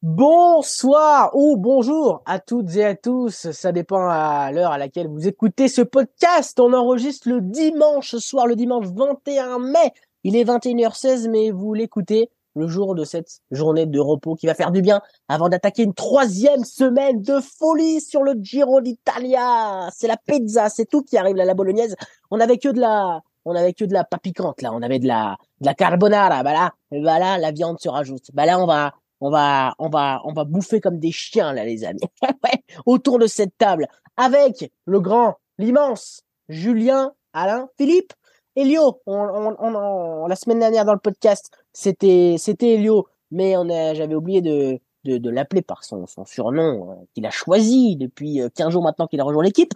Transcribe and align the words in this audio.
Bonsoir 0.00 1.32
ou 1.34 1.56
bonjour 1.56 2.22
à 2.24 2.38
toutes 2.38 2.76
et 2.76 2.84
à 2.84 2.94
tous. 2.94 3.50
Ça 3.50 3.72
dépend 3.72 4.08
à 4.08 4.52
l'heure 4.52 4.70
à 4.70 4.78
laquelle 4.78 5.08
vous 5.08 5.26
écoutez 5.26 5.66
ce 5.66 5.82
podcast. 5.82 6.60
On 6.60 6.72
enregistre 6.72 7.28
le 7.28 7.40
dimanche 7.40 8.14
soir, 8.18 8.46
le 8.46 8.54
dimanche 8.54 8.86
21 8.94 9.58
mai. 9.58 9.92
Il 10.22 10.36
est 10.36 10.44
21h16, 10.44 11.28
mais 11.28 11.50
vous 11.50 11.74
l'écoutez 11.74 12.30
le 12.54 12.68
jour 12.68 12.94
de 12.94 13.02
cette 13.02 13.40
journée 13.50 13.86
de 13.86 13.98
repos 13.98 14.36
qui 14.36 14.46
va 14.46 14.54
faire 14.54 14.70
du 14.70 14.82
bien 14.82 15.02
avant 15.28 15.48
d'attaquer 15.48 15.82
une 15.82 15.94
troisième 15.94 16.64
semaine 16.64 17.20
de 17.20 17.40
folie 17.40 18.00
sur 18.00 18.22
le 18.22 18.34
Giro 18.40 18.80
d'Italia. 18.80 19.88
C'est 19.92 20.06
la 20.06 20.16
pizza, 20.16 20.68
c'est 20.68 20.86
tout 20.86 21.02
qui 21.02 21.18
arrive 21.18 21.34
là, 21.34 21.44
la 21.44 21.54
bolognaise. 21.54 21.96
On 22.30 22.38
avait 22.38 22.58
que 22.58 22.68
de 22.68 22.78
la, 22.78 23.20
on 23.44 23.56
avait 23.56 23.72
que 23.72 23.84
de 23.84 23.94
la 23.94 24.04
pas 24.04 24.18
piquante 24.18 24.62
là, 24.62 24.72
on 24.72 24.80
avait 24.80 25.00
de 25.00 25.08
la, 25.08 25.38
de 25.60 25.66
la 25.66 25.74
carbonara. 25.74 26.44
Bah 26.44 26.52
là, 26.52 26.72
bah 26.92 27.18
là, 27.18 27.36
la 27.36 27.50
viande 27.50 27.80
se 27.80 27.88
rajoute. 27.88 28.30
Bah 28.32 28.46
là, 28.46 28.60
on 28.60 28.66
va, 28.66 28.94
on 29.20 29.30
va, 29.30 29.74
on 29.78 29.88
va, 29.88 30.20
on 30.24 30.32
va 30.32 30.44
bouffer 30.44 30.80
comme 30.80 30.98
des 30.98 31.12
chiens 31.12 31.52
là, 31.52 31.64
les 31.64 31.84
amis. 31.84 32.00
Autour 32.86 33.18
de 33.18 33.26
cette 33.26 33.56
table, 33.58 33.86
avec 34.16 34.72
le 34.84 35.00
grand, 35.00 35.36
l'immense 35.58 36.22
Julien, 36.48 37.12
Alain, 37.32 37.68
Philippe, 37.76 38.12
Elio. 38.56 39.00
On, 39.06 39.16
on, 39.16 39.56
on, 39.60 40.26
la 40.26 40.36
semaine 40.36 40.58
dernière 40.58 40.84
dans 40.84 40.94
le 40.94 40.98
podcast, 40.98 41.50
c'était, 41.72 42.36
c'était 42.38 42.74
Elio, 42.74 43.06
mais 43.30 43.56
on 43.56 43.68
a, 43.68 43.94
j'avais 43.94 44.14
oublié 44.14 44.40
de, 44.40 44.80
de, 45.04 45.30
l'appeler 45.30 45.62
par 45.62 45.84
son, 45.84 46.06
son 46.06 46.24
surnom 46.24 46.90
euh, 46.90 46.94
qu'il 47.14 47.26
a 47.26 47.30
choisi 47.30 47.96
depuis 47.96 48.40
15 48.54 48.66
euh, 48.66 48.70
jours 48.70 48.82
maintenant 48.82 49.06
qu'il 49.06 49.20
a 49.20 49.24
rejoint 49.24 49.44
l'équipe. 49.44 49.72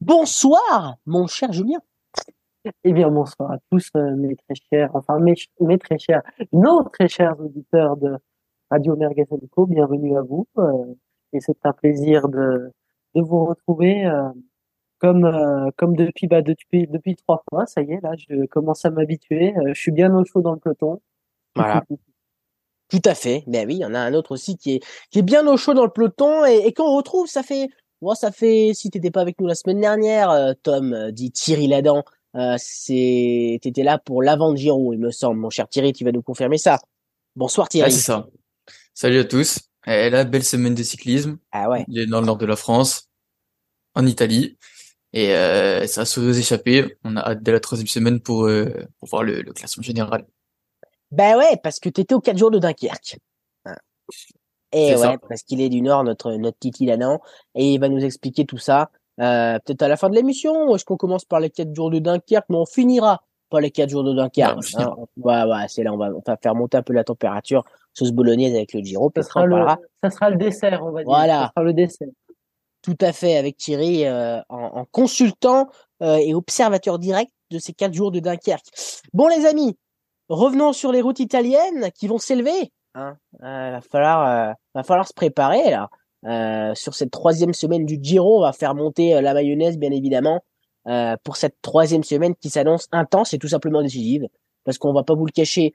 Bonsoir, 0.00 0.96
mon 1.06 1.26
cher 1.26 1.52
Julien. 1.52 1.78
Eh 2.82 2.92
bien, 2.92 3.10
bonsoir 3.10 3.52
à 3.52 3.58
tous, 3.70 3.90
euh, 3.96 4.16
mes 4.16 4.36
très 4.36 4.54
chers, 4.70 4.90
enfin, 4.94 5.18
mes, 5.18 5.34
mes 5.60 5.78
très 5.78 5.98
chers, 5.98 6.22
nos 6.52 6.82
très 6.84 7.08
chers 7.08 7.38
auditeurs 7.38 7.96
de 7.98 8.16
Radio 8.74 8.96
Mergasanico. 8.96 9.66
Bienvenue 9.66 10.18
à 10.18 10.22
vous. 10.22 10.48
Euh, 10.58 10.94
et 11.32 11.38
c'est 11.38 11.64
un 11.64 11.72
plaisir 11.72 12.28
de, 12.28 12.72
de 13.14 13.22
vous 13.22 13.44
retrouver, 13.44 14.04
euh, 14.04 14.30
comme, 14.98 15.24
euh, 15.24 15.70
comme 15.76 15.94
depuis, 15.94 16.26
bah, 16.26 16.42
depuis, 16.42 16.88
depuis 16.88 17.14
trois 17.14 17.44
fois. 17.48 17.66
Ça 17.66 17.82
y 17.82 17.92
est, 17.92 18.00
là, 18.02 18.14
je 18.18 18.46
commence 18.46 18.84
à 18.84 18.90
m'habituer. 18.90 19.54
je 19.68 19.80
suis 19.80 19.92
bien 19.92 20.12
au 20.12 20.24
chaud 20.24 20.40
dans 20.40 20.54
le 20.54 20.58
peloton. 20.58 21.00
Voilà. 21.54 21.84
Tout 22.88 23.02
à 23.04 23.14
fait. 23.14 23.44
Ben 23.46 23.64
oui, 23.64 23.76
il 23.76 23.82
y 23.82 23.84
en 23.84 23.94
a 23.94 24.00
un 24.00 24.12
autre 24.12 24.32
aussi 24.32 24.56
qui 24.56 24.72
est, 24.72 24.84
qui 25.12 25.20
est 25.20 25.22
bien 25.22 25.46
au 25.46 25.56
chaud 25.56 25.74
dans 25.74 25.84
le 25.84 25.92
peloton. 25.92 26.44
Et, 26.44 26.66
et 26.66 26.72
quand 26.72 26.92
on 26.92 26.96
retrouve, 26.96 27.28
ça 27.28 27.44
fait, 27.44 27.68
moi, 28.02 28.16
ça 28.16 28.32
fait, 28.32 28.72
si 28.74 28.90
t'étais 28.90 29.12
pas 29.12 29.20
avec 29.20 29.40
nous 29.40 29.46
la 29.46 29.54
semaine 29.54 29.80
dernière, 29.80 30.34
Tom, 30.64 31.12
dit 31.12 31.30
Thierry 31.30 31.68
Ladan, 31.68 32.02
euh, 32.34 32.56
c'est, 32.58 33.60
t'étais 33.62 33.84
là 33.84 33.98
pour 33.98 34.20
l'avant 34.20 34.50
de 34.50 34.56
Giro, 34.56 34.92
il 34.92 34.98
me 34.98 35.12
semble. 35.12 35.38
Mon 35.38 35.50
cher 35.50 35.68
Thierry, 35.68 35.92
tu 35.92 36.04
vas 36.04 36.10
nous 36.10 36.22
confirmer 36.22 36.58
ça. 36.58 36.80
Bonsoir 37.36 37.68
Thierry. 37.68 37.92
c'est 37.92 38.00
ça. 38.00 38.26
Salut 38.94 39.18
à 39.18 39.24
tous. 39.24 39.58
Et 39.86 40.08
là, 40.08 40.24
belle 40.24 40.44
semaine 40.44 40.74
de 40.74 40.82
cyclisme. 40.84 41.38
Ah 41.50 41.68
ouais. 41.68 41.84
Il 41.88 41.98
est 41.98 42.06
dans 42.06 42.20
le 42.20 42.26
nord 42.26 42.36
de 42.36 42.46
la 42.46 42.54
France, 42.54 43.10
en 43.94 44.06
Italie. 44.06 44.56
Et 45.12 45.34
euh, 45.34 45.86
ça 45.88 46.02
a 46.02 46.04
se 46.04 46.20
échapper. 46.38 46.96
On 47.04 47.16
a 47.16 47.20
hâte 47.20 47.42
de 47.42 47.52
la 47.52 47.58
troisième 47.58 47.88
semaine 47.88 48.20
pour, 48.20 48.46
euh, 48.46 48.72
pour 49.00 49.08
voir 49.08 49.24
le, 49.24 49.42
classement 49.52 49.82
général. 49.82 50.24
Ben 51.10 51.36
ouais, 51.36 51.56
parce 51.62 51.80
que 51.80 51.88
t'étais 51.88 52.14
aux 52.14 52.20
quatre 52.20 52.38
jours 52.38 52.52
de 52.52 52.60
Dunkerque. 52.60 53.18
Et 54.72 54.96
ouais, 54.96 55.18
parce 55.28 55.42
qu'il 55.42 55.60
est 55.60 55.68
du 55.68 55.82
Nord, 55.82 56.02
notre 56.02 56.32
notre 56.32 56.58
Titi 56.58 56.86
Lanan, 56.86 57.20
et 57.54 57.74
il 57.74 57.78
va 57.78 57.88
nous 57.88 58.04
expliquer 58.04 58.44
tout 58.44 58.58
ça. 58.58 58.90
Euh, 59.20 59.58
peut-être 59.64 59.82
à 59.82 59.88
la 59.88 59.96
fin 59.96 60.10
de 60.10 60.16
l'émission, 60.16 60.74
est-ce 60.74 60.84
qu'on 60.84 60.96
commence 60.96 61.24
par 61.24 61.38
les 61.38 61.50
quatre 61.50 61.72
jours 61.72 61.90
de 61.90 62.00
Dunkerque, 62.00 62.46
mais 62.48 62.56
on 62.56 62.66
finira 62.66 63.22
par 63.50 63.60
les 63.60 63.70
quatre 63.70 63.90
jours 63.90 64.02
de 64.02 64.12
Dunkerque. 64.12 64.58
Hein. 64.76 64.96
ouais, 65.16 65.44
ouais, 65.44 65.66
c'est 65.68 65.84
là, 65.84 65.92
on 65.92 65.96
va, 65.96 66.10
on 66.10 66.22
va 66.26 66.36
faire 66.36 66.56
monter 66.56 66.76
un 66.76 66.82
peu 66.82 66.92
la 66.92 67.04
température, 67.04 67.64
sauce 67.94 68.12
bolognaise 68.12 68.54
avec 68.54 68.74
le 68.74 68.80
Giro. 68.80 69.10
Ça 69.16 69.22
sera, 69.22 69.46
le, 69.46 69.56
ça 70.02 70.10
sera 70.10 70.30
le 70.30 70.36
dessert, 70.36 70.82
on 70.82 70.90
va 70.90 71.00
dire. 71.02 71.06
Voilà. 71.06 71.40
Ça 71.40 71.52
sera 71.56 71.64
le 71.64 71.72
dessert. 71.72 72.08
Tout 72.82 72.98
à 73.00 73.12
fait, 73.12 73.36
avec 73.36 73.56
Thierry 73.56 74.04
euh, 74.04 74.40
en, 74.50 74.80
en, 74.80 74.84
consultant 74.90 75.68
euh, 76.02 76.16
et 76.16 76.34
observateur 76.34 76.98
direct 76.98 77.30
de 77.50 77.58
ces 77.58 77.72
quatre 77.72 77.94
jours 77.94 78.10
de 78.10 78.20
Dunkerque. 78.20 78.66
Bon, 79.14 79.26
les 79.28 79.46
amis, 79.46 79.78
revenons 80.28 80.74
sur 80.74 80.92
les 80.92 81.00
routes 81.00 81.20
italiennes 81.20 81.90
qui 81.94 82.08
vont 82.08 82.18
s'élever. 82.18 82.72
Hein. 82.94 83.16
Euh, 83.42 83.70
va 83.70 83.80
falloir, 83.80 84.54
va 84.74 84.82
falloir 84.82 85.08
se 85.08 85.14
préparer 85.14 85.70
là. 85.70 85.88
Euh, 86.26 86.74
sur 86.74 86.94
cette 86.94 87.10
troisième 87.10 87.52
semaine 87.52 87.84
du 87.84 87.98
Giro. 88.00 88.38
On 88.38 88.42
va 88.42 88.54
faire 88.54 88.74
monter 88.74 89.14
euh, 89.14 89.20
la 89.20 89.34
mayonnaise, 89.34 89.76
bien 89.76 89.90
évidemment, 89.90 90.42
euh, 90.88 91.16
pour 91.22 91.36
cette 91.36 91.56
troisième 91.60 92.02
semaine 92.02 92.34
qui 92.34 92.48
s'annonce 92.48 92.88
intense 92.92 93.34
et 93.34 93.38
tout 93.38 93.48
simplement 93.48 93.82
décisive. 93.82 94.26
Parce 94.64 94.78
qu'on 94.78 94.94
va 94.94 95.02
pas 95.02 95.14
vous 95.14 95.26
le 95.26 95.32
cacher, 95.32 95.74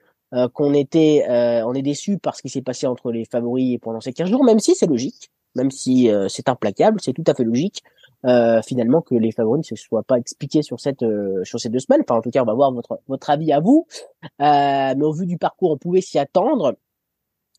qu'on 0.52 0.74
était, 0.74 1.24
on 1.28 1.74
est 1.74 1.82
déçu 1.82 2.18
par 2.18 2.36
ce 2.36 2.42
qui 2.42 2.48
s'est 2.48 2.62
passé 2.62 2.86
entre 2.86 3.10
les 3.10 3.24
favoris 3.24 3.78
pendant 3.80 4.00
ces 4.00 4.12
15 4.12 4.30
jours, 4.30 4.44
même 4.44 4.60
si 4.60 4.74
c'est 4.74 4.86
logique, 4.86 5.30
même 5.54 5.70
si 5.70 6.08
c'est 6.28 6.48
implacable, 6.48 7.00
c'est 7.00 7.12
tout 7.12 7.24
à 7.26 7.34
fait 7.34 7.44
logique. 7.44 7.82
finalement 8.64 9.00
que 9.00 9.14
les 9.14 9.32
favoris 9.32 9.70
ne 9.70 9.76
se 9.76 9.82
soient 9.82 10.04
pas 10.04 10.16
expliqués 10.16 10.62
sur 10.62 10.78
cette 10.78 11.04
sur 11.42 11.58
ces 11.58 11.68
deux 11.68 11.80
semaines. 11.80 12.02
Enfin, 12.08 12.18
en 12.18 12.22
tout 12.22 12.30
cas, 12.30 12.42
on 12.42 12.46
va 12.46 12.54
voir 12.54 12.72
votre 12.72 13.00
votre 13.08 13.30
avis 13.30 13.52
à 13.52 13.60
vous. 13.60 13.86
mais 14.38 15.02
au 15.02 15.12
vu 15.12 15.26
du 15.26 15.38
parcours, 15.38 15.72
on 15.72 15.78
pouvait 15.78 16.00
s'y 16.00 16.18
attendre. 16.18 16.76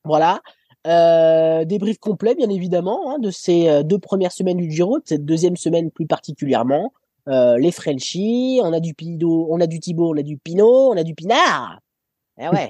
Voilà. 0.05 0.41
Euh, 0.87 1.63
débrief 1.63 1.99
complet, 1.99 2.33
bien 2.33 2.49
évidemment, 2.49 3.11
hein, 3.11 3.19
de 3.19 3.29
ces 3.29 3.69
euh, 3.69 3.83
deux 3.83 3.99
premières 3.99 4.31
semaines 4.31 4.57
du 4.57 4.71
Giro, 4.71 4.97
de 4.99 5.03
cette 5.05 5.25
deuxième 5.25 5.55
semaine 5.55 5.91
plus 5.91 6.07
particulièrement. 6.07 6.91
Euh, 7.27 7.57
les 7.59 7.71
Frenchies, 7.71 8.59
on 8.63 8.73
a 8.73 8.79
du 8.79 8.95
Pido, 8.95 9.47
on 9.51 9.61
a 9.61 9.67
du 9.67 9.79
Thibaut, 9.79 10.13
on 10.13 10.17
a 10.17 10.23
du 10.23 10.37
Pinot, 10.37 10.91
on 10.91 10.97
a 10.97 11.03
du 11.03 11.13
Pinard. 11.13 11.79
Eh 12.39 12.47
ouais, 12.47 12.69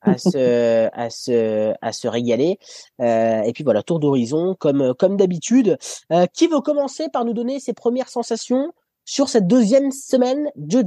à 0.00 0.18
se, 0.18 0.88
à 0.92 1.10
se, 1.10 1.74
à 1.80 1.92
se 1.92 2.08
régaler. 2.08 2.58
Euh, 3.00 3.42
et 3.42 3.52
puis 3.52 3.62
voilà, 3.62 3.82
tour 3.82 4.00
d'horizon, 4.00 4.56
comme, 4.58 4.94
comme 4.98 5.16
d'habitude. 5.16 5.76
Euh, 6.10 6.26
qui 6.32 6.48
veut 6.48 6.60
commencer 6.60 7.08
par 7.12 7.24
nous 7.24 7.32
donner 7.32 7.60
ses 7.60 7.72
premières 7.72 8.08
sensations 8.08 8.72
sur 9.04 9.28
cette 9.28 9.46
deuxième 9.46 9.90
semaine 9.92 10.50
du, 10.56 10.82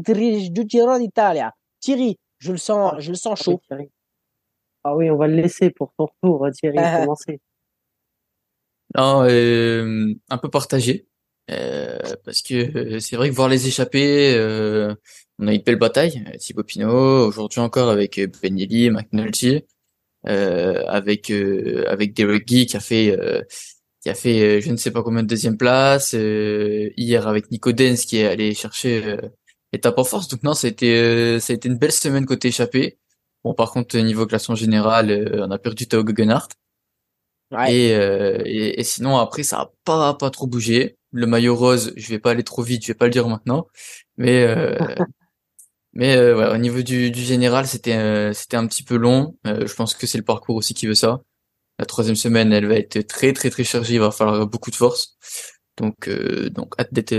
du 0.49 0.63
Giro 0.67 0.97
d'Italia? 0.97 1.53
Thierry, 1.79 2.17
je 2.39 2.51
le 2.51 2.57
sens, 2.57 2.95
je 2.99 3.11
le 3.11 3.17
sens 3.17 3.41
chaud. 3.41 3.61
Ah 4.83 4.95
oui, 4.95 5.09
on 5.09 5.17
va 5.17 5.27
le 5.27 5.35
laisser 5.35 5.69
pour 5.69 5.93
ton 5.97 6.05
retour, 6.05 6.47
Thierry, 6.51 6.77
ah. 6.79 7.01
commencer. 7.01 7.39
Non, 8.95 9.23
euh, 9.23 10.13
un 10.29 10.37
peu 10.37 10.49
partagé. 10.49 11.07
Euh, 11.51 11.99
parce 12.23 12.41
que 12.41 12.95
euh, 12.95 12.99
c'est 12.99 13.15
vrai 13.15 13.29
que 13.29 13.35
voir 13.35 13.49
les 13.49 13.67
échapper, 13.67 14.33
euh, 14.35 14.95
on 15.39 15.47
a 15.47 15.53
eu 15.53 15.57
une 15.57 15.63
belle 15.63 15.77
bataille. 15.77 16.23
Thibaut 16.39 16.63
Pinot, 16.63 17.27
aujourd'hui 17.27 17.59
encore 17.59 17.89
avec 17.89 18.19
Benelli, 18.41 18.89
McNulty, 18.89 19.63
avec 20.23 21.31
avec 21.31 22.13
Derek 22.13 22.45
Guy 22.47 22.65
qui 22.65 22.77
a 22.77 22.79
fait 22.79 23.15
qui 24.01 24.09
a 24.09 24.15
fait 24.15 24.61
je 24.61 24.71
ne 24.71 24.77
sais 24.77 24.91
pas 24.91 25.03
combien 25.03 25.23
de 25.23 25.27
deuxième 25.27 25.57
place. 25.57 26.13
hier 26.13 27.27
avec 27.27 27.51
Nico 27.51 27.71
Dens 27.73 28.05
qui 28.05 28.17
est 28.17 28.27
allé 28.27 28.53
chercher 28.55 29.17
étape 29.73 29.97
en 29.99 30.03
force. 30.03 30.27
Donc 30.29 30.43
non, 30.43 30.53
ça 30.53 30.67
a 30.67 30.69
été 30.71 31.39
ça 31.39 31.53
a 31.53 31.55
été 31.55 31.69
une 31.69 31.77
belle 31.77 31.91
semaine 31.91 32.25
côté 32.25 32.47
échappé. 32.49 32.97
Bon, 33.45 33.53
par 33.53 33.71
contre, 33.71 33.95
niveau 33.99 34.25
classement 34.25 34.55
général, 34.55 35.11
euh, 35.11 35.45
on 35.45 35.51
a 35.51 35.59
perdu 35.59 35.87
Tao 35.87 36.03
Guggenhardt. 36.03 36.55
Ouais. 37.51 37.93
Euh, 37.93 38.41
et, 38.43 38.79
et, 38.79 38.83
sinon, 38.83 39.17
après, 39.17 39.43
ça 39.43 39.59
a 39.59 39.71
pas, 39.83 40.15
pas 40.15 40.31
trop 40.31 40.47
bougé. 40.47 40.97
Le 41.15 41.27
maillot 41.27 41.55
rose, 41.55 41.93
je 41.95 42.09
vais 42.09 42.19
pas 42.19 42.31
aller 42.31 42.43
trop 42.43 42.61
vite, 42.61 42.83
je 42.83 42.87
vais 42.87 42.93
pas 42.93 43.05
le 43.05 43.11
dire 43.11 43.27
maintenant. 43.27 43.67
Mais, 44.17 44.43
euh, 44.43 44.77
mais 45.93 46.17
ouais, 46.17 46.49
au 46.49 46.57
niveau 46.57 46.81
du, 46.81 47.09
du 47.09 47.21
général, 47.21 47.67
c'était, 47.67 48.33
c'était 48.33 48.57
un 48.57 48.67
petit 48.67 48.83
peu 48.83 48.97
long. 48.97 49.37
je 49.45 49.73
pense 49.73 49.95
que 49.95 50.07
c'est 50.07 50.17
le 50.17 50.25
parcours 50.25 50.57
aussi 50.57 50.73
qui 50.73 50.87
veut 50.87 50.95
ça. 50.95 51.21
La 51.79 51.85
troisième 51.85 52.15
semaine, 52.17 52.51
elle 52.51 52.67
va 52.67 52.75
être 52.75 52.99
très, 53.07 53.33
très, 53.33 53.49
très 53.49 53.63
chargée. 53.63 53.95
Il 53.95 53.99
va 54.01 54.11
falloir 54.11 54.45
beaucoup 54.47 54.71
de 54.71 54.75
force. 54.75 55.17
Donc, 55.77 56.09
donc, 56.51 56.73
hâte 56.79 56.93
d'être, 56.93 57.13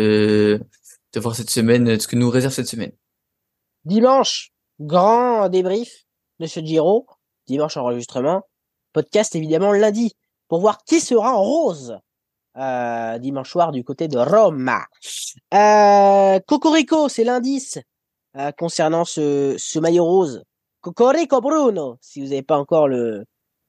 de 1.17 1.21
voir 1.21 1.35
cette 1.35 1.51
semaine, 1.51 1.99
ce 1.99 2.07
que 2.07 2.17
nous 2.17 2.29
réserve 2.29 2.53
cette 2.53 2.69
semaine. 2.69 2.93
Dimanche, 3.87 4.53
grand 4.81 5.49
débrief 5.49 6.05
de 6.41 6.47
ce 6.47 6.61
Giro, 6.61 7.07
dimanche 7.47 7.77
enregistrement, 7.77 8.43
podcast 8.93 9.35
évidemment 9.35 9.73
lundi, 9.73 10.13
pour 10.49 10.61
voir 10.61 10.85
qui 10.85 11.01
sera 11.01 11.35
en 11.37 11.43
rose 11.43 11.99
euh, 12.57 13.19
dimanche 13.19 13.51
soir 13.51 13.71
du 13.73 13.85
côté 13.85 14.09
de 14.09 14.19
Rome. 14.19 14.71
Euh, 15.53 16.41
Cocorico, 16.47 17.09
c'est 17.09 17.25
l'indice 17.25 17.79
euh, 18.37 18.51
concernant 18.53 19.05
ce, 19.05 19.57
ce 19.59 19.79
maillot 19.79 20.05
rose. 20.05 20.43
Cocorico 20.81 21.41
Bruno, 21.41 21.99
si 22.01 22.21
vous 22.21 22.29
n'avez 22.29 22.43
pas 22.43 22.59
encore 22.59 22.89
le, 22.89 23.25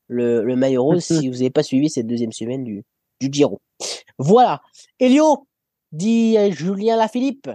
le, 0.07 0.43
le 0.43 0.55
maillot 0.55 0.83
rose, 0.83 1.03
si 1.05 1.27
vous 1.27 1.35
n'avez 1.35 1.49
pas 1.49 1.63
suivi 1.63 1.89
cette 1.89 2.07
deuxième 2.07 2.31
semaine 2.31 2.63
du, 2.63 2.83
du 3.19 3.29
Giro. 3.31 3.59
Voilà. 4.17 4.61
Elio, 4.99 5.47
dit 5.91 6.37
Julien 6.51 6.95
Lafilippe, 6.95 7.49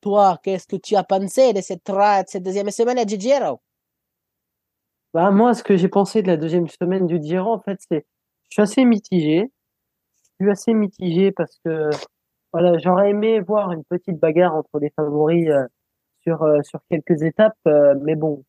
toi, 0.00 0.38
qu'est-ce 0.42 0.66
que 0.66 0.76
tu 0.76 0.96
as 0.96 1.04
pensé 1.04 1.52
de 1.52 1.60
cette, 1.60 1.90
cette 2.26 2.42
deuxième 2.42 2.70
semaine 2.70 3.04
du 3.04 3.20
Giro? 3.20 3.60
Bah, 5.12 5.30
moi, 5.30 5.54
ce 5.54 5.62
que 5.62 5.76
j'ai 5.76 5.88
pensé 5.88 6.22
de 6.22 6.28
la 6.28 6.36
deuxième 6.36 6.68
semaine 6.68 7.06
du 7.06 7.20
Giro, 7.22 7.52
en 7.52 7.60
fait, 7.60 7.78
c'est, 7.90 8.06
je 8.48 8.54
suis 8.54 8.62
assez 8.62 8.84
mitigé. 8.84 9.50
Suis 10.40 10.50
assez 10.50 10.72
mitigé 10.72 11.32
parce 11.32 11.58
que, 11.64 11.90
voilà, 12.52 12.78
j'aurais 12.78 13.10
aimé 13.10 13.40
voir 13.40 13.72
une 13.72 13.82
petite 13.84 14.20
bagarre 14.20 14.54
entre 14.54 14.78
les 14.78 14.90
favoris 14.90 15.48
euh, 15.48 15.64
sur 16.22 16.42
euh, 16.44 16.60
sur 16.62 16.80
quelques 16.88 17.22
étapes, 17.22 17.56
euh, 17.66 17.94
mais 18.02 18.14
bon, 18.14 18.44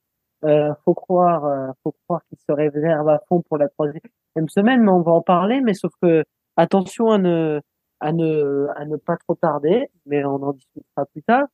faut 0.86 0.94
croire, 0.94 1.74
faut 1.84 1.94
croire 2.06 2.22
qu'ils 2.30 2.38
se 2.40 2.52
réservent 2.52 3.10
à 3.10 3.20
fond 3.28 3.42
pour 3.42 3.58
la 3.58 3.70
troisième. 3.70 4.02
semaine, 4.50 4.84
mais 4.84 4.92
on 4.92 5.02
va 5.02 5.12
en 5.14 5.22
parler. 5.22 5.62
Mais 5.62 5.74
sauf 5.74 5.92
que 6.02 6.24
attention 6.58 7.10
à 7.12 7.18
ne 7.18 7.62
à 8.00 8.14
ne 8.14 8.68
à 8.76 8.86
ne 8.86 8.98
pas 8.98 9.18
trop 9.18 9.36
tarder, 9.36 9.90
mais 10.06 10.24
on 10.26 10.36
en 10.44 10.54
discutera 10.54 11.06
plus 11.08 11.24
tard. 11.24 11.48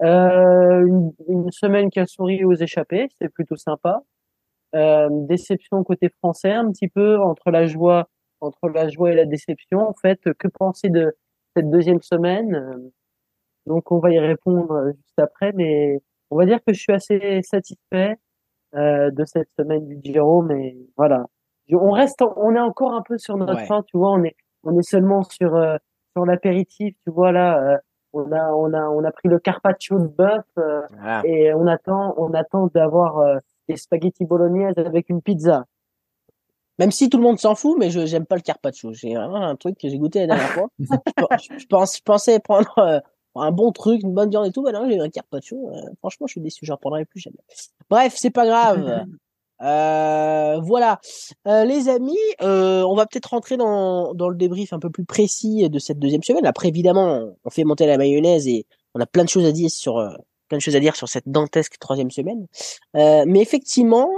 Une, 0.00 1.12
une, 1.28 1.50
semaine 1.52 1.90
qui 1.90 2.00
a 2.00 2.06
souri 2.06 2.44
aux 2.44 2.54
échappés, 2.54 3.08
c'est 3.18 3.28
plutôt 3.28 3.56
sympa. 3.56 4.02
Déception 4.72 5.84
côté 5.84 6.08
français, 6.08 6.52
un 6.52 6.70
petit 6.72 6.88
peu 6.88 7.18
entre 7.20 7.50
la 7.50 7.66
joie 7.66 8.08
entre 8.42 8.68
la 8.68 8.88
joie 8.88 9.12
et 9.12 9.14
la 9.14 9.24
déception. 9.24 9.80
En 9.80 9.94
fait, 9.94 10.20
que 10.38 10.48
penser 10.48 10.90
de 10.90 11.16
cette 11.56 11.70
deuxième 11.70 12.02
semaine? 12.02 12.90
Donc, 13.66 13.90
on 13.92 13.98
va 13.98 14.10
y 14.10 14.18
répondre 14.18 14.92
juste 14.94 15.18
après, 15.18 15.52
mais 15.52 16.00
on 16.30 16.36
va 16.36 16.46
dire 16.46 16.58
que 16.66 16.72
je 16.72 16.80
suis 16.80 16.92
assez 16.92 17.40
satisfait 17.42 18.16
euh, 18.74 19.10
de 19.10 19.24
cette 19.24 19.48
semaine 19.58 19.86
du 19.86 19.98
Giro, 20.02 20.42
mais 20.42 20.76
voilà, 20.96 21.26
on 21.70 21.90
reste, 21.90 22.22
on 22.36 22.54
est 22.54 22.60
encore 22.60 22.94
un 22.94 23.02
peu 23.02 23.18
sur 23.18 23.36
notre 23.36 23.58
fin, 23.66 23.82
tu 23.82 23.96
vois, 23.96 24.12
on 24.12 24.24
est, 24.24 24.36
on 24.64 24.78
est 24.78 24.88
seulement 24.88 25.22
sur 25.22 25.54
euh, 25.54 25.76
sur 26.12 26.26
l'apéritif, 26.26 26.94
tu 27.04 27.12
vois 27.12 27.32
là, 27.32 27.58
euh, 27.58 27.78
on 28.12 28.30
a, 28.32 28.50
on 28.52 28.72
a, 28.74 28.88
on 28.88 29.04
a 29.04 29.10
pris 29.10 29.28
le 29.28 29.38
carpaccio 29.38 29.98
de 29.98 30.06
bœuf 30.06 30.44
euh, 30.58 30.82
et 31.24 31.54
on 31.54 31.66
attend, 31.66 32.14
on 32.18 32.32
attend 32.34 32.66
d'avoir 32.74 33.40
des 33.68 33.76
spaghettis 33.76 34.26
bolognaise 34.26 34.74
avec 34.76 35.08
une 35.08 35.22
pizza. 35.22 35.64
Même 36.78 36.90
si 36.90 37.08
tout 37.10 37.18
le 37.18 37.22
monde 37.22 37.38
s'en 37.38 37.54
fout, 37.54 37.76
mais 37.78 37.90
je 37.90 38.06
j'aime 38.06 38.26
pas 38.26 38.36
le 38.36 38.42
carpaccio. 38.42 38.94
C'est 38.94 39.14
un 39.14 39.56
truc 39.56 39.78
que 39.78 39.88
j'ai 39.88 39.98
goûté 39.98 40.20
la 40.20 40.26
dernière 40.28 40.50
fois. 40.50 40.68
je, 40.78 41.66
pense, 41.66 41.96
je 41.96 42.02
pensais 42.02 42.40
prendre 42.40 43.02
un 43.34 43.50
bon 43.52 43.72
truc, 43.72 44.02
une 44.02 44.14
bonne 44.14 44.30
viande 44.30 44.46
et 44.46 44.52
tout. 44.52 44.62
Bah 44.62 44.72
non, 44.72 44.88
j'ai 44.88 44.98
un 44.98 45.10
carpaccio. 45.10 45.70
franchement, 45.98 46.26
je 46.26 46.32
suis 46.32 46.40
déçu. 46.40 46.64
J'en 46.64 46.76
prendrai 46.76 47.04
plus 47.04 47.20
jamais. 47.20 47.36
Bref, 47.90 48.14
c'est 48.16 48.30
pas 48.30 48.46
grave. 48.46 49.06
Euh, 49.62 50.58
voilà, 50.60 51.00
euh, 51.46 51.64
les 51.64 51.88
amis, 51.88 52.18
euh, 52.42 52.82
on 52.82 52.96
va 52.96 53.06
peut-être 53.06 53.26
rentrer 53.26 53.56
dans, 53.56 54.12
dans 54.12 54.28
le 54.28 54.36
débrief 54.36 54.72
un 54.72 54.80
peu 54.80 54.90
plus 54.90 55.04
précis 55.04 55.68
de 55.70 55.78
cette 55.78 56.00
deuxième 56.00 56.24
semaine. 56.24 56.46
Après, 56.46 56.68
évidemment, 56.68 57.30
on 57.44 57.50
fait 57.50 57.62
monter 57.62 57.86
la 57.86 57.96
mayonnaise 57.96 58.48
et 58.48 58.66
on 58.94 59.00
a 59.00 59.06
plein 59.06 59.22
de 59.22 59.28
choses 59.28 59.46
à 59.46 59.52
dire 59.52 59.70
sur 59.70 59.98
euh, 59.98 60.10
plein 60.52 60.58
de 60.58 60.62
choses 60.62 60.76
à 60.76 60.80
dire 60.80 60.96
sur 60.96 61.08
cette 61.08 61.26
dantesque 61.26 61.78
troisième 61.80 62.10
semaine. 62.10 62.46
Euh, 62.94 63.24
mais 63.26 63.40
effectivement, 63.40 64.10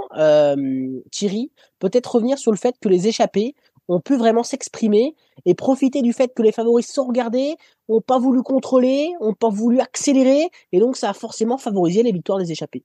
Thierry, 1.11 1.49
peut-être 1.79 2.15
revenir 2.15 2.37
sur 2.37 2.51
le 2.51 2.57
fait 2.57 2.75
que 2.81 2.89
les 2.89 3.07
échappés 3.07 3.55
ont 3.87 4.01
pu 4.01 4.17
vraiment 4.17 4.43
s'exprimer 4.43 5.15
et 5.45 5.55
profiter 5.55 6.01
du 6.01 6.11
fait 6.11 6.33
que 6.35 6.41
les 6.41 6.51
favoris 6.51 6.87
sont 6.87 7.05
regardés, 7.05 7.55
ont 7.87 8.01
pas 8.01 8.19
voulu 8.19 8.41
contrôler, 8.41 9.13
ont 9.21 9.33
pas 9.33 9.49
voulu 9.49 9.79
accélérer, 9.79 10.49
et 10.73 10.79
donc 10.79 10.97
ça 10.97 11.09
a 11.09 11.13
forcément 11.13 11.57
favorisé 11.57 12.03
les 12.03 12.11
victoires 12.11 12.39
des 12.39 12.51
échappés. 12.51 12.83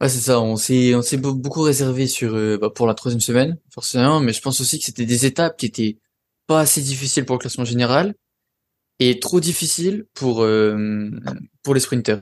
Ouais, 0.00 0.08
c'est 0.08 0.20
ça. 0.20 0.40
On 0.40 0.56
s'est, 0.56 0.94
on 0.94 1.02
s'est 1.02 1.16
beaucoup 1.16 1.62
réservé 1.62 2.06
sur 2.06 2.34
euh, 2.34 2.58
bah, 2.58 2.70
pour 2.70 2.86
la 2.86 2.94
troisième 2.94 3.20
semaine, 3.20 3.58
forcément. 3.70 4.20
Mais 4.20 4.34
je 4.34 4.42
pense 4.42 4.60
aussi 4.60 4.78
que 4.78 4.84
c'était 4.84 5.06
des 5.06 5.24
étapes 5.24 5.56
qui 5.56 5.66
étaient 5.66 5.96
pas 6.46 6.60
assez 6.60 6.82
difficiles 6.82 7.24
pour 7.24 7.34
le 7.34 7.40
classement 7.40 7.64
général 7.64 8.14
et 8.98 9.20
trop 9.20 9.40
difficiles 9.40 10.06
pour 10.14 10.42
euh, 10.42 11.10
pour 11.62 11.74
les 11.74 11.80
sprinters. 11.80 12.20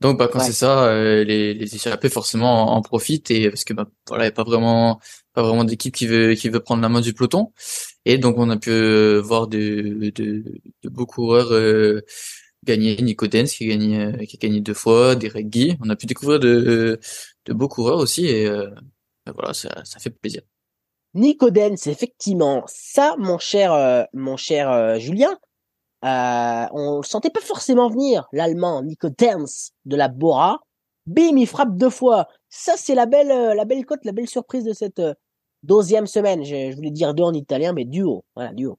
Donc, 0.00 0.18
bah, 0.18 0.28
quand 0.32 0.40
c'est 0.40 0.52
ça, 0.52 0.84
euh, 0.86 1.22
les, 1.22 1.54
les 1.54 1.74
échappés 1.76 2.08
forcément 2.08 2.74
en, 2.74 2.82
profitent 2.82 3.30
et 3.30 3.48
parce 3.50 3.62
que 3.64 3.72
bah, 3.72 3.86
voilà, 4.08 4.24
y 4.24 4.28
a 4.28 4.32
pas 4.32 4.42
vraiment 4.42 5.00
pas 5.32 5.42
vraiment 5.42 5.64
d'équipe 5.64 5.94
qui 5.94 6.06
veut 6.06 6.34
qui 6.34 6.48
veut 6.48 6.60
prendre 6.60 6.82
la 6.82 6.88
main 6.88 7.00
du 7.00 7.14
peloton. 7.14 7.52
Et 8.04 8.18
donc, 8.18 8.36
on 8.38 8.50
a 8.50 8.56
pu 8.56 9.18
voir 9.18 9.46
de 9.46 10.10
de, 10.14 10.44
de 10.82 10.88
beaux 10.88 11.06
coureurs 11.06 11.52
gagné 12.64 12.96
Nico 13.02 13.26
Dens 13.26 13.52
qui 13.52 13.64
a 13.64 13.68
gagné, 13.68 14.00
euh, 14.00 14.24
qui 14.24 14.36
a 14.36 14.38
gagné 14.38 14.60
deux 14.60 14.74
fois, 14.74 15.14
Derek 15.16 15.48
Guy. 15.48 15.76
On 15.80 15.90
a 15.90 15.96
pu 15.96 16.06
découvrir 16.06 16.38
de, 16.40 17.00
de 17.46 17.52
beaux 17.52 17.68
coureurs 17.68 17.98
aussi 17.98 18.26
et 18.26 18.46
euh, 18.46 18.70
ben 19.26 19.32
voilà, 19.32 19.54
ça, 19.54 19.82
ça 19.84 19.98
fait 19.98 20.10
plaisir. 20.10 20.42
Nico 21.14 21.50
Dens, 21.50 21.86
effectivement, 21.86 22.64
ça, 22.66 23.16
mon 23.18 23.38
cher, 23.38 23.72
euh, 23.72 24.04
mon 24.14 24.36
cher 24.36 24.98
Julien, 24.98 25.38
euh, 26.04 26.66
on 26.72 26.98
le 26.98 27.02
sentait 27.02 27.30
pas 27.30 27.40
forcément 27.40 27.88
venir. 27.88 28.28
L'Allemand 28.32 28.82
Nico 28.82 29.08
Dens 29.08 29.72
de 29.84 29.96
la 29.96 30.08
Bora, 30.08 30.60
bim, 31.06 31.36
il 31.36 31.46
frappe 31.46 31.76
deux 31.76 31.90
fois. 31.90 32.28
Ça, 32.48 32.74
c'est 32.76 32.94
la 32.94 33.06
belle, 33.06 33.56
la 33.56 33.64
belle 33.64 33.84
cote, 33.86 34.04
la 34.04 34.12
belle 34.12 34.28
surprise 34.28 34.64
de 34.64 34.72
cette 34.72 35.02
deuxième 35.62 36.06
semaine. 36.06 36.44
Je, 36.44 36.70
je 36.70 36.76
voulais 36.76 36.90
dire 36.90 37.14
deux 37.14 37.24
en 37.24 37.32
italien, 37.32 37.72
mais 37.72 37.84
duo. 37.84 38.24
Voilà, 38.34 38.52
duo. 38.52 38.78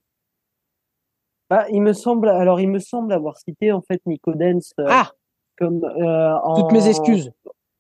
Ah, 1.56 1.68
il 1.70 1.84
me 1.84 1.94
semble, 1.94 2.30
alors 2.30 2.60
il 2.60 2.68
me 2.68 2.80
semble 2.80 3.14
avoir 3.14 3.38
cité 3.38 3.72
en 3.72 3.82
fait 3.82 4.02
Nico 4.08 4.34
Dens 4.34 4.74
euh, 4.80 4.88
ah 4.90 5.12
comme 5.60 5.84
euh, 5.84 6.36
en, 6.40 6.56
toutes 6.56 6.72
mes 6.72 6.88
excuses. 6.88 7.32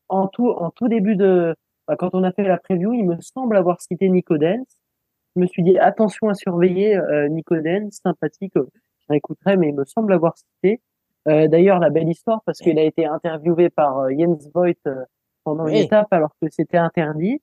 En 0.10 0.28
tout, 0.28 0.50
en 0.50 0.69
tout 0.69 0.88
début 0.88 1.16
de, 1.16 1.56
bah, 1.88 1.95
quand 1.95 2.12
on 2.13 2.24
a 2.24 2.31
fait 2.31 2.44
la 2.44 2.60
preview, 2.60 2.94
il 2.94 3.04
me 3.04 3.19
semble 3.19 3.57
avoir 3.57 3.81
cité 3.81 4.10
Nico 4.10 4.38
Dens. 4.38 4.78
Je 5.36 5.42
me 5.42 5.48
suis 5.48 5.63
dit 5.63 5.80
attention 5.80 6.30
à 6.30 6.36
surveiller 6.36 6.95
euh, 6.95 7.28
Nico 7.30 7.56
Dens, 7.56 8.00
sympathique. 8.04 8.54
Euh, 9.13 9.15
J'écouterai, 9.15 9.57
mais 9.57 9.69
il 9.69 9.75
me 9.75 9.86
semble 9.86 10.13
avoir 10.13 10.36
cité. 10.38 10.81
Euh, 11.27 11.48
D'ailleurs, 11.48 11.80
la 11.80 11.89
belle 11.89 12.10
histoire 12.10 12.42
parce 12.45 12.60
qu'il 12.60 12.77
a 12.80 12.83
été 12.83 13.06
interviewé 13.06 13.69
par 13.69 14.00
euh, 14.00 14.10
Jens 14.18 14.50
Voigt 14.54 14.74
pendant 15.44 15.68
une 15.68 15.75
étape 15.75 16.12
alors 16.12 16.36
que 16.42 16.48
c'était 16.50 16.77
interdit. 16.77 17.42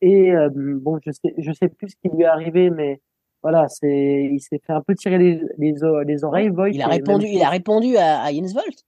Et 0.00 0.32
bon, 0.52 0.98
je 1.04 1.12
sais, 1.12 1.34
je 1.38 1.52
sais 1.52 1.68
plus 1.68 1.90
ce 1.90 1.96
qui 1.96 2.14
lui 2.14 2.24
est 2.24 2.26
arrivé, 2.26 2.68
mais 2.68 3.00
voilà, 3.42 3.68
c'est, 3.68 4.28
il 4.30 4.40
s'est 4.40 4.60
fait 4.66 4.72
un 4.72 4.82
peu 4.82 4.94
tirer 4.94 5.16
les, 5.16 5.40
les, 5.56 5.74
les 6.06 6.24
oreilles. 6.24 6.48
Voigt, 6.50 6.68
il 6.68 6.82
a 6.82 6.88
répondu, 6.88 7.26
il 7.26 7.42
a 7.42 7.48
répondu 7.48 7.96
à, 7.96 8.22
à 8.22 8.32
Jens 8.32 8.52
Volt. 8.52 8.84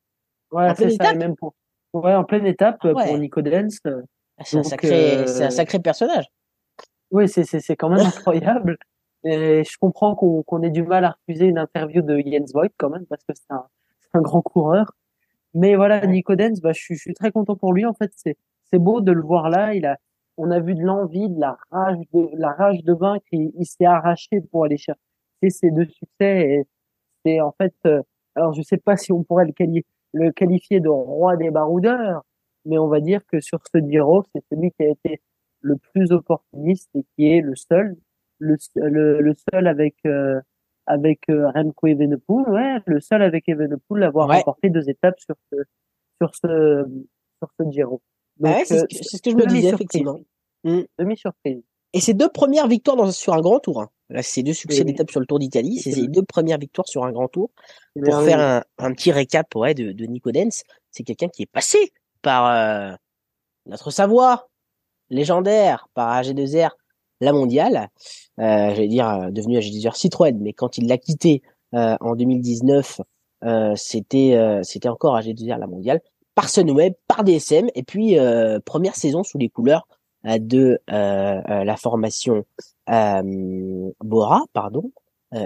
Ouais, 0.52 0.74
c'est 0.74 0.90
ça, 0.90 1.14
même 1.14 1.36
pour, 1.36 1.54
ouais, 1.92 2.14
en 2.14 2.24
pleine 2.24 2.46
étape 2.46 2.78
ah 2.82 2.92
pour 2.92 3.18
Nico 3.18 3.42
Dens. 3.42 3.80
Ah, 4.38 4.44
c'est 4.44 4.58
un 4.58 4.62
sacré, 4.62 5.18
euh, 5.18 5.26
c'est 5.26 5.44
un 5.44 5.50
sacré 5.50 5.78
personnage. 5.78 6.26
Oui, 7.10 7.28
c'est 7.28 7.76
quand 7.76 7.88
même 7.88 8.00
incroyable. 8.06 8.78
Et 9.28 9.64
je 9.64 9.76
comprends 9.78 10.14
qu'on, 10.14 10.42
qu'on 10.44 10.62
ait 10.62 10.70
du 10.70 10.84
mal 10.84 11.04
à 11.04 11.10
refuser 11.10 11.46
une 11.46 11.58
interview 11.58 12.00
de 12.00 12.18
Jens 12.18 12.52
Voigt 12.52 12.68
quand 12.78 12.90
même 12.90 13.06
parce 13.06 13.24
que 13.24 13.34
c'est 13.34 13.50
un, 13.50 13.66
un 14.14 14.20
grand 14.20 14.40
coureur. 14.40 14.92
Mais 15.54 15.74
voilà, 15.74 16.06
Nico 16.06 16.36
Dens, 16.36 16.60
bah, 16.60 16.72
je 16.72 16.80
suis, 16.80 16.94
je 16.94 17.00
suis 17.00 17.14
très 17.14 17.32
content 17.32 17.56
pour 17.56 17.72
lui. 17.72 17.84
En 17.86 17.94
fait, 17.94 18.12
c'est, 18.14 18.36
c'est 18.70 18.78
beau 18.78 19.00
de 19.00 19.10
le 19.10 19.22
voir 19.22 19.50
là. 19.50 19.74
Il 19.74 19.84
a, 19.86 19.98
on 20.36 20.50
a 20.50 20.60
vu 20.60 20.74
de 20.74 20.82
l'envie, 20.82 21.28
de 21.28 21.40
la 21.40 21.58
rage 21.70 21.98
de 22.12 22.28
la 22.34 22.52
rage 22.52 22.84
de 22.84 22.92
vaincre. 22.92 23.26
Il, 23.32 23.52
il 23.58 23.66
s'est 23.66 23.86
arraché 23.86 24.40
pour 24.40 24.64
aller 24.64 24.76
chercher 24.76 25.00
ces 25.48 25.70
deux 25.70 25.86
succès. 25.86 26.40
Et 26.50 26.66
c'est 27.24 27.40
en 27.40 27.52
fait, 27.52 27.74
euh, 27.86 28.02
alors 28.36 28.52
je 28.52 28.62
sais 28.62 28.76
pas 28.76 28.96
si 28.96 29.12
on 29.12 29.24
pourrait 29.24 29.46
le 29.46 29.52
qualifier, 29.52 29.86
le 30.12 30.30
qualifier 30.30 30.80
de 30.80 30.88
roi 30.88 31.36
des 31.36 31.50
baroudeurs, 31.50 32.22
mais 32.64 32.78
on 32.78 32.88
va 32.88 33.00
dire 33.00 33.20
que 33.26 33.40
sur 33.40 33.60
ce 33.72 33.78
Giro, 33.78 34.24
c'est 34.34 34.44
celui 34.52 34.70
qui 34.72 34.84
a 34.84 34.90
été 34.90 35.20
le 35.60 35.76
plus 35.76 36.12
opportuniste 36.12 36.90
et 36.94 37.04
qui 37.14 37.28
est 37.28 37.40
le 37.40 37.56
seul, 37.56 37.96
le, 38.38 38.56
le, 39.20 39.34
seul 39.52 39.66
avec 39.66 39.96
euh, 40.06 40.40
avec 40.86 41.20
euh, 41.30 41.50
Remco 41.50 41.86
Evenepoel, 41.86 42.48
ouais, 42.48 42.78
le 42.86 43.00
seul 43.00 43.22
avec 43.22 43.48
Evenepoel 43.48 44.02
à 44.02 44.06
avoir 44.06 44.28
remporté 44.28 44.70
deux 44.70 44.88
étapes 44.88 45.18
sur 45.20 45.34
ce 45.52 45.56
sur 46.20 46.34
ce 46.34 46.84
sur 47.38 47.50
ce 47.58 47.70
Giro. 47.70 48.00
Donc, 48.38 48.56
c'est 48.66 48.86
ce, 48.90 49.22
que 49.22 49.30
je 49.30 49.36
me 49.36 49.46
disais, 49.46 49.68
effectivement. 49.68 50.18
Mmh. 50.64 50.80
Demi-surprise. 50.98 51.62
Et 51.92 52.00
ses 52.00 52.12
deux 52.12 52.28
premières 52.28 52.68
victoires 52.68 52.96
dans, 52.96 53.10
sur 53.10 53.32
un 53.32 53.40
grand 53.40 53.60
tour. 53.60 53.80
Hein. 53.80 53.88
Là, 54.10 54.22
c'est 54.22 54.42
deux 54.42 54.52
succès 54.52 54.84
d'étape 54.84 55.10
sur 55.10 55.20
le 55.20 55.26
Tour 55.26 55.38
d'Italie. 55.38 55.78
C'est 55.78 55.92
ses 55.92 56.06
deux 56.06 56.22
premières 56.22 56.58
victoires 56.58 56.86
sur 56.86 57.04
un 57.04 57.12
grand 57.12 57.28
tour. 57.28 57.50
Pour 58.04 58.22
faire 58.22 58.40
un, 58.40 58.62
un, 58.78 58.92
petit 58.92 59.10
récap 59.10 59.54
ouais, 59.54 59.74
de, 59.74 59.92
de 59.92 60.04
Nico 60.04 60.30
Dens, 60.30 60.64
c'est 60.90 61.02
quelqu'un 61.02 61.28
qui 61.28 61.42
est 61.42 61.50
passé 61.50 61.92
par 62.22 62.46
euh, 62.46 62.94
notre 63.66 63.90
Savoie, 63.90 64.48
légendaire, 65.10 65.88
par 65.94 66.20
AG2R, 66.20 66.70
la 67.20 67.32
mondiale. 67.32 67.88
Euh, 68.38 68.70
J'allais 68.70 68.88
dire 68.88 69.08
euh, 69.08 69.30
devenu 69.30 69.58
AG2R 69.58 69.96
Citroën, 69.96 70.36
mais 70.40 70.52
quand 70.52 70.78
il 70.78 70.86
l'a 70.86 70.98
quitté 70.98 71.42
euh, 71.74 71.96
en 72.00 72.14
2019, 72.14 73.00
euh, 73.44 73.72
c'était 73.76 74.34
euh, 74.34 74.62
c'était 74.62 74.88
encore 74.88 75.18
AG2R 75.18 75.58
la 75.58 75.66
mondiale 75.66 76.00
par 76.34 76.48
Sunweb, 76.50 76.92
par 77.08 77.24
DSM, 77.24 77.68
et 77.74 77.82
puis 77.82 78.18
euh, 78.18 78.60
première 78.64 78.94
saison 78.94 79.22
sous 79.22 79.38
les 79.38 79.48
couleurs 79.48 79.88
euh, 80.26 80.38
de 80.38 80.78
euh, 80.90 81.64
la 81.64 81.76
formation 81.76 82.44
Bora, 82.86 84.44
pardon. 84.52 84.92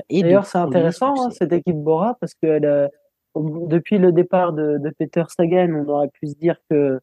et 0.09 0.23
D'ailleurs, 0.23 0.47
c'est 0.47 0.59
intéressant 0.59 1.15
hein, 1.17 1.31
cette 1.31 1.53
équipe 1.53 1.77
Bora 1.77 2.17
parce 2.21 2.35
que 2.35 2.89
depuis 3.35 3.99
le 3.99 4.12
départ 4.12 4.53
de, 4.53 4.79
de, 4.79 4.91
Peter 4.91 5.23
Sagan, 5.29 5.73
on 5.73 5.89
aurait 5.89 6.09
pu 6.09 6.27
se 6.27 6.35
dire 6.35 6.57
que 6.69 7.00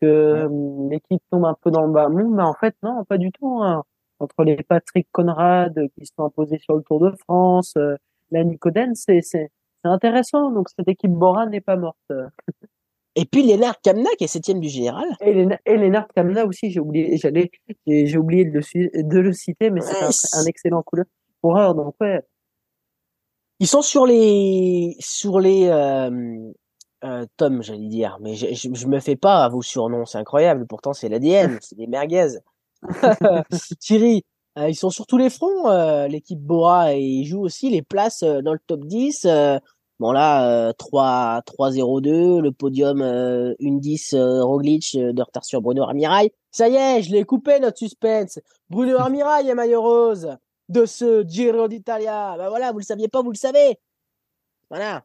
que 0.00 0.48
l'équipe 0.90 1.22
tombe 1.30 1.44
un 1.44 1.56
peu 1.60 1.70
dans 1.70 1.86
le 1.86 1.92
bas 1.92 2.08
monde, 2.08 2.34
mais 2.34 2.42
en 2.42 2.54
fait 2.54 2.74
non, 2.82 3.04
pas 3.04 3.18
du 3.18 3.30
tout. 3.32 3.62
Hein. 3.62 3.82
Entre 4.20 4.44
les 4.44 4.56
Patrick 4.62 5.08
Conrad 5.12 5.74
qui 5.98 6.06
sont 6.06 6.24
imposés 6.24 6.58
sur 6.58 6.76
le 6.76 6.82
Tour 6.82 7.00
de 7.00 7.12
France, 7.16 7.74
la 8.30 8.44
Nicoden, 8.44 8.94
c'est 8.94 9.50
intéressant. 9.82 10.50
Donc 10.50 10.68
cette 10.68 10.88
équipe 10.88 11.10
Bora 11.10 11.46
n'est 11.46 11.60
pas 11.60 11.76
morte. 11.76 12.12
Et 13.16 13.26
puis 13.26 13.44
Lennart 13.44 13.80
Kamna 13.80 14.10
qui 14.18 14.24
est 14.24 14.28
septième 14.28 14.60
du 14.60 14.68
général. 14.68 15.06
Et, 15.20 15.46
Lennart 15.66 16.08
Kamna 16.14 16.46
aussi, 16.46 16.70
j'ai 16.70 16.80
oublié, 16.80 17.16
j'allais, 17.16 17.50
j'ai 17.86 18.18
oublié 18.18 18.44
de 18.44 18.58
le, 18.58 19.02
de 19.02 19.18
le 19.18 19.32
citer, 19.32 19.70
mais 19.70 19.80
c'est 19.80 20.36
un, 20.36 20.44
excellent 20.46 20.82
couleur 20.82 21.06
coureur. 21.40 21.74
Donc 21.74 21.94
ouais. 22.00 22.22
Ils 23.60 23.68
sont 23.68 23.82
sur 23.82 24.06
les 24.06 24.96
sur 24.98 25.38
les 25.38 25.68
euh, 25.68 26.50
euh, 27.04 27.26
Tom, 27.36 27.62
j'allais 27.62 27.86
dire, 27.86 28.18
mais 28.20 28.34
je, 28.34 28.46
je, 28.52 28.86
me 28.88 28.98
fais 28.98 29.16
pas 29.16 29.44
à 29.44 29.48
vos 29.48 29.62
surnoms, 29.62 30.06
c'est 30.06 30.18
incroyable. 30.18 30.66
Pourtant 30.66 30.92
c'est 30.92 31.08
l'ADN, 31.08 31.58
c'est 31.60 31.76
des 31.76 31.86
merguez. 31.86 32.38
Thierry, 33.80 34.24
Euh, 34.56 34.68
ils 34.68 34.76
sont 34.76 34.90
sur 34.90 35.06
tous 35.06 35.18
les 35.18 35.30
fronts, 35.30 35.68
euh, 35.68 36.06
l'équipe 36.06 36.38
Bora, 36.38 36.94
et 36.94 37.00
ils 37.00 37.24
jouent 37.26 37.40
aussi 37.42 37.70
les 37.70 37.82
places 37.82 38.22
euh, 38.22 38.40
dans 38.40 38.52
le 38.52 38.60
top 38.64 38.84
10. 38.84 39.24
Euh, 39.24 39.58
bon 39.98 40.12
là, 40.12 40.72
3 40.74 41.40
3-0-2, 41.44 42.40
le 42.40 42.52
podium 42.52 43.02
euh, 43.02 43.54
une 43.58 43.80
10 43.80 44.14
Roglic 44.14 44.96
de 44.96 45.22
retard 45.22 45.44
sur 45.44 45.60
Bruno 45.60 45.82
Armirail. 45.82 46.30
Ça 46.52 46.68
y 46.68 46.76
est, 46.76 47.02
je 47.02 47.10
l'ai 47.10 47.24
coupé 47.24 47.58
notre 47.58 47.78
suspense. 47.78 48.38
Bruno 48.70 48.96
Armirail 48.98 49.48
est 49.48 49.54
maillot 49.56 49.82
rose 49.82 50.36
de 50.68 50.86
ce 50.86 51.24
Giro 51.26 51.66
d'Italia. 51.66 52.36
Ben 52.38 52.48
voilà, 52.48 52.70
vous 52.70 52.78
le 52.78 52.84
saviez 52.84 53.08
pas, 53.08 53.22
vous 53.22 53.32
le 53.32 53.36
savez. 53.36 53.80
Voilà. 54.70 55.02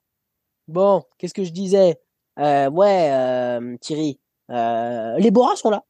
Bon, 0.67 1.03
qu'est-ce 1.17 1.33
que 1.33 1.43
je 1.43 1.51
disais? 1.51 1.99
Ouais, 2.37 3.77
Thierry, 3.81 4.19
les 4.49 5.31
Bora 5.31 5.55
sont 5.55 5.71
là. 5.71 5.83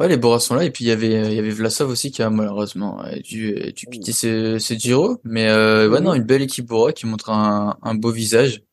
Ouais, 0.00 0.08
les 0.08 0.16
Boras 0.16 0.40
sont 0.40 0.56
là 0.56 0.64
et 0.64 0.72
puis 0.72 0.84
il 0.84 0.88
y 0.88 0.90
avait 0.90 1.30
il 1.30 1.34
y 1.34 1.38
avait 1.38 1.50
Vlasov 1.50 1.88
aussi 1.88 2.10
qui 2.10 2.20
a 2.20 2.28
malheureusement 2.28 3.04
euh, 3.04 3.20
dû, 3.20 3.54
euh, 3.54 3.70
dû 3.70 3.86
quitter 3.86 4.10
ce, 4.10 4.58
ce 4.58 4.74
Giro, 4.74 5.20
mais 5.22 5.48
euh, 5.48 5.88
ouais 5.88 6.00
non 6.00 6.14
une 6.14 6.24
belle 6.24 6.42
équipe 6.42 6.66
Bora 6.66 6.92
qui 6.92 7.06
montre 7.06 7.30
un, 7.30 7.78
un 7.80 7.94
beau 7.94 8.10
visage 8.10 8.64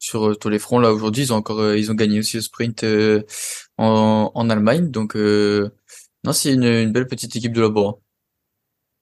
sur 0.00 0.30
euh, 0.30 0.34
tous 0.34 0.48
les 0.48 0.58
fronts. 0.58 0.80
Là 0.80 0.92
aujourd'hui 0.92 1.22
ils 1.22 1.32
ont 1.32 1.36
encore 1.36 1.74
ils 1.76 1.92
ont 1.92 1.94
gagné 1.94 2.18
aussi 2.18 2.38
au 2.38 2.40
sprint 2.40 2.84
en, 3.78 4.32
en 4.34 4.50
Allemagne. 4.50 4.90
Donc 4.90 5.14
non 5.14 6.32
c'est 6.32 6.52
une, 6.52 6.64
une 6.64 6.90
belle 6.90 7.06
petite 7.06 7.36
équipe 7.36 7.52
de 7.52 7.60
la 7.60 7.68
Bora. 7.68 7.98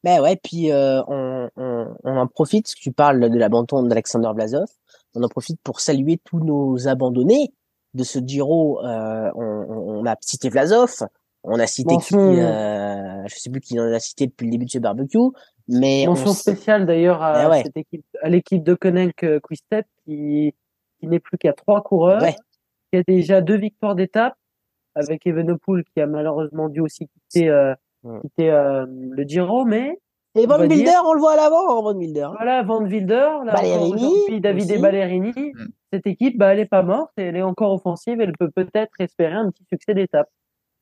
Ben 0.05 0.21
ouais 0.21 0.37
puis 0.37 0.69
on, 0.75 1.49
on, 1.57 1.97
on 2.05 2.17
en 2.19 2.26
profite 2.26 2.64
parce 2.67 2.75
que 2.75 2.81
tu 2.81 2.93
parles 2.93 3.31
de 3.31 3.38
l'abandon 3.38 3.83
d'Alexander 3.83 4.29
Vlasov. 4.35 4.69
On 5.14 5.23
en 5.23 5.29
profite 5.29 5.59
pour 5.64 5.81
saluer 5.81 6.21
tous 6.23 6.41
nos 6.41 6.87
abandonnés 6.87 7.55
de 7.95 8.05
ce 8.05 8.19
Giro 8.19 8.79
on, 8.83 9.33
on 9.35 10.05
a 10.05 10.17
cité 10.21 10.50
Vlasov 10.50 10.97
on 11.44 11.58
a 11.58 11.66
cité 11.66 11.96
qui, 11.99 12.14
euh, 12.16 13.26
je 13.26 13.34
sais 13.37 13.50
plus 13.50 13.61
qui 13.61 13.78
en 13.80 13.92
a 13.92 13.99
cité 13.99 14.26
depuis 14.26 14.46
le 14.46 14.52
début 14.52 14.64
de 14.66 14.70
ce 14.70 14.78
barbecue, 14.78 15.18
mais 15.68 16.04
mention 16.06 16.32
spéciale 16.32 16.87
d'ailleurs 16.87 17.22
à 17.22 17.32
Ah 17.32 17.50
ouais. 17.50 17.62
cette 17.64 17.76
équipe, 17.76 18.04
à 18.22 18.28
l'équipe 18.28 18.62
de 18.62 18.75
Koneck 18.75 19.22
euh, 19.25 19.40
Quick-Step 19.40 19.87
qui, 20.04 20.54
qui 21.00 21.06
n'est 21.06 21.20
plus 21.20 21.38
qu'à 21.38 21.52
trois 21.52 21.82
coureurs, 21.82 22.22
Ouais. 22.22 22.37
qui 22.92 22.99
a 22.99 23.02
déjà 23.02 23.40
deux 23.40 23.56
victoires 23.56 23.94
d'étape 23.94 24.34
avec 24.94 25.26
Evenepoel 25.26 25.84
qui 25.94 26.00
a 26.00 26.06
malheureusement 26.06 26.68
dû 26.68 26.80
aussi 26.80 27.08
quitter, 27.08 27.49
euh, 27.49 27.75
Ouais. 28.04 28.20
quitter 28.20 28.50
euh, 28.50 28.84
le 28.88 29.22
Giro, 29.25 29.64
mais 29.64 29.99
et 30.34 30.46
Van 30.46 30.56
va 30.58 30.62
Wilder, 30.66 30.76
dire- 30.84 31.02
on 31.06 31.12
le 31.12 31.20
voit 31.20 31.34
à 31.34 31.37
l'avant, 31.37 31.70
hein, 31.78 31.82
Van 31.82 31.94
Wilder. 31.94 32.28
voilà, 32.37 32.62
Van 32.62 32.82
Wilder, 32.82 33.28
là 33.44 33.52
Ballerini 33.54 34.40
David 34.40 34.62
aussi. 34.64 34.72
et 34.75 34.78
Ballerini, 34.78 35.32
Mm. 35.37 35.66
cette 35.92 36.06
équipe, 36.06 36.37
bah, 36.38 36.52
elle 36.52 36.61
est 36.61 36.66
pas 36.66 36.82
morte, 36.82 37.12
et 37.18 37.22
elle 37.25 37.37
est 37.37 37.42
encore 37.42 37.72
offensive, 37.72 38.20
elle 38.20 38.32
peut 38.38 38.50
peut-être 38.50 38.92
espérer 38.99 39.34
un 39.34 39.50
petit 39.50 39.64
succès 39.68 39.94
d'étape. 39.94 40.28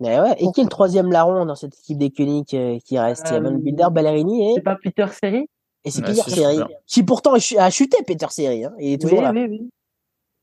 Mais 0.01 0.19
ouais. 0.19 0.35
Et 0.39 0.51
qui 0.53 0.61
est 0.61 0.65
le 0.65 0.71
troisième 0.71 1.13
larron 1.13 1.45
dans 1.45 1.55
cette 1.55 1.79
équipe 1.79 1.99
des 1.99 2.11
Koenig 2.11 2.47
euh, 2.55 2.79
qui 2.85 2.99
reste? 2.99 3.27
Il 3.31 3.35
y 3.35 3.37
a 3.37 3.41
Van 3.41 3.55
Euh, 3.55 3.91
Ballerini 3.91 4.51
et, 4.51 4.55
C'est 4.55 4.63
pas 4.63 4.77
Peter 4.83 5.07
Seri 5.13 5.47
et 5.85 5.91
c'est 5.91 6.01
Ouais, 6.03 6.09
Peter 6.15 6.31
Seri, 6.31 6.59
qui 6.87 7.03
pourtant 7.03 7.35
a 7.35 7.39
chu- 7.39 7.59
a 7.59 7.71
chuté 7.71 8.03
Peter 8.07 8.27
Seri. 8.31 8.65
Hein. 8.65 8.73
Il 8.79 8.93
est 8.95 8.99
toujours 9.01 9.19
oui, 9.19 9.25
là. 9.25 9.33
oui, 9.33 9.47
oui. 9.49 9.71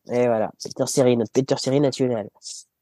Et 0.09 0.25
voilà, 0.27 0.51
Peter 0.63 0.85
Seri, 0.85 1.17
notre 1.17 1.31
Peter 1.31 1.55
Seri 1.57 1.79
national. 1.81 2.29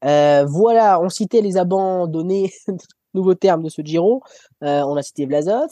Euh, 0.04 0.44
voilà, 0.46 1.00
on 1.00 1.08
citait 1.08 1.40
les 1.40 1.56
abandonnés, 1.56 2.52
nouveau 3.14 3.34
terme 3.34 3.62
de 3.62 3.68
ce 3.68 3.82
Giro. 3.82 4.22
Euh, 4.62 4.82
on 4.82 4.96
a 4.96 5.02
cité 5.02 5.26
Vlasov, 5.26 5.70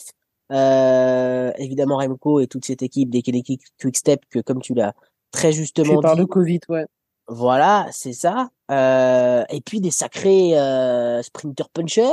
euh, 0.53 1.53
évidemment 1.59 1.97
Remco 1.99 2.41
et 2.41 2.47
toute 2.47 2.65
cette 2.65 2.83
équipe 2.83 3.11
des 3.11 3.23
Kentucky 3.23 3.59
Quick 3.81 3.97
Step 3.97 4.21
que, 4.31 4.41
comme 4.41 4.61
tu 4.61 4.75
l'as 4.75 4.95
très 5.31 5.53
justement 5.53 5.97
Tu 5.97 6.01
parles 6.01 6.17
dit, 6.17 6.23
de 6.23 6.27
Covid, 6.27 6.61
ouais. 6.69 6.87
Voilà, 7.29 7.87
c'est 7.93 8.13
ça. 8.13 8.51
Euh, 8.71 9.45
et 9.51 9.61
puis 9.61 9.81
des 9.81 9.91
sacrés 9.91 10.59
euh, 10.59 11.23
sprinter 11.23 11.69
puncher. 11.71 12.11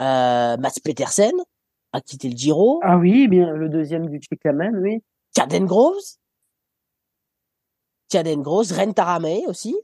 Euh, 0.00 0.56
Mats 0.56 0.70
Petersen 0.84 1.32
a 1.92 2.00
quitté 2.00 2.28
le 2.28 2.36
Giro. 2.36 2.80
Ah 2.82 2.96
oui, 2.98 3.28
bien, 3.28 3.52
le 3.52 3.68
deuxième 3.68 4.08
du 4.08 4.20
Chiclamen, 4.20 4.76
oui. 4.82 5.02
Caden 5.34 5.64
Groves. 5.66 5.96
Caden 8.08 8.42
Groves, 8.42 8.72
Ren 8.72 8.92
Taramei 8.92 9.44
aussi. 9.48 9.74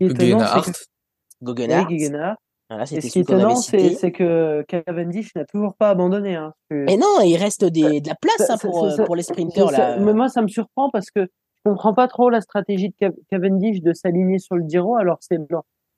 Ce 0.00 0.06
qui 0.06 0.22
est 0.22 0.26
étonnant, 0.26 0.38
c'est 0.40 0.44
Gegenhardt. 0.46 0.72
que- 0.72 1.44
Guggenhardt. 1.44 1.86
oui, 1.88 1.98
Gegenhardt. 2.00 2.36
Voilà, 2.70 2.84
Et 2.84 2.86
ce 2.86 3.06
qui 3.12 3.18
est 3.18 3.22
étonnant, 3.22 3.56
c'est 3.56 4.12
que 4.12 4.62
Cavendish 4.66 5.34
n'a 5.34 5.44
toujours 5.44 5.74
pas 5.76 5.90
abandonné. 5.90 6.34
Hein, 6.34 6.54
Et 6.70 6.96
non, 6.96 7.20
il 7.22 7.36
reste 7.36 7.64
des, 7.64 8.00
de 8.00 8.08
la 8.08 8.14
place 8.14 8.36
Ça- 8.38 8.54
hein, 8.54 8.56
ça- 8.56 8.68
pour, 8.68 8.90
ça- 8.90 9.02
euh, 9.02 9.04
pour 9.04 9.14
les 9.16 9.22
sprinters. 9.22 9.70
ça- 9.70 9.96
là. 9.96 9.96
Mais 9.98 10.14
moi, 10.14 10.28
ça 10.28 10.40
me 10.42 10.48
surprend 10.48 10.90
parce 10.90 11.10
que 11.10 11.28
comprends 11.64 11.94
pas 11.94 12.08
trop 12.08 12.30
la 12.30 12.40
stratégie 12.40 12.90
de 12.90 12.94
Cav- 12.94 13.16
Cavendish 13.30 13.80
de 13.80 13.92
s'aligner 13.92 14.38
sur 14.38 14.56
le 14.56 14.64
Giro. 14.68 14.96
Alors, 14.96 15.18
c'est 15.20 15.38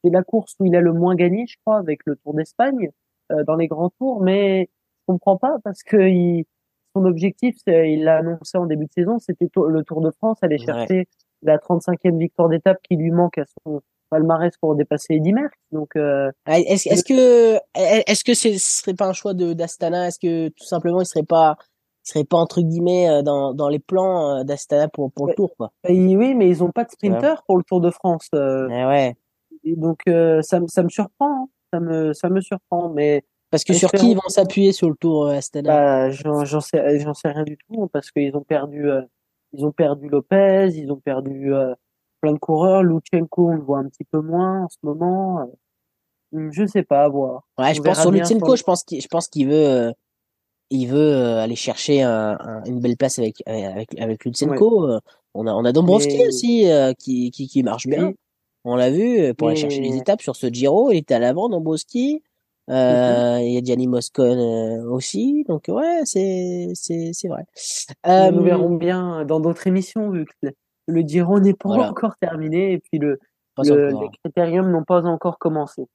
la 0.05 0.23
course 0.23 0.55
où 0.61 0.67
il 0.67 0.77
a 0.77 0.81
le 0.81 0.93
moins 0.93 1.15
gagné, 1.15 1.47
je 1.49 1.57
crois, 1.65 1.79
avec 1.79 2.01
le 2.07 2.17
Tour 2.17 2.35
d'Espagne, 2.35 2.91
euh, 3.33 3.43
dans 3.45 3.57
les 3.57 3.67
grands 3.67 3.91
tours. 3.99 4.23
Mais 4.23 4.69
je 5.01 5.13
comprends 5.13 5.37
pas 5.37 5.57
parce 5.65 5.83
que 5.83 5.97
il, 6.09 6.45
son 6.95 7.05
objectif, 7.05 7.57
il 7.67 8.05
l'a 8.05 8.19
annoncé 8.19 8.57
en 8.59 8.67
début 8.67 8.87
de 8.87 8.93
saison, 8.93 9.19
c'était 9.19 9.49
le 9.57 9.83
Tour 9.83 10.01
de 10.01 10.11
France, 10.13 10.39
aller 10.43 10.57
Ouais. 10.59 10.65
chercher 10.65 11.09
la 11.43 11.59
35e 11.59 12.19
victoire 12.19 12.49
d'étape 12.49 12.79
qui 12.83 12.97
lui 12.97 13.11
manque 13.11 13.39
à 13.39 13.45
son 13.65 13.81
palmarès 14.09 14.57
pour 14.61 14.75
dépasser 14.77 15.15
Eddy 15.15 15.33
Merckx. 15.33 15.55
Donc, 15.73 15.97
euh, 15.97 16.31
Est-ce 16.47 17.03
que 17.05 17.57
est-ce 17.75 18.25
que 18.25 18.35
ce 18.35 18.57
serait 18.59 18.95
pas 18.95 19.07
un 19.07 19.13
choix 19.13 19.35
de 19.35 19.53
d'Astana? 19.53 20.07
Est-ce 20.07 20.19
que 20.21 20.49
tout 20.51 20.65
simplement 20.65 21.01
il 21.01 21.07
serait 21.07 21.25
pas 21.27 21.57
serait 22.09 22.25
pas 22.25 22.37
entre 22.39 22.61
guillemets 22.61 23.09
euh, 23.09 23.23
dans, 23.23 23.53
dans 23.55 23.69
les 23.69 23.79
plans 23.79 24.39
euh, 24.39 24.45
d'Astana 24.45 24.89
pour 24.89 25.13
pour 25.13 25.27
le 25.27 25.31
Ouais. 25.31 25.35
tour 25.37 25.55
quoi 25.57 25.73
et 25.89 26.17
oui, 26.17 26.35
mais 26.35 26.49
ils 26.49 26.63
ont 26.63 26.71
pas 26.71 26.85
de 26.85 26.91
sprinter 26.91 27.43
pour 27.47 27.57
le 27.59 27.65
Tour 27.65 27.81
de 27.81 27.91
France. 27.91 28.29
euh, 28.35 28.69
Eh 28.71 28.85
ouais. 28.87 29.17
Et 29.65 29.75
donc 29.77 30.01
euh, 30.09 30.43
ça, 30.43 30.61
me- 30.61 30.69
ça 30.69 30.83
me 30.83 30.89
surprend, 30.89 31.43
hein. 31.45 31.49
ça 31.73 31.81
me 31.81 32.13
ça 32.13 32.29
me 32.29 32.41
surprend, 32.41 32.89
mais 32.91 33.25
Parce 33.51 33.65
que 33.65 33.73
sur 33.75 33.91
qui 33.93 34.11
ils 34.13 34.15
vont 34.17 34.29
s'appuyer 34.29 34.73
sur 34.73 34.89
le 34.89 34.97
tour 34.97 35.27
euh, 35.27 35.33
Astana? 35.37 35.69
Bah, 35.71 36.11
j'en 36.11 36.45
j'en 36.45 36.61
sais 36.61 37.01
j'en 37.01 37.15
sais 37.15 37.29
rien 37.29 37.43
du 37.45 37.57
tout 37.69 37.89
parce 37.93 38.11
qu'ils 38.11 38.37
ont 38.37 38.43
perdu 38.45 38.89
euh, 38.91 39.03
ils 39.53 39.65
ont 39.65 39.73
perdu 39.73 40.09
Lopez, 40.09 40.69
ils 40.75 40.91
ont 40.93 41.01
perdu 41.01 41.53
euh, 41.55 41.75
plein 42.21 42.33
de 42.33 42.39
coureurs, 42.39 42.83
Lutsenko 42.83 43.49
on 43.51 43.55
le 43.57 43.63
voit 43.63 43.79
un 43.79 43.89
petit 43.89 44.05
peu 44.05 44.21
moins 44.21 44.65
en 44.65 44.69
ce 44.69 44.77
moment. 44.83 45.51
je 46.33 46.67
sais 46.67 46.83
pas, 46.83 47.05
à 47.05 47.09
voir. 47.09 47.43
Ouais, 47.59 47.75
je 47.75 47.81
pense 47.83 48.01
sur 48.01 48.11
Lutsenko, 48.11 48.57
je 48.57 48.63
pense 48.63 48.85
qu'il 48.85 49.01
je 49.01 49.09
pense 49.09 49.29
qu'il 49.29 49.49
veut 49.49 49.55
euh, 49.55 49.93
il 50.71 50.87
veut 50.89 50.99
euh, 51.15 51.43
aller 51.43 51.57
chercher 51.57 52.03
un, 52.03 52.37
un- 52.41 52.65
une 52.65 52.81
belle 52.81 52.97
place 52.97 53.19
avec 53.19 53.43
avec 53.47 53.99
avec 54.01 54.25
Lutsenko. 54.25 54.89
Euh, 54.91 55.01
On 55.35 55.47
a 55.47 55.53
on 55.53 55.65
a 55.65 55.73
Dombrovski 55.73 56.17
Mais- 56.19 56.27
aussi 56.29 56.71
euh, 56.71 56.93
qui, 56.95 57.31
qui 57.31 57.47
qui 57.47 57.63
marche 57.63 57.87
bien. 57.87 58.13
On 58.65 58.75
l'a 58.75 58.91
vu 58.91 59.21
euh, 59.21 59.35
pour 59.35 59.49
aller 59.49 59.57
chercher 59.57 59.81
les 59.81 59.97
étapes 59.97 60.23
sur 60.23 60.35
ce 60.35 60.47
Giro, 60.49 60.91
il 60.93 60.99
était 60.99 61.15
à 61.15 61.19
l'avant 61.21 61.49
Dombrovski. 61.49 62.23
Euh, 62.69 63.39
il 63.43 63.53
y 63.53 63.59
a 63.59 63.63
Gianni 63.63 63.87
Moscon 63.87 64.23
euh, 64.25 64.91
aussi, 64.91 65.45
donc 65.49 65.67
ouais, 65.69 66.01
c'est 66.05 66.69
c'est 66.75 67.11
c'est 67.13 67.29
vrai. 67.29 67.45
Mais 68.05 68.33
nous 68.33 68.41
Euh, 68.41 68.43
verrons 68.43 68.75
bien 68.75 69.25
dans 69.25 69.39
d'autres 69.39 69.67
émissions 69.69 70.11
vu 70.11 70.25
que 70.25 70.49
le, 70.89 71.01
Giro 71.03 71.39
n'est 71.39 71.55
pas 71.55 71.69
Voilà. 71.69 71.91
encore 71.91 72.17
terminé 72.21 72.73
et 72.73 72.79
puis 72.79 72.99
le, 72.99 73.21
le- 73.59 73.89
les 74.01 74.09
critériums 74.23 74.71
n'ont 74.71 74.83
pas 74.85 75.03
encore 75.05 75.39
commencé. 75.39 75.87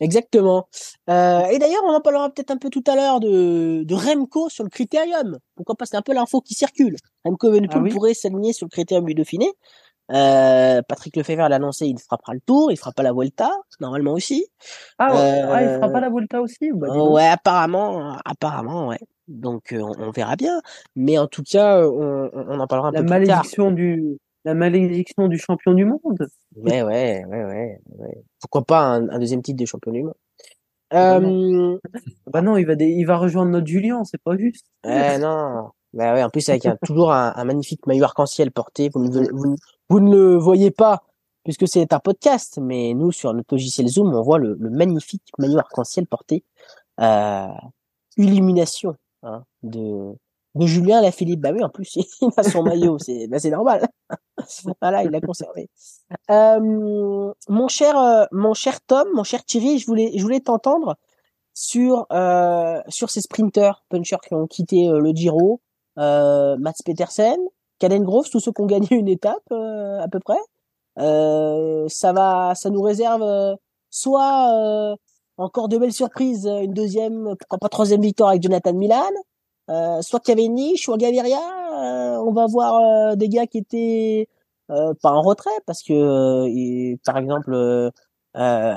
Exactement. 0.00 0.68
Euh, 1.10 1.44
et 1.46 1.58
d'ailleurs, 1.58 1.82
on 1.84 1.92
en 1.92 2.00
parlera 2.00 2.30
peut-être 2.30 2.50
un 2.50 2.56
peu 2.56 2.70
tout 2.70 2.84
à 2.86 2.94
l'heure 2.94 3.20
de, 3.20 3.82
de 3.84 3.94
Remco 3.94 4.48
sur 4.48 4.64
le 4.64 4.70
critérium. 4.70 5.38
Pourquoi 5.56 5.74
pas 5.74 5.86
C'est 5.86 5.96
un 5.96 6.02
peu 6.02 6.14
l'info 6.14 6.40
qui 6.40 6.54
circule. 6.54 6.96
Remco 7.24 7.48
Evenepoel 7.48 7.78
Ah 7.80 7.82
oui 7.84 7.90
pourrait 7.90 8.14
s'aligner 8.14 8.52
sur 8.52 8.66
le 8.66 8.70
critérium 8.70 9.04
du 9.06 9.14
Dauphiné. 9.14 9.50
Euh, 10.10 10.80
Patrick 10.88 11.16
Lefebvre 11.16 11.48
l'a 11.48 11.56
annoncé, 11.56 11.86
il 11.86 11.98
frappera 11.98 12.32
le 12.32 12.40
Tour, 12.40 12.72
il 12.72 12.78
fera 12.78 12.92
pas 12.92 13.02
la 13.02 13.12
Vuelta, 13.12 13.50
normalement 13.80 14.12
aussi. 14.12 14.46
Ah, 14.98 15.12
ouais. 15.12 15.20
Euh, 15.20 15.52
ah, 15.52 15.62
il 15.62 15.68
fera 15.74 15.88
pas 15.90 16.00
la 16.00 16.08
Volta 16.08 16.40
aussi 16.40 16.70
bah, 16.72 16.88
ouais, 16.96 17.26
apparemment, 17.26 18.16
apparemment, 18.24 18.86
ouais. 18.88 18.98
Donc 19.26 19.72
euh, 19.74 19.80
on, 19.82 20.08
on 20.08 20.10
verra 20.10 20.36
bien. 20.36 20.62
Mais 20.96 21.18
en 21.18 21.26
tout 21.26 21.42
cas, 21.42 21.76
euh, 21.82 21.90
on, 21.90 22.30
on 22.48 22.58
en 22.60 22.66
parlera 22.66 22.88
un 22.88 22.92
La 22.92 23.00
peu 23.02 23.06
plus 23.06 23.20
tard. 23.26 23.44
malédiction 23.44 23.70
du 23.70 24.16
la 24.48 24.54
malédiction 24.54 25.28
du 25.28 25.38
champion 25.38 25.74
du 25.74 25.84
monde. 25.84 26.28
Ouais, 26.56 26.82
ouais, 26.82 27.24
ouais, 27.28 27.44
ouais, 27.44 27.80
ouais. 27.98 28.24
Pourquoi 28.40 28.64
pas 28.64 28.80
un, 28.80 29.08
un 29.10 29.18
deuxième 29.18 29.42
titre 29.42 29.60
de 29.60 29.66
champion 29.66 29.92
du 29.92 30.02
monde. 30.04 30.14
Euh, 30.94 31.76
Bah 32.32 32.40
non, 32.40 32.56
il 32.56 32.66
va 32.66 32.72
il 32.72 33.04
va 33.04 33.18
rejoindre 33.18 33.50
notre 33.50 33.66
Julien, 33.66 34.04
c'est 34.04 34.22
pas 34.22 34.36
juste. 34.38 34.66
Ouais, 34.84 35.18
non. 35.18 35.70
Bah 35.92 36.14
ouais, 36.14 36.22
en 36.22 36.30
plus, 36.30 36.48
avec 36.48 36.64
un, 36.64 36.76
toujours 36.82 37.12
un, 37.12 37.34
un 37.36 37.44
magnifique 37.44 37.86
maillot 37.86 38.04
arc-en-ciel 38.04 38.50
porté. 38.50 38.90
Vous 38.94 39.06
ne, 39.06 39.30
vous, 39.32 39.56
vous 39.90 40.00
ne 40.00 40.10
le 40.10 40.36
voyez 40.36 40.70
pas 40.70 41.02
puisque 41.44 41.68
c'est 41.68 41.92
un 41.92 41.98
podcast, 41.98 42.58
mais 42.60 42.94
nous, 42.94 43.12
sur 43.12 43.32
notre 43.34 43.54
logiciel 43.54 43.86
Zoom, 43.88 44.14
on 44.14 44.22
voit 44.22 44.38
le, 44.38 44.56
le 44.58 44.70
magnifique 44.70 45.24
maillot 45.38 45.58
arc-en-ciel 45.58 46.06
porté. 46.06 46.42
Euh, 47.00 47.48
illumination 48.16 48.96
hein, 49.22 49.44
de, 49.62 50.14
de 50.54 50.66
Julien 50.66 51.00
Lafilippe. 51.00 51.40
Bah 51.40 51.50
oui, 51.52 51.62
en 51.62 51.68
plus, 51.68 51.96
il 52.20 52.28
a 52.36 52.42
son 52.42 52.62
maillot, 52.62 52.98
c'est 52.98 53.26
bah 53.28 53.38
normal. 53.50 53.88
voilà, 54.80 55.04
il 55.04 55.10
l'a 55.10 55.20
conservé. 55.20 55.70
Euh, 56.30 57.32
mon 57.48 57.68
cher, 57.68 57.98
euh, 57.98 58.24
mon 58.32 58.54
cher 58.54 58.80
Tom, 58.80 59.08
mon 59.14 59.24
cher 59.24 59.44
Thierry, 59.44 59.78
je 59.78 59.86
voulais, 59.86 60.12
je 60.16 60.22
voulais 60.22 60.40
t'entendre 60.40 60.96
sur 61.54 62.06
euh, 62.12 62.80
sur 62.88 63.10
ces 63.10 63.20
sprinters 63.20 63.82
punchers 63.88 64.20
qui 64.26 64.34
ont 64.34 64.46
quitté 64.46 64.88
euh, 64.88 65.00
le 65.00 65.10
Giro, 65.10 65.60
euh, 65.98 66.56
Mats 66.58 66.72
Petersen, 66.84 67.38
Caden 67.80 68.04
Groves, 68.04 68.30
tous 68.30 68.38
ceux 68.40 68.52
qui 68.52 68.60
ont 68.60 68.66
gagné 68.66 68.88
une 68.92 69.08
étape 69.08 69.42
euh, 69.50 70.00
à 70.00 70.08
peu 70.08 70.20
près. 70.20 70.38
Ça 70.96 72.12
va, 72.12 72.54
ça 72.54 72.70
nous 72.70 72.82
réserve 72.82 73.56
soit 73.90 74.96
encore 75.36 75.68
de 75.68 75.78
belles 75.78 75.92
surprises, 75.92 76.46
une 76.46 76.74
deuxième, 76.74 77.36
pourquoi 77.38 77.58
pas 77.58 77.68
troisième 77.68 78.02
victoire 78.02 78.30
avec 78.30 78.42
Jonathan 78.42 78.72
Milan, 78.74 79.10
euh, 79.68 80.02
soit 80.02 80.20
Cavani, 80.20 80.76
soit 80.76 80.96
Gaviria. 80.96 81.38
Euh, 81.38 82.16
on 82.26 82.32
va 82.32 82.46
voir 82.46 83.12
euh, 83.12 83.16
des 83.16 83.28
gars 83.28 83.46
qui 83.46 83.58
étaient 83.58 84.28
euh, 84.70 84.94
pas 85.00 85.12
en 85.12 85.22
retrait 85.22 85.50
parce 85.66 85.82
que, 85.82 86.96
par 87.04 87.16
exemple, 87.16 87.90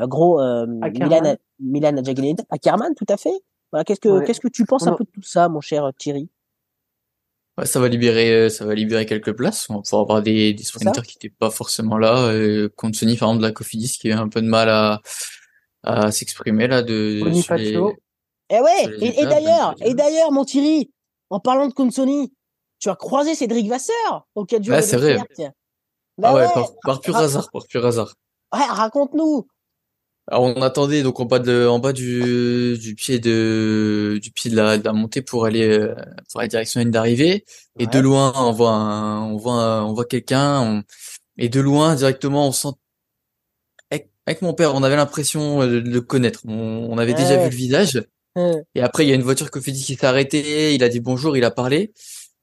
gros 0.08 0.40
Milan, 0.68 1.26
a, 1.26 1.36
Milan 1.60 1.98
a 1.98 2.02
déjà 2.02 2.14
gagné 2.14 2.36
Ackerman, 2.50 2.94
tout 2.96 3.06
à 3.10 3.18
fait. 3.18 3.42
Voilà, 3.72 3.84
qu'est-ce 3.84 4.00
que 4.00 4.26
qu'est-ce 4.26 4.42
que 4.42 4.50
tu 4.50 4.66
penses 4.66 4.86
un 4.88 4.94
peu 4.94 5.04
de 5.04 5.10
tout 5.10 5.24
ça, 5.24 5.50
mon 5.50 5.62
cher 5.62 5.90
Thierry? 5.98 6.30
Ouais, 7.58 7.66
ça 7.66 7.80
va 7.80 7.90
libérer, 7.90 8.50
ça 8.50 8.66
va 8.66 8.74
libérer 8.74 9.06
quelques 9.06 9.34
places. 9.34 9.70
On 9.70 9.76
va 9.76 9.82
pouvoir 9.82 10.02
avoir 10.04 10.22
des, 10.22 10.54
des 10.54 10.64
sprinters 10.64 11.04
qui 11.04 11.18
n'étaient 11.18 11.36
pas 11.38 11.50
forcément 11.50 11.98
là. 11.98 12.28
Euh, 12.28 12.70
contre 12.76 12.98
Sony, 12.98 13.18
par 13.18 13.30
exemple, 13.30 13.44
de 13.44 13.48
la 13.48 13.54
Cofidis, 13.54 13.98
qui 14.00 14.12
a 14.12 14.20
un 14.20 14.30
peu 14.30 14.42
de 14.42 14.48
mal 14.48 14.70
à, 14.70 15.02
à 15.84 16.12
s'exprimer 16.12 16.68
là 16.68 16.82
de. 16.82 17.30
Sur 17.34 17.56
les, 17.56 17.78
eh 18.52 18.60
ouais, 18.60 18.98
et, 19.00 19.26
d'ailleurs, 19.26 19.76
et 19.82 19.94
d'ailleurs, 19.94 20.32
mon 20.32 20.44
Thierry, 20.44 20.92
en 21.30 21.40
parlant 21.40 21.68
de 21.68 21.74
Consoni, 21.74 22.34
tu 22.80 22.90
as 22.90 22.96
croisé 22.96 23.36
Cédric 23.36 23.70
Vasseur 23.70 24.28
au 24.36 24.46
4 24.46 24.64
jours 24.64 24.76
ouais, 24.76 24.82
c'est 24.82 24.98
vrai. 24.98 25.18
Bah 26.18 26.30
ah 26.32 26.36
ouais, 26.36 26.48
par, 26.84 27.00
pur 27.00 27.16
hasard, 27.16 27.50
par 27.52 27.66
pur 27.66 27.86
hasard. 27.86 28.14
Ouais, 28.54 28.66
raconte-nous. 28.66 29.48
Alors 30.28 30.44
on 30.44 30.62
attendait 30.62 31.02
donc 31.02 31.20
en 31.20 31.26
bas 31.26 31.40
de, 31.40 31.66
en 31.66 31.80
bas 31.80 31.94
du, 31.94 32.78
du 32.78 32.96
pied 32.96 33.20
de, 33.20 34.20
du 34.22 34.32
pied 34.32 34.52
de 34.52 34.56
la, 34.56 34.78
de 34.78 34.84
la 34.84 34.94
montée 34.94 35.22
pour 35.22 35.46
aller 35.46 35.68
euh, 35.68 35.96
pour 36.32 36.42
la 36.42 36.48
direction 36.48 36.84
d'arrivée. 36.86 37.44
Et 37.80 37.88
de 37.88 38.00
loin, 38.00 38.34
on 38.36 38.52
voit 38.52 38.72
un, 38.72 39.24
on 39.24 39.38
voit, 39.38 39.84
on 39.84 39.94
voit 39.94 40.06
quelqu'un. 40.06 40.84
Et 41.38 41.50
de 41.50 41.60
loin, 41.60 41.96
directement, 41.96 42.48
on 42.48 42.52
sent. 42.52 42.70
Avec, 44.28 44.44
mon 44.44 44.54
père, 44.54 44.76
on 44.76 44.84
avait 44.84 44.96
l'impression 44.96 45.66
de 45.66 45.80
le 45.80 46.02
connaître. 46.02 46.42
On, 46.46 46.98
avait 46.98 47.16
déjà 47.16 47.38
vu 47.38 47.50
le 47.50 47.56
visage. 47.56 48.02
Et 48.36 48.82
après, 48.82 49.06
il 49.06 49.10
y 49.10 49.12
a 49.12 49.16
une 49.16 49.24
voiture 49.24 49.52
Cofidis 49.52 49.84
qui 49.84 49.96
s'est 49.96 50.06
arrêtée. 50.06 50.74
Il 50.74 50.84
a 50.84 50.90
dit 50.90 51.00
bonjour, 51.00 51.36
il 51.36 51.44
a 51.44 51.52
parlé. 51.52 51.92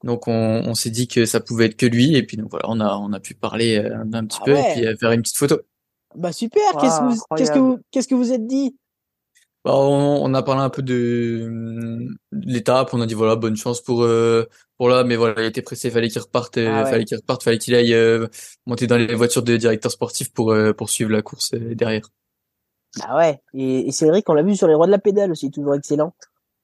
Donc 0.05 0.29
on, 0.29 0.63
on 0.65 0.75
s'est 0.75 0.91
dit 0.91 1.09
que 1.09 1.25
ça 1.25 1.41
pouvait 1.41 1.67
être 1.67 1.77
que 1.77 1.87
lui. 1.87 2.15
Et 2.17 2.23
puis 2.23 2.37
donc 2.37 2.51
voilà, 2.51 2.67
on 2.69 2.81
a, 2.81 2.97
on 2.97 3.13
a 3.13 3.21
pu 3.21 3.35
parler 3.35 3.79
euh, 3.79 4.05
un, 4.13 4.27
petit 4.27 4.39
ah 4.43 4.45
peu 4.45 4.57
et 4.57 4.63
puis 4.75 4.87
euh, 4.87 4.97
faire 4.97 5.13
une 5.13 5.23
petite 5.23 5.37
photo. 5.37 5.61
Bah 6.15 6.33
super. 6.33 6.63
qu'est-ce 6.81 7.01
que 7.01 7.05
vous, 7.05 7.23
qu'est-ce 7.37 7.53
que 7.53 7.59
vous, 7.59 7.79
qu'est-ce 7.91 8.09
que 8.09 8.15
vous 8.15 8.33
êtes 8.33 8.47
dit? 8.47 8.77
Bah, 9.65 9.75
on, 9.75 10.25
on, 10.25 10.35
a 10.35 10.43
parlé 10.43 10.63
un 10.63 10.71
peu 10.71 10.83
de, 10.83 12.07
l'étape. 12.33 12.95
On 12.95 13.01
a 13.01 13.07
dit 13.07 13.15
voilà, 13.15 13.35
bonne 13.35 13.57
chance 13.57 13.83
pour 13.83 14.03
euh, 14.03 14.49
pour 14.77 14.89
là, 14.89 15.03
mais 15.03 15.17
voilà, 15.17 15.43
il 15.43 15.47
était 15.47 15.63
pressé, 15.63 15.91
fallait 15.91 16.09
qu'il 16.09 16.23
reparte, 16.23 16.59
ah 16.59 16.87
fallait 16.87 17.05
qu'il 17.05 17.17
reparte, 17.17 17.43
fallait 17.43 17.59
qu'il 17.59 17.75
aille 17.75 17.97
monter 18.67 18.87
dans 18.87 18.97
les 18.97 19.15
voitures 19.15 19.43
de 19.43 19.57
directeur 19.57 19.91
sportif 19.91 20.33
pour 20.33 20.55
poursuivre 20.77 21.11
la 21.11 21.23
course 21.23 21.55
derrière. 21.55 22.09
Bah 22.97 23.17
ouais, 23.17 23.43
et, 23.55 23.89
et 23.89 23.93
Cédric, 23.93 24.29
on 24.29 24.35
l'a 24.35 24.43
vu 24.43 24.57
sur 24.57 24.67
les 24.67 24.75
rois 24.75 24.87
de 24.87 24.91
la 24.91 24.99
pédale 24.99 25.31
aussi, 25.31 25.51
toujours 25.51 25.75
excellent. 25.75 26.15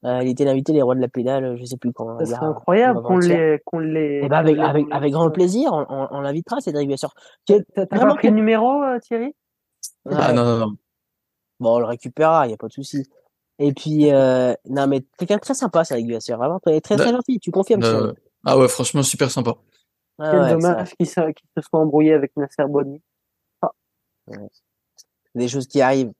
Euh, 0.04 0.22
il 0.22 0.28
était 0.28 0.46
invité 0.46 0.72
les 0.72 0.82
rois 0.82 0.94
de 0.94 1.00
la 1.00 1.08
pédale, 1.08 1.56
je 1.56 1.64
sais 1.64 1.76
plus 1.76 1.92
quand. 1.92 2.18
C'est 2.24 2.34
incroyable 2.34 3.02
qu'on 3.02 3.18
les, 3.18 3.60
qu'on 3.64 3.78
les. 3.78 4.20
Eh 4.24 4.28
ben 4.28 4.36
avec, 4.36 4.58
avec, 4.58 4.86
avec 4.90 5.12
grand 5.12 5.30
plaisir, 5.30 5.72
on, 5.72 5.86
on, 5.88 6.08
on 6.10 6.20
l'invitera, 6.20 6.60
Cédric, 6.60 6.88
bien 6.88 6.96
sûr. 6.96 7.14
T'as 7.46 7.86
pas 7.86 8.14
pris 8.14 8.28
le 8.28 8.34
numéro, 8.34 8.82
euh, 8.82 8.98
Thierry? 9.00 9.34
Ah 10.10 10.32
non, 10.32 10.44
non, 10.44 10.58
non. 10.58 10.72
Bon, 11.60 11.76
on 11.76 11.78
le 11.78 11.86
récupérera, 11.86 12.46
y 12.48 12.52
a 12.52 12.56
pas 12.56 12.68
de 12.68 12.72
souci. 12.72 13.06
Et 13.58 13.72
puis, 13.72 14.12
euh, 14.12 14.52
non, 14.68 14.86
mais 14.86 15.02
quelqu'un 15.16 15.36
de 15.36 15.40
très 15.40 15.54
sympa, 15.54 15.84
Cédric, 15.84 16.06
bien 16.06 16.20
sûr. 16.20 16.36
Vraiment, 16.36 16.58
très, 16.58 16.80
très, 16.80 16.96
très 16.96 17.12
gentil. 17.12 17.38
Tu 17.40 17.50
confirmes, 17.50 18.14
Ah 18.44 18.58
ouais, 18.58 18.68
franchement, 18.68 19.02
super 19.02 19.30
sympa. 19.30 19.54
Quel 20.18 20.48
dommage 20.50 20.94
qu'il 20.96 21.06
se, 21.06 21.20
se 21.56 21.62
soit 21.62 21.80
embrouillé 21.80 22.12
avec 22.12 22.36
Nasser 22.36 22.64
Boni. 22.68 23.00
Ah. 23.62 23.70
Des 25.34 25.48
choses 25.48 25.66
qui 25.66 25.80
arrivent. 25.80 26.12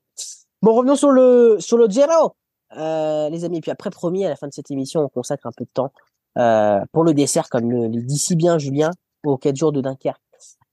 Bon, 0.63 0.75
revenons 0.75 0.97
sur 0.97 1.11
le, 1.11 1.57
sur 1.61 1.77
le 1.77 1.89
Giro. 1.89 2.35
Euh, 2.77 3.29
les 3.29 3.45
amis. 3.45 3.59
Et 3.59 3.61
puis 3.61 3.71
après, 3.71 3.91
promis, 3.91 4.25
à 4.25 4.29
la 4.29 4.37
fin 4.37 4.49
de 4.49 4.53
cette 4.53 4.71
émission, 4.71 5.03
on 5.03 5.09
consacre 5.09 5.47
un 5.47 5.53
peu 5.57 5.65
de 5.65 5.71
temps 5.73 5.93
euh, 6.39 6.81
pour 6.93 7.05
le 7.05 7.15
dessert, 7.15 7.49
comme 7.49 7.71
le, 7.71 7.89
dit 7.89 8.19
si 8.19 8.35
bien 8.35 8.59
Julien, 8.59 8.91
aux 9.25 9.37
4 9.37 9.57
jours 9.57 9.73
de 9.73 9.81
Dunkerque. 9.81 10.21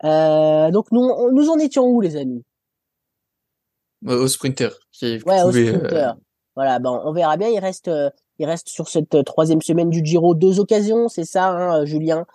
Euh, 0.03 0.71
donc, 0.71 0.91
nous, 0.91 1.31
nous 1.31 1.49
en 1.49 1.57
étions 1.59 1.85
où, 1.85 2.01
les 2.01 2.15
amis? 2.15 2.43
Au 4.05 4.27
sprinter. 4.27 4.71
ouais, 5.01 5.43
au 5.43 5.51
sprinter. 5.51 6.15
Voilà, 6.55 6.79
bon, 6.79 6.99
on 7.05 7.13
verra 7.13 7.37
bien. 7.37 7.49
Il 7.49 7.59
reste, 7.59 7.89
il 8.39 8.45
reste 8.45 8.67
sur 8.67 8.89
cette 8.89 9.23
troisième 9.23 9.61
semaine 9.61 9.89
du 9.89 10.03
Giro 10.03 10.35
deux 10.35 10.59
occasions, 10.59 11.07
c'est 11.07 11.23
ça, 11.23 11.49
hein, 11.49 11.85
Julien, 11.85 12.25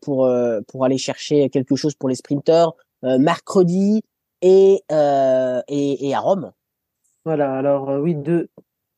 pour 0.00 0.30
pour 0.68 0.84
aller 0.84 0.98
chercher 0.98 1.50
quelque 1.50 1.76
chose 1.76 1.94
pour 1.94 2.08
les 2.08 2.14
sprinters. 2.14 2.72
mercredi 3.02 4.02
et, 4.42 4.82
et 5.68 6.08
et 6.08 6.14
à 6.14 6.20
Rome. 6.20 6.52
Voilà, 7.24 7.56
alors 7.56 7.88
oui, 8.00 8.14
deux, 8.14 8.48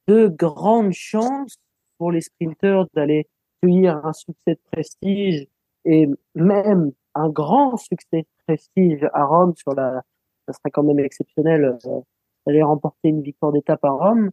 de 0.07 0.29
grandes 0.29 0.93
chances 0.93 1.57
pour 1.99 2.13
les 2.13 2.21
sprinteurs 2.21 2.87
d'aller 2.95 3.29
cueillir 3.63 4.05
un 4.05 4.13
succès 4.13 4.55
de 4.55 4.61
prestige 4.73 5.47
et 5.85 6.09
même 6.35 6.93
un 7.15 7.29
grand 7.29 7.77
succès 7.77 8.23
de 8.23 8.29
prestige 8.47 9.09
à 9.13 9.25
Rome 9.25 9.55
sur 9.57 9.75
la, 9.75 10.03
ça 10.47 10.53
serait 10.53 10.71
quand 10.71 10.83
même 10.83 10.99
exceptionnel 10.99 11.77
euh, 11.85 12.01
d'aller 12.47 12.63
remporter 12.63 13.09
une 13.09 13.23
victoire 13.23 13.53
d'étape 13.53 13.85
à 13.85 13.91
Rome. 13.91 14.31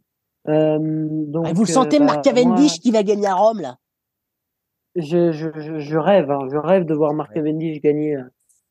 Euh, 0.47 0.79
donc, 0.79 1.45
ah, 1.47 1.53
vous 1.53 1.63
le 1.63 1.71
sentez, 1.71 1.99
euh, 1.99 2.05
Marc 2.05 2.23
bah, 2.23 2.31
Cavendish 2.31 2.79
qui 2.79 2.91
va 2.91 3.03
gagner 3.03 3.27
à 3.27 3.35
Rome 3.35 3.61
là? 3.61 3.77
Je, 4.95 5.31
je, 5.31 5.79
je, 5.79 5.97
rêve, 5.97 6.31
hein, 6.31 6.47
je 6.51 6.57
rêve 6.57 6.85
de 6.85 6.93
voir 6.93 7.13
Marc 7.13 7.33
Cavendish 7.33 7.81
gagner 7.81 8.15
euh, 8.15 8.23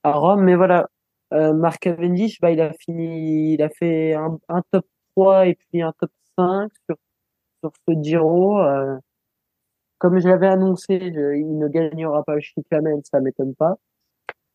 à 0.03 0.12
Rome, 0.12 0.42
mais 0.42 0.57
voilà, 0.57 0.88
euh, 1.33 1.53
Marc 1.53 1.83
Cavendish, 1.83 2.41
bah, 2.41 2.51
il 2.51 2.61
a 2.61 2.73
fini, 2.75 3.55
il 3.55 3.62
a 3.62 3.69
fait 3.69 4.15
un, 4.15 4.39
un 4.49 4.62
top 4.71 4.87
3 5.17 5.47
et 5.49 5.55
puis 5.55 5.83
un 5.83 5.93
top 5.99 6.11
5 6.39 6.71
sur, 6.89 6.97
sur 7.62 7.73
ce 7.89 8.03
Giro. 8.03 8.61
Euh, 8.61 8.97
comme 9.99 10.19
je 10.19 10.29
l'avais 10.29 10.49
annoncé, 10.49 10.95
il 10.95 11.59
ne 11.59 11.69
gagnera 11.69 12.23
pas 12.23 12.35
le 12.35 12.41
Cyclamen, 12.43 13.01
ça 13.05 13.21
m'étonne 13.21 13.55
pas. 13.55 13.77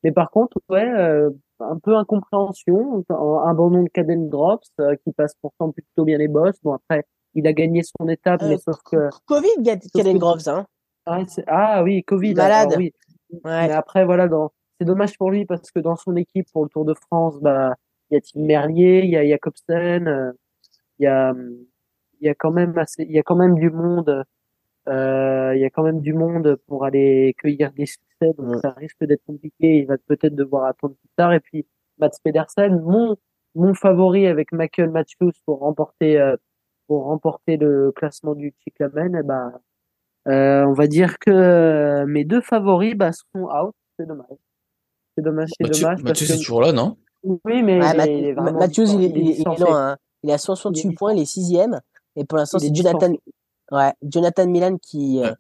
Mais 0.04 0.12
par 0.12 0.32
contre, 0.32 0.58
ouais, 0.70 0.90
euh, 0.90 1.30
un 1.60 1.78
peu 1.78 1.96
incompréhension, 1.96 3.04
un 3.10 3.54
bon 3.54 3.70
nom 3.70 3.84
de 3.84 3.90
Caden 3.90 4.30
Drops 4.30 4.72
euh, 4.80 4.96
qui 5.04 5.12
passe 5.12 5.34
pourtant 5.42 5.72
plutôt 5.72 6.06
bien 6.06 6.18
les 6.18 6.28
bosses. 6.28 6.60
Bon 6.64 6.74
après, 6.74 7.06
il 7.36 7.46
a 7.48 7.54
gagné 7.54 7.82
son 7.84 8.08
étape, 8.08 8.42
mais 8.44 8.58
sauf 8.58 8.78
que 8.84 9.10
Covid, 9.26 9.80
Caden 9.94 10.18
Drops, 10.18 10.48
hein. 10.48 10.66
Ah, 11.06 11.24
ah, 11.48 11.84
oui, 11.84 12.04
Covid. 12.04 12.36
Malade. 12.36 12.76
oui. 12.78 12.94
Ouais. 13.32 13.68
Mais 13.68 13.72
après, 13.72 14.06
voilà, 14.06 14.28
dans... 14.28 14.52
c'est 14.82 14.86
dommage 14.86 15.16
pour 15.18 15.30
lui 15.30 15.46
parce 15.46 15.70
que 15.70 15.80
dans 15.80 15.96
son 15.96 16.16
équipe 16.16 16.48
pour 16.52 16.64
le 16.64 16.70
Tour 16.70 16.86
de 16.86 16.96
France, 16.96 17.40
bah, 17.40 17.76
il 18.10 18.16
y 18.16 18.18
a 18.18 18.22
Tim 18.22 18.42
Merlier, 18.42 19.02
il 19.04 19.12
y 19.12 19.16
a 19.16 19.24
Jacobsen, 19.28 20.34
il 21.00 21.04
y 21.04 21.08
a 21.08 21.34
il 22.22 22.26
y 22.28 22.30
a 22.30 22.36
quand 22.36 22.52
même 22.52 22.78
assez, 22.78 23.04
il 23.04 23.12
y 23.12 23.20
a 23.20 23.24
quand 23.24 23.36
même 23.36 23.56
du 23.60 23.70
monde, 23.70 24.24
euh, 24.90 25.54
il 25.56 25.62
y 25.62 25.66
a 25.66 25.70
quand 25.70 25.84
même 25.84 26.02
du 26.02 26.14
monde 26.14 26.56
pour 26.68 26.86
aller 26.86 27.36
cueillir 27.38 27.72
des 27.74 27.86
succès, 27.86 28.34
donc 28.38 28.56
ça 28.62 28.72
risque 28.72 29.04
d'être 29.06 29.24
compliqué. 29.26 29.80
Il 29.80 29.88
va 29.88 29.98
peut-être 30.00 30.36
devoir 30.36 30.66
attendre 30.66 30.96
plus 30.96 31.10
tard. 31.18 31.34
Et 31.34 31.40
puis 31.40 31.68
Mats 32.00 32.12
Pedersen, 32.24 32.82
mon 32.82 33.18
mon 33.56 33.74
favori 33.76 34.28
avec 34.28 34.52
Michael 34.54 34.90
Matthews 34.92 35.34
pour 35.46 35.60
remporter 35.60 36.20
euh, 36.20 36.38
pour 36.88 37.06
remporter 37.06 37.58
le 37.58 37.92
classement 37.92 38.36
du 38.36 38.54
Cyclamen, 38.64 39.16
eh 39.20 39.24
ben, 39.24 39.54
euh, 40.28 40.66
on 40.66 40.74
va 40.74 40.88
dire 40.88 41.20
que 41.20 42.06
mes 42.06 42.26
deux 42.26 42.42
favoris 42.42 42.96
bah, 42.96 43.12
seront 43.14 43.50
out. 43.52 43.76
C'est 43.98 44.08
dommage. 44.08 44.51
C'est 45.16 45.24
dommage, 45.24 45.50
c'est 45.60 45.82
dommage. 45.82 46.04
Mathieu, 46.04 46.26
c'est 46.26 46.38
toujours 46.38 46.62
là, 46.62 46.72
non? 46.72 46.98
Oui, 47.24 47.62
mais 47.64 47.78
Mathieu, 47.78 48.86
il, 48.86 49.02
il, 49.04 49.18
il, 49.18 49.42
est 49.42 49.60
loin. 49.60 49.92
Hein. 49.92 49.98
Il 50.24 50.32
a 50.32 50.38
68 50.38 50.96
points, 50.96 51.14
il 51.14 51.22
est 51.22 51.26
sixième. 51.26 51.80
Et 52.16 52.26
pour 52.26 52.38
l'instant, 52.38 52.60
c'est 52.60 52.74
Jonathan, 52.74 53.14
ouais, 53.72 53.94
Jonathan 54.04 54.48
Milan 54.48 54.78
qui, 54.82 55.24
euh, 55.24 55.34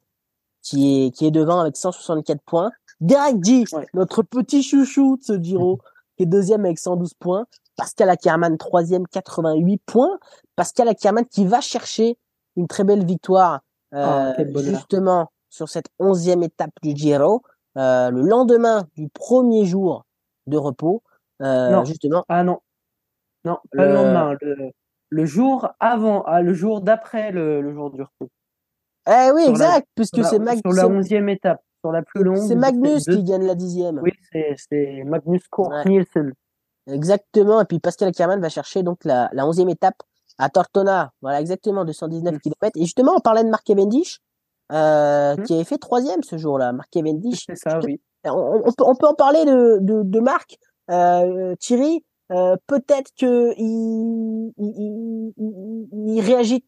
qui 0.62 1.05
est, 1.05 1.12
qui 1.12 1.25
est 1.25 1.31
devant 1.31 1.60
avec 1.60 1.75
164 1.75 2.41
points. 2.45 2.71
Derek 2.99 3.43
G, 3.43 3.63
notre 3.93 4.21
petit 4.23 4.63
chouchou 4.63 5.17
de 5.17 5.23
ce 5.23 5.41
Giro, 5.41 5.79
qui 6.17 6.23
est 6.23 6.27
deuxième 6.27 6.65
avec 6.65 6.79
112 6.79 7.13
points. 7.15 7.45
Pascal 7.77 8.10
Ackermann, 8.10 8.57
troisième, 8.57 9.07
88 9.07 9.81
points. 9.86 10.19
Pascal 10.55 10.88
Ackermann 10.88 11.25
qui 11.25 11.45
va 11.45 11.62
chercher 11.62 12.17
une 12.55 12.67
très 12.67 12.84
belle 12.84 13.05
victoire, 13.05 13.62
euh, 13.93 14.34
oh, 14.38 14.60
justement, 14.60 15.31
sur 15.49 15.67
cette 15.69 15.88
onzième 15.99 16.43
étape 16.43 16.71
du 16.84 16.95
Giro, 16.95 17.41
euh, 17.77 18.10
le 18.12 18.21
lendemain 18.21 18.88
du 18.95 19.10
premier 19.10 19.65
jour 19.65 20.05
de 20.47 20.57
repos, 20.57 21.03
euh, 21.41 21.69
non. 21.71 21.86
justement. 21.86 22.25
Ah 22.29 22.43
non. 22.43 22.60
Non, 23.43 23.57
pas 23.75 23.86
le, 23.86 23.93
lendemain, 23.93 24.36
le, 24.41 24.71
le 25.10 25.25
jour 25.25 25.69
avant, 25.79 26.23
ah, 26.23 26.41
le 26.41 26.53
jour 26.53 26.81
d'après 26.81 27.31
le, 27.31 27.62
le, 27.62 27.73
jour 27.73 27.89
du 27.89 28.01
repos. 28.01 28.29
Eh 29.07 29.31
oui, 29.34 29.45
exact, 29.47 29.88
puisque 29.95 30.23
c'est 30.23 30.38
Magnus. 30.38 30.62
Sur 30.62 30.73
la 30.73 30.88
onzième 30.88 31.27
étape, 31.29 31.60
sur 31.84 31.91
la 31.91 32.03
plus 32.03 32.23
longue. 32.23 32.38
C'est 32.38 32.55
Magnus 32.55 33.05
qui 33.05 33.23
gagne 33.23 33.47
la 33.47 33.55
dixième. 33.55 33.99
Oui, 33.99 34.12
c'est 34.31 35.03
Magnus 35.05 35.47
Kort 35.47 35.73
Nielsen. 35.88 36.34
Exactement, 36.88 37.62
et 37.62 37.65
puis 37.65 37.79
Pascal 37.79 38.10
Ackermann 38.10 38.41
va 38.41 38.49
chercher 38.49 38.84
donc 38.84 39.05
la, 39.05 39.29
la 39.34 39.47
onzième 39.47 39.69
étape 39.69 40.01
à 40.38 40.49
Tortona. 40.49 41.13
Voilà, 41.21 41.39
exactement, 41.39 41.86
219 41.86 42.36
mm. 42.36 42.39
km. 42.39 42.71
Et 42.75 42.81
justement, 42.81 43.13
on 43.15 43.19
parlait 43.19 43.43
de 43.43 43.49
Mark 43.49 43.63
Cavendish, 43.63 44.19
euh, 44.71 45.36
mm. 45.36 45.43
qui 45.43 45.53
avait 45.53 45.63
fait 45.63 45.77
troisième 45.77 46.23
ce 46.23 46.38
jour-là. 46.38 46.71
Mark 46.71 46.89
Cavendish. 46.91 47.45
C'est 47.47 47.55
ça, 47.55 47.79
oui. 47.84 47.99
On, 48.25 48.62
on, 48.65 48.71
peut, 48.71 48.84
on 48.86 48.95
peut 48.95 49.07
en 49.07 49.13
parler 49.13 49.45
de, 49.45 49.79
de, 49.81 50.03
de 50.03 50.19
Marc. 50.19 50.57
Euh, 50.89 51.55
Thierry, 51.60 52.03
euh, 52.31 52.55
peut-être 52.67 53.12
que 53.19 53.53
il, 53.57 54.53
il, 54.57 55.34
il, 55.38 55.88
il, 56.15 56.21
réagit 56.21 56.63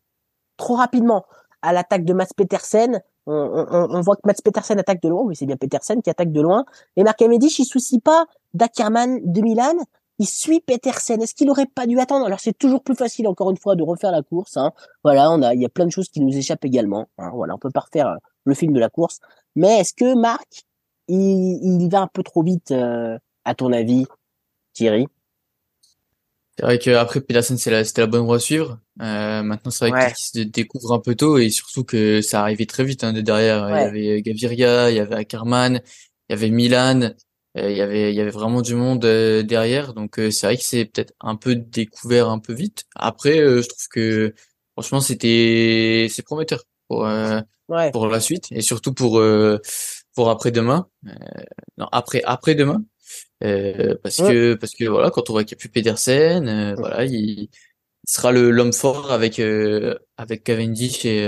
trop 0.57 0.75
rapidement 0.75 1.25
à 1.61 1.73
l'attaque 1.73 2.05
de 2.05 2.13
Mats 2.13 2.27
Petersen. 2.35 3.01
On, 3.25 3.33
on, 3.33 3.95
on, 3.95 4.01
voit 4.01 4.15
que 4.15 4.21
Mats 4.25 4.33
Petersen 4.43 4.79
attaque 4.79 5.01
de 5.01 5.09
loin, 5.09 5.21
oui 5.23 5.35
c'est 5.35 5.45
bien 5.45 5.55
Petersen 5.55 6.01
qui 6.01 6.09
attaque 6.09 6.31
de 6.31 6.41
loin. 6.41 6.65
Et 6.97 7.03
Marc 7.03 7.19
Cavendish, 7.19 7.59
il 7.59 7.65
soucie 7.65 7.99
pas 7.99 8.25
d'Ackerman 8.53 9.19
de 9.23 9.41
Milan, 9.41 9.75
il 10.19 10.27
suit 10.27 10.61
Petersen. 10.61 11.21
Est-ce 11.21 11.33
qu'il 11.33 11.49
aurait 11.49 11.65
pas 11.65 11.87
dû 11.87 11.99
attendre? 11.99 12.25
Alors 12.25 12.39
c'est 12.39 12.57
toujours 12.57 12.83
plus 12.83 12.95
facile 12.95 13.27
encore 13.27 13.49
une 13.51 13.57
fois 13.57 13.75
de 13.75 13.83
refaire 13.83 14.11
la 14.11 14.21
course. 14.21 14.57
Hein. 14.57 14.71
Voilà, 15.03 15.31
on 15.31 15.41
a, 15.41 15.53
il 15.53 15.61
y 15.61 15.65
a 15.65 15.69
plein 15.69 15.85
de 15.85 15.91
choses 15.91 16.09
qui 16.09 16.21
nous 16.21 16.35
échappent 16.35 16.65
également. 16.65 17.07
Hein. 17.17 17.31
Voilà, 17.33 17.55
on 17.55 17.57
peut 17.57 17.71
pas 17.71 17.81
refaire 17.81 18.07
euh, 18.07 18.17
le 18.45 18.53
film 18.53 18.73
de 18.73 18.79
la 18.79 18.89
course. 18.89 19.19
Mais 19.55 19.79
est-ce 19.79 19.93
que 19.93 20.15
Marc, 20.15 20.63
il, 21.07 21.59
il 21.63 21.89
va 21.89 22.01
un 22.01 22.07
peu 22.07 22.23
trop 22.23 22.43
vite, 22.43 22.71
euh, 22.71 23.17
à 23.45 23.55
ton 23.55 23.73
avis, 23.73 24.05
Thierry? 24.73 25.07
C'est 26.55 26.65
vrai 26.65 26.77
qu'après 26.77 27.19
Petersen, 27.19 27.57
c'était 27.57 27.71
la, 27.71 27.83
la 27.97 28.07
bonne 28.07 28.25
voie 28.25 28.35
à 28.35 28.39
suivre. 28.39 28.79
Euh, 29.01 29.41
maintenant, 29.41 29.71
c'est 29.71 29.89
vrai 29.89 29.99
ouais. 29.99 30.13
qu'il 30.13 30.43
se 30.43 30.47
découvre 30.47 30.93
un 30.93 30.99
peu 30.99 31.15
tôt 31.15 31.39
et 31.39 31.49
surtout 31.49 31.83
que 31.83 32.21
ça 32.21 32.41
arrivait 32.41 32.67
très 32.67 32.83
vite 32.83 33.03
hein, 33.03 33.11
de 33.11 33.21
derrière. 33.21 33.63
Ouais. 33.63 33.99
Il 33.99 34.05
y 34.05 34.09
avait 34.11 34.21
Gaviria, 34.21 34.91
il 34.91 34.97
y 34.97 34.99
avait 34.99 35.15
Ackerman, 35.15 35.81
il 36.29 36.33
y 36.33 36.33
avait 36.33 36.51
Milan. 36.51 37.09
Euh, 37.57 37.69
il 37.69 37.77
y 37.77 37.81
avait 37.81 38.11
il 38.11 38.15
y 38.15 38.21
avait 38.21 38.31
vraiment 38.31 38.61
du 38.61 38.75
monde 38.75 39.05
euh, 39.05 39.43
derrière. 39.43 39.93
Donc 39.93 40.19
euh, 40.19 40.31
c'est 40.31 40.47
vrai 40.47 40.57
que 40.57 40.63
c'est 40.63 40.85
peut-être 40.85 41.13
un 41.21 41.35
peu 41.35 41.55
découvert 41.55 42.29
un 42.29 42.39
peu 42.39 42.53
vite. 42.53 42.85
Après 42.95 43.37
je 43.37 43.67
trouve 43.67 43.87
que 43.91 44.33
franchement 44.73 45.01
c'était 45.01 46.07
c'est 46.09 46.23
prometteur 46.23 46.63
pour 46.87 47.01
ouais. 47.69 47.91
pour 47.91 48.07
la 48.07 48.19
suite 48.19 48.47
et 48.51 48.61
surtout 48.61 48.93
pour 48.93 49.21
pour 50.15 50.29
après 50.29 50.51
demain 50.51 50.87
non 51.77 51.87
après 51.91 52.21
après 52.25 52.55
demain 52.55 52.83
parce 53.39 54.19
ouais. 54.19 54.33
que 54.33 54.53
parce 54.55 54.73
que 54.73 54.85
voilà 54.85 55.11
quand 55.11 55.29
on 55.29 55.33
voit 55.33 55.43
qu'il 55.43 55.55
n'y 55.55 55.59
a 55.59 55.61
plus 55.61 55.69
Pedersen 55.69 56.73
voilà 56.75 57.05
il, 57.05 57.13
il 57.13 57.49
sera 58.05 58.31
le 58.31 58.49
l'homme 58.49 58.73
fort 58.73 59.11
avec 59.11 59.39
avec 60.17 60.43
Cavendish 60.43 61.05
et 61.05 61.27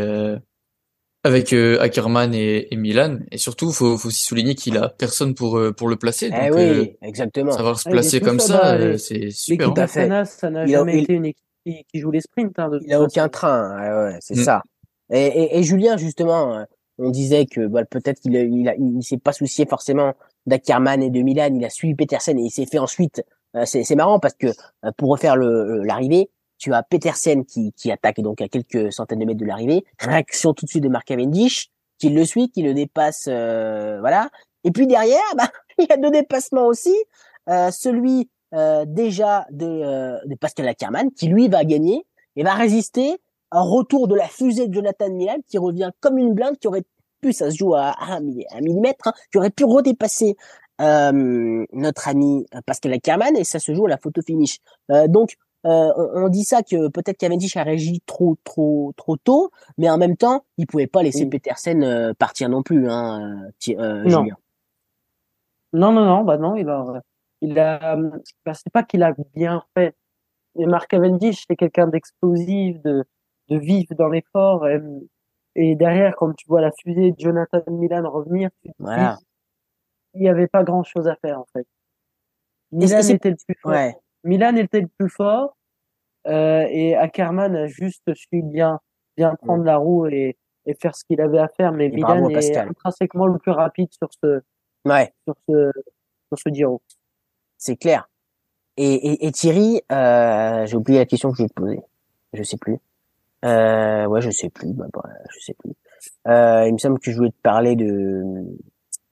avec 1.26 1.54
euh, 1.54 1.82
Ackerman 1.82 2.36
et, 2.36 2.68
et, 2.72 2.78
Milan. 2.78 3.18
Et 3.32 3.40
surtout 3.40 3.72
faut, 3.72 3.98
faut 3.98 4.10
aussi 4.10 4.24
souligner 4.24 4.54
qu'il 4.54 4.78
a 4.78 4.90
personne 4.90 5.34
pour 5.34 5.58
euh, 5.58 5.74
pour 5.74 5.88
le 5.88 5.96
placer. 5.96 6.28
Eh 6.28 6.50
donc 6.50 6.56
oui, 6.56 6.62
euh, 6.62 6.86
exactement. 7.02 7.52
savoir 7.52 7.80
se 7.80 7.90
placer 7.90 8.22
comme 8.22 8.40
ça 8.40 8.76
euh, 8.76 8.98
c'est 8.98 9.32
super 9.32 9.70
l'équipe 9.70 9.98
hein. 9.98 10.24
ça 10.26 10.50
n'a 10.52 10.66
jamais 10.68 11.00
il, 11.00 11.04
été 11.04 11.14
une 11.14 11.26
équipe 11.26 11.44
qui, 11.66 11.84
qui 11.92 12.00
joue 12.00 12.12
les 12.12 12.22
sprints 12.22 12.58
hein, 12.60 12.70
il 12.80 12.94
a 12.94 13.02
aucun 13.02 13.28
train 13.28 13.76
ouais, 13.76 14.12
ouais 14.12 14.18
c'est 14.22 14.38
mm. 14.38 14.44
ça. 14.44 14.62
Et, 15.12 15.26
et, 15.26 15.58
et, 15.58 15.64
Julien 15.64 15.98
justement 15.98 16.64
on 17.00 17.10
disait 17.10 17.48
que 17.48 17.66
bah, 17.66 17.86
peut-être 17.86 18.20
qu'il 18.20 18.36
il, 18.36 18.70
a, 18.70 18.76
il, 18.76 19.04
s'est 19.04 19.18
pas 19.18 19.34
soucié 19.34 19.66
forcément 19.66 20.14
d'Ackerman 20.46 21.02
et 21.02 21.10
de 21.10 21.22
Milan. 21.22 21.50
Il 21.56 21.66
a 21.66 21.70
suivi 21.72 21.96
Petersen 21.96 22.38
et 22.38 22.44
il 22.44 22.52
s'est 22.52 22.68
fait 22.68 22.80
ensuite 22.80 23.24
c'est 23.66 23.96
marrant 23.96 24.20
parce 24.20 24.36
que 24.36 24.48
pour 24.98 25.10
refaire 25.10 25.38
le 25.38 25.82
l'arrivée 25.84 26.30
tu 26.58 26.74
as 26.74 26.84
Petersen 26.84 27.46
qui, 27.46 27.74
qui 27.74 27.92
attaque 27.92 28.22
donc 28.22 28.42
à 28.42 28.48
quelques 28.48 28.92
centaines 28.92 29.20
de 29.20 29.26
mètres 29.26 29.40
de 29.40 29.46
l'arrivée. 29.46 29.86
Réaction 30.00 30.54
tout 30.54 30.66
de 30.66 30.70
suite 30.70 30.84
de 30.84 30.90
Mark 30.90 31.06
Cavendish, 31.06 31.70
qui 31.98 32.10
le 32.10 32.26
suit, 32.26 32.50
qui 32.50 32.62
le 32.62 32.74
dépasse, 32.74 33.26
euh, 33.28 34.00
voilà. 34.00 34.30
Et 34.64 34.72
puis 34.72 34.88
derrière, 34.88 35.22
bah, 35.38 35.50
il 35.78 35.88
y 35.90 35.92
a 35.92 35.98
deux 35.98 36.12
dépassements 36.12 36.66
aussi. 36.66 36.96
Euh, 37.50 37.70
celui 37.72 38.30
euh, 38.56 38.86
déjà 38.88 39.46
de, 39.52 39.66
euh, 39.66 40.18
de 40.26 40.36
Pascal 40.36 40.68
Ackermann, 40.68 41.12
qui 41.12 41.28
lui 41.28 41.50
va 41.50 41.66
gagner 41.66 42.06
et 42.38 42.44
va 42.44 42.54
résister 42.54 43.18
un 43.52 43.62
retour 43.62 44.08
de 44.08 44.16
la 44.16 44.28
fusée 44.28 44.68
de 44.68 44.74
Jonathan 44.74 45.10
Milan, 45.10 45.38
qui 45.48 45.58
revient 45.58 45.92
comme 46.00 46.18
une 46.18 46.34
blinde, 46.34 46.58
qui 46.58 46.68
aurait 46.68 46.86
pu, 47.22 47.34
ça 47.34 47.52
se 47.52 47.58
joue 47.58 47.76
à, 47.76 47.96
un 48.00 48.22
millimètre, 48.62 49.08
hein, 49.08 49.14
qui 49.32 49.40
aurait 49.40 49.50
pu 49.50 49.66
redépasser 49.66 50.38
euh, 50.80 51.66
notre 51.74 52.08
ami 52.08 52.46
Pascal 52.66 52.94
Ackermann, 52.94 53.36
et 53.36 53.44
ça 53.44 53.60
se 53.60 53.74
joue 53.74 53.88
à 53.88 53.90
la 53.90 53.98
photo 53.98 54.22
finish. 54.22 54.60
donc 55.08 55.36
euh, 55.66 55.92
on, 56.14 56.30
dit 56.30 56.44
ça 56.44 56.62
que 56.62 56.90
peut-être 56.90 57.18
Cavendish 57.18 57.58
a 57.58 57.64
réagi 57.64 58.00
trop 58.06 58.38
trop 58.44 58.94
trop 58.98 59.18
tôt, 59.18 59.52
mais 59.80 59.90
en 59.90 59.98
même 59.98 60.16
temps, 60.16 60.46
il 60.58 60.68
pouvait 60.68 60.86
pas 60.86 61.02
laisser 61.02 61.26
Petersen 61.26 61.84
euh, 61.84 62.14
partir 62.14 62.50
non 62.50 62.62
plus, 62.62 62.88
hein, 62.88 63.50
euh, 63.70 64.04
non. 64.04 64.10
Julien. 64.22 64.38
Non, 65.74 65.92
non, 65.92 66.06
non, 66.06 66.24
bah 66.24 66.38
non, 66.38 66.56
il 66.56 66.70
a, 66.70 67.02
il 67.42 67.58
a, 67.58 67.98
bah, 68.46 68.54
c'est 68.54 68.72
pas 68.72 68.84
qu'il 68.84 69.02
a 69.02 69.14
bien 69.36 69.64
fait. 69.76 69.96
Mais 70.56 70.68
Mark 70.68 70.88
Cavendish, 70.88 71.44
c'est 71.48 71.56
quelqu'un 71.56 71.88
d'explosif, 71.88 72.80
de, 72.84 73.04
de 73.50 73.58
vif 73.58 73.90
dans 73.98 74.08
l'effort. 74.08 74.68
Et, 74.68 74.80
et, 75.56 75.76
derrière, 75.76 76.16
quand 76.16 76.32
tu 76.34 76.46
vois 76.48 76.62
la 76.62 76.72
fusée 76.72 77.12
de 77.12 77.20
Jonathan 77.20 77.62
Milan 77.68 78.10
revenir, 78.10 78.52
voilà. 78.80 79.18
il 80.14 80.24
y 80.24 80.30
avait 80.30 80.48
pas 80.48 80.64
grand 80.64 80.84
chose 80.84 81.08
à 81.08 81.16
faire, 81.16 81.40
en 81.40 81.46
fait. 81.52 81.66
Milan 82.72 83.00
était 83.00 83.32
le 83.32 83.36
plus 83.36 83.56
fort. 83.62 83.72
Ouais. 83.72 83.96
Milan 84.26 84.56
était 84.58 84.82
le 84.82 84.88
plus 84.88 85.10
fort 85.10 85.56
euh, 86.28 86.66
et 86.70 86.96
Ackerman 86.96 87.56
a 87.56 87.68
juste 87.68 88.14
su 88.14 88.42
bien 88.44 88.80
bien 89.16 89.36
prendre 89.36 89.64
la 89.64 89.78
roue 89.78 90.08
et, 90.08 90.36
et 90.66 90.74
faire 90.74 90.96
ce 90.96 91.06
qu'il 91.06 91.22
avait 91.22 91.40
à 91.40 91.48
faire. 91.48 91.72
Mais 91.72 91.86
et 91.86 91.92
Milan 91.92 92.28
est 92.30 92.58
intrinsèquement 92.58 93.28
le 93.28 93.40
plus 93.40 93.52
rapide 93.52 93.88
sur 93.94 94.10
ce 94.22 94.42
ouais. 94.86 95.14
sur 95.26 95.36
ce 95.48 95.72
sur 96.28 96.38
ce 96.38 96.50
Giro. 96.54 96.82
C'est 97.58 97.78
clair. 97.78 98.10
Et, 98.78 98.94
et, 98.94 99.28
et 99.28 99.32
Thierry, 99.32 99.82
euh, 99.92 100.66
j'ai 100.66 100.76
oublié 100.76 101.00
la 101.00 101.06
question 101.06 101.32
que 101.32 101.38
je 101.38 101.44
voulais 101.44 101.50
te 101.50 101.54
poser. 101.54 101.80
Je 102.34 102.44
sais 102.44 102.58
plus. 102.58 102.80
Euh, 103.46 104.06
ouais, 104.08 104.20
je 104.22 104.32
sais 104.32 104.50
plus. 104.50 104.74
Bah, 104.74 104.88
bah, 104.92 105.08
je 105.30 105.40
sais 105.40 105.54
plus. 105.54 105.72
Euh, 106.28 106.66
il 106.68 106.74
me 106.74 106.78
semble 106.78 107.00
que 107.00 107.10
je 107.12 107.16
voulais 107.16 107.30
te 107.32 107.42
parler 107.42 107.76
de 107.78 108.24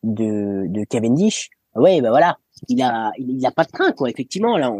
de, 0.03 0.67
de 0.67 0.83
Cavendish. 0.83 1.49
Ouais, 1.75 2.01
bah 2.01 2.09
voilà. 2.09 2.37
Il 2.69 2.81
a 2.83 3.11
il, 3.17 3.45
a 3.45 3.51
pas 3.51 3.63
de 3.63 3.71
train 3.71 3.91
quoi 3.93 4.09
effectivement 4.09 4.57
là 4.57 4.71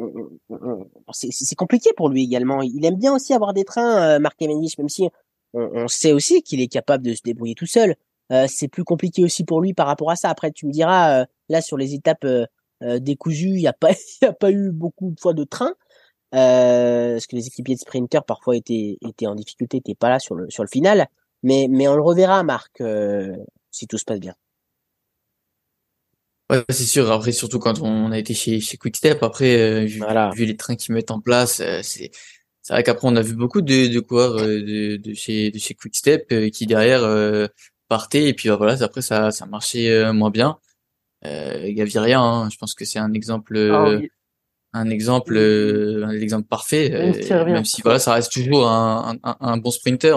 c'est 1.12 1.56
compliqué 1.56 1.90
pour 1.98 2.10
lui 2.10 2.24
également. 2.24 2.62
Il 2.62 2.86
aime 2.86 2.98
bien 2.98 3.14
aussi 3.14 3.34
avoir 3.34 3.54
des 3.54 3.64
trains 3.66 4.16
euh, 4.16 4.20
Marc 4.20 4.38
Cavendish 4.38 4.78
même 4.78 4.90
si 4.90 5.10
on, 5.54 5.70
on 5.74 5.88
sait 5.88 6.14
aussi 6.14 6.44
qu'il 6.44 6.62
est 6.62 6.68
capable 6.68 7.04
de 7.04 7.14
se 7.14 7.22
débrouiller 7.24 7.56
tout 7.56 7.66
seul. 7.66 7.96
Euh, 8.32 8.46
c'est 8.48 8.68
plus 8.68 8.84
compliqué 8.84 9.24
aussi 9.24 9.44
pour 9.44 9.62
lui 9.62 9.74
par 9.74 9.88
rapport 9.88 10.12
à 10.12 10.16
ça. 10.16 10.30
Après 10.30 10.52
tu 10.52 10.66
me 10.66 10.72
diras 10.72 11.22
euh, 11.22 11.26
là 11.50 11.62
sur 11.62 11.78
les 11.78 11.94
étapes 11.94 12.26
euh, 12.26 12.46
euh 12.84 13.00
décousues 13.00 13.50
il 13.50 13.62
y 13.62 13.68
a 13.68 13.74
pas 13.74 13.92
il 14.22 14.26
a 14.28 14.34
pas 14.34 14.52
eu 14.52 14.72
beaucoup 14.72 15.12
de 15.12 15.20
fois 15.20 15.34
de 15.34 15.44
train 15.44 15.74
parce 16.32 17.28
que 17.28 17.36
les 17.36 17.48
équipiers 17.48 17.76
de 17.76 17.80
sprinters 17.80 18.24
parfois 18.24 18.56
étaient 18.56 18.98
étaient 19.02 19.28
en 19.28 19.36
difficulté 19.36 19.78
étaient 19.78 19.96
pas 19.96 20.10
là 20.10 20.20
sur 20.20 20.36
le 20.36 20.50
sur 20.50 20.64
le 20.64 20.70
final. 20.70 21.08
Mais 21.44 21.68
mais 21.70 21.88
on 21.88 21.96
le 21.96 22.02
reverra 22.02 22.44
Marc 22.44 22.82
si 23.72 23.88
tout 23.88 23.98
se 23.98 24.06
passe 24.06 24.20
bien 24.20 24.36
Ouais, 26.54 26.64
c'est 26.70 26.86
sûr. 26.86 27.12
Après, 27.12 27.32
surtout 27.32 27.60
quand 27.60 27.82
on 27.82 28.12
a 28.12 28.18
été 28.20 28.34
chez, 28.34 28.60
chez 28.60 28.78
Quickstep, 28.78 29.24
après, 29.24 29.58
euh, 29.60 29.86
vu, 29.86 30.00
voilà. 30.00 30.32
vu, 30.36 30.46
les 30.46 30.56
trains 30.56 30.76
qu'ils 30.76 30.94
mettent 30.94 31.12
en 31.12 31.20
place, 31.20 31.60
euh, 31.60 31.80
c'est 31.84 32.12
c'est 32.64 32.74
vrai 32.74 32.84
qu'après 32.84 33.08
on 33.10 33.16
a 33.18 33.22
vu 33.22 33.36
beaucoup 33.36 33.62
de, 33.62 33.88
de 33.94 34.00
coureurs 34.00 34.38
euh, 34.38 34.62
de, 34.62 34.96
de 34.96 35.14
chez 35.14 35.52
de 35.52 35.60
chez 35.60 35.74
Quickstep 35.74 36.32
euh, 36.32 36.50
qui 36.50 36.66
derrière 36.66 37.04
euh, 37.04 37.48
partaient 37.90 38.30
et 38.30 38.34
puis 38.34 38.48
bah, 38.48 38.56
voilà 38.56 38.82
après 38.82 39.02
ça 39.02 39.32
ça 39.32 39.46
marchait 39.46 40.12
moins 40.14 40.30
bien. 40.32 40.58
Euh, 41.26 41.72
Gaviria, 41.74 42.20
hein, 42.22 42.50
je 42.50 42.58
pense 42.58 42.74
que 42.74 42.86
c'est 42.86 43.00
un 43.00 43.14
exemple 43.14 43.58
ah, 43.74 43.90
oui. 43.90 44.10
un 44.72 44.90
exemple 44.90 45.38
un 45.38 46.12
exemple 46.12 46.48
parfait. 46.48 46.90
même 47.30 47.66
si 47.66 47.82
voilà 47.82 48.00
ça 48.00 48.14
reste 48.14 48.32
toujours 48.32 48.68
un, 48.70 49.18
un, 49.24 49.38
un 49.42 49.58
bon 49.58 49.70
sprinter. 49.72 50.16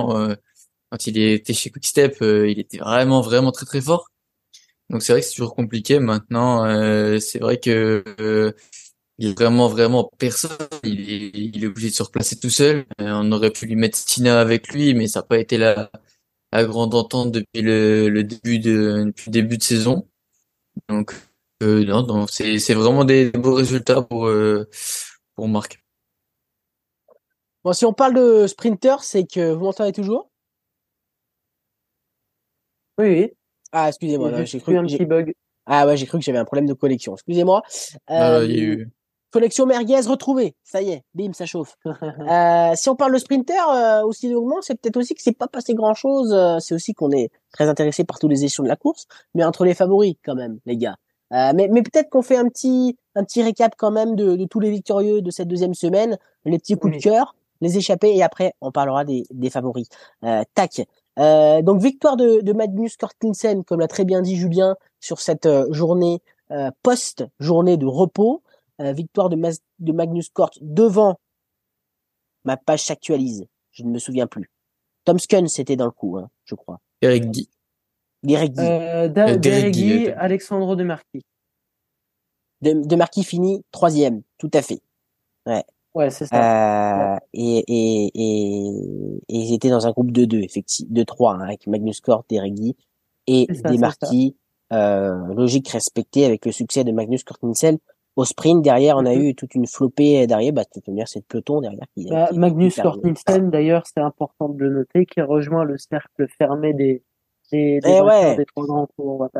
quand 0.90 1.06
il 1.08 1.18
était 1.18 1.52
chez 1.52 1.70
Quickstep, 1.70 2.18
il 2.20 2.60
était 2.60 2.78
vraiment 2.78 3.22
vraiment 3.22 3.50
très 3.50 3.66
très 3.66 3.80
fort. 3.80 4.08
Donc 4.90 5.02
c'est 5.02 5.12
vrai 5.12 5.20
que 5.20 5.26
c'est 5.26 5.34
toujours 5.34 5.54
compliqué. 5.54 5.98
Maintenant, 5.98 6.64
euh, 6.64 7.18
c'est 7.18 7.40
vrai 7.40 7.58
que 7.58 8.04
euh, 8.20 8.52
il 9.18 9.30
est 9.30 9.38
vraiment 9.38 9.68
vraiment 9.68 10.10
personne. 10.18 10.56
Il 10.84 11.10
est, 11.10 11.30
il 11.34 11.64
est 11.64 11.66
obligé 11.68 11.90
de 11.90 11.94
se 11.94 12.02
replacer 12.02 12.38
tout 12.38 12.50
seul. 12.50 12.86
Euh, 13.00 13.10
on 13.22 13.32
aurait 13.32 13.50
pu 13.52 13.66
lui 13.66 13.76
mettre 13.76 14.04
Tina 14.04 14.40
avec 14.40 14.68
lui, 14.68 14.94
mais 14.94 15.08
ça 15.08 15.20
n'a 15.20 15.26
pas 15.26 15.38
été 15.38 15.58
la, 15.58 15.90
la 16.52 16.64
grande 16.64 16.94
entente 16.94 17.32
depuis 17.32 17.62
le, 17.62 18.08
le 18.10 18.24
début 18.24 18.58
de 18.60 19.04
depuis 19.06 19.26
le 19.30 19.32
début 19.32 19.58
de 19.58 19.62
saison. 19.62 20.08
Donc 20.88 21.14
euh, 21.62 21.84
non, 21.84 22.02
donc 22.02 22.30
c'est 22.30 22.58
c'est 22.58 22.74
vraiment 22.74 23.04
des 23.04 23.30
beaux 23.30 23.54
résultats 23.54 24.02
pour 24.02 24.26
euh, 24.28 24.68
pour 25.36 25.48
Marc. 25.48 25.82
Bon, 27.64 27.72
si 27.74 27.84
on 27.84 27.92
parle 27.92 28.14
de 28.14 28.46
sprinter, 28.46 29.02
c'est 29.02 29.26
que 29.26 29.52
vous 29.52 29.64
m'entendez 29.64 29.92
toujours? 29.92 30.30
Oui, 32.98 33.06
oui. 33.08 33.32
Ah, 33.78 33.88
excusez-moi, 33.88 34.44
j'ai 34.44 34.58
cru 34.58 34.78
un 34.78 34.84
petit 34.84 35.04
bug. 35.04 35.34
Ah 35.66 35.86
ouais, 35.86 35.98
j'ai 35.98 36.06
cru 36.06 36.18
que 36.18 36.24
j'avais 36.24 36.38
un 36.38 36.46
problème 36.46 36.66
de 36.66 36.72
connexion. 36.72 37.14
Excusez-moi. 37.14 37.62
Euh, 38.10 38.40
euh, 38.40 38.48
eu... 38.48 38.90
Connexion 39.30 39.66
merguez 39.66 40.00
retrouvée. 40.00 40.54
Ça 40.64 40.80
y 40.80 40.92
est, 40.92 41.02
bim, 41.14 41.34
ça 41.34 41.44
chauffe. 41.44 41.76
euh, 41.84 42.72
si 42.74 42.88
on 42.88 42.96
parle 42.96 43.12
de 43.12 43.18
sprinter 43.18 43.52
euh, 43.70 44.02
aussi 44.02 44.30
longuement, 44.30 44.62
c'est 44.62 44.80
peut-être 44.80 44.96
aussi 44.96 45.14
que 45.14 45.20
c'est 45.20 45.36
pas 45.36 45.46
passé 45.46 45.74
grand-chose. 45.74 46.32
Euh, 46.32 46.58
c'est 46.58 46.74
aussi 46.74 46.94
qu'on 46.94 47.10
est 47.10 47.28
très 47.52 47.68
intéressé 47.68 48.04
par 48.04 48.18
tous 48.18 48.28
les 48.28 48.46
échelons 48.46 48.64
de 48.64 48.70
la 48.70 48.76
course, 48.76 49.04
mais 49.34 49.44
entre 49.44 49.66
les 49.66 49.74
favoris 49.74 50.14
quand 50.24 50.36
même, 50.36 50.58
les 50.64 50.78
gars. 50.78 50.96
Euh, 51.34 51.52
mais, 51.54 51.68
mais 51.70 51.82
peut-être 51.82 52.08
qu'on 52.08 52.22
fait 52.22 52.38
un 52.38 52.48
petit 52.48 52.96
un 53.14 53.24
petit 53.24 53.42
récap 53.42 53.74
quand 53.76 53.90
même 53.90 54.16
de, 54.16 54.36
de, 54.36 54.44
tous 54.46 54.60
les 54.60 54.70
victorieux 54.70 55.20
de 55.20 55.30
cette 55.30 55.48
deuxième 55.48 55.74
semaine, 55.74 56.16
les 56.46 56.58
petits 56.58 56.76
coups 56.76 56.92
oui. 56.92 56.98
de 56.98 57.02
cœur, 57.02 57.34
les 57.60 57.76
échappés 57.76 58.16
et 58.16 58.22
après 58.22 58.54
on 58.62 58.70
parlera 58.70 59.04
des, 59.04 59.24
des 59.30 59.50
favoris. 59.50 59.88
Euh, 60.24 60.44
tac. 60.54 60.80
Euh, 61.18 61.62
donc 61.62 61.80
victoire 61.80 62.16
de, 62.16 62.40
de 62.42 62.52
Magnus 62.52 62.96
Kortinsen, 62.96 63.64
comme 63.64 63.80
l'a 63.80 63.88
très 63.88 64.04
bien 64.04 64.20
dit 64.22 64.36
Julien, 64.36 64.76
sur 65.00 65.20
cette 65.20 65.46
euh, 65.46 65.72
journée 65.72 66.20
euh, 66.50 66.70
post-journée 66.82 67.76
de 67.76 67.86
repos. 67.86 68.42
euh, 68.80 68.92
victoire 68.92 69.28
de, 69.28 69.36
de 69.78 69.92
Magnus 69.92 70.28
Cort 70.30 70.50
devant. 70.60 71.18
Ma 72.44 72.56
page 72.56 72.84
s'actualise. 72.84 73.46
Je 73.72 73.82
ne 73.82 73.90
me 73.90 73.98
souviens 73.98 74.26
plus. 74.26 74.50
Tom 75.04 75.18
Skun, 75.18 75.46
c'était 75.48 75.76
dans 75.76 75.84
le 75.86 75.90
coup, 75.90 76.16
hein, 76.18 76.28
je 76.44 76.54
crois. 76.54 76.80
Eric 77.02 77.30
Guy. 77.30 77.48
Derek 78.22 78.52
Guy. 78.52 78.60
Euh, 78.60 79.08
Derek 79.08 79.72
Guy, 79.72 80.08
Alexandre 80.10 80.76
Demarquis. 80.76 81.24
De, 82.62 82.72
Demarquis 82.72 83.24
finit 83.24 83.62
troisième, 83.70 84.22
tout 84.38 84.50
à 84.54 84.62
fait. 84.62 84.80
Ouais. 85.46 85.64
Ouais, 85.96 86.10
c'est 86.10 86.26
ça. 86.26 87.14
Euh, 87.14 87.18
et, 87.32 87.64
et, 87.66 88.10
et, 88.14 88.68
et, 89.28 89.36
ils 89.36 89.54
étaient 89.54 89.70
dans 89.70 89.86
un 89.86 89.92
groupe 89.92 90.10
de 90.10 90.26
deux, 90.26 90.40
effectivement, 90.40 90.92
de 90.92 91.02
trois, 91.04 91.32
hein, 91.32 91.40
avec 91.40 91.66
Magnus 91.66 92.00
Cort, 92.00 92.24
Derek 92.28 92.52
Guy 92.52 92.76
et 93.26 93.46
Demarquis. 93.64 94.36
Euh, 94.72 95.32
logique 95.34 95.68
respectée 95.68 96.26
avec 96.26 96.44
le 96.44 96.52
succès 96.52 96.84
de 96.84 96.92
Magnus 96.92 97.24
Cort 97.24 97.38
Nielsen 97.42 97.78
au 98.16 98.24
sprint, 98.24 98.62
derrière, 98.62 98.96
on 98.96 99.06
a 99.06 99.14
mhm. 99.14 99.22
eu 99.22 99.34
toute 99.34 99.54
une 99.54 99.66
flopée 99.66 100.26
derrière. 100.26 100.52
Bah, 100.52 100.64
toute 100.64 100.86
manière, 100.88 101.08
c'est 101.08 101.20
le 101.20 101.24
peloton 101.28 101.62
derrière. 101.62 101.86
Qui, 101.94 102.06
bah, 102.10 102.28
Magnus 102.34 102.78
Nielsen, 103.02 103.50
d'ailleurs, 103.50 103.84
c'est 103.86 104.00
important 104.00 104.50
de 104.50 104.58
le 104.58 104.70
noter, 104.70 105.06
qui 105.06 105.22
rejoint 105.22 105.64
le 105.64 105.78
cercle 105.78 106.26
fermé 106.36 106.74
des 106.74 107.02
des, 107.52 107.80
des, 107.80 108.00
eh 108.02 108.36
des 108.36 108.44
trois 108.44 108.66
grands 108.66 108.88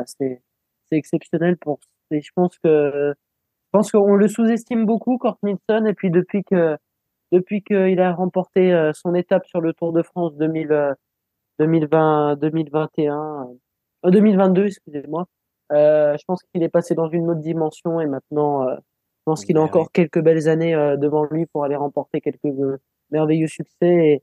c'est 0.06 0.40
c'est 0.88 0.96
exceptionnel 0.96 1.56
pour. 1.56 1.80
Et 2.10 2.22
je 2.22 2.30
pense 2.34 2.56
que 2.58 3.14
je 3.66 3.78
pense 3.78 3.90
qu'on 3.92 4.14
le 4.16 4.28
sous-estime 4.28 4.86
beaucoup, 4.86 5.18
Kort 5.18 5.38
Nielsen. 5.42 5.86
Et 5.86 5.94
puis 5.94 6.10
depuis 6.10 6.44
que 6.44 6.76
depuis 7.32 7.62
qu'il 7.62 8.00
a 8.00 8.12
remporté 8.12 8.72
euh, 8.72 8.92
son 8.94 9.14
étape 9.14 9.46
sur 9.46 9.60
le 9.60 9.72
Tour 9.72 9.92
de 9.92 10.02
France 10.02 10.34
2000, 10.36 10.94
2020, 11.58 12.36
2021, 12.36 13.48
2022, 14.04 14.66
excusez-moi, 14.66 15.26
euh, 15.72 16.16
je 16.16 16.24
pense 16.26 16.42
qu'il 16.44 16.62
est 16.62 16.68
passé 16.68 16.94
dans 16.94 17.08
une 17.08 17.30
autre 17.30 17.40
dimension 17.40 18.00
et 18.00 18.06
maintenant, 18.06 18.68
euh, 18.68 18.76
je 18.76 19.22
pense 19.24 19.44
qu'il 19.44 19.56
a 19.56 19.62
encore 19.62 19.90
quelques 19.90 20.20
belles 20.20 20.48
années 20.48 20.74
euh, 20.74 20.96
devant 20.96 21.24
lui 21.24 21.46
pour 21.46 21.64
aller 21.64 21.76
remporter 21.76 22.20
quelques 22.20 22.44
euh, 22.44 22.78
merveilleux 23.10 23.48
succès. 23.48 23.74
Et 23.82 24.22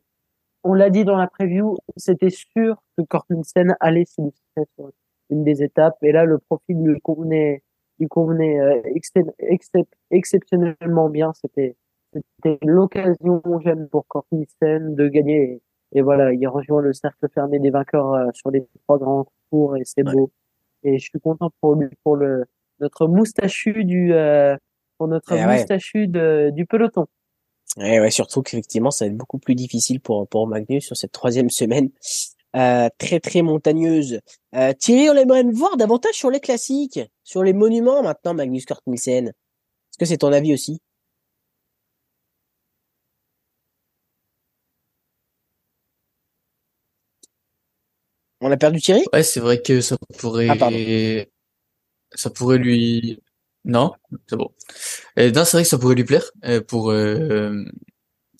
on 0.64 0.74
l'a 0.74 0.90
dit 0.90 1.04
dans 1.04 1.18
la 1.18 1.28
preview, 1.28 1.78
c'était 1.98 2.30
sûr 2.30 2.82
que 2.98 3.04
Kortensen 3.04 3.76
allait 3.82 4.06
s'illustrer 4.06 4.64
sur 4.76 4.92
une 5.30 5.44
des 5.44 5.64
étapes. 5.64 5.98
Et 6.04 6.14
là, 6.14 6.26
le 6.26 6.38
profil 6.38 6.78
lui 6.78 7.02
convenait, 7.02 7.64
convenait 8.08 8.60
exceptionnellement 10.12 11.10
bien. 11.10 11.34
C'était 11.34 11.76
c'était 12.14 12.60
l'occasion 12.64 13.42
j'aime 13.64 13.88
pour 13.90 14.06
Kortensen 14.08 14.96
de 14.96 15.08
gagner. 15.08 15.62
Et, 15.96 16.02
voilà, 16.02 16.32
il 16.32 16.48
rejoint 16.48 16.82
le 16.82 16.94
cercle 16.94 17.28
fermé 17.34 17.60
des 17.60 17.72
vainqueurs 17.72 18.34
sur 18.34 18.52
les 18.52 18.68
trois 18.84 19.00
grands 19.00 19.26
tours 19.50 19.78
et 19.78 19.84
c'est 19.84 20.04
beau 20.04 20.32
et 20.84 21.00
je 21.00 21.04
suis 21.04 21.20
content 21.20 21.52
pour 21.62 21.76
lui, 21.76 21.90
pour 22.04 22.16
le 22.16 22.46
notre 22.80 23.08
moustachu 23.08 23.86
du 23.86 24.14
euh, 24.14 24.56
pour 24.98 25.08
notre 25.08 25.34
eh 25.34 25.46
moustachu 25.46 26.08
de, 26.08 26.52
du 26.54 26.66
peloton. 26.66 27.08
Ouais, 27.78 28.00
ouais, 28.00 28.12
surtout 28.12 28.42
qu'effectivement, 28.42 28.92
ça 28.92 29.06
va 29.06 29.12
être 29.12 29.18
beaucoup 29.18 29.40
plus 29.40 29.56
difficile 29.56 30.00
pour 30.00 30.28
pour 30.28 30.48
Magnus 30.48 30.86
sur 30.86 30.98
cette 30.98 31.12
troisième 31.12 31.50
semaine 31.50 31.90
euh, 32.56 32.90
très 32.98 33.20
très 33.20 33.42
montagneuse. 33.42 34.20
Euh, 34.56 34.74
Thierry, 34.74 35.10
on 35.10 35.16
aimerait 35.16 35.44
voir 35.44 35.78
davantage 35.78 36.16
sur 36.16 36.30
les 36.30 36.40
classiques, 36.40 37.00
sur 37.24 37.44
les 37.44 37.54
monuments 37.54 38.04
maintenant, 38.04 38.34
Magnus 38.34 38.66
Kurt 38.66 38.82
Nielsen. 38.88 39.28
Est-ce 39.28 39.98
que 39.98 40.06
c'est 40.06 40.18
ton 40.18 40.32
avis 40.32 40.54
aussi? 40.54 40.80
On 48.42 48.52
a 48.52 48.58
perdu 48.58 48.82
Thierry? 48.82 49.06
Ouais, 49.14 49.24
c'est 49.24 49.40
vrai 49.40 49.62
que 49.62 49.80
ça 49.80 49.96
pourrait, 50.20 50.50
ah, 50.50 50.70
ça 52.14 52.30
pourrait 52.30 52.58
lui, 52.58 53.22
non, 53.64 53.94
c'est 54.28 54.36
bon. 54.36 54.52
Non, 55.16 55.46
c'est 55.46 55.52
vrai 55.54 55.64
que 55.64 55.70
ça 55.70 55.78
pourrait 55.78 55.96
lui 55.96 56.04
plaire 56.04 56.30
euh, 56.44 56.60
pour, 56.60 56.92
euh, 56.92 57.64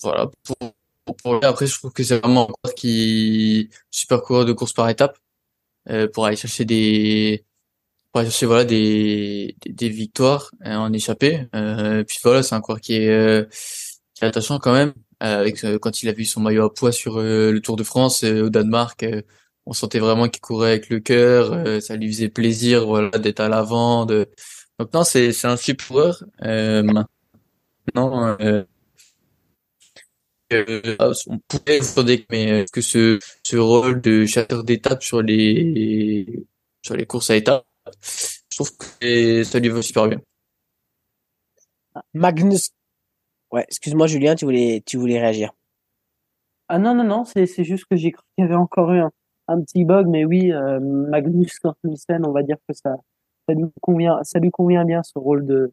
voilà, 0.02 0.30
pour, 0.42 0.56
pour, 1.04 1.44
après, 1.44 1.66
je 1.66 1.78
trouve 1.78 1.92
que 1.92 2.02
c'est 2.02 2.18
vraiment 2.18 2.44
un 2.44 2.52
coureur 2.52 2.74
qui 2.74 3.70
super 3.90 4.22
coureur 4.22 4.44
de 4.44 4.52
course 4.52 4.72
par 4.72 4.88
étape 4.88 5.18
euh, 5.90 6.08
pour 6.08 6.26
aller 6.26 6.36
chercher 6.36 6.64
des, 6.64 7.44
pour 8.12 8.20
aller 8.20 8.30
chercher 8.30 8.46
voilà 8.46 8.64
des, 8.64 9.56
des, 9.66 9.88
victoires 9.88 10.50
en 10.64 10.92
échappée. 10.92 11.46
puis 12.06 12.18
voilà, 12.22 12.42
c'est 12.42 12.54
un 12.54 12.60
coureur 12.60 12.80
qui 12.80 12.94
est, 12.94 13.50
qui 14.14 14.24
est 14.24 14.26
attachant 14.28 14.58
quand 14.58 14.72
même. 14.72 14.94
avec 15.20 15.64
quand 15.80 16.02
il 16.02 16.08
a 16.08 16.12
vu 16.12 16.24
son 16.24 16.40
maillot 16.40 16.64
à 16.64 16.72
poids 16.72 16.92
sur 16.92 17.20
le 17.20 17.58
Tour 17.60 17.76
de 17.76 17.84
France 17.84 18.24
au 18.24 18.48
Danemark 18.48 19.04
on 19.66 19.72
sentait 19.72 19.98
vraiment 19.98 20.28
qu'il 20.28 20.40
courait 20.40 20.70
avec 20.70 20.88
le 20.90 21.00
cœur, 21.00 21.52
euh, 21.52 21.80
ça 21.80 21.96
lui 21.96 22.12
faisait 22.12 22.28
plaisir 22.28 22.86
voilà 22.86 23.10
d'être 23.10 23.40
à 23.40 23.48
l'avant 23.48 24.06
de 24.06 24.28
donc 24.78 24.92
non 24.92 25.04
c'est 25.04 25.32
c'est 25.32 25.46
un 25.46 25.56
super 25.56 26.22
euh, 26.42 26.82
maintenant 26.82 28.36
euh, 28.40 28.64
on 31.26 31.38
pourrait 31.48 31.80
mais 32.30 32.64
que 32.72 32.80
ce 32.80 33.18
ce 33.42 33.56
rôle 33.56 34.00
de 34.00 34.26
chasseur 34.26 34.64
d'étape 34.64 35.02
sur 35.02 35.22
les 35.22 36.46
sur 36.82 36.96
les 36.96 37.06
courses 37.06 37.30
à 37.30 37.36
étapes 37.36 37.66
je 38.50 38.56
trouve 38.56 38.70
que 39.00 39.42
ça 39.44 39.58
lui 39.58 39.68
va 39.68 39.82
super 39.82 40.08
bien. 40.08 40.20
Magnus. 42.12 42.70
Ouais 43.50 43.64
excuse-moi 43.68 44.06
Julien 44.06 44.34
tu 44.34 44.44
voulais 44.44 44.82
tu 44.84 44.96
voulais 44.96 45.20
réagir. 45.20 45.52
Ah 46.68 46.78
non 46.78 46.94
non 46.94 47.04
non 47.04 47.24
c'est 47.24 47.46
c'est 47.46 47.64
juste 47.64 47.84
que 47.90 47.96
j'ai 47.96 48.12
cru 48.12 48.22
qu'il 48.36 48.44
y 48.44 48.46
avait 48.46 48.56
encore 48.56 48.92
eu 48.92 49.00
un 49.00 49.10
un 49.48 49.60
petit 49.60 49.84
bug, 49.84 50.06
mais 50.08 50.24
oui, 50.24 50.52
euh, 50.52 50.80
Magnus 50.80 51.58
Nielsen, 51.84 52.24
on 52.26 52.32
va 52.32 52.42
dire 52.42 52.56
que 52.68 52.74
ça, 52.74 52.96
ça 53.48 53.54
lui 53.54 53.66
convient, 53.80 54.22
ça 54.22 54.38
lui 54.38 54.50
convient 54.50 54.84
bien 54.84 55.02
ce 55.02 55.18
rôle 55.18 55.46
de, 55.46 55.72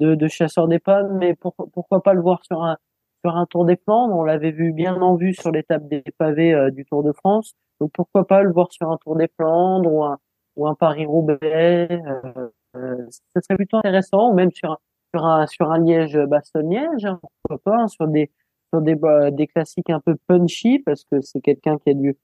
de, 0.00 0.14
de 0.14 0.28
chasseur 0.28 0.68
d'épingle, 0.68 1.12
mais 1.14 1.34
pourquoi 1.36 2.02
pas 2.02 2.14
le 2.14 2.20
voir 2.20 2.44
sur 2.44 2.62
un, 2.62 2.76
sur 3.24 3.36
un 3.36 3.46
Tour 3.46 3.64
des 3.64 3.76
Flandres. 3.76 4.14
On 4.14 4.22
l'avait 4.22 4.50
vu 4.50 4.72
bien 4.72 5.00
en 5.00 5.16
vue 5.16 5.34
sur 5.34 5.50
l'étape 5.50 5.88
des 5.88 6.02
pavés 6.18 6.52
euh, 6.52 6.70
du 6.70 6.84
Tour 6.84 7.02
de 7.02 7.12
France, 7.12 7.54
donc 7.80 7.90
pourquoi 7.92 8.26
pas 8.26 8.42
le 8.42 8.52
voir 8.52 8.70
sur 8.70 8.90
un 8.90 8.98
Tour 8.98 9.16
des 9.16 9.28
Flandres 9.36 9.90
ou 9.90 10.04
un, 10.04 10.18
ou 10.56 10.66
un 10.66 10.74
Paris-Roubaix 10.74 11.88
euh, 11.90 12.48
euh, 12.76 12.96
Ça 13.34 13.40
serait 13.40 13.56
plutôt 13.56 13.78
intéressant, 13.78 14.30
ou 14.30 14.34
même 14.34 14.50
sur 14.52 14.72
un, 14.72 14.78
sur 15.14 15.24
un, 15.24 15.46
sur 15.46 15.70
un 15.70 15.78
Liège-Bastogne-Liège, 15.78 17.06
hein, 17.06 17.20
pourquoi 17.42 17.72
pas, 17.72 17.82
hein, 17.82 17.88
sur 17.88 18.06
des, 18.08 18.30
sur 18.72 18.82
des, 18.82 18.96
des 19.32 19.46
classiques 19.46 19.90
un 19.90 20.00
peu 20.00 20.16
punchy, 20.26 20.80
parce 20.80 21.04
que 21.04 21.20
c'est 21.22 21.40
quelqu'un 21.40 21.78
qui 21.78 21.90
a 21.90 21.94
du 21.94 22.16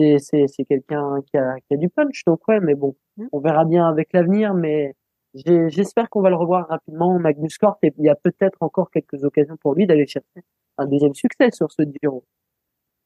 c'est 0.00 0.46
c'est 0.46 0.64
quelqu'un 0.64 1.20
qui 1.26 1.36
a, 1.36 1.56
qui 1.66 1.74
a 1.74 1.76
du 1.76 1.88
punch. 1.88 2.22
Donc 2.24 2.46
ouais 2.46 2.60
mais 2.60 2.76
bon 2.76 2.94
mmh. 3.16 3.26
on 3.32 3.40
verra 3.40 3.64
bien 3.64 3.84
avec 3.88 4.12
l'avenir 4.12 4.54
mais 4.54 4.94
j'espère 5.68 6.08
qu'on 6.10 6.22
va 6.22 6.30
le 6.30 6.36
revoir 6.36 6.68
rapidement 6.68 7.18
Magnus 7.18 7.58
Cort 7.58 7.78
et 7.82 7.92
il 7.98 8.04
y 8.04 8.08
a 8.08 8.14
peut-être 8.14 8.58
encore 8.60 8.90
quelques 8.90 9.24
occasions 9.24 9.56
pour 9.56 9.74
lui 9.74 9.86
d'aller 9.86 10.06
chercher 10.06 10.44
un 10.78 10.86
deuxième 10.86 11.14
succès 11.14 11.50
sur 11.52 11.70
ce 11.72 11.82
Giro. 11.82 12.24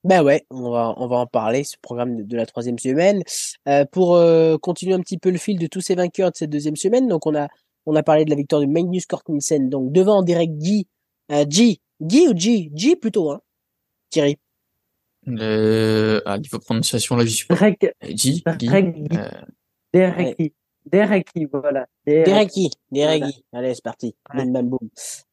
Ben 0.05 0.23
ouais, 0.25 0.45
on 0.51 0.71
va 0.71 0.95
on 0.97 1.07
va 1.07 1.17
en 1.17 1.27
parler 1.27 1.63
ce 1.63 1.77
programme 1.81 2.25
de, 2.25 2.37
la 2.37 2.45
troisième 2.45 2.79
semaine 2.79 3.23
euh, 3.69 3.85
pour 3.85 4.17
euh, 4.17 4.59
continuer 4.59 4.95
un 4.95 5.01
petit 5.01 5.19
peu 5.19 5.31
le 5.31 5.39
fil 5.39 5.59
de 5.59 5.69
tous 5.69 5.81
ces 5.81 5.95
vainqueurs 5.95 6.33
de 6.33 6.37
cette 6.37 6.51
deuxième 6.51 6.77
semaine. 6.77 7.07
Donc 7.07 7.27
on 7.27 7.37
a 7.37 7.49
on 7.87 7.95
a 7.95 8.03
parlé 8.03 8.25
de 8.25 8.31
la 8.31 8.37
victoire 8.37 8.61
de 8.61 8.67
Magnus 8.67 9.07
Cort 9.07 9.23
Nielsen 9.29 9.69
donc 9.69 9.93
devant 9.93 10.23
Derek 10.23 10.57
Guy 10.59 10.89
euh, 11.31 11.45
G 11.49 11.81
Guy 12.01 12.29
ou 12.29 12.37
G 12.37 12.71
G 12.75 12.97
plutôt 12.97 13.31
hein 13.31 13.41
Thierry. 14.11 14.39
Euh, 15.29 16.21
ah, 16.27 16.39
niveau 16.39 16.59
prononciation, 16.59 17.17
là, 17.17 17.25
j'y 17.25 17.35
suis 17.35 17.47
pas. 17.47 17.55
Derek, 17.55 17.95
G, 18.03 18.43
Dereki. 19.93 20.53
Dereki, 20.87 21.47
voilà. 21.53 21.87
Dereki, 22.07 22.71
Dereki. 22.91 23.45
Allez, 23.53 23.75
c'est 23.75 23.85
parti. 23.85 24.17
Boum, 24.35 24.53
boum, 24.53 24.69
boum. 24.69 24.89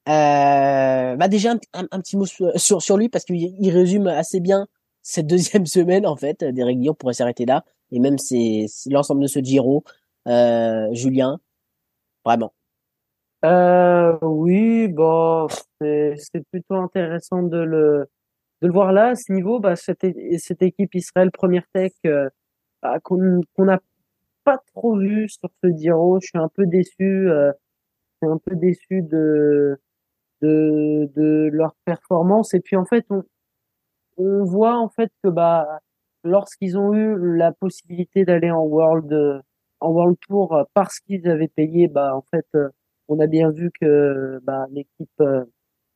Euh, 0.07 1.15
bah, 1.15 1.27
déjà, 1.27 1.53
un, 1.73 1.87
un, 1.91 1.99
petit 1.99 2.17
mot 2.17 2.25
sur, 2.25 2.81
sur 2.81 2.97
lui, 2.97 3.09
parce 3.09 3.25
qu'il 3.25 3.37
il 3.37 3.71
résume 3.71 4.07
assez 4.07 4.39
bien 4.39 4.67
cette 5.01 5.27
deuxième 5.27 5.65
semaine, 5.65 6.05
en 6.05 6.15
fait. 6.15 6.43
Derek 6.43 6.77
on 6.87 6.93
pourrait 6.93 7.13
s'arrêter 7.13 7.45
là. 7.45 7.63
Et 7.91 7.99
même, 7.99 8.17
c'est 8.17 8.65
l'ensemble 8.89 9.21
de 9.21 9.27
ce 9.27 9.39
Giro. 9.39 9.83
Euh, 10.27 10.93
Julien, 10.93 11.39
vraiment. 12.23 12.53
Euh, 13.45 14.17
oui, 14.21 14.87
bon, 14.89 15.47
c'est 15.79 16.43
plutôt 16.51 16.75
intéressant 16.75 17.41
de 17.41 17.57
le, 17.57 18.09
de 18.61 18.67
le 18.67 18.73
voir 18.73 18.91
là, 18.91 19.09
à 19.09 19.15
ce 19.15 19.31
niveau, 19.31 19.59
bah, 19.59 19.75
cette, 19.75 20.05
cette 20.37 20.61
équipe 20.61 20.93
Israël 20.93 21.31
Première 21.31 21.65
Tech 21.73 21.93
euh, 22.05 22.29
bah, 22.81 22.99
qu'on 23.01 23.41
n'a 23.59 23.79
pas 24.49 24.57
trop 24.73 24.97
vu 24.97 25.29
sur 25.29 25.49
ce 25.63 25.69
Giro, 25.77 26.19
je 26.21 26.27
suis 26.27 26.37
un 26.37 26.49
peu 26.49 26.65
déçu. 26.65 27.29
Euh, 27.29 27.51
un 28.21 28.37
peu 28.37 28.55
déçu 28.55 29.01
de, 29.01 29.79
de, 30.41 31.49
leur 31.53 31.75
performance. 31.85 32.53
Et 32.53 32.59
puis 32.59 32.75
en 32.75 32.85
fait, 32.85 33.05
on, 33.09 33.23
on 34.17 34.43
voit 34.43 34.77
en 34.77 34.89
fait 34.89 35.11
que 35.23 35.29
bah 35.29 35.79
lorsqu'ils 36.23 36.77
ont 36.77 36.93
eu 36.93 37.37
la 37.37 37.51
possibilité 37.53 38.25
d'aller 38.25 38.51
en 38.51 38.63
World 38.63 39.41
en 39.79 39.91
World 39.91 40.17
Tour 40.27 40.65
parce 40.73 40.99
qu'ils 40.99 41.29
avaient 41.29 41.47
payé, 41.47 41.87
bah 41.87 42.15
en 42.15 42.23
fait, 42.31 42.45
euh, 42.55 42.69
on 43.07 43.19
a 43.19 43.27
bien 43.27 43.51
vu 43.51 43.71
que 43.79 44.39
bah, 44.43 44.65
l'équipe 44.71 45.23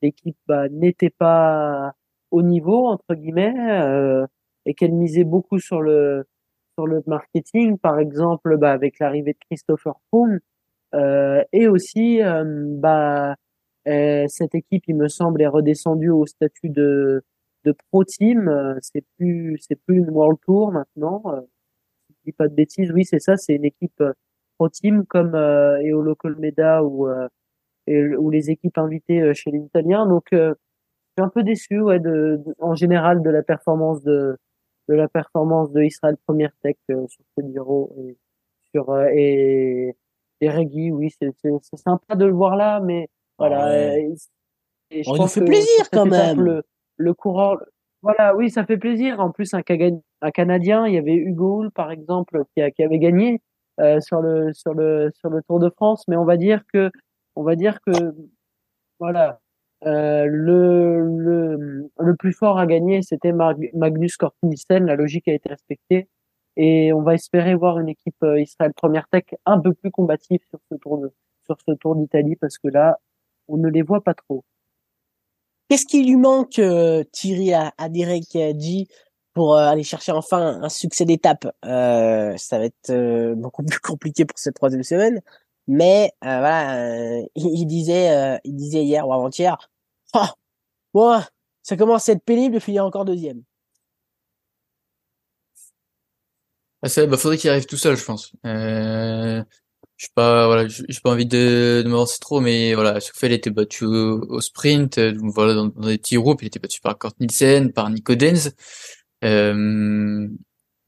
l'équipe 0.01 0.37
bah, 0.47 0.69
n'était 0.69 1.09
pas 1.09 1.93
haut 2.31 2.41
niveau 2.43 2.87
entre 2.87 3.15
guillemets 3.15 3.53
euh, 3.81 4.25
et 4.65 4.73
qu'elle 4.75 4.93
misait 4.93 5.25
beaucoup 5.25 5.59
sur 5.59 5.81
le 5.81 6.25
sur 6.77 6.87
le 6.87 7.03
marketing 7.07 7.77
par 7.77 7.99
exemple 7.99 8.57
bah, 8.57 8.71
avec 8.71 8.99
l'arrivée 8.99 9.33
de 9.33 9.39
Christopher 9.47 9.95
Froome 10.07 10.39
et 11.51 11.67
aussi, 11.67 12.21
bah, 12.21 13.35
cette 13.85 14.55
équipe, 14.55 14.83
il 14.87 14.95
me 14.95 15.07
semble, 15.07 15.41
est 15.41 15.47
redescendue 15.47 16.09
au 16.09 16.25
statut 16.25 16.69
de 16.69 17.23
de 17.65 17.73
pro 17.89 18.03
team. 18.03 18.77
C'est 18.81 19.03
plus 19.17 19.57
c'est 19.61 19.75
plus 19.75 19.97
une 19.97 20.09
World 20.09 20.39
Tour 20.45 20.71
maintenant. 20.71 21.23
je 22.09 22.15
dis 22.25 22.31
pas 22.33 22.47
de 22.47 22.53
bêtises. 22.55 22.91
Oui, 22.91 23.05
c'est 23.05 23.19
ça. 23.19 23.37
C'est 23.37 23.55
une 23.55 23.65
équipe 23.65 24.03
pro 24.57 24.69
team 24.69 25.05
comme 25.05 25.35
et 25.81 25.93
au 25.93 26.01
Local 26.01 26.35
Meda 26.37 26.83
ou 26.83 27.07
ou 27.87 28.29
les 28.29 28.51
équipes 28.51 28.77
invitées 28.77 29.33
chez 29.33 29.51
les 29.51 29.59
Italiens. 29.59 30.05
Donc 30.05 30.27
je 30.31 30.53
suis 31.21 31.25
un 31.25 31.29
peu 31.29 31.43
déçu 31.43 31.79
ouais, 31.81 31.99
de, 31.99 32.41
en 32.59 32.75
général 32.75 33.21
de 33.21 33.29
la 33.29 33.43
performance 33.43 34.03
de 34.03 34.37
de 34.89 34.95
la 34.95 35.07
performance 35.07 35.71
de 35.71 35.81
Israël 35.81 36.17
Première 36.25 36.51
Tech 36.61 36.75
euh, 36.91 37.07
sur 37.07 37.23
ce 37.37 37.43
Giro 37.45 37.93
et 37.97 38.17
sur 38.71 38.89
euh, 38.89 39.07
et 39.13 39.95
et 40.41 40.49
Reggie, 40.49 40.91
oui, 40.91 41.09
c'est 41.09 41.31
c'est 41.39 41.77
sympa 41.77 42.15
de 42.15 42.25
le 42.25 42.33
voir 42.33 42.55
là, 42.55 42.81
mais 42.81 43.07
voilà. 43.37 43.65
Ah 43.65 43.97
et, 43.97 45.03
On 45.07 45.15
nous 45.15 45.27
fait 45.27 45.43
plaisir 45.43 45.89
quand 45.91 46.05
même. 46.05 46.41
Le, 46.41 46.63
le 46.97 47.13
coureur, 47.13 47.63
voilà, 48.01 48.35
oui, 48.35 48.49
ça 48.49 48.65
fait 48.65 48.77
plaisir. 48.77 49.19
En 49.21 49.31
plus, 49.31 49.53
un, 49.53 49.61
un 50.21 50.31
Canadien, 50.31 50.85
il 50.85 50.93
y 50.93 50.97
avait 50.97 51.15
Hugo 51.15 51.69
par 51.73 51.91
exemple, 51.91 52.43
qui, 52.53 52.61
a, 52.61 52.69
qui 52.69 52.83
avait 52.83 52.99
gagné 52.99 53.41
euh, 53.79 54.01
sur 54.01 54.21
le 54.21 54.53
sur 54.53 54.73
le 54.73 55.09
sur 55.15 55.29
le 55.29 55.41
Tour 55.43 55.59
de 55.59 55.69
France, 55.69 56.03
mais 56.07 56.17
on 56.17 56.25
va 56.25 56.37
dire 56.37 56.61
que 56.73 56.91
on 57.35 57.43
va 57.43 57.55
dire 57.55 57.79
que 57.85 58.13
voilà, 58.99 59.39
euh, 59.85 60.25
le, 60.25 61.05
le, 61.05 61.89
le 61.99 62.15
plus 62.15 62.33
fort 62.33 62.57
à 62.57 62.65
gagner, 62.65 63.01
c'était 63.01 63.33
Magnus 63.33 64.17
Cort 64.17 64.33
La 64.69 64.95
logique 64.95 65.27
a 65.27 65.33
été 65.33 65.49
respectée. 65.49 66.07
Et 66.55 66.93
on 66.93 67.01
va 67.01 67.15
espérer 67.15 67.55
voir 67.55 67.79
une 67.79 67.89
équipe 67.89 68.21
euh, 68.23 68.39
Israël 68.39 68.73
Première 68.75 69.07
Tech 69.09 69.23
un 69.45 69.59
peu 69.59 69.73
plus 69.73 69.91
combative 69.91 70.39
sur 70.49 70.59
ce 70.71 70.75
tour 70.75 70.99
de, 70.99 71.11
sur 71.45 71.57
ce 71.67 71.73
tour 71.73 71.95
d'Italie 71.95 72.35
parce 72.35 72.57
que 72.57 72.67
là, 72.67 72.99
on 73.47 73.57
ne 73.57 73.69
les 73.69 73.81
voit 73.81 74.01
pas 74.01 74.13
trop. 74.13 74.43
Qu'est-ce 75.67 75.85
qui 75.87 76.03
lui 76.05 76.15
manque, 76.15 76.59
euh, 76.59 77.03
Thierry, 77.11 77.53
à, 77.53 77.73
à 77.77 77.89
Derek 77.89 78.37
dit 78.55 78.87
pour 79.33 79.57
aller 79.57 79.81
chercher 79.81 80.11
enfin 80.11 80.59
un 80.61 80.69
succès 80.69 81.05
d'étape? 81.05 81.47
Euh, 81.65 82.37
Ça 82.37 82.59
va 82.59 82.65
être 82.65 83.33
beaucoup 83.33 83.63
plus 83.63 83.79
compliqué 83.79 84.25
pour 84.25 84.37
cette 84.37 84.55
troisième 84.55 84.83
semaine. 84.83 85.21
Mais 85.67 86.11
voilà, 86.21 87.19
il, 87.35 87.65
disait, 87.65 88.39
il 88.43 88.55
disait 88.55 88.83
hier 88.83 89.07
ou 89.07 89.13
avant-hier, 89.13 89.71
ah, 90.13 90.33
bon, 90.93 91.21
ça 91.63 91.77
commence 91.77 92.09
à 92.09 92.13
être 92.13 92.23
pénible 92.23 92.55
de 92.55 92.59
finir 92.59 92.85
encore 92.85 93.05
deuxième. 93.05 93.43
Ah, 96.81 96.89
ça, 96.89 97.05
bah, 97.05 97.17
faudrait 97.17 97.37
qu'il 97.37 97.49
arrive 97.49 97.65
tout 97.65 97.77
seul, 97.77 97.95
je 97.95 98.03
pense. 98.03 98.33
Euh, 98.45 99.41
je 99.97 100.07
pas, 100.13 100.47
voilà, 100.47 100.67
j'ai 100.67 100.99
pas 101.01 101.11
envie 101.11 101.25
de, 101.25 101.81
de 101.83 101.89
m'avancer 101.89 102.19
trop, 102.19 102.41
mais 102.41 102.73
voilà, 102.73 102.99
chaque 102.99 103.15
fois, 103.15 103.29
il 103.29 103.33
était 103.33 103.51
battu 103.51 103.85
au, 103.85 104.41
sprint, 104.41 104.99
donc 104.99 105.31
voilà, 105.33 105.53
dans, 105.53 105.67
des 105.67 105.97
petits 105.97 106.17
groupes, 106.17 106.41
il 106.41 106.47
était 106.47 106.59
battu 106.59 106.81
par 106.81 106.97
Kurt 106.97 107.17
Nielsen, 107.19 107.71
par 107.71 107.89
Nico 107.89 108.15
Denz, 108.15 108.53
euh, 109.23 110.27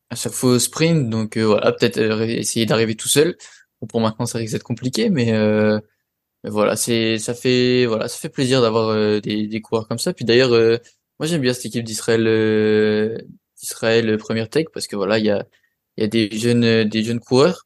à 0.10 0.16
chaque 0.16 0.34
fois 0.34 0.52
au 0.52 0.60
sprint, 0.60 1.10
donc 1.10 1.38
euh, 1.38 1.46
voilà, 1.46 1.72
peut-être 1.72 1.98
euh, 1.98 2.26
essayer 2.26 2.66
d'arriver 2.66 2.96
tout 2.96 3.08
seul. 3.08 3.38
Bon, 3.82 3.88
pour 3.88 4.02
maintenant, 4.02 4.26
ça 4.26 4.38
risque 4.40 4.54
d'être 4.54 4.64
compliqué, 4.64 5.10
mais 5.10 5.32
euh, 6.46 6.50
voilà, 6.50 6.76
c'est 6.76 7.20
ça 7.20 7.34
fait 7.34 7.86
voilà, 7.86 8.08
ça 8.08 8.18
fait 8.18 8.30
plaisir 8.30 8.62
d'avoir 8.62 8.90
euh, 8.90 9.20
des, 9.20 9.48
des 9.48 9.62
coureurs 9.62 9.88
comme 9.88 10.00
ça. 10.00 10.14
Puis 10.14 10.26
d'ailleurs, 10.26 10.54
euh, 10.54 10.78
moi 11.20 11.28
j'aime 11.28 11.42
bien 11.42 11.54
cette 11.54 11.66
équipe 11.66 11.84
d'Israël 11.84 12.26
euh, 12.28 13.18
d'Israël 13.60 14.18
Première 14.18 14.50
Tech 14.50 14.68
parce 14.74 14.88
que 14.88 14.96
voilà, 14.96 15.20
il 15.20 15.26
y 15.26 15.30
a 15.30 15.46
il 15.98 16.02
y 16.02 16.06
a 16.06 16.08
des 16.08 16.30
jeunes 16.38 16.84
des 16.84 17.04
jeunes 17.04 17.20
coureurs, 17.20 17.64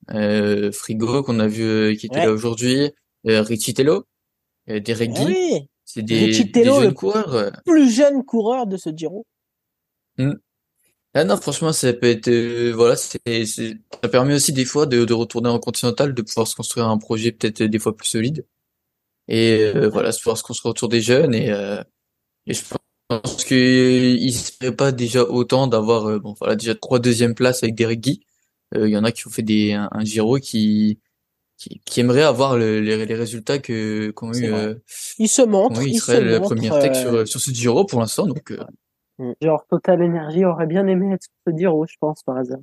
Frigo 0.71 1.23
qu'on 1.23 1.39
a 1.39 1.47
vu 1.47 1.97
qui 1.97 2.05
était 2.05 2.25
là 2.25 2.31
aujourd'hui, 2.31 2.91
Richie 3.25 3.73
Tello, 3.73 4.05
Derek 4.67 5.11
ah 5.15 5.23
oui. 5.25 5.67
c'est 5.83 6.03
des, 6.03 6.27
des, 6.27 6.63
jeunes 6.63 6.93
coureurs. 6.93 7.51
Plus 7.65 7.91
jeune 7.91 8.23
coureur 8.23 8.67
de 8.67 8.77
ce 8.77 8.91
Giro. 8.95 9.25
Hmm. 10.19 10.33
Ah 11.15 11.23
non, 11.23 11.37
franchement, 11.37 11.73
ça 11.73 11.91
peut 11.91 12.05
être, 12.05 12.29
voilà, 12.69 12.95
c'est, 12.95 13.45
ça 13.47 14.09
permet 14.11 14.35
aussi 14.35 14.53
des 14.53 14.65
fois 14.65 14.85
de, 14.85 15.05
de 15.05 15.13
retourner 15.15 15.49
en 15.49 15.57
continental, 15.57 16.13
de 16.13 16.21
pouvoir 16.21 16.45
se 16.45 16.55
construire 16.55 16.87
un 16.87 16.99
projet 16.99 17.31
peut-être 17.31 17.63
des 17.63 17.79
fois 17.79 17.97
plus 17.97 18.09
solide 18.09 18.45
et 19.29 19.61
euh, 19.75 19.89
voilà, 19.89 20.11
pouvoir 20.11 20.37
se 20.37 20.43
construire 20.43 20.71
autour 20.71 20.89
des 20.89 21.01
jeunes 21.01 21.35
et, 21.35 21.51
euh, 21.51 21.81
et 22.47 22.53
je 22.53 22.63
pense 23.07 23.45
qu'il 23.45 24.33
serait 24.33 24.75
pas 24.75 24.91
déjà 24.91 25.23
autant 25.23 25.67
d'avoir 25.67 26.07
euh, 26.07 26.19
bon 26.19 26.33
voilà 26.33 26.55
déjà 26.55 26.73
trois 26.73 26.99
deuxième 26.99 27.35
places 27.35 27.63
avec 27.63 27.75
Derek 27.75 28.01
Guy. 28.01 28.25
Il 28.75 28.87
y 28.87 28.97
en 28.97 29.03
a 29.03 29.11
qui 29.11 29.27
ont 29.27 29.31
fait 29.31 29.41
des 29.41 29.73
un, 29.73 29.89
Giro 30.03 30.37
qui 30.37 30.99
qui, 31.57 31.81
qui 31.85 31.99
aimerait 31.99 32.23
avoir 32.23 32.55
le, 32.55 32.81
les, 32.81 33.05
les, 33.05 33.15
résultats 33.15 33.57
que 33.57 34.11
qu'ont 34.11 34.31
eu. 34.33 34.53
il 35.17 35.27
se 35.27 35.41
montre. 35.41 35.81
il, 35.81 35.99
serait 35.99 36.23
la 36.23 36.39
première 36.39 36.77
tech 36.79 36.95
sur 36.95 37.27
sur 37.27 37.39
ce 37.39 37.51
Giro 37.51 37.85
pour 37.85 37.99
l'instant 37.99 38.27
donc. 38.27 38.51
Mm. 39.17 39.33
Genre 39.41 39.65
Total 39.69 40.01
Energy 40.01 40.45
aurait 40.45 40.67
bien 40.67 40.87
aimé 40.87 41.13
être 41.13 41.23
sur 41.23 41.33
ce 41.47 41.57
Giro, 41.57 41.85
je 41.87 41.95
pense 41.99 42.23
par 42.23 42.37
hasard. 42.37 42.59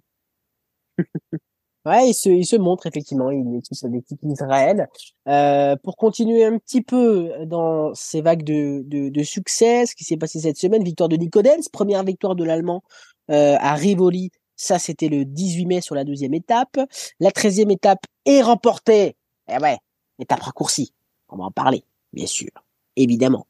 Ouais, 1.86 2.08
il 2.08 2.14
se, 2.14 2.28
il 2.28 2.44
se 2.44 2.56
montre 2.56 2.88
effectivement, 2.88 3.30
il 3.30 3.46
est 3.54 3.72
sur 3.72 3.86
l'équipe 3.86 4.18
Israël. 4.24 4.88
Euh, 5.28 5.76
pour 5.76 5.96
continuer 5.96 6.44
un 6.44 6.58
petit 6.58 6.82
peu 6.82 7.30
dans 7.46 7.94
ces 7.94 8.22
vagues 8.22 8.42
de, 8.42 8.82
de, 8.86 9.08
de 9.08 9.22
succès, 9.22 9.86
ce 9.86 9.94
qui 9.94 10.02
s'est 10.02 10.16
passé 10.16 10.40
cette 10.40 10.56
semaine, 10.56 10.82
victoire 10.82 11.08
de 11.08 11.16
Nikodens, 11.16 11.68
première 11.72 12.02
victoire 12.02 12.34
de 12.34 12.42
l'Allemand 12.42 12.82
euh, 13.30 13.56
à 13.60 13.74
Rivoli, 13.74 14.32
ça 14.56 14.80
c'était 14.80 15.08
le 15.08 15.24
18 15.24 15.66
mai 15.66 15.80
sur 15.80 15.94
la 15.94 16.02
deuxième 16.02 16.34
étape. 16.34 16.76
La 17.20 17.30
treizième 17.30 17.70
étape 17.70 18.04
est 18.24 18.42
remportée, 18.42 19.14
eh 19.48 19.58
ouais, 19.62 19.78
étape 20.18 20.40
raccourcie, 20.40 20.92
on 21.28 21.36
va 21.36 21.44
en 21.44 21.52
parler, 21.52 21.84
bien 22.12 22.26
sûr, 22.26 22.50
évidemment, 22.96 23.46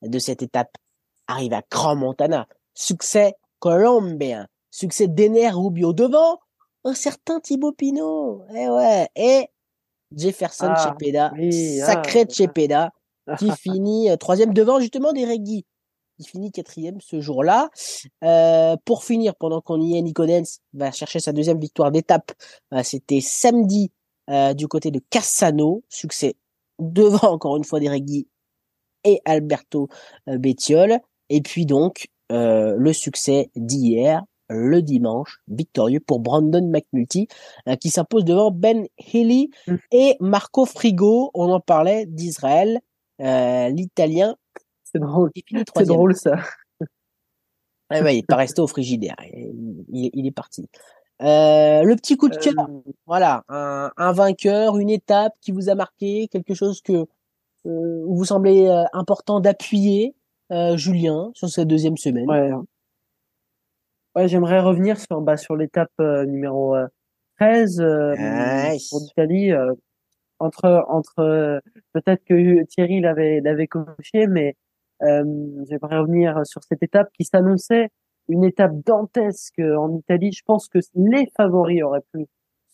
de 0.00 0.18
cette 0.18 0.40
étape 0.40 0.74
arrive 1.26 1.52
à 1.52 1.60
Grand 1.70 1.96
Montana, 1.96 2.48
succès 2.72 3.34
colombien, 3.58 4.48
succès 4.70 5.06
d'Ener 5.06 5.50
Rubio 5.50 5.92
devant, 5.92 6.40
un 6.84 6.94
certain 6.94 7.40
Thibaut 7.40 7.72
Pinot. 7.72 8.42
Eh 8.54 8.68
ouais. 8.68 9.08
Et 9.16 9.48
Jefferson 10.14 10.68
ah, 10.70 10.84
Chepeda, 10.84 11.32
sacré 11.84 12.24
ah, 12.28 12.32
Chepeda, 12.32 12.92
qui 13.38 13.50
finit 13.58 14.10
euh, 14.10 14.16
troisième 14.16 14.52
devant 14.52 14.80
justement 14.80 15.12
des 15.12 15.24
Reggie. 15.24 15.64
Il 16.18 16.26
finit 16.26 16.52
quatrième 16.52 17.00
ce 17.00 17.20
jour-là. 17.20 17.70
Euh, 18.22 18.76
pour 18.84 19.04
finir, 19.04 19.34
pendant 19.34 19.60
qu'on 19.60 19.80
y 19.80 19.96
est, 19.96 20.02
Nico 20.02 20.24
va 20.72 20.92
chercher 20.92 21.18
sa 21.18 21.32
deuxième 21.32 21.58
victoire 21.58 21.90
d'étape. 21.90 22.32
Euh, 22.72 22.82
c'était 22.84 23.20
samedi 23.20 23.90
euh, 24.30 24.54
du 24.54 24.68
côté 24.68 24.90
de 24.90 25.00
Cassano. 25.10 25.82
Succès 25.88 26.36
devant 26.78 27.32
encore 27.32 27.56
une 27.56 27.64
fois 27.64 27.80
des 27.80 27.88
Reggie 27.88 28.28
et 29.02 29.20
Alberto 29.24 29.88
Bettiol. 30.26 31.00
Et 31.30 31.40
puis 31.42 31.66
donc, 31.66 32.08
le 32.30 32.92
succès 32.92 33.50
d'hier 33.54 34.22
le 34.54 34.82
dimanche, 34.82 35.40
victorieux 35.48 36.00
pour 36.00 36.20
Brandon 36.20 36.66
McNulty, 36.66 37.28
euh, 37.68 37.76
qui 37.76 37.90
s'impose 37.90 38.24
devant 38.24 38.50
Ben 38.50 38.86
Healy 38.98 39.50
mm. 39.66 39.74
et 39.92 40.16
Marco 40.20 40.64
Frigo. 40.64 41.30
On 41.34 41.50
en 41.52 41.60
parlait 41.60 42.06
d'Israël, 42.06 42.80
euh, 43.20 43.68
l'Italien. 43.68 44.36
C'est 44.84 45.00
drôle. 45.00 45.30
C'est 45.76 45.86
drôle 45.86 46.14
ça. 46.14 46.36
Ah 47.90 47.98
il 48.10 48.16
n'est 48.16 48.22
pas 48.22 48.36
resté 48.36 48.60
au 48.60 48.66
frigidaire. 48.66 49.16
Il, 49.92 50.26
est 50.26 50.30
parti. 50.30 50.68
Euh, 51.22 51.82
le 51.82 51.94
petit 51.96 52.16
coup 52.16 52.28
de 52.28 52.36
cœur, 52.36 52.54
voilà, 53.06 53.44
un, 53.48 54.12
vainqueur, 54.12 54.78
une 54.78 54.88
étape 54.88 55.34
qui 55.42 55.52
vous 55.52 55.68
a 55.68 55.74
marqué, 55.74 56.26
quelque 56.28 56.54
chose 56.54 56.80
que 56.80 57.06
vous 57.64 58.24
semblez 58.24 58.68
important 58.94 59.40
d'appuyer, 59.40 60.14
Julien, 60.50 61.30
sur 61.34 61.48
cette 61.50 61.68
deuxième 61.68 61.98
semaine. 61.98 62.28
Ouais. 62.28 62.50
Ouais, 64.16 64.28
j'aimerais 64.28 64.60
revenir 64.60 64.98
sur 65.00 65.20
bah, 65.20 65.36
sur 65.36 65.56
l'étape 65.56 65.90
euh, 66.00 66.24
numéro 66.24 66.76
13 67.40 67.80
euh, 67.80 68.14
euh, 68.16 68.76
pour 68.88 69.00
l'Italie. 69.00 69.52
entre 70.38 70.84
entre 70.88 71.60
peut-être 71.92 72.22
que 72.24 72.62
Thierry 72.64 73.00
l'avait 73.00 73.40
l'avait 73.40 73.66
coché, 73.66 74.28
mais 74.28 74.54
j'aimerais 75.00 75.98
revenir 75.98 76.46
sur 76.46 76.62
cette 76.62 76.82
étape 76.82 77.08
qui 77.12 77.24
s'annonçait 77.24 77.88
une 78.28 78.44
étape 78.44 78.72
dantesque 78.86 79.58
en 79.58 79.96
Italie. 79.96 80.30
Je 80.32 80.42
pense 80.46 80.68
que 80.68 80.78
les 80.94 81.26
favoris 81.36 81.82
auraient 81.82 82.04
pu 82.12 82.26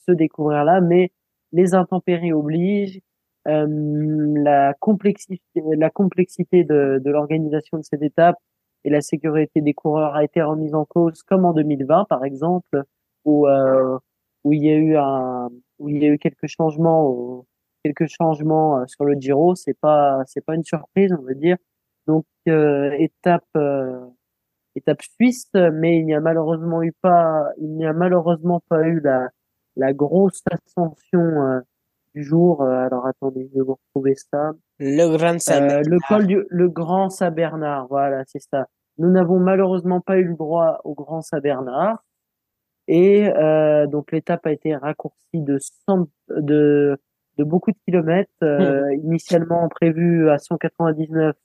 se 0.07 0.13
découvrir 0.13 0.65
là, 0.65 0.83
mais 0.83 1.11
les 1.53 1.75
intempéries 1.75 2.35
obligent. 2.35 3.01
la 3.47 4.75
complexité, 4.79 5.41
la 5.55 5.89
complexité 5.89 6.65
de, 6.65 7.01
de 7.03 7.11
l'organisation 7.11 7.79
de 7.79 7.83
cette 7.83 8.03
étape 8.03 8.37
et 8.85 8.91
la 8.91 9.01
sécurité 9.01 9.61
des 9.61 9.75
coureurs 9.75 10.15
a 10.15 10.25
été 10.25 10.43
remise 10.43 10.75
en 10.75 10.85
cause, 10.85 11.23
comme 11.23 11.45
en 11.45 11.53
2020 11.53 12.07
par 12.07 12.25
exemple, 12.25 12.85
où 13.25 13.47
euh, 13.49 13.99
où 14.45 14.53
il 14.53 14.65
y 14.65 14.71
a 14.71 14.77
eu 14.77 14.97
un 14.97 15.49
où 15.79 15.89
il 15.89 16.03
y 16.03 16.07
a 16.07 16.09
eu 16.09 16.19
quelques 16.19 16.47
changements 16.49 17.45
quelques 17.85 18.09
changements 18.09 18.79
euh, 18.79 18.87
sur 18.87 19.05
le 19.05 19.15
Giro, 19.19 19.55
c'est 19.55 19.79
pas 19.79 20.23
c'est 20.27 20.45
pas 20.45 20.55
une 20.55 20.65
surprise 20.65 21.13
on 21.19 21.23
veut 21.23 21.35
dire. 21.35 21.57
Donc 22.07 22.27
euh, 22.49 22.93
étape 22.99 23.45
euh, 23.57 24.01
étape 24.77 25.03
suisse, 25.03 25.51
mais 25.55 25.99
il 25.99 26.07
n'y 26.07 26.15
a 26.15 26.21
malheureusement 26.21 26.83
eu 26.83 26.93
pas 27.03 27.47
il 27.59 27.71
n'y 27.77 27.87
a 27.87 27.93
malheureusement 27.93 28.61
pas 28.69 28.83
eu 28.87 29.01
la 29.01 29.29
la 29.77 29.93
grosse 29.93 30.43
ascension 30.51 31.63
du 32.15 32.23
jour. 32.23 32.63
alors 32.63 33.07
attendez, 33.07 33.49
je 33.53 33.59
vais 33.59 33.65
vous 33.65 33.79
retrouver 33.87 34.15
ça. 34.15 34.53
Le 34.79 35.17
Grand 35.17 35.39
Saint-Bernard. 35.39 35.83
le 35.87 35.99
col 36.09 36.27
du 36.27 36.45
le 36.49 36.69
Grand 36.69 37.11
Saint-Bernard, 37.11 37.87
voilà, 37.89 38.23
c'est 38.27 38.41
ça. 38.41 38.67
Nous 38.99 39.11
n'avons 39.11 39.39
malheureusement 39.39 40.01
pas 40.01 40.19
eu 40.19 40.25
le 40.25 40.35
droit 40.35 40.81
au 40.85 40.95
Grand 40.95 41.23
Saint-Bernard. 41.23 42.05
Et 42.87 43.29
euh, 43.29 43.87
donc 43.87 44.11
l'étape 44.13 44.45
a 44.47 44.53
été 44.53 44.75
raccourcie 44.75 45.41
de, 45.41 45.59
100, 45.59 46.09
de, 46.29 46.99
de 47.39 47.45
beaucoup 47.45 47.71
de 47.71 47.79
kilomètres. 47.87 48.31
Euh, 48.43 48.89
hmm. 48.89 49.05
Initialement 49.05 49.69
prévue 49.69 50.29
à 50.29 50.39
199, 50.39 51.37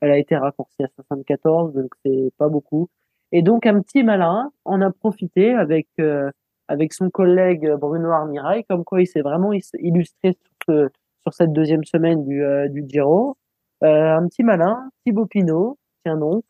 elle 0.00 0.10
a 0.10 0.18
été 0.18 0.36
raccourcie 0.36 0.82
à 0.82 0.88
74, 0.94 1.74
donc 1.74 1.92
c'est 2.04 2.32
pas 2.36 2.48
beaucoup. 2.48 2.88
Et 3.32 3.42
donc 3.42 3.66
un 3.66 3.80
petit 3.80 4.04
malin 4.04 4.52
en 4.64 4.82
a 4.82 4.90
profité 4.90 5.52
avec 5.54 5.88
euh, 5.98 6.30
avec 6.72 6.92
son 6.92 7.10
collègue 7.10 7.70
Bruno 7.78 8.10
Armirail, 8.10 8.64
comme 8.64 8.84
quoi 8.84 9.02
il 9.02 9.06
s'est 9.06 9.20
vraiment 9.20 9.52
illustré 9.52 10.36
sur, 10.68 11.32
cette 11.32 11.52
deuxième 11.52 11.84
semaine 11.84 12.24
du, 12.24 12.42
euh, 12.42 12.68
Giro. 12.88 13.36
Euh, 13.84 14.16
un 14.16 14.26
petit 14.28 14.42
malin, 14.42 14.88
Thibaut 15.04 15.26
Pinot, 15.26 15.78
tiens 16.04 16.16
donc, 16.16 16.44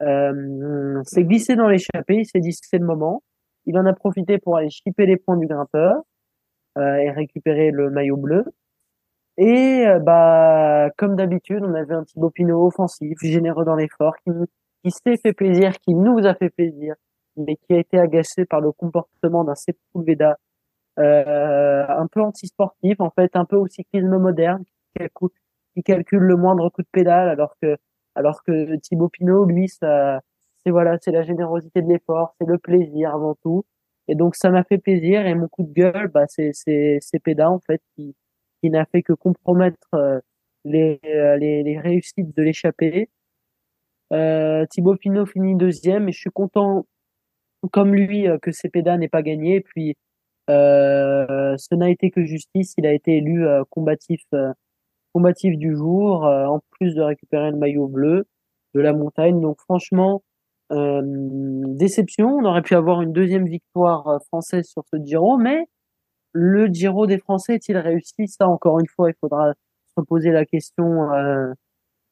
s'est 0.00 1.24
glissé 1.24 1.56
dans 1.56 1.68
l'échappée, 1.68 2.16
il 2.16 2.26
s'est 2.26 2.40
dit 2.40 2.52
c'est 2.52 2.78
le 2.78 2.86
moment. 2.86 3.22
Il 3.66 3.78
en 3.78 3.86
a 3.86 3.92
profité 3.92 4.38
pour 4.38 4.56
aller 4.56 4.70
chipper 4.70 5.06
les 5.06 5.16
points 5.16 5.36
du 5.36 5.46
grimpeur 5.46 6.02
euh, 6.78 6.96
et 6.96 7.10
récupérer 7.10 7.70
le 7.70 7.90
maillot 7.90 8.16
bleu. 8.16 8.44
Et 9.38 9.86
euh, 9.86 9.98
bah 9.98 10.90
comme 10.96 11.16
d'habitude, 11.16 11.62
on 11.62 11.74
avait 11.74 11.94
un 11.94 12.04
Thibaut 12.04 12.30
Pinot 12.30 12.66
offensif, 12.66 13.18
généreux 13.22 13.64
dans 13.64 13.76
l'effort, 13.76 14.14
qui, 14.18 14.30
qui 14.84 14.90
s'est 14.90 15.16
fait 15.16 15.32
plaisir, 15.32 15.72
qui 15.80 15.94
nous 15.94 16.26
a 16.26 16.34
fait 16.34 16.50
plaisir, 16.50 16.94
mais 17.36 17.56
qui 17.56 17.74
a 17.74 17.78
été 17.78 17.98
agacé 17.98 18.44
par 18.44 18.60
le 18.60 18.72
comportement 18.72 19.44
d'un 19.44 19.54
Sepulveda 19.54 20.38
euh, 20.98 21.86
un 21.88 22.06
peu 22.06 22.22
antisportif 22.22 23.00
en 23.00 23.10
fait, 23.10 23.36
un 23.36 23.44
peu 23.44 23.56
au 23.56 23.66
cyclisme 23.66 24.18
moderne, 24.18 24.64
qui 25.74 25.82
calcule 25.82 26.20
le 26.20 26.36
moindre 26.36 26.70
coup 26.70 26.82
de 26.82 26.88
pédale, 26.90 27.28
alors 27.28 27.56
que 27.60 27.76
alors 28.14 28.42
que 28.44 28.76
Thibaut 28.76 29.10
Pinot, 29.10 29.44
lui, 29.44 29.68
ça 29.68 30.20
c'est 30.64 30.70
voilà, 30.70 30.98
c'est 31.00 31.12
la 31.12 31.22
générosité 31.22 31.82
de 31.82 31.88
l'effort, 31.88 32.34
c'est 32.40 32.46
le 32.46 32.58
plaisir 32.58 33.14
avant 33.14 33.34
tout. 33.42 33.64
Et 34.08 34.14
donc 34.14 34.36
ça 34.36 34.50
m'a 34.50 34.64
fait 34.64 34.78
plaisir 34.78 35.26
et 35.26 35.34
mon 35.34 35.48
coup 35.48 35.64
de 35.64 35.72
gueule, 35.72 36.08
bah 36.08 36.26
c'est 36.28 36.50
c'est 36.52 36.98
c'est 37.00 37.18
Péda 37.18 37.50
en 37.50 37.60
fait 37.60 37.82
qui 37.94 38.16
qui 38.62 38.70
n'a 38.70 38.86
fait 38.86 39.02
que 39.02 39.12
compromettre 39.12 39.88
euh, 39.94 40.20
les, 40.64 41.00
euh, 41.04 41.36
les, 41.36 41.62
les 41.62 41.78
réussites 41.78 42.34
de 42.36 42.42
l'échappée. 42.42 43.10
Euh, 44.12 44.66
Thibaut 44.66 44.96
Pinot 44.96 45.26
finit 45.26 45.56
deuxième 45.56 46.08
et 46.08 46.12
je 46.12 46.18
suis 46.18 46.30
content 46.30 46.86
comme 47.68 47.94
lui 47.94 48.28
euh, 48.28 48.38
que 48.38 48.52
Cepeda 48.52 48.96
n'ait 48.98 49.08
pas 49.08 49.22
gagné. 49.22 49.60
Puis 49.60 49.96
euh, 50.50 51.56
ce 51.58 51.74
n'a 51.74 51.90
été 51.90 52.10
que 52.10 52.24
justice, 52.24 52.74
il 52.78 52.86
a 52.86 52.92
été 52.92 53.16
élu 53.18 53.44
combatif 53.70 54.22
combatif 55.12 55.56
du 55.56 55.74
jour 55.74 56.24
en 56.24 56.60
plus 56.70 56.94
de 56.94 57.02
récupérer 57.02 57.50
le 57.50 57.56
maillot 57.56 57.88
bleu 57.88 58.26
de 58.74 58.80
la 58.80 58.92
montagne. 58.92 59.40
Donc 59.40 59.60
franchement 59.60 60.22
euh, 60.72 61.00
déception, 61.04 62.28
on 62.38 62.44
aurait 62.44 62.62
pu 62.62 62.74
avoir 62.74 63.02
une 63.02 63.12
deuxième 63.12 63.46
victoire 63.46 64.08
euh, 64.08 64.18
française 64.26 64.66
sur 64.66 64.82
ce 64.92 64.96
Giro, 65.02 65.36
mais 65.38 65.66
le 66.32 66.66
Giro 66.66 67.06
des 67.06 67.18
Français 67.18 67.54
est-il 67.54 67.78
réussi? 67.78 68.28
Ça, 68.28 68.48
encore 68.48 68.80
une 68.80 68.88
fois, 68.88 69.10
il 69.10 69.14
faudra 69.20 69.52
se 69.96 70.02
poser 70.04 70.30
la 70.32 70.44
question, 70.44 71.12
euh, 71.12 71.52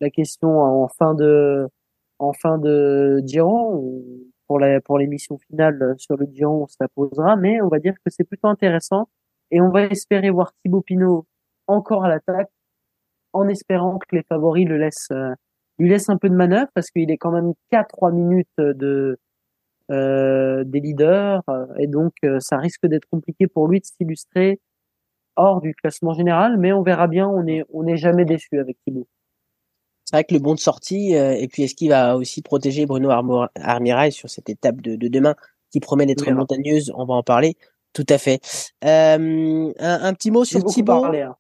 la 0.00 0.10
question 0.10 0.60
en 0.60 0.88
fin 0.88 1.14
de, 1.14 1.66
en 2.18 2.32
fin 2.32 2.58
de 2.58 3.20
Giro. 3.26 4.04
Pour 4.46 4.58
la, 4.58 4.80
pour 4.80 4.98
l'émission 4.98 5.38
finale 5.38 5.94
sur 5.98 6.16
le 6.16 6.26
Giro, 6.26 6.64
on 6.64 6.66
se 6.66 6.76
la 6.80 6.88
posera, 6.88 7.36
mais 7.36 7.62
on 7.62 7.68
va 7.68 7.78
dire 7.78 7.94
que 7.94 8.10
c'est 8.10 8.24
plutôt 8.24 8.48
intéressant 8.48 9.08
et 9.50 9.60
on 9.60 9.70
va 9.70 9.84
espérer 9.84 10.30
voir 10.30 10.52
Thibaut 10.62 10.82
Pinot 10.82 11.26
encore 11.66 12.04
à 12.04 12.08
l'attaque, 12.08 12.50
en 13.32 13.48
espérant 13.48 13.98
que 13.98 14.16
les 14.16 14.22
favoris 14.22 14.68
le 14.68 14.76
laissent 14.76 15.12
lui 15.78 15.88
laisse 15.88 16.08
un 16.08 16.18
peu 16.18 16.28
de 16.28 16.34
manœuvre 16.34 16.68
parce 16.74 16.90
qu'il 16.90 17.10
est 17.10 17.16
quand 17.16 17.32
même 17.32 17.52
qu'à 17.70 17.84
trois 17.84 18.12
minutes 18.12 18.48
de 18.58 19.18
euh, 19.90 20.64
des 20.64 20.80
leaders 20.80 21.42
euh, 21.50 21.66
et 21.78 21.86
donc 21.86 22.14
euh, 22.24 22.38
ça 22.40 22.56
risque 22.56 22.86
d'être 22.86 23.06
compliqué 23.06 23.46
pour 23.46 23.68
lui 23.68 23.80
de 23.80 23.84
s'illustrer 23.84 24.60
hors 25.36 25.60
du 25.60 25.74
classement 25.74 26.14
général, 26.14 26.56
mais 26.58 26.72
on 26.72 26.82
verra 26.82 27.06
bien. 27.08 27.28
On 27.28 27.46
est 27.46 27.64
on 27.72 27.84
n'est 27.84 27.96
jamais 27.96 28.24
déçu 28.24 28.58
avec 28.58 28.78
Thibaut. 28.84 29.08
C'est 30.04 30.16
vrai 30.16 30.24
que 30.24 30.34
le 30.34 30.40
bon 30.40 30.54
de 30.54 30.60
sortie 30.60 31.16
euh, 31.16 31.32
et 31.32 31.48
puis 31.48 31.62
est-ce 31.62 31.74
qu'il 31.74 31.88
va 31.90 32.16
aussi 32.16 32.42
protéger 32.42 32.86
Bruno 32.86 33.10
Armirail 33.56 34.12
sur 34.12 34.28
cette 34.28 34.50
étape 34.50 34.80
de, 34.80 34.96
de 34.96 35.08
demain 35.08 35.34
qui 35.70 35.80
promet 35.80 36.06
d'être 36.06 36.30
montagneuse 36.30 36.92
On 36.94 37.04
va 37.04 37.14
en 37.14 37.22
parler. 37.22 37.56
Tout 37.92 38.06
à 38.08 38.18
fait. 38.18 38.40
un, 38.82 39.72
un, 39.78 40.14
petit 40.14 40.30
mot 40.30 40.44
sur 40.44 40.64
Thibaut. 40.64 41.04
Hein. 41.04 41.36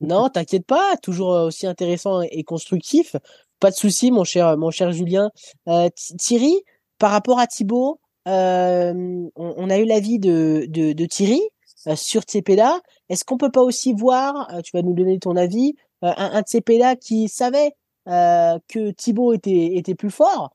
Non, 0.00 0.30
t'inquiète 0.30 0.66
pas, 0.66 0.96
toujours 0.96 1.28
aussi 1.28 1.66
intéressant 1.66 2.22
et 2.22 2.42
constructif. 2.42 3.16
Pas 3.60 3.70
de 3.70 3.76
souci, 3.76 4.10
mon 4.10 4.24
cher, 4.24 4.56
mon 4.56 4.70
cher 4.70 4.90
Julien. 4.90 5.30
Euh, 5.68 5.90
Thierry, 6.18 6.54
par 6.98 7.10
rapport 7.10 7.38
à 7.38 7.46
Thibaut, 7.46 8.00
euh, 8.26 9.28
on, 9.36 9.70
a 9.70 9.78
eu 9.78 9.84
l'avis 9.84 10.18
de, 10.18 10.64
de, 10.68 10.92
de 10.92 11.04
Thierry 11.04 11.42
euh, 11.86 11.96
sur 11.96 12.22
Tsepeda. 12.22 12.80
Est-ce 13.10 13.24
qu'on 13.24 13.36
peut 13.36 13.50
pas 13.50 13.62
aussi 13.62 13.92
voir, 13.92 14.50
tu 14.64 14.70
vas 14.72 14.82
nous 14.82 14.94
donner 14.94 15.18
ton 15.18 15.36
avis, 15.36 15.74
un, 16.00 16.14
un 16.16 16.42
Tsepeda 16.42 16.96
qui 16.96 17.28
savait 17.28 17.72
que 18.06 18.90
Thibaut 18.90 19.32
était, 19.32 19.76
était 19.76 19.94
plus 19.94 20.10
fort 20.10 20.50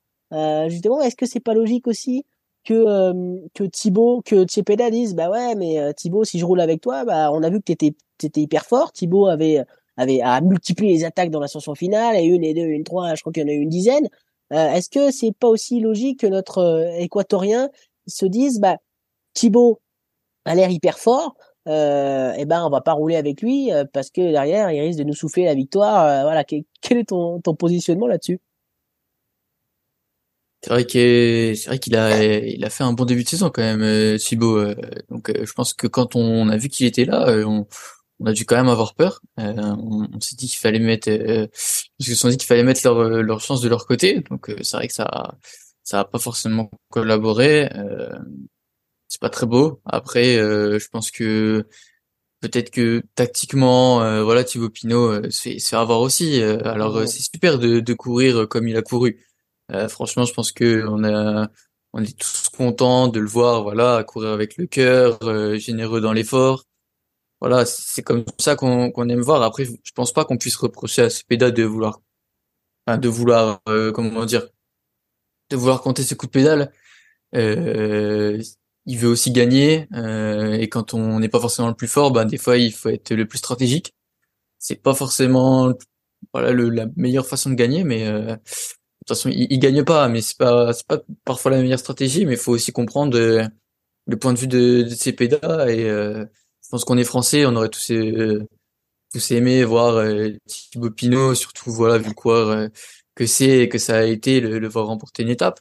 Justement, 0.67 1.01
est-ce 1.01 1.15
que 1.15 1.25
c'est 1.25 1.39
pas 1.39 1.53
logique 1.53 1.87
aussi 1.87 2.25
que 2.63 3.47
que 3.53 3.63
Thibaut, 3.63 4.21
que 4.25 4.43
Tsepeda 4.43 4.89
dise 4.89 5.13
bah 5.15 5.29
ouais 5.29 5.53
mais 5.55 5.93
Thibaut 5.93 6.23
si 6.23 6.39
je 6.39 6.45
roule 6.45 6.59
avec 6.59 6.81
toi 6.81 7.05
bah 7.05 7.31
on 7.31 7.43
a 7.43 7.49
vu 7.49 7.59
que 7.59 7.65
t'étais 7.65 7.93
étais 8.23 8.41
hyper 8.41 8.65
fort 8.65 8.91
Thibaut 8.91 9.27
avait 9.27 9.63
avait 9.97 10.21
à 10.21 10.41
multiplier 10.41 10.93
les 10.93 11.05
attaques 11.05 11.31
dans 11.31 11.39
l'ascension 11.39 11.75
finale, 11.75 12.15
et 12.15 12.23
une, 12.23 12.43
et 12.43 12.53
deux, 12.53 12.65
une, 12.65 12.83
trois, 12.83 13.15
je 13.15 13.21
crois 13.21 13.31
qu'il 13.33 13.43
y 13.43 13.45
en 13.45 13.49
a 13.49 13.53
eu 13.53 13.61
une 13.61 13.69
dizaine. 13.69 14.09
Euh, 14.53 14.73
Est-ce 14.73 14.89
que 14.89 15.11
c'est 15.11 15.31
pas 15.31 15.47
aussi 15.47 15.79
logique 15.79 16.21
que 16.21 16.27
notre 16.27 16.59
euh, 16.59 16.97
équatorien 16.97 17.69
se 18.07 18.25
dise, 18.25 18.59
bah, 18.59 18.77
Thibaut 19.33 19.81
a 20.45 20.55
l'air 20.55 20.69
hyper 20.69 20.99
fort, 20.99 21.35
euh, 21.67 22.33
eh 22.37 22.45
ben 22.45 22.63
on 22.65 22.69
va 22.69 22.81
pas 22.81 22.93
rouler 22.93 23.15
avec 23.15 23.41
lui 23.41 23.71
euh, 23.71 23.85
parce 23.91 24.09
que 24.09 24.21
derrière 24.21 24.71
il 24.71 24.81
risque 24.81 24.99
de 24.99 25.03
nous 25.03 25.13
souffler 25.13 25.45
la 25.45 25.55
victoire. 25.55 26.05
Euh, 26.05 26.21
voilà, 26.23 26.43
quel, 26.43 26.63
est 26.97 27.09
ton, 27.09 27.41
ton 27.41 27.55
positionnement 27.55 28.07
là-dessus? 28.07 28.39
C'est 30.61 30.69
vrai 30.71 30.85
qu'il 30.85 31.55
c'est 31.57 31.67
vrai 31.67 31.79
qu'il 31.79 31.95
a 31.95 32.23
il 32.23 32.63
a 32.65 32.69
fait 32.69 32.83
un 32.83 32.93
bon 32.93 33.05
début 33.05 33.23
de 33.23 33.29
saison 33.29 33.51
quand 33.51 33.61
même 33.61 34.17
Thibaut. 34.17 34.73
donc 35.09 35.31
je 35.31 35.53
pense 35.53 35.73
que 35.73 35.85
quand 35.87 36.15
on 36.15 36.49
a 36.49 36.57
vu 36.57 36.69
qu'il 36.69 36.87
était 36.87 37.05
là, 37.05 37.27
on, 37.45 37.67
on 38.19 38.25
a 38.25 38.33
dû 38.33 38.45
quand 38.45 38.55
même 38.55 38.69
avoir 38.69 38.95
peur. 38.95 39.21
Euh, 39.39 39.53
on, 39.53 40.19
s'est 40.19 40.35
dit 40.35 40.47
qu'il 40.47 40.59
fallait 40.59 40.79
mettre, 40.79 41.09
euh, 41.09 41.47
parce 41.47 41.89
qu'ils 41.99 42.15
se 42.15 42.27
dit 42.27 42.37
qu'il 42.37 42.47
fallait 42.47 42.63
mettre 42.63 42.81
leur, 42.83 43.03
leur 43.21 43.41
chance 43.41 43.61
de 43.61 43.69
leur 43.69 43.85
côté. 43.85 44.21
Donc 44.29 44.49
euh, 44.49 44.57
c'est 44.61 44.77
vrai 44.77 44.87
que 44.87 44.93
ça, 44.93 45.35
ça 45.83 46.01
a 46.01 46.05
pas 46.05 46.19
forcément 46.19 46.69
collaboré. 46.89 47.69
Euh, 49.15 49.19
c'est 49.19 49.21
pas 49.21 49.29
très 49.29 49.45
beau. 49.45 49.81
Après, 49.85 50.37
euh, 50.37 50.79
je 50.79 50.87
pense 50.89 51.11
que 51.11 51.65
peut-être 52.41 52.71
que 52.71 53.03
tactiquement, 53.15 54.23
voilà, 54.23 54.43
Thibaut 54.43 54.69
Pinot 54.69 55.31
c'est 55.31 55.59
c'est 55.59 55.75
avoir 55.75 56.01
aussi. 56.01 56.41
alors 56.43 57.07
c'est 57.07 57.21
super 57.23 57.59
de, 57.59 57.79
de 57.79 57.93
courir 57.93 58.47
comme 58.47 58.67
il 58.67 58.77
a 58.77 58.81
couru. 58.81 59.19
franchement, 59.89 60.25
je 60.25 60.33
pense 60.33 60.51
que 60.51 60.85
on 60.87 61.03
a 61.03 61.49
on 61.93 62.03
est 62.03 62.17
tous 62.19 62.49
contents 62.49 63.07
de 63.07 63.19
le 63.19 63.27
voir, 63.27 63.63
voilà, 63.63 64.03
courir 64.03 64.31
avec 64.31 64.57
le 64.57 64.67
cœur, 64.67 65.19
généreux 65.57 66.01
dans 66.01 66.13
l'effort 66.13 66.65
voilà, 67.41 67.65
c'est 67.65 68.01
comme 68.01 68.25
ça 68.39 68.55
qu'on 68.55 69.09
aime 69.09 69.21
voir. 69.21 69.43
Après, 69.43 69.65
je 69.65 69.91
pense 69.93 70.13
pas 70.13 70.25
qu'on 70.25 70.37
puisse 70.37 70.55
reprocher 70.55 71.03
à 71.03 71.09
Cepeda 71.09 71.51
de 71.51 71.63
vouloir, 71.63 72.01
enfin, 72.87 72.97
de 72.97 73.09
vouloir, 73.09 73.61
euh, 73.69 73.91
comment 73.91 74.25
dire, 74.25 74.47
de 75.49 75.55
vouloir 75.57 75.81
compter 75.81 76.03
ses 76.03 76.15
coups 76.15 76.31
de 76.31 76.39
pédale. 76.39 76.71
Euh, 78.87 78.91
il 78.91 78.97
veut 78.99 79.09
aussi 79.09 79.31
gagner, 79.31 79.87
euh, 79.93 80.53
et 80.53 80.69
quand 80.69 80.93
on 80.93 81.19
n'est 81.19 81.29
pas 81.29 81.39
forcément 81.39 81.69
le 81.69 81.75
plus 81.75 81.87
fort, 81.87 82.11
ben 82.11 82.25
des 82.25 82.37
fois 82.37 82.57
il 82.57 82.73
faut 82.73 82.89
être 82.89 83.13
le 83.13 83.27
plus 83.27 83.39
stratégique. 83.39 83.93
C'est 84.59 84.81
pas 84.81 84.93
forcément, 84.95 85.73
voilà, 86.33 86.51
le, 86.51 86.69
la 86.69 86.87
meilleure 86.97 87.27
façon 87.27 87.49
de 87.51 87.55
gagner, 87.55 87.83
mais 87.83 88.07
euh, 88.07 88.35
de 88.35 88.35
toute 88.35 89.09
façon 89.09 89.29
il, 89.29 89.47
il, 89.51 89.59
gagne 89.59 89.83
pas, 89.83 90.09
mais 90.09 90.21
c'est 90.21 90.37
pas, 90.37 90.73
c'est 90.73 90.87
pas 90.87 90.99
parfois 91.25 91.51
la 91.51 91.61
meilleure 91.61 91.79
stratégie, 91.79 92.25
mais 92.25 92.33
il 92.33 92.39
faut 92.39 92.53
aussi 92.53 92.71
comprendre 92.73 93.17
euh, 93.17 93.45
le 94.07 94.17
point 94.17 94.33
de 94.33 94.39
vue 94.39 94.47
de, 94.47 94.83
de 94.83 94.89
Cepeda 94.89 95.71
et 95.71 95.89
je 96.65 96.69
pense 96.71 96.83
qu'on 96.85 96.97
est 96.97 97.03
français, 97.03 97.45
on 97.45 97.55
aurait 97.55 97.69
tous, 97.69 97.91
euh, 97.91 98.47
tous 99.13 99.31
aimé 99.31 99.63
voir 99.63 99.97
euh, 99.97 100.31
Thibaut 100.47 100.89
Pinot, 100.91 101.35
surtout 101.35 101.71
voilà 101.71 101.99
vu 101.99 102.13
quoi 102.15 102.47
euh, 102.47 102.69
que 103.15 103.27
c'est 103.27 103.69
que 103.69 103.77
ça 103.77 103.99
a 103.99 104.03
été 104.03 104.41
le, 104.41 104.57
le 104.59 104.67
voir 104.67 104.87
remporter 104.87 105.23
une 105.23 105.29
étape. 105.29 105.59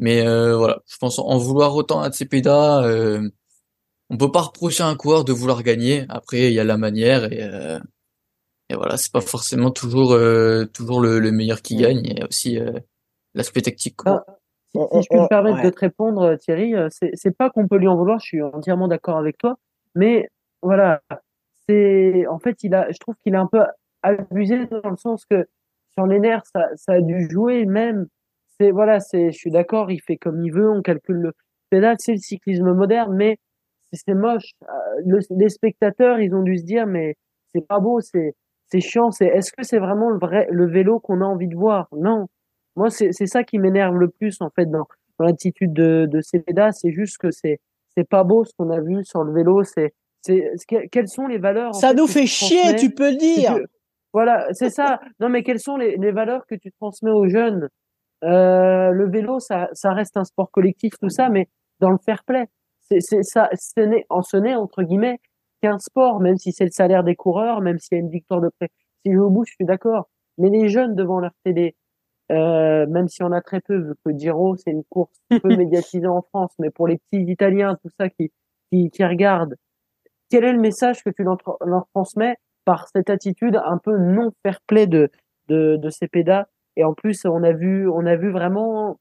Mais 0.00 0.26
euh, 0.26 0.56
voilà, 0.56 0.80
je 0.86 0.96
pense 0.96 1.18
en 1.18 1.36
vouloir 1.36 1.76
autant 1.76 2.00
à 2.00 2.10
Cepeda, 2.10 2.82
euh, 2.84 3.28
on 4.08 4.16
peut 4.16 4.32
pas 4.32 4.40
reprocher 4.40 4.82
à 4.82 4.86
un 4.86 4.96
coureur 4.96 5.24
de 5.24 5.32
vouloir 5.32 5.62
gagner. 5.62 6.06
Après, 6.08 6.48
il 6.48 6.54
y 6.54 6.58
a 6.58 6.64
la 6.64 6.78
manière 6.78 7.30
et, 7.32 7.48
et 8.70 8.74
voilà, 8.74 8.96
c'est 8.96 9.12
pas 9.12 9.20
forcément 9.20 9.70
toujours 9.70 10.18
toujours 10.72 11.00
le, 11.00 11.20
le, 11.20 11.30
meilleur 11.30 11.62
qui 11.62 11.76
gagne. 11.76 12.00
Il 12.04 12.18
y 12.18 12.22
a 12.22 12.26
aussi 12.26 12.58
l'aspect 13.34 13.60
tactique. 13.60 13.96
Quoi. 13.96 14.24
Ah, 14.26 14.36
si, 14.74 14.78
je 15.02 15.08
peux 15.10 15.20
me 15.20 15.28
permettre 15.28 15.62
de 15.62 15.70
te 15.70 15.78
répondre, 15.78 16.34
Thierry, 16.36 16.74
c'est 16.90 17.36
pas 17.36 17.50
qu'on 17.50 17.68
peut 17.68 17.76
lui 17.76 17.86
en 17.86 17.96
vouloir. 17.96 18.18
Je 18.18 18.26
suis 18.26 18.42
entièrement 18.42 18.88
d'accord 18.88 19.18
avec 19.18 19.38
toi, 19.38 19.58
mais 19.94 20.28
voilà, 20.62 21.02
c'est, 21.68 22.26
en 22.26 22.38
fait, 22.38 22.64
il 22.64 22.74
a, 22.74 22.90
je 22.90 22.98
trouve 22.98 23.14
qu'il 23.22 23.34
a 23.36 23.40
un 23.40 23.46
peu 23.46 23.60
abusé 24.02 24.66
dans 24.66 24.90
le 24.90 24.96
sens 24.96 25.24
que 25.24 25.46
sur 25.92 26.06
les 26.06 26.20
nerfs, 26.20 26.46
ça, 26.52 26.68
ça 26.76 26.92
a 26.94 27.00
dû 27.00 27.28
jouer 27.30 27.64
même. 27.66 28.06
C'est, 28.60 28.72
voilà, 28.72 29.00
c'est, 29.00 29.30
je 29.30 29.38
suis 29.38 29.50
d'accord, 29.50 29.90
il 29.90 30.02
fait 30.02 30.18
comme 30.18 30.44
il 30.44 30.52
veut, 30.52 30.70
on 30.70 30.82
calcule 30.82 31.16
le 31.16 31.32
pédale, 31.70 31.96
c'est 31.98 32.12
le 32.12 32.18
cyclisme 32.18 32.74
moderne, 32.74 33.16
mais 33.16 33.38
c'est 33.90 34.12
moche. 34.12 34.50
Euh, 34.62 35.20
les 35.30 35.48
spectateurs, 35.48 36.20
ils 36.20 36.34
ont 36.34 36.42
dû 36.42 36.58
se 36.58 36.64
dire, 36.64 36.86
mais 36.86 37.14
c'est 37.54 37.66
pas 37.66 37.80
beau, 37.80 38.00
c'est, 38.00 38.34
c'est 38.68 38.80
chiant, 38.80 39.12
c'est, 39.12 39.28
est-ce 39.28 39.52
que 39.52 39.62
c'est 39.62 39.78
vraiment 39.78 40.10
le 40.10 40.18
vrai, 40.18 40.46
le 40.50 40.66
vélo 40.66 41.00
qu'on 41.00 41.22
a 41.22 41.24
envie 41.24 41.48
de 41.48 41.56
voir? 41.56 41.88
Non. 41.96 42.26
Moi, 42.76 42.90
c'est, 42.90 43.12
c'est 43.12 43.26
ça 43.26 43.44
qui 43.44 43.58
m'énerve 43.58 43.96
le 43.96 44.08
plus, 44.08 44.42
en 44.42 44.50
fait, 44.50 44.66
dans, 44.66 44.86
dans 45.18 45.24
l'attitude 45.24 45.72
de, 45.72 46.06
de 46.06 46.20
Cepeda, 46.20 46.70
c'est 46.72 46.92
juste 46.92 47.16
que 47.16 47.30
c'est, 47.30 47.60
c'est 47.96 48.06
pas 48.06 48.24
beau 48.24 48.44
ce 48.44 48.52
qu'on 48.58 48.68
a 48.68 48.80
vu 48.80 49.02
sur 49.04 49.24
le 49.24 49.32
vélo, 49.32 49.64
c'est, 49.64 49.94
c'est, 50.20 50.50
quelles 50.92 51.08
sont 51.08 51.26
les 51.26 51.38
valeurs? 51.38 51.74
Ça 51.74 51.94
nous 51.94 52.06
fait 52.06 52.26
chier, 52.26 52.76
tu 52.76 52.90
peux 52.90 53.10
le 53.10 53.16
dire. 53.16 53.58
voilà, 54.12 54.48
c'est 54.52 54.68
ça. 54.68 55.00
Non, 55.18 55.30
mais 55.30 55.42
quelles 55.42 55.60
sont 55.60 55.78
les, 55.78 55.96
les 55.96 56.12
valeurs 56.12 56.44
que 56.46 56.56
tu 56.56 56.70
transmets 56.72 57.10
aux 57.10 57.26
jeunes? 57.26 57.70
Euh, 58.24 58.90
le 58.90 59.08
vélo, 59.08 59.40
ça, 59.40 59.68
ça 59.72 59.92
reste 59.92 60.16
un 60.16 60.24
sport 60.24 60.50
collectif, 60.50 60.94
tout 61.00 61.08
ça, 61.08 61.28
mais 61.28 61.48
dans 61.80 61.90
le 61.90 61.98
fair 61.98 62.24
play. 62.24 62.46
C'est, 62.80 63.22
ça, 63.22 63.48
ce 63.54 63.80
n'est, 63.80 64.04
en 64.08 64.22
ce 64.22 64.36
n'est, 64.36 64.56
entre 64.56 64.82
guillemets, 64.82 65.20
qu'un 65.62 65.78
sport, 65.78 66.20
même 66.20 66.36
si 66.36 66.52
c'est 66.52 66.64
le 66.64 66.70
salaire 66.70 67.04
des 67.04 67.14
coureurs, 67.14 67.60
même 67.60 67.78
s'il 67.78 67.96
y 67.96 68.00
a 68.00 68.02
une 68.02 68.10
victoire 68.10 68.40
de 68.40 68.50
près. 68.58 68.68
Si 69.04 69.12
je 69.12 69.18
au 69.18 69.30
bout, 69.30 69.44
je 69.44 69.54
suis 69.54 69.64
d'accord. 69.64 70.08
Mais 70.38 70.50
les 70.50 70.68
jeunes 70.68 70.94
devant 70.96 71.20
leur 71.20 71.32
télé, 71.44 71.76
euh, 72.32 72.86
même 72.86 73.08
si 73.08 73.22
on 73.22 73.32
a 73.32 73.40
très 73.40 73.60
peu, 73.60 73.76
vu 73.76 73.92
que 74.04 74.16
Giro, 74.16 74.56
c'est 74.56 74.70
une 74.70 74.84
course 74.84 75.16
peu 75.42 75.48
médiatisée 75.56 76.06
en 76.06 76.22
France, 76.22 76.52
mais 76.58 76.70
pour 76.70 76.88
les 76.88 76.98
petits 76.98 77.24
Italiens, 77.30 77.76
tout 77.82 77.90
ça 77.98 78.08
qui, 78.08 78.32
qui, 78.70 78.90
qui 78.90 79.04
regardent, 79.04 79.56
quel 80.30 80.44
est 80.44 80.52
le 80.52 80.60
message 80.60 81.02
que 81.02 81.10
tu 81.10 81.22
leur, 81.22 81.38
leur 81.64 81.86
transmets 81.94 82.36
par 82.64 82.88
cette 82.88 83.10
attitude 83.10 83.60
un 83.64 83.78
peu 83.78 83.98
non 83.98 84.30
fair 84.42 84.60
play 84.66 84.86
de, 84.86 85.10
de, 85.48 85.76
de 85.76 85.90
ces 85.90 86.08
pédas 86.08 86.46
Et 86.80 86.84
en 86.84 86.94
plus, 86.94 87.26
on 87.26 87.42
a 87.42 87.52
vu, 87.52 87.86
on 87.88 88.06
a 88.06 88.16
vu 88.16 88.30
vraiment 88.30 88.98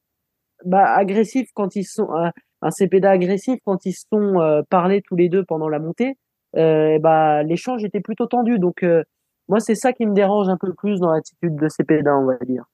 bah, 0.66 0.84
agressif 0.84 1.48
quand 1.54 1.78
ils 1.78 1.86
sont 1.86 2.12
un, 2.12 2.34
un 2.62 2.72
CPDA 2.72 3.12
agressif 3.12 3.60
quand 3.66 3.86
ils 3.86 3.94
se 3.94 4.06
sont 4.12 4.42
euh, 4.42 4.64
parlé 4.70 5.02
tous 5.02 5.16
les 5.16 5.30
deux 5.30 5.46
pendant 5.46 5.70
la 5.70 5.80
montée. 5.80 6.18
Euh, 6.58 7.00
bah 7.00 7.44
l'échange 7.44 7.86
était 7.86 8.02
plutôt 8.02 8.26
tendu. 8.26 8.60
Donc 8.60 8.84
euh, 8.84 9.04
moi, 9.48 9.62
c'est 9.62 9.76
ça 9.76 9.94
qui 9.94 10.06
me 10.06 10.14
dérange 10.14 10.50
un 10.50 10.58
peu 10.58 10.74
plus 10.74 11.00
dans 11.00 11.12
l'attitude 11.12 11.56
de 11.56 11.70
CPDA, 11.70 12.18
on 12.18 12.26
va 12.26 12.38
dire. 12.46 12.66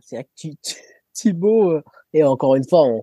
C'est 0.00 0.26
Thibaut, 1.12 1.70
euh, 1.70 1.82
et 2.14 2.24
encore 2.24 2.56
une 2.56 2.66
fois, 2.68 2.82
on, 2.82 3.02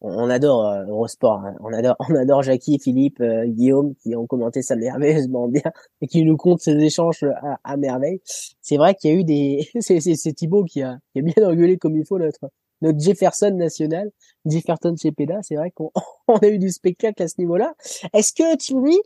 on 0.00 0.28
adore 0.30 0.66
euh, 0.66 0.84
Eurosport, 0.86 1.40
hein. 1.44 1.54
on 1.60 1.72
adore, 1.72 1.96
on 2.08 2.14
adore 2.14 2.42
Jackie, 2.42 2.78
Philippe, 2.78 3.20
euh, 3.20 3.46
Guillaume 3.46 3.94
qui 4.02 4.14
ont 4.16 4.26
commenté 4.26 4.62
ça 4.62 4.76
merveilleusement 4.76 5.48
bien 5.48 5.72
et 6.00 6.06
qui 6.06 6.24
nous 6.24 6.36
comptent 6.36 6.60
ces 6.60 6.76
échanges 6.76 7.24
à, 7.24 7.58
à 7.64 7.76
merveille. 7.76 8.20
C'est 8.60 8.76
vrai 8.76 8.94
qu'il 8.94 9.10
y 9.10 9.14
a 9.14 9.16
eu 9.16 9.24
des, 9.24 9.68
c'est, 9.80 10.00
c'est, 10.00 10.14
c'est 10.16 10.32
Thibaut 10.32 10.64
qui 10.64 10.82
a, 10.82 10.98
qui 11.12 11.20
a 11.20 11.22
bien 11.22 11.48
engueulé 11.48 11.78
comme 11.78 11.96
il 11.96 12.06
faut 12.06 12.18
notre, 12.18 12.50
notre 12.82 13.00
Jefferson 13.00 13.52
national, 13.52 14.10
Jefferson 14.46 14.94
chez 15.00 15.12
Peda. 15.12 15.40
C'est 15.42 15.56
vrai 15.56 15.70
qu'on 15.70 15.90
on 16.28 16.36
a 16.36 16.46
eu 16.48 16.58
du 16.58 16.70
spectacle 16.70 17.22
à 17.22 17.28
ce 17.28 17.34
niveau-là. 17.38 17.74
Est-ce 18.12 18.32
que 18.32 18.56
Thierry, 18.56 18.96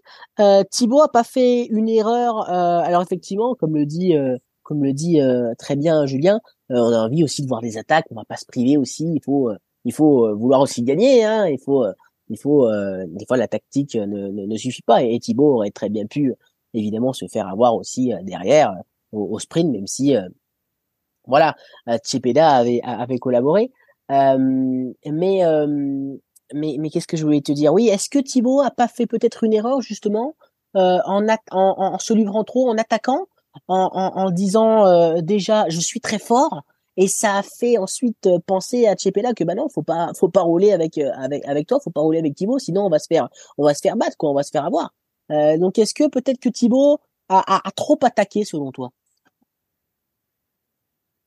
euh, 0.40 0.62
Thibaut 0.70 1.00
a 1.00 1.08
pas 1.08 1.24
fait 1.24 1.66
une 1.66 1.88
erreur 1.88 2.48
euh, 2.50 2.80
Alors 2.80 3.02
effectivement, 3.02 3.54
comme 3.54 3.74
le 3.74 3.86
dit, 3.86 4.16
euh, 4.16 4.36
comme 4.62 4.82
le 4.82 4.92
dit 4.92 5.20
euh, 5.20 5.54
très 5.58 5.76
bien 5.76 6.06
Julien, 6.06 6.40
on 6.70 6.92
a 6.92 6.98
envie 6.98 7.24
aussi 7.24 7.42
de 7.42 7.48
voir 7.48 7.62
des 7.62 7.78
attaques. 7.78 8.06
On 8.10 8.16
va 8.16 8.24
pas 8.24 8.36
se 8.36 8.46
priver 8.46 8.76
aussi. 8.76 9.04
Il 9.14 9.22
faut 9.24 9.50
il 9.84 9.92
faut 9.92 10.26
euh, 10.26 10.34
vouloir 10.34 10.60
aussi 10.60 10.82
gagner. 10.82 11.24
Hein. 11.24 11.48
Il 11.48 11.58
faut, 11.58 11.84
euh, 11.84 11.92
il 12.28 12.38
faut 12.38 12.68
euh, 12.68 13.04
des 13.08 13.26
fois 13.26 13.36
la 13.36 13.48
tactique 13.48 13.94
ne, 13.94 14.28
ne, 14.28 14.56
suffit 14.56 14.82
pas. 14.82 15.02
Et, 15.02 15.18
Thibaut 15.18 15.54
aurait 15.56 15.70
très 15.70 15.88
bien 15.88 16.06
pu 16.06 16.34
évidemment 16.74 17.12
se 17.12 17.26
faire 17.26 17.48
avoir 17.48 17.74
aussi 17.74 18.12
derrière 18.22 18.74
au, 19.12 19.38
sprint, 19.38 19.72
même 19.72 19.86
si 19.86 20.14
voilà, 21.26 21.56
Cepeda 22.04 22.50
avait, 22.50 22.80
avait 22.82 23.18
collaboré. 23.18 23.72
mais 24.10 25.42
mais, 26.54 26.76
mais 26.78 26.88
qu'est-ce 26.90 27.06
que 27.06 27.16
je 27.16 27.24
voulais 27.24 27.40
te 27.40 27.52
dire? 27.52 27.72
Oui, 27.72 27.88
est-ce 27.88 28.08
que 28.08 28.18
Thibaut 28.18 28.60
a 28.60 28.70
pas 28.70 28.88
fait 28.88 29.06
peut-être 29.06 29.44
une 29.44 29.54
erreur 29.54 29.80
justement 29.80 30.34
en, 30.74 31.26
en, 31.26 31.34
en, 31.50 31.98
se 31.98 32.12
livrant 32.12 32.44
trop, 32.44 32.68
en 32.68 32.76
attaquant, 32.76 33.26
en, 33.66 33.88
en, 34.14 34.30
disant 34.30 35.20
déjà 35.22 35.66
je 35.70 35.80
suis 35.80 36.00
très 36.00 36.18
fort 36.18 36.64
et 37.00 37.06
ça 37.06 37.36
a 37.36 37.42
fait 37.44 37.78
ensuite 37.78 38.26
euh, 38.26 38.40
penser 38.44 38.88
à 38.88 38.96
Chepela 38.96 39.32
que 39.32 39.44
bah 39.44 39.54
non, 39.54 39.68
faut 39.68 39.84
pas, 39.84 40.10
faut 40.18 40.28
pas 40.28 40.42
rouler 40.42 40.72
avec 40.72 40.98
euh, 40.98 41.12
avec 41.14 41.46
avec 41.46 41.68
toi, 41.68 41.78
faut 41.82 41.92
pas 41.92 42.00
rouler 42.00 42.18
avec 42.18 42.34
Thibaut, 42.34 42.58
sinon 42.58 42.86
on 42.86 42.90
va 42.90 42.98
se 42.98 43.06
faire, 43.06 43.28
on 43.56 43.64
va 43.64 43.72
se 43.72 43.80
faire 43.80 43.96
battre 43.96 44.16
quoi, 44.16 44.30
on 44.30 44.34
va 44.34 44.42
se 44.42 44.50
faire 44.50 44.64
avoir. 44.64 44.92
Euh, 45.30 45.56
donc 45.58 45.78
est-ce 45.78 45.94
que 45.94 46.08
peut-être 46.08 46.40
que 46.40 46.48
Thibaut 46.48 46.98
a, 47.28 47.62
trop 47.76 47.98
attaqué 48.02 48.44
selon 48.44 48.72
toi? 48.72 48.90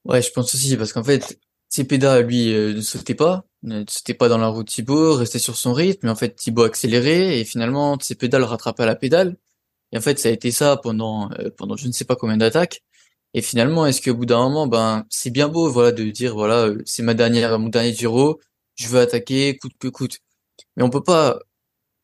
Ouais, 0.04 0.22
je 0.22 0.32
pense 0.32 0.54
aussi 0.54 0.76
parce 0.76 0.92
qu'en 0.92 1.04
fait, 1.04 1.40
Cepeda 1.70 2.22
lui 2.22 2.48
ne 2.48 2.82
sautait 2.82 3.16
pas, 3.16 3.46
ne 3.64 3.86
sautait 3.88 4.16
pas 4.16 4.28
dans 4.28 4.40
la 4.40 4.48
route 4.48 4.68
Thibaut, 4.68 5.14
restait 5.14 5.40
sur 5.40 5.56
son 5.56 5.72
rythme, 5.72 6.00
mais 6.04 6.12
en 6.12 6.16
fait 6.16 6.36
Thibaut 6.36 6.64
accélérait 6.64 7.40
et 7.40 7.46
finalement 7.46 7.98
Cepeda 7.98 8.40
le 8.40 8.46
rattrapait 8.46 8.84
à 8.84 8.88
la 8.88 8.96
pédale. 8.96 9.38
Et 9.94 9.98
en 9.98 10.02
fait, 10.02 10.20
ça 10.20 10.30
a 10.30 10.32
été 10.32 10.52
ça 10.52 10.76
pendant 10.76 11.30
pendant 11.58 11.78
je 11.78 11.88
ne 11.88 11.94
sais 11.94 12.06
pas 12.06 12.18
combien 12.18 12.38
d'attaques. 12.38 12.82
Et 13.34 13.42
finalement, 13.42 13.86
est-ce 13.86 14.02
qu'au 14.02 14.16
bout 14.16 14.26
d'un 14.26 14.40
moment, 14.40 14.68
ben, 14.68 15.06
c'est 15.10 15.30
bien 15.32 15.48
beau, 15.48 15.70
voilà, 15.72 15.92
de 15.92 16.04
dire, 16.06 16.36
voilà, 16.36 16.66
euh, 16.68 16.82
c'est 16.86 17.04
ma 17.04 17.14
dernière, 17.14 17.58
mon 17.60 17.70
dernier 17.70 17.94
Giro, 17.94 18.40
je 18.76 18.88
veux 18.88 19.00
attaquer 19.00 19.58
coûte 19.58 19.74
que 19.80 19.88
coûte. 19.88 20.20
Mais 20.76 20.84
on 20.84 20.90
peut 20.90 21.04
pas 21.04 21.40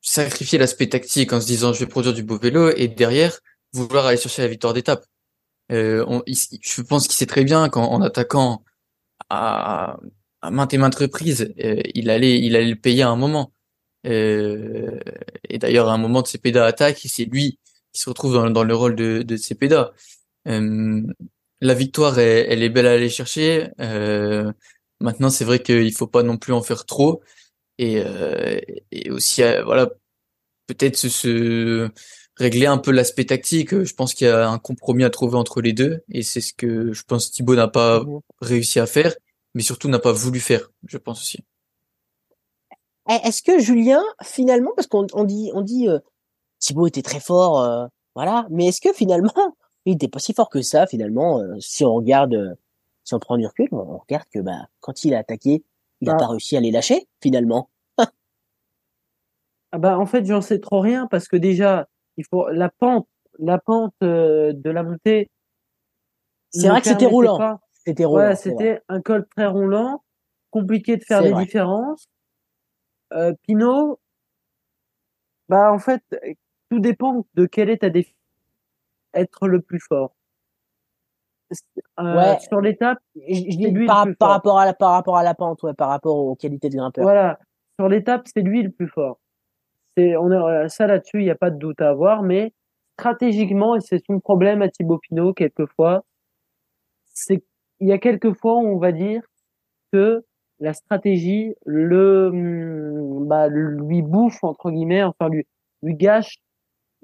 sacrifier 0.01 0.57
l'aspect 0.59 0.89
tactique 0.89 1.33
en 1.33 1.41
se 1.41 1.47
disant, 1.47 1.73
je 1.73 1.79
vais 1.79 1.87
produire 1.87 2.13
du 2.13 2.23
beau 2.23 2.37
vélo 2.39 2.71
et 2.75 2.87
derrière, 2.87 3.39
vouloir 3.73 4.05
aller 4.05 4.17
chercher 4.17 4.41
la 4.43 4.47
victoire 4.47 4.73
d'étape. 4.73 5.05
Euh, 5.71 6.21
je 6.27 6.81
pense 6.81 7.07
qu'il 7.07 7.15
sait 7.15 7.25
très 7.25 7.43
bien 7.43 7.69
qu'en 7.69 8.01
attaquant 8.01 8.63
à, 9.29 9.97
maintes 10.49 10.73
et 10.73 10.77
maintes 10.77 10.95
reprises, 10.95 11.53
euh, 11.63 11.81
il 11.93 12.09
allait, 12.09 12.39
il 12.39 12.55
allait 12.55 12.69
le 12.69 12.75
payer 12.75 13.03
à 13.03 13.09
un 13.09 13.15
moment. 13.17 13.51
Euh, 14.05 14.99
et 15.49 15.57
d'ailleurs, 15.59 15.89
à 15.89 15.93
un 15.93 15.97
moment 15.97 16.21
de 16.21 16.27
Cepeda 16.27 16.65
attaque, 16.65 16.99
c'est 17.05 17.25
lui 17.25 17.59
qui 17.93 18.01
se 18.01 18.09
retrouve 18.09 18.33
dans, 18.33 18.49
dans 18.49 18.63
le 18.63 18.75
rôle 18.75 18.95
de, 18.95 19.23
de 19.23 19.37
Cepeda. 19.37 19.93
Euh, 20.47 21.01
la 21.61 21.73
victoire, 21.73 22.19
elle, 22.19 22.63
est 22.63 22.69
belle 22.69 22.87
à 22.87 22.93
aller 22.93 23.09
chercher. 23.09 23.69
Euh, 23.81 24.51
maintenant, 24.99 25.29
c'est 25.29 25.45
vrai 25.45 25.61
qu'il 25.61 25.93
faut 25.93 26.07
pas 26.07 26.23
non 26.23 26.37
plus 26.37 26.53
en 26.53 26.61
faire 26.61 26.85
trop. 26.85 27.21
Et, 27.77 27.99
euh, 27.99 28.59
et 28.91 29.11
aussi, 29.11 29.41
voilà, 29.65 29.89
peut-être 30.67 30.95
se, 30.97 31.89
régler 32.35 32.67
un 32.67 32.77
peu 32.77 32.91
l'aspect 32.91 33.25
tactique. 33.25 33.83
Je 33.83 33.93
pense 33.93 34.13
qu'il 34.13 34.27
y 34.27 34.29
a 34.29 34.49
un 34.49 34.59
compromis 34.59 35.03
à 35.03 35.09
trouver 35.09 35.37
entre 35.37 35.61
les 35.61 35.73
deux, 35.73 36.03
et 36.11 36.21
c'est 36.21 36.41
ce 36.41 36.53
que 36.53 36.93
je 36.93 37.03
pense 37.03 37.31
Thibaut 37.31 37.55
n'a 37.55 37.67
pas 37.67 38.01
mmh. 38.01 38.19
réussi 38.41 38.79
à 38.79 38.85
faire, 38.85 39.15
mais 39.55 39.63
surtout 39.63 39.89
n'a 39.89 39.99
pas 39.99 40.11
voulu 40.11 40.39
faire. 40.39 40.69
Je 40.85 40.97
pense 40.97 41.21
aussi. 41.21 41.39
Eh, 43.09 43.27
est-ce 43.27 43.41
que 43.41 43.59
Julien, 43.59 44.03
finalement, 44.23 44.71
parce 44.75 44.87
qu'on 44.87 45.23
dit, 45.23 45.49
on 45.53 45.61
dit, 45.61 45.87
Thibaut 46.59 46.87
était 46.87 47.01
très 47.01 47.19
fort, 47.19 47.89
voilà, 48.15 48.47
mais 48.51 48.67
est-ce 48.67 48.81
que 48.81 48.93
finalement, 48.93 49.55
il 49.87 49.93
n'était 49.93 50.09
pas 50.09 50.19
si 50.19 50.33
fort 50.33 50.49
que 50.49 50.61
ça 50.61 50.85
finalement. 50.85 51.39
Euh, 51.39 51.55
si 51.59 51.85
on 51.85 51.95
regarde, 51.95 52.33
euh, 52.33 52.55
si 53.05 53.13
on 53.13 53.19
prend 53.19 53.37
du 53.37 53.47
recul, 53.47 53.69
on 53.71 53.97
regarde 53.97 54.27
que 54.33 54.39
bah 54.39 54.67
quand 54.81 55.05
il 55.05 55.15
a 55.15 55.19
attaqué, 55.19 55.63
il 56.01 56.07
n'a 56.07 56.15
ah. 56.15 56.17
pas 56.17 56.27
réussi 56.27 56.57
à 56.57 56.59
les 56.59 56.71
lâcher 56.71 57.07
finalement. 57.21 57.69
ah 59.71 59.77
bah 59.77 59.97
en 59.97 60.05
fait 60.05 60.25
j'en 60.25 60.41
sais 60.41 60.59
trop 60.59 60.81
rien 60.81 61.07
parce 61.07 61.29
que 61.29 61.37
déjà 61.37 61.87
il 62.17 62.25
faut 62.25 62.49
la 62.49 62.69
pente, 62.69 63.07
la 63.39 63.59
pente 63.59 63.93
euh, 64.03 64.51
de 64.53 64.69
la 64.69 64.83
montée. 64.83 65.29
C'est 66.49 66.67
vrai 66.67 66.81
que 66.81 66.87
c'était 66.87 67.05
roulant. 67.05 67.59
C'était 67.85 68.03
roulant. 68.03 68.35
c'était 68.35 68.81
un 68.89 69.01
col 69.01 69.25
très 69.35 69.47
roulant, 69.47 70.03
compliqué 70.51 70.97
de 70.97 71.03
faire 71.03 71.21
des 71.23 71.33
différences. 71.33 72.09
Pinot, 73.43 73.99
bah 75.47 75.71
en 75.71 75.79
fait 75.79 76.03
tout 76.69 76.79
dépend 76.79 77.25
de 77.35 77.45
quelle 77.45 77.69
est 77.69 77.77
ta 77.77 77.89
définition 77.89 78.16
être 79.13 79.47
le 79.47 79.61
plus 79.61 79.79
fort. 79.79 80.13
Euh, 81.99 82.35
sur 82.39 82.61
l'étape, 82.61 82.99
je, 83.15 83.55
dis 83.55 83.85
par, 83.85 84.05
par 84.19 84.29
rapport 84.29 84.59
à 84.59 84.65
la 84.65 84.73
par 84.73 84.91
rapport 84.91 85.17
à 85.17 85.23
la 85.23 85.33
pente, 85.33 85.63
ouais, 85.63 85.73
par 85.73 85.89
rapport 85.89 86.17
aux 86.17 86.35
qualités 86.35 86.69
de 86.69 86.75
grimpeur. 86.75 87.03
Voilà, 87.03 87.39
sur 87.79 87.87
l'étape, 87.87 88.27
c'est 88.33 88.41
lui 88.41 88.63
le 88.63 88.71
plus 88.71 88.87
fort. 88.87 89.19
C'est 89.95 90.17
on 90.17 90.29
est 90.31 90.69
ça 90.69 90.87
là-dessus, 90.87 91.21
il 91.21 91.23
n'y 91.23 91.29
a 91.29 91.35
pas 91.35 91.49
de 91.49 91.57
doute 91.57 91.81
à 91.81 91.89
avoir, 91.89 92.21
mais 92.21 92.53
stratégiquement, 92.99 93.75
et 93.75 93.81
c'est 93.81 94.03
son 94.05 94.19
problème 94.19 94.61
à 94.61 94.69
Thibaut 94.69 94.97
Pinot 94.97 95.33
quelquefois, 95.33 96.03
c'est 97.05 97.43
il 97.79 97.87
y 97.87 97.93
a 97.93 97.97
quelquefois 97.97 98.57
on 98.57 98.77
va 98.77 98.91
dire 98.91 99.21
que 99.93 100.25
la 100.59 100.73
stratégie 100.73 101.53
le 101.65 102.27
hum, 102.27 103.27
bah, 103.27 103.47
lui 103.47 104.01
bouffe 104.01 104.43
entre 104.43 104.69
guillemets, 104.71 105.03
enfin 105.03 105.29
lui 105.29 105.45
lui 105.81 105.95
gâche 105.95 106.37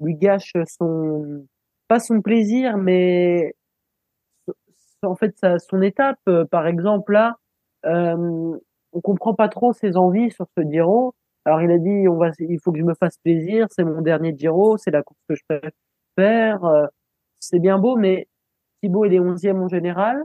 lui 0.00 0.16
gâche 0.16 0.52
son 0.66 1.46
pas 1.88 2.00
son 2.00 2.20
plaisir, 2.22 2.76
mais 2.78 3.54
en 5.02 5.16
fait 5.16 5.36
sa, 5.38 5.58
son 5.58 5.82
étape. 5.82 6.18
Euh, 6.28 6.44
par 6.44 6.66
exemple, 6.66 7.12
là, 7.12 7.36
euh, 7.86 8.56
on 8.92 9.00
comprend 9.00 9.34
pas 9.34 9.48
trop 9.48 9.72
ses 9.72 9.96
envies 9.96 10.30
sur 10.30 10.46
ce 10.56 10.62
Giro. 10.64 11.14
Alors 11.44 11.62
il 11.62 11.70
a 11.70 11.78
dit, 11.78 12.08
on 12.08 12.16
va, 12.16 12.30
il 12.38 12.58
faut 12.62 12.72
que 12.72 12.78
je 12.78 12.84
me 12.84 12.94
fasse 12.94 13.18
plaisir, 13.18 13.66
c'est 13.70 13.84
mon 13.84 14.00
dernier 14.00 14.34
Giro, 14.36 14.78
c'est 14.78 14.90
la 14.90 15.02
course 15.02 15.20
que 15.28 15.34
je 15.34 15.42
faire. 16.16 16.64
euh, 16.64 16.86
c'est 17.40 17.58
bien 17.58 17.78
beau, 17.78 17.96
mais 17.96 18.28
Thibaut, 18.82 19.04
il 19.04 19.14
est 19.14 19.20
11e 19.20 19.60
en 19.60 19.68
général. 19.68 20.22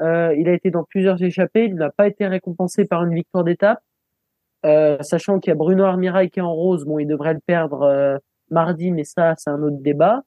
Euh, 0.00 0.34
il 0.36 0.48
a 0.48 0.52
été 0.52 0.70
dans 0.70 0.84
plusieurs 0.84 1.22
échappées. 1.22 1.66
Il 1.66 1.74
n'a 1.76 1.90
pas 1.90 2.06
été 2.08 2.26
récompensé 2.26 2.84
par 2.84 3.04
une 3.04 3.14
victoire 3.14 3.44
d'étape. 3.44 3.80
Euh, 4.66 4.96
sachant 5.02 5.40
qu'il 5.40 5.50
y 5.50 5.52
a 5.52 5.56
Bruno 5.56 5.84
Armirail 5.84 6.30
qui 6.30 6.40
est 6.40 6.42
en 6.42 6.54
rose. 6.54 6.84
Bon, 6.84 6.98
il 6.98 7.06
devrait 7.06 7.34
le 7.34 7.40
perdre 7.46 7.82
euh, 7.82 8.18
mardi, 8.50 8.90
mais 8.90 9.04
ça, 9.04 9.34
c'est 9.36 9.50
un 9.50 9.62
autre 9.62 9.76
débat. 9.80 10.22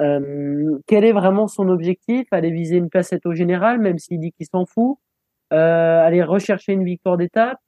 Euh, 0.00 0.78
quel 0.86 1.04
est 1.04 1.12
vraiment 1.12 1.48
son 1.48 1.68
objectif? 1.68 2.26
Aller 2.30 2.50
viser 2.50 2.76
une 2.76 2.88
placette 2.88 3.26
au 3.26 3.34
général, 3.34 3.80
même 3.80 3.98
s'il 3.98 4.20
dit 4.20 4.32
qu'il 4.32 4.46
s'en 4.46 4.66
fout. 4.66 4.98
Euh, 5.52 6.00
aller 6.04 6.22
rechercher 6.22 6.72
une 6.72 6.84
victoire 6.84 7.16
d'étape. 7.16 7.58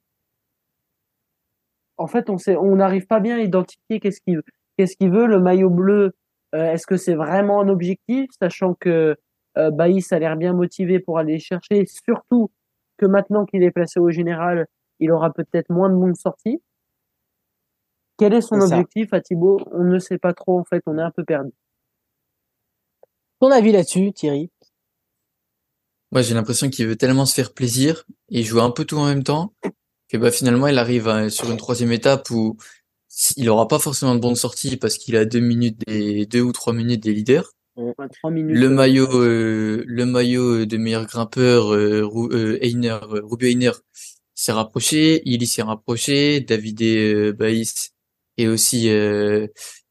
En 1.97 2.07
fait, 2.07 2.29
on 2.29 2.37
sait, 2.37 2.55
on 2.55 2.75
n'arrive 2.75 3.05
pas 3.07 3.19
bien 3.19 3.37
à 3.37 3.41
identifier 3.41 3.99
qu'est-ce 3.99 4.21
qu'il 4.21 4.37
veut. 4.37 4.43
Qu'est-ce 4.77 4.95
qu'il 4.95 5.11
veut 5.11 5.27
Le 5.27 5.39
maillot 5.39 5.69
bleu, 5.69 6.13
euh, 6.55 6.71
est-ce 6.71 6.85
que 6.87 6.97
c'est 6.97 7.15
vraiment 7.15 7.61
un 7.61 7.69
objectif, 7.69 8.29
sachant 8.39 8.73
que 8.73 9.15
euh, 9.57 9.71
Baïs 9.71 10.11
a 10.11 10.19
l'air 10.19 10.37
bien 10.37 10.53
motivé 10.53 10.99
pour 10.99 11.19
aller 11.19 11.39
chercher, 11.39 11.85
surtout 11.85 12.51
que 12.97 13.05
maintenant 13.05 13.45
qu'il 13.45 13.63
est 13.63 13.71
placé 13.71 13.99
au 13.99 14.09
général, 14.09 14.67
il 14.99 15.11
aura 15.11 15.31
peut-être 15.33 15.69
moins 15.69 15.89
de 15.89 15.95
monde 15.95 16.15
sorti. 16.15 16.61
Quel 18.17 18.33
est 18.33 18.41
son 18.41 18.61
objectif 18.61 19.13
à 19.13 19.21
Thibaut? 19.21 19.59
On 19.71 19.83
ne 19.83 19.97
sait 19.97 20.19
pas 20.19 20.33
trop 20.33 20.59
en 20.59 20.63
fait, 20.63 20.83
on 20.85 20.97
est 20.97 21.01
un 21.01 21.11
peu 21.11 21.23
perdu. 21.23 21.51
Ton 23.41 23.49
avis 23.49 23.71
là-dessus, 23.71 24.13
Thierry? 24.13 24.51
Moi, 26.11 26.21
j'ai 26.21 26.35
l'impression 26.35 26.69
qu'il 26.69 26.85
veut 26.85 26.95
tellement 26.95 27.25
se 27.25 27.33
faire 27.33 27.53
plaisir 27.53 28.05
et 28.29 28.43
jouer 28.43 28.61
un 28.61 28.69
peu 28.69 28.85
tout 28.85 28.97
en 28.97 29.07
même 29.07 29.23
temps 29.23 29.53
que 30.09 30.17
bah 30.17 30.29
finalement 30.29 30.67
il 30.67 30.77
arrive 30.77 31.07
à- 31.07 31.29
sur 31.29 31.49
une 31.49 31.57
troisième 31.57 31.91
étape 31.91 32.29
où 32.29 32.57
il 33.37 33.49
aura 33.49 33.67
pas 33.67 33.79
forcément 33.79 34.13
de 34.13 34.19
bonne 34.19 34.35
sortie 34.35 34.77
parce 34.77 34.97
qu'il 34.97 35.15
a 35.15 35.25
deux 35.25 35.39
minutes 35.39 35.79
des 35.87 36.25
deux 36.27 36.41
ou 36.41 36.51
trois 36.51 36.73
minutes 36.73 37.01
des 37.01 37.13
leaders. 37.13 37.51
Ouais, 37.77 37.93
minutes. 38.29 38.55
Le 38.55 38.69
maillot, 38.69 39.07
euh, 39.11 39.83
le 39.87 40.05
maillot 40.05 40.65
de 40.65 40.77
meilleur 40.77 41.05
grimpeur, 41.07 41.73
euh, 41.73 42.07
euh, 42.31 42.59
Einer, 42.61 42.89
euh, 42.89 43.21
Rubio 43.23 43.49
Einer 43.49 43.71
s'est 44.35 44.51
rapproché, 44.51 45.21
Illy 45.27 45.47
s'est 45.47 45.61
rapproché, 45.63 46.41
David 46.41 46.81
euh, 46.83 47.33
Baïs 47.33 47.91
est 48.37 48.47
aussi 48.47 48.89
euh, 48.89 49.47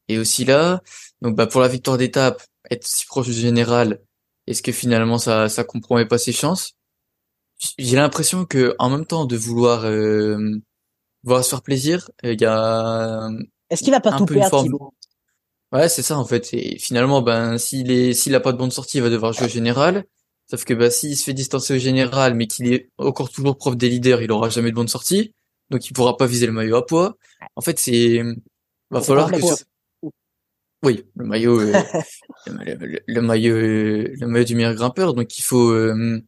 est 0.07 0.19
aussi 0.19 0.45
là. 0.45 0.81
Donc 1.21 1.35
bah 1.35 1.47
pour 1.47 1.59
la 1.59 1.67
victoire 1.67 1.97
d'étape, 1.97 2.41
être 2.69 2.85
si 2.85 3.05
proche 3.05 3.27
du 3.27 3.33
général, 3.33 4.01
est-ce 4.47 4.61
que 4.61 4.71
finalement 4.71 5.17
ça 5.17 5.49
ça 5.49 5.63
compromet 5.63 6.05
pas 6.05 6.17
ses 6.17 6.31
chances? 6.31 6.73
J'ai 7.77 7.95
l'impression 7.95 8.45
que 8.45 8.75
en 8.79 8.89
même 8.89 9.05
temps 9.05 9.25
de 9.25 9.37
vouloir 9.37 9.85
euh, 9.85 10.59
vouloir 11.23 11.43
se 11.43 11.49
faire 11.49 11.61
plaisir, 11.61 12.09
il 12.23 12.39
y 12.39 12.45
a 12.45 13.29
Est-ce 13.69 13.83
qu'il 13.83 13.91
va 13.91 14.01
pas 14.01 14.17
tout 14.17 14.25
perdre, 14.25 14.49
forme. 14.49 14.65
Thibaut? 14.65 14.93
Ouais, 15.71 15.87
c'est 15.87 16.01
ça 16.01 16.17
en 16.17 16.25
fait. 16.25 16.53
Et 16.53 16.77
finalement, 16.79 17.21
ben 17.21 17.57
s'il 17.57 17.91
est 17.91 18.13
s'il 18.13 18.35
a 18.35 18.39
pas 18.39 18.51
de 18.51 18.57
bonne 18.57 18.71
sortie, 18.71 18.97
il 18.97 19.03
va 19.03 19.09
devoir 19.09 19.33
jouer 19.33 19.45
au 19.45 19.49
général. 19.49 20.05
Sauf 20.49 20.65
que 20.65 20.73
ben 20.73 20.91
s'il 20.91 21.15
se 21.15 21.23
fait 21.23 21.33
distancer 21.33 21.75
au 21.75 21.79
général, 21.79 22.33
mais 22.33 22.47
qu'il 22.47 22.73
est 22.73 22.89
encore 22.97 23.29
toujours 23.29 23.57
prof 23.57 23.77
des 23.77 23.89
leaders, 23.89 24.21
il 24.21 24.31
aura 24.31 24.49
jamais 24.49 24.71
de 24.71 24.75
bonne 24.75 24.89
sortie. 24.89 25.33
Donc 25.69 25.87
il 25.87 25.93
pourra 25.93 26.17
pas 26.17 26.25
viser 26.25 26.45
le 26.45 26.51
maillot 26.51 26.75
à 26.75 26.85
poids. 26.85 27.15
En 27.55 27.61
fait, 27.61 27.79
c'est 27.79 28.21
va 28.89 29.01
falloir 29.01 29.31
que. 29.31 29.37
Oui, 30.83 31.03
le 31.15 31.25
maillot 31.25 31.59
euh, 31.61 31.73
le, 32.47 32.75
le- 32.85 32.99
le 33.05 33.21
maillot 33.21 33.55
euh, 33.55 34.07
le 34.19 34.27
maillot 34.27 34.45
du 34.45 34.55
meilleur 34.55 34.75
grimpeur. 34.75 35.13
Donc 35.13 35.37
il 35.37 35.41
faut 35.43 35.69
euh, 35.71 36.21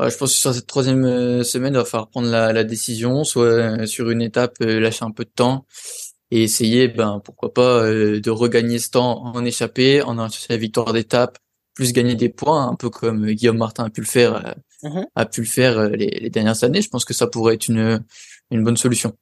je 0.00 0.16
pense 0.16 0.32
que 0.32 0.38
sur 0.38 0.54
cette 0.54 0.66
troisième 0.66 1.42
semaine, 1.44 1.74
il 1.74 1.76
va 1.78 1.84
falloir 1.84 2.08
prendre 2.08 2.28
la, 2.28 2.52
la 2.52 2.64
décision, 2.64 3.24
soit 3.24 3.84
sur 3.86 4.10
une 4.10 4.22
étape 4.22 4.54
lâcher 4.60 5.04
un 5.04 5.10
peu 5.10 5.24
de 5.24 5.30
temps 5.34 5.66
et 6.30 6.42
essayer, 6.44 6.88
ben 6.88 7.20
pourquoi 7.24 7.52
pas, 7.54 7.82
euh, 7.84 8.20
de 8.20 8.30
regagner 8.30 8.78
ce 8.78 8.90
temps 8.90 9.24
en 9.24 9.44
échappée, 9.44 10.02
en 10.02 10.18
allant 10.18 10.28
chercher 10.28 10.52
la 10.52 10.56
victoire 10.58 10.92
d'étape, 10.92 11.38
plus 11.74 11.92
gagner 11.92 12.14
des 12.16 12.28
points, 12.28 12.68
un 12.68 12.74
peu 12.76 12.90
comme 12.90 13.26
Guillaume 13.32 13.56
Martin 13.58 13.84
a 13.84 13.90
pu 13.90 14.00
le 14.02 14.06
faire, 14.06 14.54
Mhm. 14.84 15.06
a 15.16 15.26
pu 15.26 15.40
le 15.40 15.46
faire 15.48 15.88
les, 15.90 16.06
les 16.06 16.30
dernières 16.30 16.62
années. 16.62 16.82
Je 16.82 16.88
pense 16.88 17.04
que 17.04 17.12
ça 17.14 17.26
pourrait 17.26 17.54
être 17.54 17.66
une 17.68 18.04
une 18.52 18.62
bonne 18.62 18.76
solution. 18.76 19.14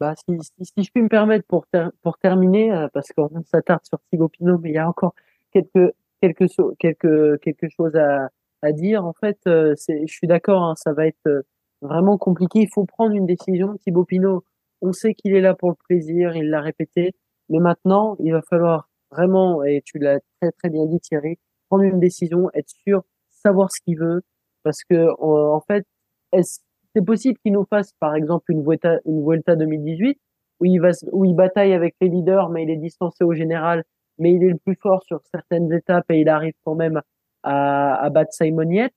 Bah, 0.00 0.14
si, 0.16 0.36
si, 0.42 0.64
si 0.66 0.84
je 0.84 0.90
puis 0.92 1.02
me 1.02 1.08
permettre 1.08 1.46
pour, 1.46 1.66
pour 2.02 2.18
terminer, 2.18 2.70
euh, 2.72 2.88
parce 2.92 3.08
qu'on 3.12 3.30
s'attarde 3.44 3.80
sur 3.84 3.98
Thibaut 4.10 4.28
Pinot, 4.28 4.58
mais 4.58 4.70
il 4.70 4.74
y 4.74 4.78
a 4.78 4.88
encore 4.88 5.14
quelques, 5.52 5.92
quelques, 6.20 6.50
so- 6.50 6.74
quelques, 6.78 7.40
quelque 7.40 7.68
chose 7.70 7.96
à, 7.96 8.28
à 8.62 8.72
dire. 8.72 9.04
En 9.06 9.14
fait, 9.14 9.38
euh, 9.46 9.74
je 9.88 10.06
suis 10.12 10.26
d'accord, 10.26 10.62
hein, 10.64 10.74
ça 10.76 10.92
va 10.92 11.06
être 11.06 11.26
euh, 11.26 11.42
vraiment 11.80 12.18
compliqué. 12.18 12.60
Il 12.60 12.68
faut 12.72 12.84
prendre 12.84 13.14
une 13.14 13.24
décision. 13.26 13.76
Thibaut 13.78 14.04
Pinot, 14.04 14.44
on 14.82 14.92
sait 14.92 15.14
qu'il 15.14 15.34
est 15.34 15.40
là 15.40 15.54
pour 15.54 15.70
le 15.70 15.76
plaisir, 15.88 16.36
il 16.36 16.50
l'a 16.50 16.60
répété, 16.60 17.14
mais 17.48 17.58
maintenant, 17.58 18.16
il 18.20 18.32
va 18.32 18.42
falloir 18.42 18.90
vraiment, 19.10 19.64
et 19.64 19.80
tu 19.84 19.98
l'as 19.98 20.20
très 20.42 20.52
très 20.52 20.68
bien 20.68 20.84
dit 20.86 21.00
Thierry, 21.00 21.38
prendre 21.68 21.84
une 21.84 22.00
décision, 22.00 22.50
être 22.54 22.68
sûr, 22.86 23.02
savoir 23.30 23.70
ce 23.72 23.80
qu'il 23.80 23.98
veut, 23.98 24.22
parce 24.62 24.84
que 24.84 25.08
en 25.22 25.60
fait, 25.60 25.86
est-ce 26.32 26.60
c'est 26.96 27.04
possible 27.04 27.38
qu'il 27.42 27.52
nous 27.52 27.66
fasse, 27.68 27.92
par 28.00 28.14
exemple, 28.14 28.50
une 28.50 28.62
Vuelta, 28.62 29.00
une 29.04 29.22
Vuelta 29.22 29.54
2018, 29.54 30.18
où 30.60 30.64
il 30.64 30.78
va, 30.80 30.92
où 31.12 31.26
il 31.26 31.34
bataille 31.34 31.74
avec 31.74 31.94
les 32.00 32.08
leaders, 32.08 32.48
mais 32.48 32.62
il 32.62 32.70
est 32.70 32.76
distancé 32.76 33.22
au 33.22 33.34
général, 33.34 33.84
mais 34.18 34.32
il 34.32 34.42
est 34.42 34.48
le 34.48 34.56
plus 34.56 34.76
fort 34.76 35.02
sur 35.04 35.20
certaines 35.30 35.70
étapes 35.74 36.10
et 36.10 36.20
il 36.20 36.28
arrive 36.30 36.54
quand 36.64 36.74
même 36.74 37.02
à, 37.42 37.96
à 37.96 38.08
battre 38.08 38.32
Simon 38.32 38.70
Yates, 38.70 38.94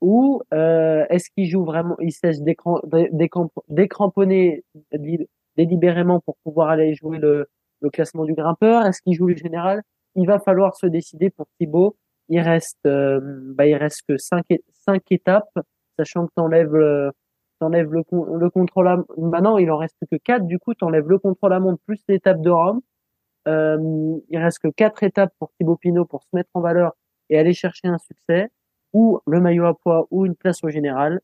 ou 0.00 0.40
euh, 0.54 1.04
est-ce 1.10 1.28
qu'il 1.36 1.46
joue 1.46 1.64
vraiment, 1.66 1.96
il 2.00 2.12
se 2.12 2.26
laisse 2.26 2.40
décran- 2.40 2.80
dé- 2.86 3.10
décamp- 3.12 3.50
décramponner 3.68 4.64
dé- 4.92 5.28
délibérément 5.56 6.20
pour 6.20 6.36
pouvoir 6.44 6.70
aller 6.70 6.94
jouer 6.94 7.18
le, 7.18 7.46
le 7.82 7.90
classement 7.90 8.24
du 8.24 8.32
grimpeur? 8.32 8.86
Est-ce 8.86 9.02
qu'il 9.02 9.14
joue 9.14 9.26
le 9.26 9.36
général? 9.36 9.82
Il 10.14 10.26
va 10.26 10.38
falloir 10.38 10.76
se 10.76 10.86
décider 10.86 11.28
pour 11.28 11.46
Thibaut. 11.60 11.96
Il 12.30 12.40
reste, 12.40 12.78
euh, 12.86 13.20
bah, 13.54 13.66
il 13.66 13.74
reste 13.74 14.02
que 14.08 14.16
cinq, 14.16 14.46
cinq 14.72 15.02
étapes, 15.10 15.50
sachant 15.98 16.26
que 16.26 16.32
t'enlèves 16.34 16.74
le, 16.74 17.12
t'enlèves 17.60 17.92
le, 17.92 18.02
le 18.38 18.50
contrôle 18.50 18.88
à, 18.88 19.04
maintenant 19.16 19.58
il 19.58 19.70
en 19.70 19.76
reste 19.76 19.96
que 20.10 20.16
quatre, 20.16 20.46
du 20.46 20.58
coup 20.58 20.74
t'enlèves 20.74 21.08
le 21.08 21.18
contrôle 21.18 21.52
à 21.52 21.60
montre 21.60 21.80
plus 21.86 22.00
l'étape 22.08 22.40
de 22.40 22.50
Rome. 22.50 22.80
Euh, 23.46 24.18
il 24.28 24.38
reste 24.38 24.58
que 24.58 24.68
quatre 24.68 25.02
étapes 25.02 25.32
pour 25.38 25.50
Thibaut 25.52 25.76
Pinot 25.76 26.04
pour 26.04 26.22
se 26.22 26.28
mettre 26.34 26.50
en 26.54 26.60
valeur 26.60 26.92
et 27.30 27.38
aller 27.38 27.54
chercher 27.54 27.88
un 27.88 27.98
succès, 27.98 28.48
ou 28.92 29.20
le 29.26 29.40
maillot 29.40 29.66
à 29.66 29.74
poids, 29.74 30.06
ou 30.10 30.26
une 30.26 30.34
place 30.34 30.62
au 30.64 30.68
général. 30.70 31.20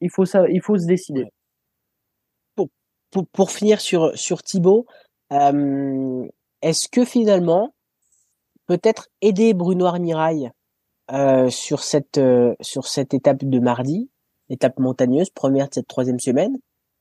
Il 0.00 0.10
faut 0.10 0.24
ça, 0.24 0.48
il 0.48 0.60
faut 0.62 0.78
se 0.78 0.86
décider. 0.86 1.26
pour, 3.10 3.26
pour 3.28 3.50
finir 3.50 3.80
sur, 3.80 4.16
sur 4.18 4.42
Thibaut, 4.42 4.86
euh, 5.32 6.26
est-ce 6.62 6.88
que 6.88 7.04
finalement, 7.04 7.74
peut-être 8.66 9.08
aider 9.20 9.54
Bruno 9.54 9.86
Armirail 9.86 10.50
euh, 11.12 11.50
sur, 11.50 11.82
cette, 11.82 12.18
euh, 12.18 12.54
sur 12.60 12.86
cette 12.86 13.14
étape 13.14 13.44
de 13.44 13.58
mardi, 13.58 14.10
étape 14.48 14.78
montagneuse, 14.78 15.30
première 15.30 15.68
de 15.68 15.74
cette 15.74 15.88
troisième 15.88 16.20
semaine, 16.20 16.58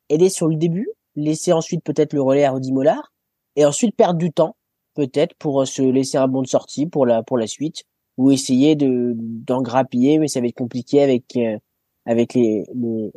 aider 0.10 0.30
sur 0.30 0.48
le 0.48 0.56
début, 0.56 0.90
laisser 1.16 1.54
ensuite 1.54 1.84
peut-être 1.84 2.14
le 2.14 2.22
relais 2.22 2.44
à 2.44 2.52
Rudy 2.52 2.72
Mollard, 2.72 3.12
et 3.56 3.66
ensuite 3.66 3.96
perdre 3.96 4.18
du 4.18 4.32
temps, 4.32 4.56
peut-être 4.96 5.36
pour 5.36 5.62
euh, 5.62 5.66
se 5.66 5.82
laisser 5.82 6.18
un 6.18 6.28
bon 6.28 6.42
de 6.42 6.48
sortie 6.48 6.86
pour 6.86 7.06
la, 7.06 7.24
pour 7.24 7.38
la 7.38 7.48
suite, 7.48 7.84
ou 8.18 8.32
essayer 8.32 8.76
de 8.76 9.14
d'en 9.16 9.62
grappiller, 9.62 10.20
mais 10.20 10.28
ça 10.28 10.40
va 10.40 10.48
être 10.48 10.56
compliqué 10.56 11.02
avec, 11.02 11.36
euh, 11.36 11.58
avec 12.06 12.34
les, 12.36 12.64
les, 12.76 13.12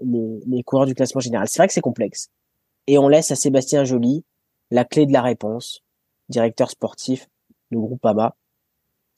les, 0.46 0.62
coureurs 0.62 0.86
du 0.86 0.94
classement 0.94 1.20
général. 1.20 1.48
C'est 1.48 1.58
vrai 1.58 1.66
que 1.66 1.74
c'est 1.74 1.80
complexe 1.82 2.30
et 2.86 2.98
on 2.98 3.08
laisse 3.08 3.30
à 3.30 3.36
Sébastien 3.36 3.84
Joly 3.84 4.24
la 4.70 4.84
clé 4.84 5.06
de 5.06 5.12
la 5.12 5.22
réponse, 5.22 5.82
directeur 6.28 6.70
sportif 6.70 7.28
de 7.70 7.78
Groupama. 7.78 8.34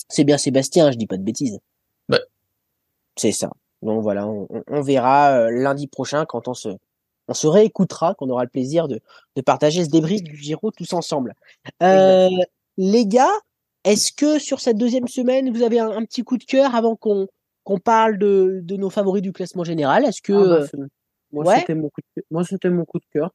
C'est 0.08 0.24
bien 0.24 0.38
Sébastien, 0.38 0.90
je 0.90 0.96
dis 0.96 1.06
pas 1.06 1.16
de 1.16 1.22
bêtises. 1.22 1.58
Ouais. 2.08 2.20
C'est 3.16 3.32
ça. 3.32 3.50
Donc 3.82 4.02
voilà, 4.02 4.26
on, 4.26 4.46
on- 4.50 4.62
on 4.66 4.80
verra 4.80 5.32
euh, 5.32 5.50
lundi 5.50 5.86
prochain 5.86 6.24
quand 6.26 6.48
on 6.48 6.54
se 6.54 6.70
on 7.30 7.34
se 7.34 7.46
réécoutera, 7.46 8.14
qu'on 8.14 8.30
aura 8.30 8.42
le 8.44 8.48
plaisir 8.48 8.88
de, 8.88 9.00
de 9.36 9.42
partager 9.42 9.84
ce 9.84 9.90
débrief 9.90 10.22
du 10.22 10.34
Giro 10.34 10.70
tous 10.70 10.94
ensemble. 10.94 11.34
Euh, 11.82 12.28
les 12.78 13.04
gars, 13.06 13.28
est-ce 13.84 14.12
que 14.12 14.38
sur 14.38 14.60
cette 14.60 14.78
deuxième 14.78 15.08
semaine, 15.08 15.52
vous 15.54 15.62
avez 15.62 15.78
un, 15.78 15.90
un 15.90 16.04
petit 16.06 16.22
coup 16.24 16.38
de 16.38 16.44
cœur 16.44 16.74
avant 16.74 16.96
qu'on 16.96 17.28
qu'on 17.64 17.78
parle 17.78 18.16
de, 18.16 18.60
de 18.62 18.76
nos 18.76 18.88
favoris 18.88 19.20
du 19.20 19.32
classement 19.34 19.62
général? 19.62 20.06
Est-ce 20.06 20.22
que 20.22 20.32
Ah 20.32 20.60
bah, 20.72 20.84
moi, 21.30 21.44
ouais. 21.44 21.58
c'était 21.60 21.74
mon 21.74 21.90
coup 21.90 22.00
de 22.00 22.06
cœur. 22.14 22.24
Moi, 22.30 22.44
c'était 22.44 22.70
mon 22.70 22.84
coup 22.86 22.98
de 22.98 23.04
cœur. 23.12 23.30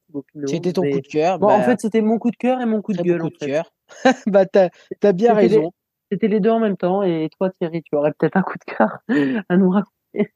C'était 0.48 0.72
ton 0.72 0.82
mais- 0.82 0.90
coup 0.90 1.00
de 1.00 1.06
cœur 1.06 1.38
Bon, 1.38 1.46
Bah, 1.46 1.54
en 1.54 1.62
fait, 1.62 1.80
c'était 1.80 2.00
mon 2.00 2.18
coup 2.18 2.32
de 2.32 2.36
cœur 2.36 2.60
et 2.60 2.66
mon 2.66 2.82
coup 2.82 2.94
de 2.94 3.00
gueule. 3.02 3.22
en 3.22 3.28
coup 3.30 3.36
de 3.40 3.46
cœur. 3.46 3.72
bah 4.26 4.44
t'as 4.44 4.70
as 5.04 5.12
bien 5.12 5.34
raison. 5.34 5.70
C'était 6.14 6.28
les 6.28 6.38
deux 6.38 6.50
en 6.50 6.60
même 6.60 6.76
temps. 6.76 7.02
Et 7.02 7.28
toi, 7.36 7.50
Thierry, 7.50 7.82
tu 7.82 7.96
aurais 7.96 8.12
peut-être 8.16 8.36
un 8.36 8.42
coup 8.42 8.54
de 8.56 8.72
cœur 8.72 8.98
à 9.48 9.56
nous 9.56 9.70
raconter. 9.70 10.32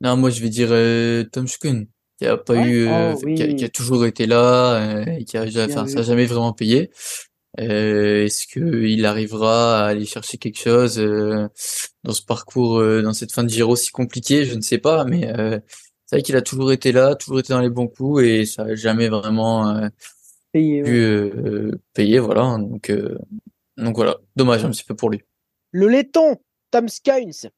Non, 0.00 0.16
moi 0.16 0.30
je 0.30 0.40
vais 0.40 0.48
dire 0.50 0.68
euh, 0.70 1.24
Tom 1.24 1.48
Schkun, 1.48 1.86
qui 2.18 2.26
a 2.26 2.36
pas 2.36 2.52
Ouais. 2.54 2.68
eu, 2.68 2.86
euh, 2.88 3.14
Oh, 3.16 3.18
qui 3.34 3.42
a, 3.42 3.46
oui. 3.46 3.56
qui 3.56 3.64
a 3.64 3.68
toujours 3.68 4.06
été 4.06 4.26
là, 4.26 4.74
euh, 4.74 5.24
qui 5.24 5.36
a, 5.36 5.42
enfin, 5.64 5.86
ça 5.88 6.02
jamais 6.02 6.26
vraiment 6.26 6.52
payé. 6.52 6.90
Euh, 7.58 8.24
est-ce 8.24 8.46
que 8.46 8.60
il 8.84 9.04
arrivera 9.04 9.80
à 9.80 9.86
aller 9.88 10.04
chercher 10.04 10.38
quelque 10.38 10.60
chose 10.60 10.96
dans 12.04 12.12
ce 12.12 12.22
parcours, 12.22 12.80
dans 13.02 13.12
cette 13.12 13.32
fin 13.32 13.42
de 13.42 13.48
Giro 13.48 13.74
si 13.74 13.90
compliquée? 13.90 14.44
Je 14.44 14.54
ne 14.54 14.60
sais 14.60 14.78
pas, 14.78 15.04
mais 15.04 15.22
c'est 16.06 16.16
vrai 16.16 16.22
qu'il 16.22 16.36
a 16.36 16.42
toujours 16.42 16.70
été 16.72 16.92
là, 16.92 17.16
toujours 17.16 17.40
été 17.40 17.52
dans 17.52 17.60
les 17.60 17.70
bons 17.70 17.88
coups, 17.88 18.22
et 18.22 18.44
ça 18.46 18.62
a 18.64 18.74
jamais 18.76 19.08
vraiment, 19.08 19.80
Payé, 20.52 20.82
pu 20.82 21.32
payer, 21.94 22.18
voilà. 22.20 22.42
hein, 22.42 22.58
Donc, 22.60 22.92
donc 23.80 23.96
voilà, 23.96 24.16
dommage 24.36 24.64
un 24.64 24.70
petit 24.70 24.84
peu 24.84 24.94
pour 24.94 25.10
lui. 25.10 25.22
Le 25.72 25.88
laiton, 25.88 26.36
Tom 26.70 26.88
Skynes. 26.88 27.50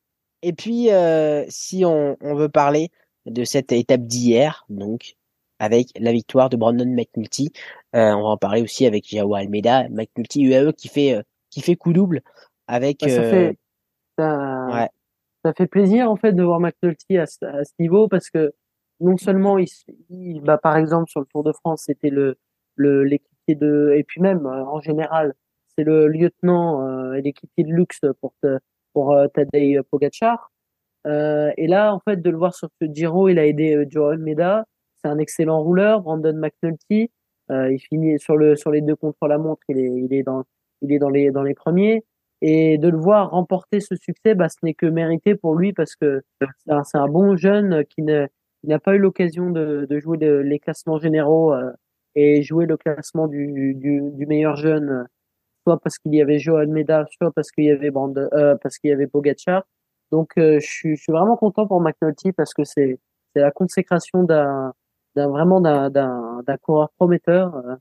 Et 0.42 0.52
puis, 0.52 0.90
euh, 0.90 1.44
si 1.48 1.84
on, 1.84 2.16
on 2.20 2.34
veut 2.34 2.48
parler 2.48 2.90
de 3.26 3.44
cette 3.44 3.70
étape 3.72 4.02
d'hier, 4.02 4.64
donc 4.68 5.14
avec 5.60 5.88
la 5.98 6.10
victoire 6.10 6.50
de 6.50 6.56
Brandon 6.56 6.86
McNulty, 6.86 7.52
euh, 7.94 8.12
on 8.12 8.22
va 8.22 8.28
en 8.30 8.36
parler 8.36 8.62
aussi 8.62 8.84
avec 8.86 9.06
Jao 9.08 9.34
Almeida, 9.34 9.88
McNulty 9.90 10.42
UAE 10.42 10.72
qui 10.72 10.88
fait 10.88 11.14
euh, 11.14 11.22
qui 11.50 11.60
fait 11.60 11.76
coup 11.76 11.92
double 11.92 12.22
avec. 12.66 12.98
Bah, 13.00 13.08
ça 13.08 13.22
fait, 13.22 13.58
ça, 14.18 14.66
ouais. 14.72 14.88
ça 15.44 15.52
fait 15.52 15.66
plaisir 15.68 16.10
en 16.10 16.16
fait 16.16 16.32
de 16.32 16.42
voir 16.42 16.58
McNulty 16.58 17.16
à, 17.18 17.26
ce- 17.26 17.44
à 17.44 17.64
ce 17.64 17.72
niveau 17.78 18.08
parce 18.08 18.28
que 18.30 18.52
non 18.98 19.16
seulement 19.16 19.58
il, 19.58 19.68
il- 20.10 20.40
bah, 20.40 20.58
par 20.58 20.76
exemple 20.76 21.08
sur 21.08 21.20
le 21.20 21.26
Tour 21.26 21.44
de 21.44 21.52
France 21.52 21.84
c'était 21.86 22.10
le 22.10 22.38
le 22.74 23.04
l'équipier 23.04 23.54
de 23.54 23.92
et 23.96 24.02
puis 24.02 24.20
même 24.20 24.46
en 24.46 24.80
général 24.80 25.34
c'est 25.76 25.84
le 25.84 26.08
lieutenant 26.08 26.86
euh, 26.86 27.14
et 27.14 27.22
l'équipier 27.22 27.64
de 27.64 27.72
luxe 27.72 28.00
pour 28.20 28.32
te- 28.42 28.58
pour 28.92 29.12
euh, 29.12 29.26
Tadej 29.28 29.80
Pogacar. 29.90 30.50
Euh, 31.06 31.50
et 31.56 31.66
là 31.66 31.92
en 31.94 32.00
fait 32.00 32.22
de 32.22 32.30
le 32.30 32.36
voir 32.36 32.54
sur 32.54 32.68
ce 32.80 32.86
Giro 32.92 33.28
il 33.28 33.38
a 33.38 33.46
aidé 33.46 33.86
Joao 33.90 34.10
Almeida. 34.10 34.64
C'est 35.02 35.08
un 35.10 35.18
excellent 35.18 35.60
rouleur 35.62 36.00
Brandon 36.02 36.34
McNulty. 36.36 37.10
Il 37.50 37.78
finit 37.80 38.18
sur 38.18 38.36
le 38.38 38.56
sur 38.56 38.70
les 38.70 38.80
deux 38.80 38.96
contre 38.96 39.26
la 39.28 39.36
montre 39.38 39.60
il 39.68 39.78
est 39.78 39.90
il 39.90 40.14
est 40.14 40.22
dans 40.22 40.44
il 40.80 40.92
est 40.92 40.98
dans 40.98 41.10
les 41.10 41.30
dans 41.30 41.42
les 41.42 41.54
premiers. 41.54 42.04
Et 42.40 42.78
de 42.78 42.88
le 42.88 42.96
voir 42.98 43.30
remporter 43.30 43.78
ce 43.80 43.94
succès, 43.94 44.34
bah, 44.34 44.48
ce 44.48 44.56
n'est 44.64 44.74
que 44.74 44.86
mérité 44.86 45.34
pour 45.36 45.54
lui 45.54 45.72
parce 45.72 45.94
que 45.96 46.22
c'est 46.40 46.96
un, 46.98 47.08
bon 47.08 47.36
jeune 47.36 47.84
qui 47.86 48.02
n'a 48.02 48.78
pas 48.80 48.94
eu 48.96 48.98
l'occasion 48.98 49.50
de, 49.50 49.86
de 49.88 49.98
jouer 50.00 50.18
le- 50.18 50.42
les 50.42 50.58
classements 50.58 50.98
généraux 50.98 51.54
et 52.14 52.42
jouer 52.42 52.66
le 52.66 52.76
classement 52.76 53.28
du, 53.28 53.74
du, 53.74 54.26
meilleur 54.26 54.56
jeune, 54.56 55.06
soit 55.66 55.78
parce 55.80 55.98
qu'il 55.98 56.14
y 56.14 56.20
avait 56.22 56.38
Joe 56.38 56.60
Almeida, 56.60 57.06
soit 57.18 57.32
parce 57.32 57.50
qu'il 57.50 57.64
y 57.64 57.70
avait 57.70 57.90
Brand, 57.90 58.16
euh, 58.16 58.56
parce 58.62 58.78
qu'il 58.78 58.90
y 58.90 58.92
avait 58.92 59.06
Pogacar. 59.06 59.64
Donc 60.10 60.32
euh, 60.38 60.60
je, 60.60 60.66
suis, 60.66 60.96
je 60.96 61.02
suis 61.02 61.12
vraiment 61.12 61.36
content 61.36 61.66
pour 61.66 61.80
McNulty 61.80 62.32
parce 62.32 62.54
que 62.54 62.64
c'est 62.64 62.98
c'est 63.34 63.40
la 63.40 63.50
consécration 63.50 64.24
d'un 64.24 64.74
d'un 65.16 65.28
vraiment 65.28 65.60
d'un 65.60 65.90
d'un 65.90 66.42
d'un 66.46 66.56
coureur 66.58 66.90
prometteur 66.98 67.54
euh, 67.56 67.76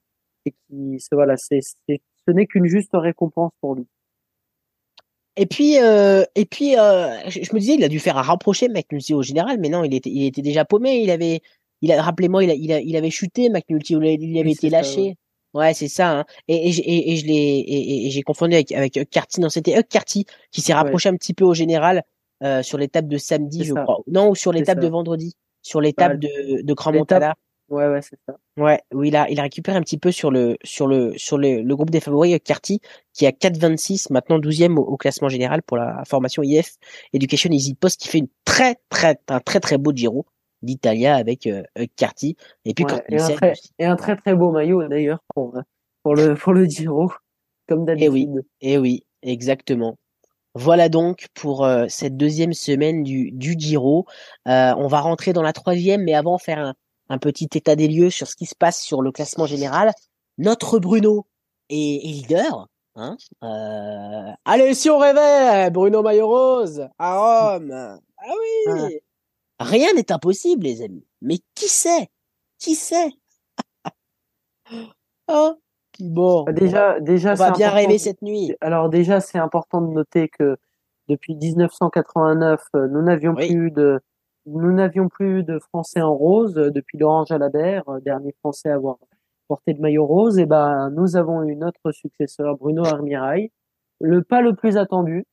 et 0.45 0.51
qui 0.51 0.97
c'est 0.99 1.15
voilà 1.15 1.35
c'est 1.37 1.59
c'est 1.61 2.01
ce 2.27 2.31
n'est 2.31 2.45
qu'une 2.45 2.65
juste 2.67 2.91
récompense 2.93 3.51
pour 3.61 3.75
lui. 3.75 3.87
Et 5.37 5.45
puis, 5.45 5.79
euh, 5.79 6.23
et 6.35 6.45
puis, 6.45 6.77
euh, 6.77 7.17
je, 7.29 7.41
je 7.43 7.53
me 7.53 7.59
disais, 7.59 7.75
il 7.75 7.83
a 7.83 7.87
dû 7.87 7.99
faire 7.99 8.17
un 8.17 8.21
rapproché 8.21 8.67
McNulty 8.67 9.13
au 9.13 9.21
général, 9.21 9.57
mais 9.59 9.69
non, 9.69 9.83
il 9.83 9.93
était, 9.93 10.09
il 10.09 10.25
était 10.25 10.41
déjà 10.41 10.65
paumé. 10.65 11.01
Il 11.01 11.09
avait, 11.09 11.41
il 11.81 11.91
a, 11.91 12.01
rappelez-moi, 12.01 12.43
il, 12.43 12.51
a, 12.51 12.53
il, 12.53 12.71
a, 12.73 12.81
il 12.81 12.95
avait 12.97 13.09
chuté 13.09 13.49
McNulty, 13.49 13.93
il 13.93 14.37
avait 14.37 14.45
Oui, 14.45 14.51
été 14.51 14.69
ça, 14.69 14.77
lâché. 14.77 15.15
Ouais, 15.53 15.73
c'est 15.73 15.87
ça. 15.89 16.19
Hein. 16.19 16.25
Et, 16.47 16.55
et, 16.55 16.69
et, 16.79 17.11
et 17.11 17.15
je 17.17 17.25
l'ai, 17.25 17.33
et, 17.33 17.73
et- 17.73 18.07
et 18.07 18.09
j'ai 18.09 18.21
confondu 18.21 18.55
avec 18.55 18.71
avec 18.71 18.95
Hug 18.97 19.07
Carty. 19.09 19.41
Non, 19.41 19.49
c'était 19.49 19.77
Hug 19.77 19.87
Carty 19.89 20.25
qui 20.51 20.61
s'est 20.61 20.73
rapproché 20.73 21.09
un 21.09 21.15
petit 21.17 21.33
peu 21.33 21.43
au 21.43 21.53
général 21.53 22.03
euh, 22.43 22.63
sur 22.63 22.77
l'étape 22.77 23.07
de 23.07 23.17
samedi, 23.17 23.65
je 23.65 23.73
ça. 23.73 23.83
crois. 23.83 23.99
Non, 24.07 24.29
ou 24.29 24.35
sur 24.35 24.51
l'étape 24.53 24.79
de 24.79 24.87
vendredi, 24.87 25.35
sur 25.61 25.81
l'étape 25.81 26.13
Bah, 26.13 26.17
de 26.27 26.61
de 26.61 26.73
Grand 26.73 26.91
Montana. 26.93 27.35
Ouais, 27.69 27.87
ouais, 27.87 28.01
c'est 28.01 28.17
ça. 28.27 28.35
Ouais, 28.57 28.81
où 28.93 29.03
il 29.05 29.15
a, 29.15 29.29
il 29.29 29.39
a 29.39 29.43
récupéré 29.43 29.77
un 29.77 29.81
petit 29.81 29.97
peu 29.97 30.11
sur 30.11 30.29
le, 30.29 30.57
sur 30.61 30.87
le, 30.87 31.13
sur 31.17 31.37
le, 31.37 31.61
le 31.61 31.75
groupe 31.75 31.89
des 31.89 32.01
favoris, 32.01 32.37
Carty, 32.43 32.81
qui 33.13 33.25
a 33.25 33.31
4,26, 33.31 34.11
maintenant 34.11 34.39
12e 34.39 34.77
au, 34.77 34.81
au 34.81 34.97
classement 34.97 35.29
général 35.29 35.63
pour 35.63 35.77
la 35.77 36.03
formation 36.05 36.43
IF 36.43 36.75
Education 37.13 37.49
Easy 37.49 37.73
Post, 37.75 38.01
qui 38.01 38.09
fait 38.09 38.17
une 38.17 38.27
très, 38.43 38.75
très, 38.89 39.17
un 39.29 39.39
très, 39.39 39.61
très 39.61 39.77
beau 39.77 39.93
Giro 39.93 40.25
d'Italia 40.61 41.15
avec 41.15 41.47
euh, 41.47 41.63
Carty. 41.95 42.35
Et 42.65 42.73
puis 42.73 42.85
Ouais, 42.85 42.91
quand 42.91 43.01
et, 43.09 43.19
un 43.19 43.29
très, 43.35 43.53
et 43.79 43.85
un 43.85 43.95
très 43.95 44.15
très 44.15 44.35
beau 44.35 44.51
maillot 44.51 44.87
d'ailleurs 44.87 45.19
pour, 45.33 45.55
euh, 45.55 45.61
pour, 46.03 46.15
le, 46.15 46.35
pour 46.35 46.53
le 46.53 46.65
Giro, 46.65 47.11
comme 47.67 47.85
Eh 47.97 48.09
oui. 48.09 48.25
d'habitude. 48.25 48.45
Et 48.61 48.77
oui, 48.77 49.03
exactement. 49.21 49.97
Voilà 50.53 50.89
donc 50.89 51.27
pour 51.33 51.63
euh, 51.65 51.85
cette 51.87 52.17
deuxième 52.17 52.53
semaine 52.53 53.03
du, 53.03 53.31
du 53.31 53.55
Giro. 53.57 54.05
Euh, 54.47 54.73
on 54.77 54.87
va 54.87 54.99
rentrer 54.99 55.31
dans 55.33 55.43
la 55.43 55.53
troisième, 55.53 56.03
mais 56.03 56.13
avant 56.13 56.37
faire 56.37 56.59
un, 56.59 56.73
un 57.09 57.17
petit 57.17 57.47
état 57.53 57.75
des 57.75 57.87
lieux 57.87 58.09
sur 58.09 58.27
ce 58.27 58.35
qui 58.35 58.45
se 58.45 58.55
passe 58.55 58.81
sur 58.81 59.01
le 59.01 59.11
classement 59.11 59.45
général. 59.45 59.91
Notre 60.37 60.79
Bruno 60.79 61.25
est, 61.69 61.75
est 62.03 62.07
leader. 62.07 62.67
Hein 62.95 63.15
euh... 63.43 64.31
Allez, 64.43 64.73
si 64.73 64.89
on 64.89 64.97
rêvait, 64.97 65.69
Bruno 65.71 66.01
Maillot 66.03 66.27
Rose 66.27 66.87
à 66.99 67.53
Rome. 67.53 67.71
Ah 67.71 68.33
oui. 68.67 68.99
Rien 69.63 69.93
n'est 69.93 70.11
impossible, 70.11 70.63
les 70.63 70.81
amis. 70.81 71.05
Mais 71.21 71.37
qui 71.55 71.67
sait? 71.67 72.09
Qui 72.59 72.75
sait? 72.75 73.11
Hein? 75.27 75.57
Bon, 75.99 76.43
Bah, 76.43 76.53
Déjà, 76.53 76.99
déjà, 76.99 77.33
on 77.33 77.35
va 77.35 77.51
bien 77.51 77.69
rêver 77.69 77.97
cette 77.97 78.21
nuit. 78.21 78.53
Alors 78.61 78.89
déjà, 78.89 79.19
c'est 79.19 79.37
important 79.37 79.81
de 79.81 79.91
noter 79.93 80.29
que 80.29 80.57
depuis 81.07 81.35
1989, 81.35 82.63
euh, 82.75 82.87
nous 82.87 83.01
n'avions 83.01 83.33
Oui. 83.35 83.47
plus 83.47 83.71
de 83.71 83.99
nous 84.47 84.71
n'avions 84.71 85.07
plus 85.07 85.43
de 85.43 85.59
Français 85.59 86.01
en 86.01 86.15
rose 86.15 86.57
euh, 86.57 86.71
depuis 86.71 86.97
Laurent 86.97 87.25
Jalabert, 87.25 87.87
euh, 87.89 87.99
dernier 87.99 88.33
Français 88.39 88.69
à 88.69 88.75
avoir 88.75 88.97
porté 89.47 89.73
le 89.73 89.79
maillot 89.79 90.05
rose. 90.07 90.39
Et 90.39 90.45
ben, 90.47 90.89
nous 90.89 91.15
avons 91.15 91.43
eu 91.43 91.55
notre 91.55 91.91
successeur 91.91 92.57
Bruno 92.57 92.83
Armirail, 92.85 93.51
le 93.99 94.23
pas 94.23 94.41
le 94.41 94.55
plus 94.55 94.77
attendu. 94.77 95.25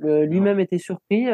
Lui-même 0.00 0.58
était 0.60 0.78
surpris. 0.78 1.26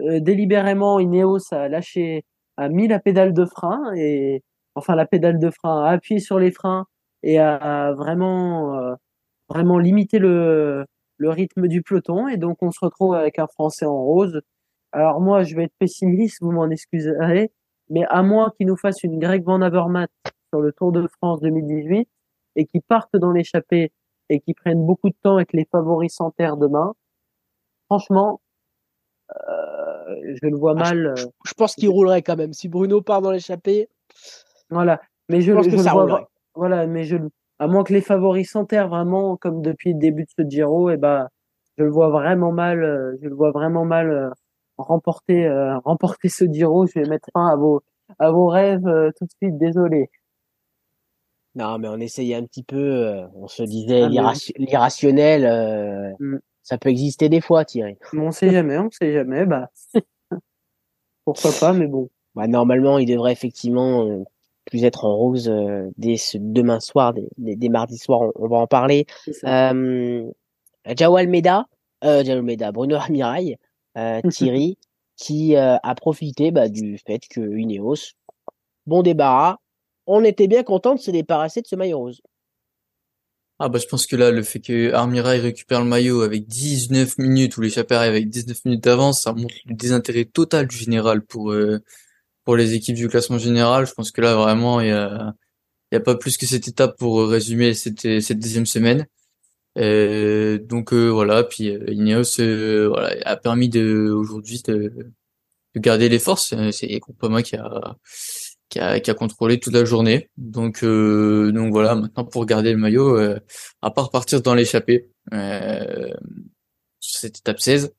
Euh, 0.00 0.20
délibérément, 0.20 1.00
Ineos 1.00 1.52
a 1.52 1.68
lâché, 1.68 2.24
a 2.56 2.68
mis 2.68 2.88
la 2.88 3.00
pédale 3.00 3.32
de 3.32 3.44
frein 3.44 3.92
et 3.96 4.42
enfin 4.74 4.94
la 4.94 5.06
pédale 5.06 5.38
de 5.38 5.50
frein, 5.50 5.84
a 5.84 5.90
appuyé 5.90 6.20
sur 6.20 6.38
les 6.38 6.50
freins 6.50 6.86
et 7.22 7.38
a, 7.38 7.92
vraiment 7.94 8.78
euh, 8.78 8.94
vraiment 9.48 9.78
limiter 9.78 10.18
le, 10.18 10.84
le 11.18 11.30
rythme 11.30 11.68
du 11.68 11.82
peloton 11.82 12.28
et 12.28 12.36
donc 12.36 12.62
on 12.62 12.70
se 12.70 12.84
retrouve 12.84 13.14
avec 13.14 13.38
un 13.38 13.46
Français 13.46 13.86
en 13.86 14.02
rose. 14.02 14.40
Alors 14.92 15.20
moi, 15.20 15.42
je 15.42 15.56
vais 15.56 15.64
être 15.64 15.74
pessimiste, 15.78 16.38
vous 16.42 16.52
m'en 16.52 16.70
excuserez, 16.70 17.52
mais 17.90 18.04
à 18.08 18.22
moins 18.22 18.52
qu'il 18.56 18.66
nous 18.66 18.76
fasse 18.76 19.02
une 19.02 19.18
Greg 19.18 19.44
Van 19.44 19.60
Avermaet 19.60 20.08
sur 20.50 20.60
le 20.60 20.72
Tour 20.72 20.92
de 20.92 21.06
France 21.18 21.40
2018 21.40 22.08
et 22.56 22.66
qu'il 22.66 22.82
parte 22.82 23.16
dans 23.16 23.32
l'échappée 23.32 23.92
et 24.28 24.40
qu'il 24.40 24.54
prenne 24.54 24.84
beaucoup 24.84 25.08
de 25.10 25.16
temps 25.22 25.36
avec 25.36 25.52
les 25.52 25.66
favoris 25.70 26.12
sans 26.14 26.30
terre 26.32 26.56
demain, 26.56 26.94
franchement, 27.86 28.40
euh, 29.30 29.65
je 30.06 30.46
le 30.46 30.56
vois 30.56 30.72
Ah, 30.76 30.80
mal. 30.94 31.06
euh, 31.06 31.14
Je 31.44 31.52
pense 31.54 31.74
qu'il 31.74 31.88
roulerait 31.88 32.22
quand 32.22 32.36
même. 32.36 32.52
Si 32.52 32.68
Bruno 32.68 33.00
part 33.02 33.22
dans 33.22 33.30
l'échappée, 33.30 33.88
voilà. 34.70 35.00
Mais 35.28 35.40
je, 35.40 35.50
je 35.50 35.52
pense 35.54 35.64
je 35.66 35.70
que 35.70 35.76
le 35.76 35.82
ça 35.82 35.92
vois. 35.92 36.28
Voilà, 36.54 36.86
mais 36.86 37.04
je, 37.04 37.16
à 37.58 37.66
moins 37.66 37.84
que 37.84 37.92
les 37.92 38.00
favoris 38.00 38.50
s'enterrent 38.50 38.88
vraiment, 38.88 39.36
comme 39.36 39.60
depuis 39.62 39.92
le 39.92 39.98
début 39.98 40.24
de 40.24 40.30
ce 40.38 40.48
Giro, 40.48 40.90
et 40.90 40.96
ben, 40.96 41.28
je 41.76 41.84
le 41.84 41.90
vois 41.90 42.08
vraiment 42.08 42.52
mal, 42.52 42.82
euh, 42.82 43.16
je 43.22 43.28
le 43.28 43.34
vois 43.34 43.50
vraiment 43.50 43.84
mal 43.84 44.10
euh, 44.10 44.30
remporter, 44.78 45.46
euh, 45.46 45.78
remporter 45.80 46.28
ce 46.28 46.44
Giro. 46.50 46.86
Je 46.86 46.98
vais 47.00 47.08
mettre 47.08 47.28
fin 47.32 47.48
à 47.48 47.56
vos, 47.56 47.82
à 48.18 48.30
vos 48.30 48.46
rêves 48.48 48.86
euh, 48.86 49.10
tout 49.18 49.26
de 49.26 49.30
suite. 49.42 49.58
Désolé. 49.58 50.08
Non, 51.54 51.78
mais 51.78 51.88
on 51.88 51.98
essayait 51.98 52.34
un 52.34 52.44
petit 52.44 52.62
peu. 52.62 52.76
euh, 52.76 53.26
on 53.34 53.48
se 53.48 53.62
disait 53.62 54.02
Ah, 54.02 54.08
l'irrationnel, 54.58 55.44
euh, 55.46 56.12
Mm. 56.20 56.36
Ça 56.66 56.78
peut 56.78 56.88
exister 56.88 57.28
des 57.28 57.40
fois, 57.40 57.64
Thierry. 57.64 57.96
On 58.12 58.32
sait 58.32 58.50
jamais, 58.50 58.76
on 58.76 58.90
sait 58.90 59.12
jamais. 59.12 59.46
Bah, 59.46 59.70
pourquoi 61.24 61.52
pas, 61.60 61.72
mais 61.72 61.86
bon. 61.86 62.10
Bah, 62.34 62.48
normalement, 62.48 62.98
il 62.98 63.06
devrait 63.06 63.30
effectivement 63.30 64.04
euh, 64.04 64.24
plus 64.64 64.82
être 64.82 65.04
en 65.04 65.14
rose 65.14 65.48
euh, 65.48 65.88
dès 65.96 66.16
ce 66.16 66.38
demain 66.40 66.80
soir, 66.80 67.14
dès, 67.14 67.28
dès, 67.38 67.54
dès 67.54 67.68
mardi 67.68 67.98
soir. 67.98 68.20
On, 68.20 68.32
on 68.34 68.48
va 68.48 68.56
en 68.56 68.66
parler. 68.66 69.06
Euh, 69.44 70.28
Jao 70.96 71.14
Almeida, 71.14 71.66
euh, 72.02 72.24
Jao 72.24 72.34
Almeida, 72.34 72.72
Bruno 72.72 72.96
Armirail, 72.96 73.58
euh, 73.96 74.20
Thierry, 74.30 74.76
qui 75.14 75.54
a 75.54 75.94
profité 75.94 76.50
bah, 76.50 76.68
du 76.68 76.98
fait 76.98 77.20
que 77.30 77.40
Ineos, 77.56 78.14
bon 78.86 79.02
débarras, 79.02 79.58
on 80.08 80.24
était 80.24 80.48
bien 80.48 80.64
content 80.64 80.96
de 80.96 81.00
se 81.00 81.12
débarrasser 81.12 81.62
de 81.62 81.68
ce 81.68 81.76
maillot 81.76 81.98
rose. 81.98 82.22
Ah 83.58 83.70
bah 83.70 83.78
je 83.78 83.86
pense 83.86 84.06
que 84.06 84.16
là 84.16 84.30
le 84.30 84.42
fait 84.42 84.60
que 84.60 84.92
Armirail 84.92 85.40
récupère 85.40 85.80
le 85.82 85.88
maillot 85.88 86.20
avec 86.20 86.46
19 86.46 87.16
minutes 87.18 87.56
ou 87.56 87.62
l'échappée 87.62 87.94
avec 87.94 88.28
19 88.28 88.64
minutes 88.66 88.84
d'avance, 88.84 89.22
ça 89.22 89.32
montre 89.32 89.54
le 89.64 89.74
désintérêt 89.74 90.26
total 90.26 90.66
du 90.66 90.76
général 90.76 91.22
pour 91.22 91.52
euh, 91.52 91.78
pour 92.44 92.56
les 92.56 92.74
équipes 92.74 92.96
du 92.96 93.08
classement 93.08 93.38
général. 93.38 93.86
Je 93.86 93.94
pense 93.94 94.10
que 94.12 94.20
là 94.20 94.34
vraiment 94.36 94.80
il 94.82 94.88
y 94.88 94.90
a 94.90 95.34
il 95.92 95.94
y 95.96 95.98
a 95.98 96.00
pas 96.00 96.16
plus 96.16 96.36
que 96.36 96.46
cette 96.46 96.68
étape 96.68 96.98
pour 96.98 97.20
euh, 97.20 97.26
résumer 97.26 97.72
cette 97.74 98.20
cette 98.20 98.38
deuxième 98.40 98.66
semaine. 98.66 99.06
Euh, 99.78 100.58
donc 100.58 100.92
euh, 100.92 101.08
voilà, 101.08 101.44
puis 101.44 101.70
euh, 101.70 101.90
Ineos 101.92 102.40
euh, 102.40 102.88
voilà 102.88 103.14
a 103.26 103.36
permis 103.36 103.68
de 103.68 104.10
aujourd'hui 104.10 104.62
de, 104.66 104.92
de 105.74 105.80
garder 105.80 106.08
les 106.08 106.18
forces. 106.18 106.52
Euh, 106.54 106.70
C'est 106.72 106.88
Groupama 106.98 107.42
qui 107.42 107.56
a 107.56 107.96
qui 108.68 108.80
a, 108.80 109.14
contrôlé 109.14 109.60
toute 109.60 109.72
la 109.74 109.84
journée. 109.84 110.30
Donc, 110.36 110.82
euh, 110.82 111.52
donc 111.52 111.72
voilà, 111.72 111.94
maintenant 111.94 112.24
pour 112.24 112.46
garder 112.46 112.72
le 112.72 112.78
maillot, 112.78 113.16
euh, 113.18 113.38
à 113.82 113.90
part 113.90 114.10
partir 114.10 114.42
dans 114.42 114.54
l'échappée 114.54 115.08
euh, 115.32 116.12
sur 117.00 117.20
cette 117.20 117.38
étape 117.38 117.60
16 117.60 117.92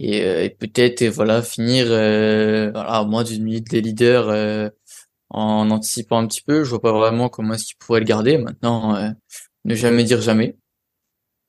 et, 0.00 0.22
euh, 0.24 0.44
et 0.44 0.50
peut-être 0.50 1.04
voilà 1.08 1.42
finir 1.42 1.86
euh, 1.90 2.70
voilà, 2.72 3.04
moins 3.04 3.24
d'une 3.24 3.44
minute 3.44 3.68
des 3.70 3.82
leaders 3.82 4.28
euh, 4.30 4.70
en 5.28 5.70
anticipant 5.70 6.18
un 6.18 6.26
petit 6.26 6.42
peu. 6.42 6.64
Je 6.64 6.70
vois 6.70 6.80
pas 6.80 6.92
vraiment 6.92 7.28
comment 7.28 7.54
est-ce 7.54 7.66
qu'il 7.66 7.76
pourrait 7.78 8.00
le 8.00 8.06
garder. 8.06 8.38
Maintenant, 8.38 9.14
ne 9.64 9.74
jamais 9.74 10.04
dire 10.04 10.20
jamais. 10.22 10.56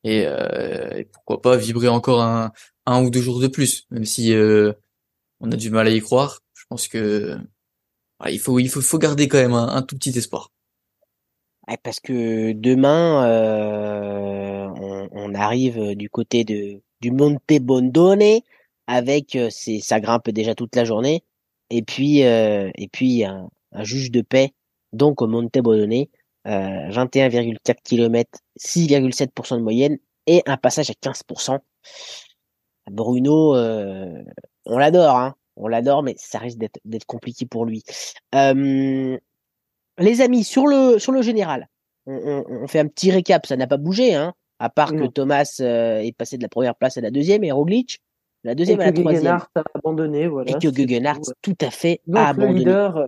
Et, 0.03 0.23
et, 0.23 1.05
pourquoi 1.05 1.41
pas 1.41 1.57
vibrer 1.57 1.87
encore 1.87 2.21
un, 2.21 2.51
un 2.85 3.03
ou 3.03 3.09
deux 3.09 3.21
jours 3.21 3.39
de 3.39 3.47
plus, 3.47 3.87
même 3.91 4.05
si 4.05 4.33
on 5.39 5.51
a 5.51 5.55
du 5.55 5.71
mal 5.71 5.87
à 5.87 5.91
y 5.91 5.99
croire. 6.01 6.41
Je 6.53 6.65
pense 6.69 6.87
que 6.87 7.37
il 8.29 8.39
faut 8.39 8.59
il 8.59 8.69
faut, 8.69 8.81
faut 8.81 8.97
garder 8.97 9.27
quand 9.27 9.37
même 9.37 9.53
un, 9.53 9.81
tout 9.81 9.95
petit 9.95 10.17
espoir. 10.17 10.51
parce 11.83 11.99
que 11.99 12.53
demain, 12.53 13.25
euh, 13.25 14.67
on, 14.75 15.09
on, 15.11 15.33
arrive 15.35 15.95
du 15.95 16.09
côté 16.09 16.43
de 16.43 16.81
du 17.01 17.11
Monte 17.11 17.59
Bondone 17.61 18.41
avec 18.87 19.37
c'est 19.49 19.79
ça 19.79 19.99
grimpe 19.99 20.29
déjà 20.29 20.55
toute 20.55 20.75
la 20.75 20.85
journée 20.85 21.23
et 21.69 21.81
puis 21.81 22.23
euh, 22.23 22.69
et 22.75 22.87
puis 22.87 23.23
un, 23.23 23.49
un, 23.71 23.83
juge 23.83 24.11
de 24.11 24.21
paix 24.21 24.53
donc 24.93 25.21
au 25.21 25.27
Monte 25.27 25.57
Bondone 25.59 26.05
euh, 26.47 26.89
21,4 26.89 27.75
km 27.83 28.39
6,7% 28.59 29.57
de 29.57 29.61
moyenne 29.61 29.97
et 30.27 30.41
un 30.45 30.57
passage 30.57 30.89
à 30.89 30.93
15%. 30.93 31.59
Bruno, 32.89 33.55
euh, 33.55 34.23
on 34.65 34.77
l'adore, 34.77 35.17
hein, 35.17 35.35
on 35.55 35.67
l'adore, 35.67 36.03
mais 36.03 36.15
ça 36.17 36.39
risque 36.39 36.57
d'être 36.57 37.05
compliqué 37.05 37.45
pour 37.45 37.65
lui. 37.65 37.83
Euh, 38.35 39.17
les 39.97 40.21
amis, 40.21 40.43
sur 40.43 40.67
le 40.67 40.99
sur 40.99 41.11
le 41.11 41.21
général, 41.21 41.67
on, 42.05 42.43
on, 42.47 42.63
on 42.63 42.67
fait 42.67 42.79
un 42.79 42.87
petit 42.87 43.11
récap. 43.11 43.45
Ça 43.45 43.57
n'a 43.57 43.67
pas 43.67 43.77
bougé, 43.77 44.15
hein, 44.15 44.33
à 44.59 44.69
part 44.69 44.91
que 44.91 45.07
Thomas 45.07 45.57
euh, 45.59 45.99
est 45.99 46.15
passé 46.15 46.37
de 46.37 46.43
la 46.43 46.49
première 46.49 46.75
place 46.75 46.97
à 46.97 47.01
la 47.01 47.11
deuxième 47.11 47.43
et 47.43 47.51
Roglic 47.51 47.99
la 48.43 48.55
deuxième 48.55 48.79
et 48.81 48.83
à 48.83 48.87
la 48.87 48.93
troisième. 48.93 49.33
a 49.33 49.47
abandonné, 49.75 50.27
voilà. 50.27 50.51
Et 50.51 50.53
que 50.53 50.67
Guggenhardt 50.67 51.21
tout, 51.41 51.53
tout, 51.53 51.65
à 51.65 51.69
fait 51.69 52.01
Donc, 52.07 52.17
a 52.17 52.29
abandonné. 52.29 52.53
Le 52.53 52.59
leader, 52.59 53.07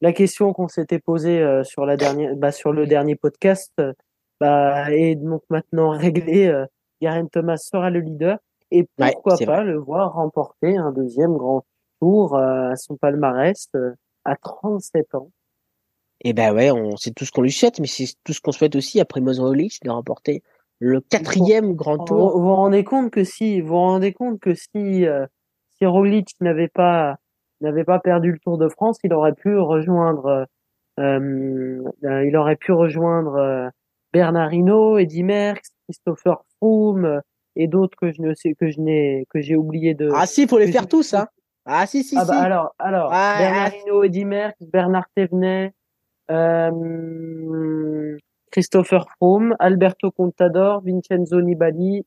la 0.00 0.12
question 0.12 0.52
qu'on 0.52 0.68
s'était 0.68 0.98
posée 0.98 1.40
euh, 1.40 1.64
sur 1.64 1.86
la 1.86 1.96
dernière, 1.96 2.36
bah, 2.36 2.52
sur 2.52 2.72
le 2.72 2.86
dernier 2.86 3.16
podcast, 3.16 3.72
bah, 4.40 4.92
est 4.92 5.14
donc 5.14 5.42
maintenant 5.48 5.90
réglée. 5.90 6.48
Euh, 6.48 6.66
Garen 7.00 7.28
Thomas 7.28 7.56
sera 7.56 7.90
le 7.90 8.00
leader 8.00 8.38
et 8.70 8.86
pourquoi 8.96 9.36
ouais, 9.36 9.46
pas 9.46 9.56
vrai. 9.56 9.64
le 9.64 9.78
voir 9.78 10.14
remporter 10.14 10.76
un 10.76 10.92
deuxième 10.92 11.36
grand 11.36 11.64
euh, 12.34 12.70
à 12.70 12.76
son 12.76 12.96
palmarès 12.96 13.68
euh, 13.74 13.92
à 14.24 14.36
37 14.36 15.14
ans. 15.14 15.30
Et 16.22 16.32
ben 16.32 16.54
ouais, 16.54 16.70
on 16.70 16.96
c'est 16.96 17.12
tout 17.12 17.24
ce 17.24 17.32
qu'on 17.32 17.42
lui 17.42 17.52
souhaite, 17.52 17.80
mais 17.80 17.86
c'est 17.86 18.14
tout 18.24 18.32
ce 18.32 18.40
qu'on 18.40 18.52
souhaite 18.52 18.76
aussi 18.76 19.00
après 19.00 19.20
Mos 19.20 19.40
Roglic 19.40 19.82
de 19.82 19.90
remporter 19.90 20.42
le 20.78 21.00
quatrième 21.00 21.74
grand 21.74 21.98
tour. 21.98 22.32
vous 22.32 22.42
vous 22.42 22.54
rendez 22.54 22.84
compte 22.84 23.10
que 23.10 23.24
si 23.24 23.60
vous 23.60 23.68
vous 23.68 23.74
rendez 23.74 24.12
compte 24.12 24.40
que 24.40 24.54
si 24.54 25.06
euh, 25.06 25.26
si 25.76 25.86
Roglic 25.86 26.30
n'avait 26.40 26.68
pas 26.68 27.16
n'avait 27.60 27.84
pas 27.84 27.98
perdu 27.98 28.32
le 28.32 28.38
Tour 28.38 28.58
de 28.58 28.68
France, 28.68 28.98
il 29.04 29.12
aurait 29.12 29.34
pu 29.34 29.56
rejoindre 29.56 30.46
euh, 31.00 31.80
euh, 32.04 32.24
il 32.26 32.36
aurait 32.36 32.56
pu 32.56 32.72
rejoindre 32.72 33.70
Bernard 34.12 34.52
Hinault, 34.52 34.98
Eddy 34.98 35.22
Merckx, 35.22 35.70
Christopher 35.86 36.42
Froome 36.56 37.20
et 37.56 37.66
d'autres 37.66 37.96
que 37.96 38.12
je 38.12 38.22
ne 38.22 38.34
sais 38.34 38.54
que 38.54 38.70
je 38.70 38.80
n'ai 38.80 39.26
que 39.30 39.40
j'ai 39.40 39.56
oublié 39.56 39.94
de 39.94 40.10
Ah 40.14 40.26
si, 40.26 40.46
faut 40.46 40.58
les 40.58 40.70
faire 40.70 40.88
tous, 40.88 41.14
hein. 41.14 41.28
Ah 41.66 41.86
si, 41.86 42.04
si, 42.04 42.16
ah 42.18 42.24
bah 42.26 42.40
alors 42.40 42.74
alors 42.78 43.08
Ah, 43.12 43.36
Bernard 43.38 43.70
ah. 43.72 43.76
Hinault, 43.78 44.02
Eddy 44.04 44.24
Merckx, 44.24 44.56
Bernard 44.70 45.06
Thévenet, 45.14 45.72
euh, 46.30 48.16
Christopher 48.50 49.06
Froome, 49.16 49.56
Alberto 49.58 50.10
Contador, 50.10 50.82
Vincenzo 50.84 51.40
Nibali 51.40 52.04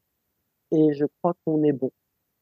et 0.71 0.93
je 0.93 1.05
crois 1.21 1.33
qu'on 1.45 1.63
est 1.63 1.71
bon. 1.71 1.91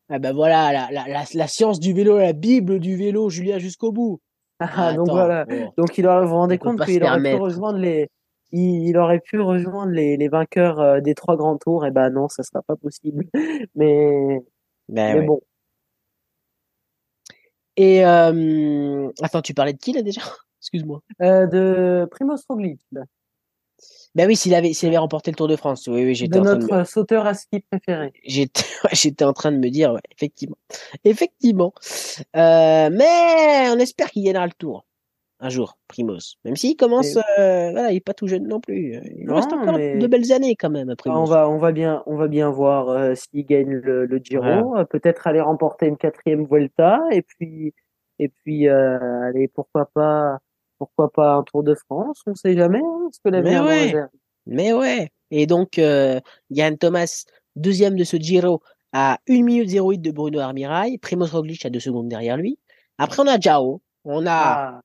Ah 0.10 0.20
ben 0.20 0.34
voilà, 0.34 0.72
la, 0.72 0.88
la, 0.92 1.08
la, 1.08 1.24
la 1.34 1.48
science 1.48 1.80
du 1.80 1.94
vélo, 1.94 2.18
la 2.20 2.34
bible 2.34 2.80
du 2.80 2.96
vélo, 2.96 3.30
Julien 3.30 3.58
jusqu'au 3.60 3.92
bout. 3.92 4.20
Ah, 4.60 4.94
donc 4.94 5.08
attends, 5.08 5.16
voilà. 5.16 5.46
bon. 5.46 5.74
Donc 5.78 5.98
il 5.98 6.06
aurait, 6.08 6.22
vous 6.24 6.30
vous 6.30 6.36
rendez 6.36 6.58
compte 6.58 6.84
qu'il 6.86 7.04
aurait 7.04 7.22
pu 7.22 7.36
rejoindre 7.36 7.80
les, 7.80 8.10
il, 8.52 8.88
il 8.88 8.98
aurait 8.98 9.20
pu 9.20 9.40
rejoindre 9.40 9.92
les, 9.92 10.16
les 10.18 10.28
vainqueurs 10.28 10.80
euh, 10.80 11.00
des 11.02 11.14
trois 11.16 11.36
grands 11.36 11.58
tours. 11.58 11.86
Et 11.86 11.92
ben 11.92 12.10
non, 12.10 12.30
ça 12.30 12.44
sera 12.44 12.62
pas 12.62 12.76
possible. 12.76 13.26
Mais, 13.76 14.40
Ben 14.88 15.14
mais 15.16 15.20
ouais. 15.22 15.26
bon. 15.26 15.42
Et 17.78 18.06
euh... 18.06 19.10
attends, 19.22 19.42
tu 19.42 19.54
parlais 19.54 19.74
de 19.74 19.78
qui 19.78 19.94
là 19.94 20.02
déjà? 20.02 20.22
Excuse-moi. 20.62 21.02
Euh, 21.22 21.46
de 21.48 22.08
Primoz 22.10 22.44
Roglic. 22.50 22.82
Ben 24.16 24.28
oui, 24.28 24.38
s'il 24.38 24.56
avait, 24.56 24.72
s'il 24.74 24.88
avait 24.88 24.98
remporté 24.98 25.30
le 25.30 25.36
Tour 25.36 25.50
de 25.50 25.58
France. 25.58 25.88
Oui, 25.88 26.06
oui, 26.06 26.16
j'étais 26.16 26.40
de 26.40 26.40
en 26.40 26.44
train 26.44 26.56
de 26.56 26.62
notre 26.62 26.74
euh, 26.74 26.86
sauteur 26.86 27.26
à 27.26 27.34
ski 27.34 27.60
préféré. 27.60 28.14
j'étais, 28.26 28.62
ouais, 28.86 28.90
j'étais 28.94 29.26
en 29.26 29.34
train 29.34 29.52
de 29.52 29.58
me 29.58 29.70
dire, 29.70 29.92
ouais, 29.92 30.02
effectivement, 30.12 30.58
effectivement. 31.04 31.74
Euh, 32.36 32.90
mais 32.92 33.70
on 33.70 33.78
espère 33.78 34.10
qu'il 34.10 34.24
gagnera 34.24 34.48
le 34.48 34.54
Tour 34.58 34.86
un 35.40 35.50
jour, 35.50 35.78
Primoz. 35.88 36.38
Même 36.46 36.56
s'il 36.56 36.76
commence, 36.78 37.18
euh, 37.18 37.72
voilà, 37.72 37.92
il 37.92 37.98
est 37.98 38.00
pas 38.06 38.14
tout 38.14 38.28
jeune 38.28 38.48
non 38.48 38.60
plus. 38.60 39.00
Il 39.18 39.26
Non, 39.26 39.36
reste 39.36 39.52
encore 39.54 39.78
mais- 39.78 39.98
de 39.98 40.08
belles 40.08 40.32
années 40.32 40.56
quand 40.56 40.70
même, 40.70 40.96
Primoz. 40.96 41.18
on 41.20 41.26
va, 41.26 41.50
on 41.50 41.58
va 41.58 41.72
bien, 41.72 42.04
on 42.06 42.16
va 42.16 42.28
bien 42.28 42.50
voir 42.50 42.90
euh, 42.90 43.16
s'il 43.16 43.46
gagne 43.46 43.70
le, 43.72 44.06
le 44.06 44.18
Giro. 44.18 44.78
Euh, 44.78 44.86
Peut-être 44.86 45.28
aller 45.28 45.42
remporter 45.42 45.88
une 45.88 45.98
quatrième 45.98 46.46
Vuelta 46.46 47.02
et 47.12 47.22
puis, 47.22 47.74
et 48.20 48.30
puis, 48.30 48.70
euh, 48.70 48.98
allez, 49.28 49.48
pourquoi 49.50 49.90
pas, 49.94 50.38
pourquoi 50.80 51.12
pas 51.12 51.34
un 51.36 51.44
Tour 51.44 51.64
de 51.64 51.76
France. 51.76 52.22
On 52.28 52.36
sait 52.36 52.56
jamais 52.56 52.80
hein, 52.80 53.10
ce 53.12 53.20
que 53.20 53.30
Mais 53.30 53.42
l'avenir 53.42 53.64
nous 53.64 53.68
ouais. 53.68 53.94
Mais 54.46 54.74
ouais. 54.74 55.10
Et 55.32 55.48
donc, 55.48 55.78
Yann 55.78 56.78
Thomas, 56.78 57.26
deuxième 57.58 57.96
de 57.98 58.04
ce 58.06 58.16
Giro, 58.18 58.62
à 58.94 59.18
1 59.28 59.44
minute 59.44 59.70
08 59.70 59.98
de 60.00 60.12
Bruno 60.12 60.40
Armirail. 60.40 60.98
Primoz 61.00 61.32
Roglic 61.34 61.66
à 61.66 61.70
2 61.70 61.80
secondes 61.82 62.08
derrière 62.08 62.38
lui. 62.38 62.58
Après, 62.98 63.22
on 63.22 63.28
a 63.28 63.38
Jao. 63.38 63.82
On 64.06 64.26
a 64.26 64.32
Ah. 64.32 64.82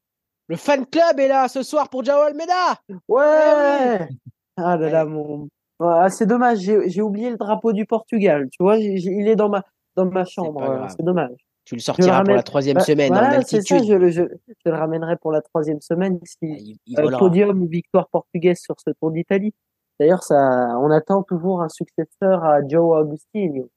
Le 0.51 0.57
fan 0.57 0.85
club 0.85 1.21
est 1.21 1.29
là 1.29 1.47
ce 1.47 1.63
soir 1.63 1.89
pour 1.89 2.05
Jao 2.05 2.19
Almeida. 2.23 2.75
Ouais! 3.09 4.09
Ah 4.57 4.77
là 4.77 4.91
là, 4.91 5.05
mon. 5.05 5.49
Ah, 5.79 6.11
c'est 6.11 6.27
dommage, 6.27 6.59
j'ai 6.59 7.01
oublié 7.01 7.31
le 7.31 7.37
drapeau 7.37 7.73
du 7.73 7.87
Portugal. 7.87 8.49
Tu 8.51 8.57
vois, 8.61 8.77
il 8.77 9.29
est 9.29 9.37
dans 9.37 9.49
ma, 9.49 9.65
dans 9.95 10.07
ma 10.07 10.25
chambre. 10.25 10.61
euh. 10.63 10.89
C'est 10.89 11.05
dommage. 11.05 11.37
Tu 11.65 11.77
le 11.77 11.81
sortiras 11.81 12.09
pour 12.09 12.17
ramène- 12.17 12.37
la 12.37 12.43
troisième 12.43 12.79
Bah, 12.79 12.83
semaine 12.83 13.13
en 13.13 13.15
voilà, 13.15 13.43
c'est 13.43 13.63
ça, 13.63 13.79
je, 13.79 13.93
le- 13.95 14.11
je, 14.11 14.23
je 14.49 14.71
le 14.71 14.75
ramènerai 14.77 15.17
pour 15.19 15.31
la 15.31 15.41
troisième 15.41 15.81
semaine 15.81 16.19
si 16.25 16.37
Il, 16.43 16.77
il 16.87 16.99
euh, 16.99 17.17
podium 17.17 17.63
ou 17.63 17.69
victoire 17.69 18.09
portugaise 18.09 18.59
sur 18.59 18.75
ce 18.85 18.91
Tour 19.01 19.13
d'Italie. 19.13 19.55
D'ailleurs, 20.01 20.25
ça, 20.25 20.37
on 20.81 20.91
attend 20.91 21.23
toujours 21.23 21.63
un 21.63 21.69
successeur 21.69 22.43
à 22.45 22.59
Joe 22.67 22.99
Agostino. 22.99 23.71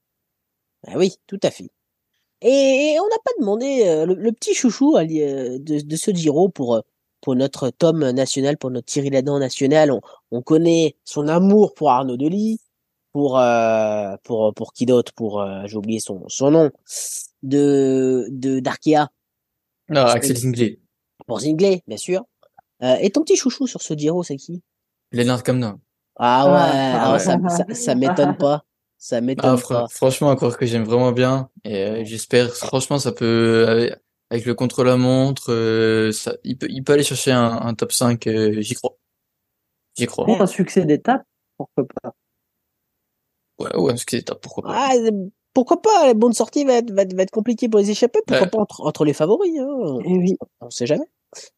Ah 0.87 0.93
oui, 0.97 1.15
tout 1.27 1.39
à 1.43 1.51
fait. 1.51 1.69
Et, 2.43 2.93
et 2.93 2.99
on 2.99 3.05
n'a 3.07 3.17
pas 3.23 3.31
demandé 3.39 3.83
euh, 3.87 4.05
le, 4.05 4.13
le 4.13 4.31
petit 4.31 4.53
chouchou 4.53 4.97
euh, 4.97 5.03
de, 5.03 5.79
de 5.81 5.95
ce 5.95 6.11
Giro 6.11 6.49
pour 6.49 6.75
euh, 6.75 6.81
pour 7.21 7.35
notre 7.35 7.69
Tom 7.69 8.11
national, 8.11 8.57
pour 8.57 8.69
notre 8.69 8.85
Thierry 8.85 9.09
Ladan 9.09 9.39
national. 9.39 9.91
On, 9.91 10.01
on 10.31 10.41
connaît 10.41 10.97
son 11.05 11.27
amour 11.29 11.73
pour 11.73 11.89
Arnaud 11.89 12.17
Delis, 12.17 12.59
pour 13.13 13.39
euh, 13.39 14.15
pour 14.23 14.53
pour 14.53 14.73
qui 14.73 14.85
d'autre? 14.85 15.13
Pour 15.13 15.41
euh, 15.41 15.63
j'ai 15.65 15.77
oublié 15.77 15.99
son 15.99 16.23
son 16.27 16.51
nom 16.51 16.69
de 17.43 18.27
de 18.29 18.59
d'Arkea 18.59 19.07
Ah, 19.89 20.11
Axel 20.11 20.35
Zinglet, 20.37 20.79
pour 21.25 21.39
Zingley, 21.39 21.81
bien 21.87 21.97
sûr. 21.97 22.25
Euh, 22.81 22.97
et 22.99 23.09
ton 23.09 23.21
petit 23.21 23.37
chouchou 23.37 23.67
sur 23.67 23.81
ce 23.81 23.93
Giro, 23.93 24.23
c'est 24.23 24.35
qui? 24.35 24.61
Lennart 25.13 25.43
Kamna. 25.43 25.77
Ah 26.17 26.45
ouais, 26.45 26.51
Ah, 26.53 27.01
ah, 27.05 27.13
ouais. 27.13 27.19
ça 27.19 27.39
ça, 27.49 27.73
ça 27.73 27.95
m'étonne 27.95 28.35
pas, 28.35 28.65
ça 29.03 29.17
Ah, 29.17 29.21
m'étonne 29.21 29.55
fr- 29.57 29.67
pas. 29.67 29.87
franchement, 29.89 30.29
à 30.29 30.35
croire 30.35 30.57
que 30.57 30.65
j'aime 30.65 30.83
vraiment 30.85 31.11
bien. 31.11 31.49
Et 31.65 31.75
euh, 31.83 32.03
j'espère, 32.05 32.53
franchement, 32.55 32.99
ça 32.99 33.11
peut, 33.11 33.65
avec, 33.67 33.93
avec 34.29 34.45
le 34.45 34.53
contre-la-montre, 34.55 35.51
euh, 35.51 36.11
ça, 36.11 36.35
il 36.43 36.57
peut, 36.57 36.67
il 36.69 36.83
peut 36.83 36.93
aller 36.93 37.03
chercher 37.03 37.31
un, 37.31 37.51
un 37.61 37.73
top 37.73 37.91
5, 37.91 38.27
euh, 38.27 38.61
j'y 38.61 38.75
crois. 38.75 38.95
J'y 39.97 40.05
crois. 40.05 40.25
Pour 40.25 40.41
un 40.41 40.47
succès 40.47 40.85
d'étape, 40.85 41.23
pourquoi 41.57 41.85
pas? 42.01 42.13
Ouais, 43.59 43.75
ouais, 43.75 43.93
que 43.93 43.99
c'est 44.09 44.21
top, 44.23 44.41
pourquoi 44.41 44.63
pas. 44.63 44.89
Ah, 44.91 44.93
pourquoi 45.53 45.81
pas? 45.81 46.07
La 46.07 46.13
bonne 46.13 46.33
sortie 46.33 46.63
va 46.63 46.75
être, 46.75 46.91
va 46.91 47.03
être, 47.03 47.13
va 47.13 47.23
être 47.23 47.31
compliquée 47.31 47.69
pour 47.69 47.79
les 47.79 47.91
échapper. 47.91 48.19
Pourquoi 48.25 48.45
Ouais. 48.45 48.49
pas 48.49 48.57
entre, 48.59 48.81
entre 48.81 49.05
les 49.05 49.13
favoris 49.13 49.51
hein 49.59 49.99
Eh 50.05 50.17
oui. 50.17 50.37
On 50.61 50.69
sait 50.69 50.87
jamais. 50.87 51.05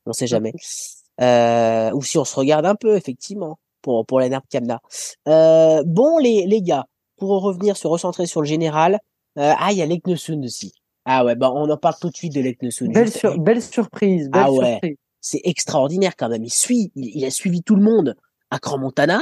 On 0.06 0.14
sait 0.14 0.28
jamais. 0.28 0.54
Euh, 1.22 1.92
ou 1.94 2.02
si 2.02 2.18
on 2.18 2.26
se 2.26 2.36
regarde 2.36 2.66
un 2.66 2.76
peu, 2.76 2.96
effectivement, 2.98 3.58
pour 3.82 4.06
pour 4.06 4.20
Lennart 4.20 4.42
Kamna. 4.50 4.82
Euh, 5.30 5.84
bon, 5.86 6.18
les 6.18 6.46
les 6.46 6.62
gars, 6.62 6.86
pour 7.18 7.42
revenir, 7.42 7.78
se 7.78 7.88
recentrer 7.88 8.26
sur 8.26 8.42
le 8.42 8.48
général. 8.48 9.00
Euh, 9.38 9.54
ah, 9.58 9.72
il 9.72 9.78
y 9.78 9.82
a 9.82 9.86
Leknesund 9.86 10.44
aussi. 10.44 10.74
Ah 11.06 11.24
ouais, 11.26 11.36
bah 11.36 11.52
on 11.52 11.70
en 11.70 11.78
parle 11.78 11.96
tout 12.02 12.10
de 12.10 12.16
suite 12.16 12.34
de 12.34 12.42
Leknesund. 12.42 12.92
Belle, 12.94 13.12
sur, 13.12 13.38
belle 13.38 13.62
surprise, 13.62 14.30
belle 14.30 14.42
Ah 14.46 14.52
ouais. 14.52 14.72
surprise. 14.74 14.98
c'est 15.22 15.42
extraordinaire 15.44 16.16
quand 16.16 16.30
même. 16.30 16.44
Il 16.44 16.50
suit, 16.54 16.92
il, 16.96 17.16
il 17.16 17.26
a 17.26 17.30
suivi 17.32 17.62
tout 17.62 17.76
le 17.76 17.84
monde 17.84 18.16
à 18.50 18.58
Grand 18.58 18.78
Montana. 18.78 19.22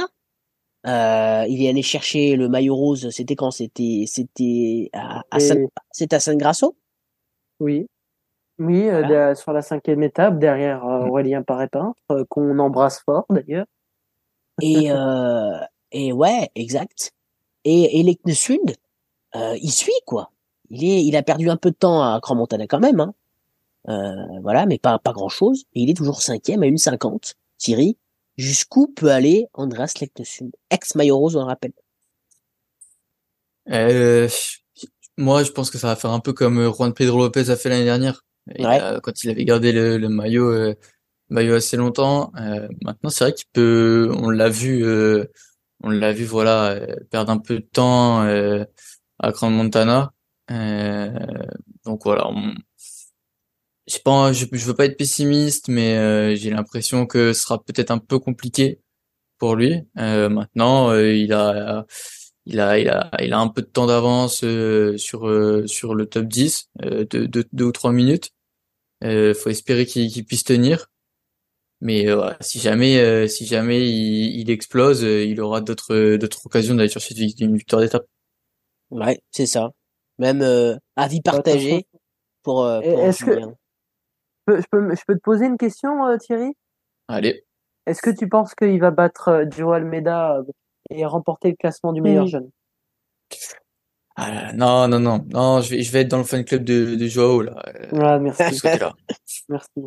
Euh, 0.86 1.44
il 1.48 1.62
est 1.64 1.68
allé 1.68 1.82
chercher 1.82 2.36
le 2.36 2.48
maillot 2.48 2.74
rose. 2.76 3.08
C'était 3.10 3.36
quand? 3.36 3.50
C'était 3.50 4.04
c'était 4.06 4.90
à, 4.92 5.22
à 5.30 5.38
Et- 5.40 5.66
c'était 5.92 6.16
à 6.16 6.20
San 6.20 6.36
Grasso? 6.36 6.76
Oui. 7.60 7.86
Oui, 8.58 8.88
euh, 8.88 9.32
de- 9.32 9.34
sur 9.34 9.52
la 9.52 9.62
cinquième 9.62 10.02
étape, 10.02 10.38
derrière 10.38 10.84
euh, 10.86 11.04
Mm. 11.06 11.10
Aurélien 11.10 11.42
Paré-Peintre, 11.42 11.98
euh, 12.12 12.24
qu'on 12.28 12.58
embrasse 12.58 13.00
fort 13.04 13.24
d'ailleurs. 13.30 13.66
Et 14.62 14.90
euh, 14.92 15.58
et 15.90 16.12
ouais, 16.12 16.48
exact. 16.54 17.10
Et 17.64 18.00
et 18.00 18.18
euh, 19.36 19.58
il 19.60 19.72
suit 19.72 19.92
quoi. 20.06 20.30
Il 20.70 20.84
est, 20.84 21.04
il 21.04 21.16
a 21.16 21.22
perdu 21.22 21.50
un 21.50 21.56
peu 21.56 21.70
de 21.70 21.76
temps 21.76 22.02
à 22.02 22.18
Grand 22.20 22.34
Montana 22.34 22.66
quand 22.66 22.80
même. 22.80 23.00
Hein. 23.00 23.14
voilà, 24.42 24.66
mais 24.66 24.78
pas 24.78 24.98
pas 24.98 25.12
grand 25.12 25.28
chose. 25.28 25.64
Et 25.74 25.82
il 25.82 25.90
est 25.90 25.94
toujours 25.94 26.22
cinquième 26.22 26.62
à 26.62 26.66
une 26.66 26.78
cinquante. 26.78 27.34
Thierry, 27.58 27.96
jusqu'où 28.36 28.88
peut 28.88 29.10
aller 29.10 29.46
Andreas 29.54 29.94
Leknesund, 30.00 30.52
ex 30.70 30.94
maillot 30.94 31.18
rose, 31.18 31.36
on 31.36 31.40
le 31.40 31.46
rappelle. 31.46 31.72
moi, 35.16 35.42
je 35.42 35.52
pense 35.52 35.70
que 35.70 35.78
ça 35.78 35.88
va 35.88 35.96
faire 35.96 36.10
un 36.10 36.20
peu 36.20 36.32
comme 36.32 36.70
Juan 36.72 36.92
Pedro 36.92 37.18
Lopez 37.18 37.50
a 37.50 37.56
fait 37.56 37.68
l'année 37.68 37.84
dernière, 37.84 38.24
quand 39.02 39.24
il 39.24 39.30
avait 39.30 39.44
gardé 39.44 39.72
le, 39.72 39.98
le 39.98 40.08
maillot 40.08 40.74
maillot 41.30 41.54
assez 41.54 41.76
longtemps. 41.76 42.32
maintenant, 42.82 43.10
c'est 43.10 43.24
vrai 43.24 43.32
qu'il 43.34 43.46
peut, 43.52 44.10
on 44.16 44.30
l'a 44.30 44.48
vu 44.48 44.84
on 45.84 45.90
l'a 45.90 46.12
vu 46.12 46.24
voilà 46.24 46.72
euh, 46.72 46.96
perdre 47.10 47.30
un 47.30 47.38
peu 47.38 47.56
de 47.56 47.60
temps 47.64 48.22
euh, 48.24 48.64
à 49.18 49.32
Grand 49.32 49.50
Montana. 49.50 50.12
Euh, 50.50 51.10
donc 51.84 52.04
voilà, 52.04 52.30
je 53.86 53.98
pas, 53.98 54.32
je, 54.32 54.46
je, 54.50 54.64
veux 54.64 54.74
pas 54.74 54.86
être 54.86 54.96
pessimiste, 54.96 55.68
mais 55.68 56.36
j'ai 56.36 56.50
l'impression 56.50 57.06
que 57.06 57.32
ce 57.32 57.42
sera 57.42 57.62
peut-être 57.62 57.90
un 57.90 57.98
peu 57.98 58.18
compliqué 58.18 58.80
pour 59.38 59.56
lui. 59.56 59.82
maintenant, 59.94 60.94
il 60.94 61.32
a, 61.32 61.84
il 62.46 62.60
a, 62.60 62.78
il 62.78 62.88
a, 62.88 63.10
il 63.22 63.32
a 63.32 63.38
un 63.38 63.48
peu 63.48 63.62
de 63.62 63.66
temps 63.66 63.86
d'avance 63.86 64.44
sur 64.96 65.66
sur 65.66 65.94
le 65.94 66.06
top 66.06 66.26
10, 66.26 66.70
de 66.82 67.26
deux 67.52 67.64
ou 67.64 67.72
trois 67.72 67.92
minutes. 67.92 68.30
Faut 69.02 69.50
espérer 69.50 69.86
qu'il 69.86 70.24
puisse 70.24 70.44
tenir. 70.44 70.86
Mais 71.80 72.08
euh, 72.08 72.30
si 72.40 72.58
jamais, 72.58 72.98
euh, 72.98 73.26
si 73.26 73.46
jamais 73.46 73.80
il, 73.80 74.40
il 74.40 74.50
explose, 74.50 75.04
euh, 75.04 75.24
il 75.24 75.40
aura 75.40 75.60
d'autres 75.60 76.16
d'autres 76.16 76.46
occasions 76.46 76.74
d'aller 76.74 76.88
chercher 76.88 77.14
une 77.40 77.56
victoire 77.56 77.82
d'étape. 77.82 78.06
Ouais, 78.90 79.20
c'est 79.30 79.46
ça. 79.46 79.70
Même 80.18 80.42
avis 80.96 81.20
partagé 81.20 81.86
pour. 82.42 82.68
Est-ce 82.68 83.24
que 83.24 83.40
je 84.46 84.64
peux, 84.70 84.94
je 84.94 85.02
peux 85.06 85.14
te 85.14 85.22
poser 85.22 85.46
une 85.46 85.56
question, 85.56 86.16
Thierry? 86.18 86.52
Allez. 87.08 87.44
Est-ce 87.86 88.00
que 88.00 88.10
tu 88.10 88.28
penses 88.28 88.54
qu'il 88.54 88.80
va 88.80 88.90
battre 88.90 89.44
Joe 89.50 89.74
Almeida 89.74 90.40
et 90.90 91.04
remporter 91.04 91.50
le 91.50 91.56
classement 91.56 91.92
du 91.92 92.00
meilleur 92.00 92.26
jeune? 92.26 92.50
Ah, 94.16 94.52
non, 94.52 94.86
non, 94.86 95.00
non, 95.00 95.26
non, 95.28 95.60
je 95.60 95.70
vais, 95.70 95.82
je 95.82 95.90
vais 95.90 96.02
être 96.02 96.08
dans 96.08 96.18
le 96.18 96.24
fan 96.24 96.44
club 96.44 96.62
de, 96.62 96.94
de 96.94 97.06
Joao 97.08 97.42
là. 97.42 97.60
Ah, 98.00 98.18
merci. 98.18 98.60
merci. 99.48 99.80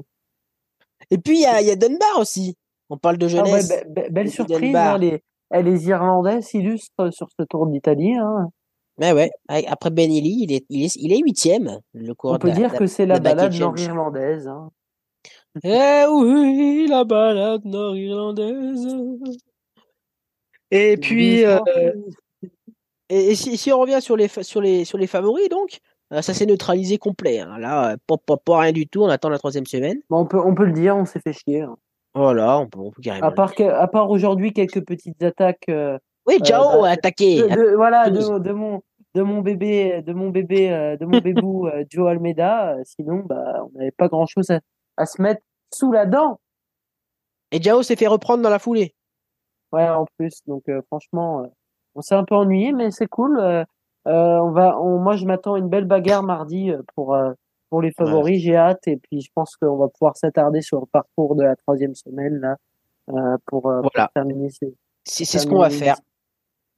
Et 1.12 1.18
puis, 1.18 1.38
il 1.38 1.42
y 1.42 1.46
a, 1.46 1.62
y 1.62 1.72
a 1.72 1.76
Dunbar 1.76 2.20
aussi. 2.20 2.56
On 2.90 2.98
parle 2.98 3.18
de 3.18 3.26
ah 3.26 3.30
jeunesse. 3.30 3.86
belle 4.10 4.32
surprise. 4.32 4.76
Hein, 4.76 4.98
les, 4.98 5.22
les 5.52 5.88
Irlandais 5.88 6.42
s'illustrent 6.42 7.12
sur 7.12 7.28
ce 7.38 7.44
Tour 7.44 7.68
d'Italie. 7.68 8.16
Hein. 8.16 8.50
Mais 9.00 9.14
ouais, 9.14 9.30
après 9.68 9.92
Benelli, 9.92 10.44
il 10.44 10.52
est, 10.52 10.66
il 10.70 10.86
est, 10.86 10.96
il 10.96 11.14
est 11.14 11.20
huitième. 11.20 11.80
Le 11.94 12.14
On 12.24 12.40
peut 12.40 12.52
dire 12.52 12.74
que 12.74 12.88
c'est 12.88 13.06
la, 13.06 13.20
balade 13.20 13.54
nord-irlandaise. 13.54 14.48
Hein. 14.48 14.72
Eh 15.64 16.06
oui, 16.10 16.88
la 16.90 17.04
balade 17.04 17.64
nord-irlandaise. 17.66 19.38
Et 20.72 20.98
puis, 20.98 21.46
euh, 21.46 21.60
et, 23.10 23.36
si, 23.36 23.58
si, 23.58 23.72
on 23.72 23.80
revient 23.80 24.02
sur 24.02 24.18
les, 24.18 24.28
sur 24.28 24.62
les, 24.62 24.84
sur 24.84 24.98
les 24.98 25.08
favoris, 25.08 25.48
donc, 25.50 25.80
ça 26.12 26.34
s'est 26.34 26.46
neutralisé 26.46 26.98
complet. 26.98 27.40
Hein. 27.40 27.58
Là, 27.60 27.92
euh, 27.92 27.98
pas, 28.08 28.38
pas, 28.38 28.60
rien 28.60 28.72
du 28.72 28.88
tout. 28.88 29.04
On 29.04 29.10
attend 29.10 29.30
la 29.30 29.38
troisième 29.38 29.66
semaine. 29.66 30.00
on, 30.10 30.26
peut, 30.26 30.40
on 30.40 30.56
peut 30.56 30.66
le 30.66 30.72
dire, 30.72 30.96
on 30.96 31.06
s'est 31.06 31.20
fait 31.20 31.34
chier. 31.34 31.62
Hein. 31.62 31.76
Voilà, 32.14 32.60
on 32.60 32.68
peut, 32.68 32.80
on 32.80 32.92
peut 32.92 33.02
carrément. 33.02 33.28
À 33.28 33.32
part, 33.32 33.54
que, 33.54 33.64
à 33.64 33.88
part 33.88 34.10
aujourd'hui, 34.10 34.54
quelques 34.54 34.86
petites 34.86 35.22
attaques. 35.22 35.70
Euh, 35.70 35.98
oui, 36.26 36.40
Jao 36.44 36.84
a 36.84 36.90
attaqué. 36.90 37.44
voilà, 37.76 38.10
de, 38.10 38.40
de, 38.40 38.52
mon, 38.52 38.82
de 39.16 39.22
mon 39.22 39.42
bébé, 39.42 40.02
de 40.02 40.14
mon 40.14 40.30
bébé, 40.30 40.98
de 41.00 41.06
mon 41.06 41.20
bébou 41.22 41.70
Joe 41.90 42.10
Almeida. 42.10 42.76
Sinon, 42.86 43.24
bah, 43.26 43.66
on 43.66 43.78
n'avait 43.78 43.92
pas 43.92 44.08
grand 44.08 44.26
chose 44.26 44.50
à, 44.50 44.60
à, 44.98 45.06
se 45.06 45.22
mettre 45.22 45.42
sous 45.74 45.92
la 45.92 46.06
dent. 46.06 46.40
Et 47.52 47.62
Jao 47.62 47.84
s'est 47.84 47.96
fait 47.96 48.08
reprendre 48.08 48.42
dans 48.42 48.50
la 48.50 48.60
foulée. 48.60 48.94
Ouais, 49.72 49.88
en 49.88 50.06
plus. 50.18 50.42
Donc, 50.48 50.64
franchement, 50.88 51.46
on 51.96 52.02
s'est 52.02 52.16
un 52.16 52.24
peu 52.24 52.36
ennuyé, 52.36 52.74
mais 52.74 52.92
c'est 52.92 53.08
cool. 53.08 53.66
Euh, 54.08 54.38
on 54.40 54.52
va, 54.52 54.78
moi, 54.80 55.16
je 55.16 55.26
m'attends 55.26 55.56
à 55.56 55.60
une 55.60 55.70
belle 55.70 55.86
bagarre 55.86 56.24
mardi 56.24 56.72
euh, 56.72 56.82
pour 56.96 57.14
euh, 57.14 57.34
pour 57.70 57.82
les 57.82 57.92
favoris. 57.92 58.42
J'ai 58.42 58.56
hâte 58.56 58.88
et 58.88 58.96
puis 58.96 59.20
je 59.22 59.30
pense 59.36 59.58
qu'on 59.58 59.76
va 59.76 59.90
pouvoir 59.90 60.16
s'attarder 60.16 60.62
sur 60.62 60.80
le 60.80 60.86
parcours 60.86 61.36
de 61.36 61.44
la 61.44 61.56
troisième 61.58 61.96
semaine 61.96 62.40
là 62.40 62.58
pour, 63.46 63.72
terminer. 64.14 64.50
C'est 65.04 65.26
ce 65.26 65.46
qu'on 65.46 65.60
va 65.60 65.70
faire. 65.70 65.98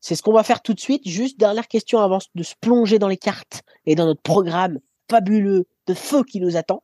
C'est 0.02 0.16
ce 0.16 0.24
qu'on 0.24 0.34
va 0.34 0.44
faire 0.44 0.62
tout 0.62 0.74
de 0.74 0.80
suite. 0.80 1.08
Juste 1.08 1.40
dernière 1.40 1.68
question 1.68 2.00
avant 2.00 2.20
de 2.34 2.44
se 2.44 2.56
plonger 2.60 2.98
dans 2.98 3.08
les 3.08 3.18
cartes 3.18 3.62
et 3.86 3.94
dans 3.94 4.06
notre 4.06 4.22
programme 4.22 4.80
fabuleux 5.12 5.68
de 5.86 5.94
feu 5.94 6.24
qui 6.24 6.40
nous 6.40 6.58
attend. 6.58 6.82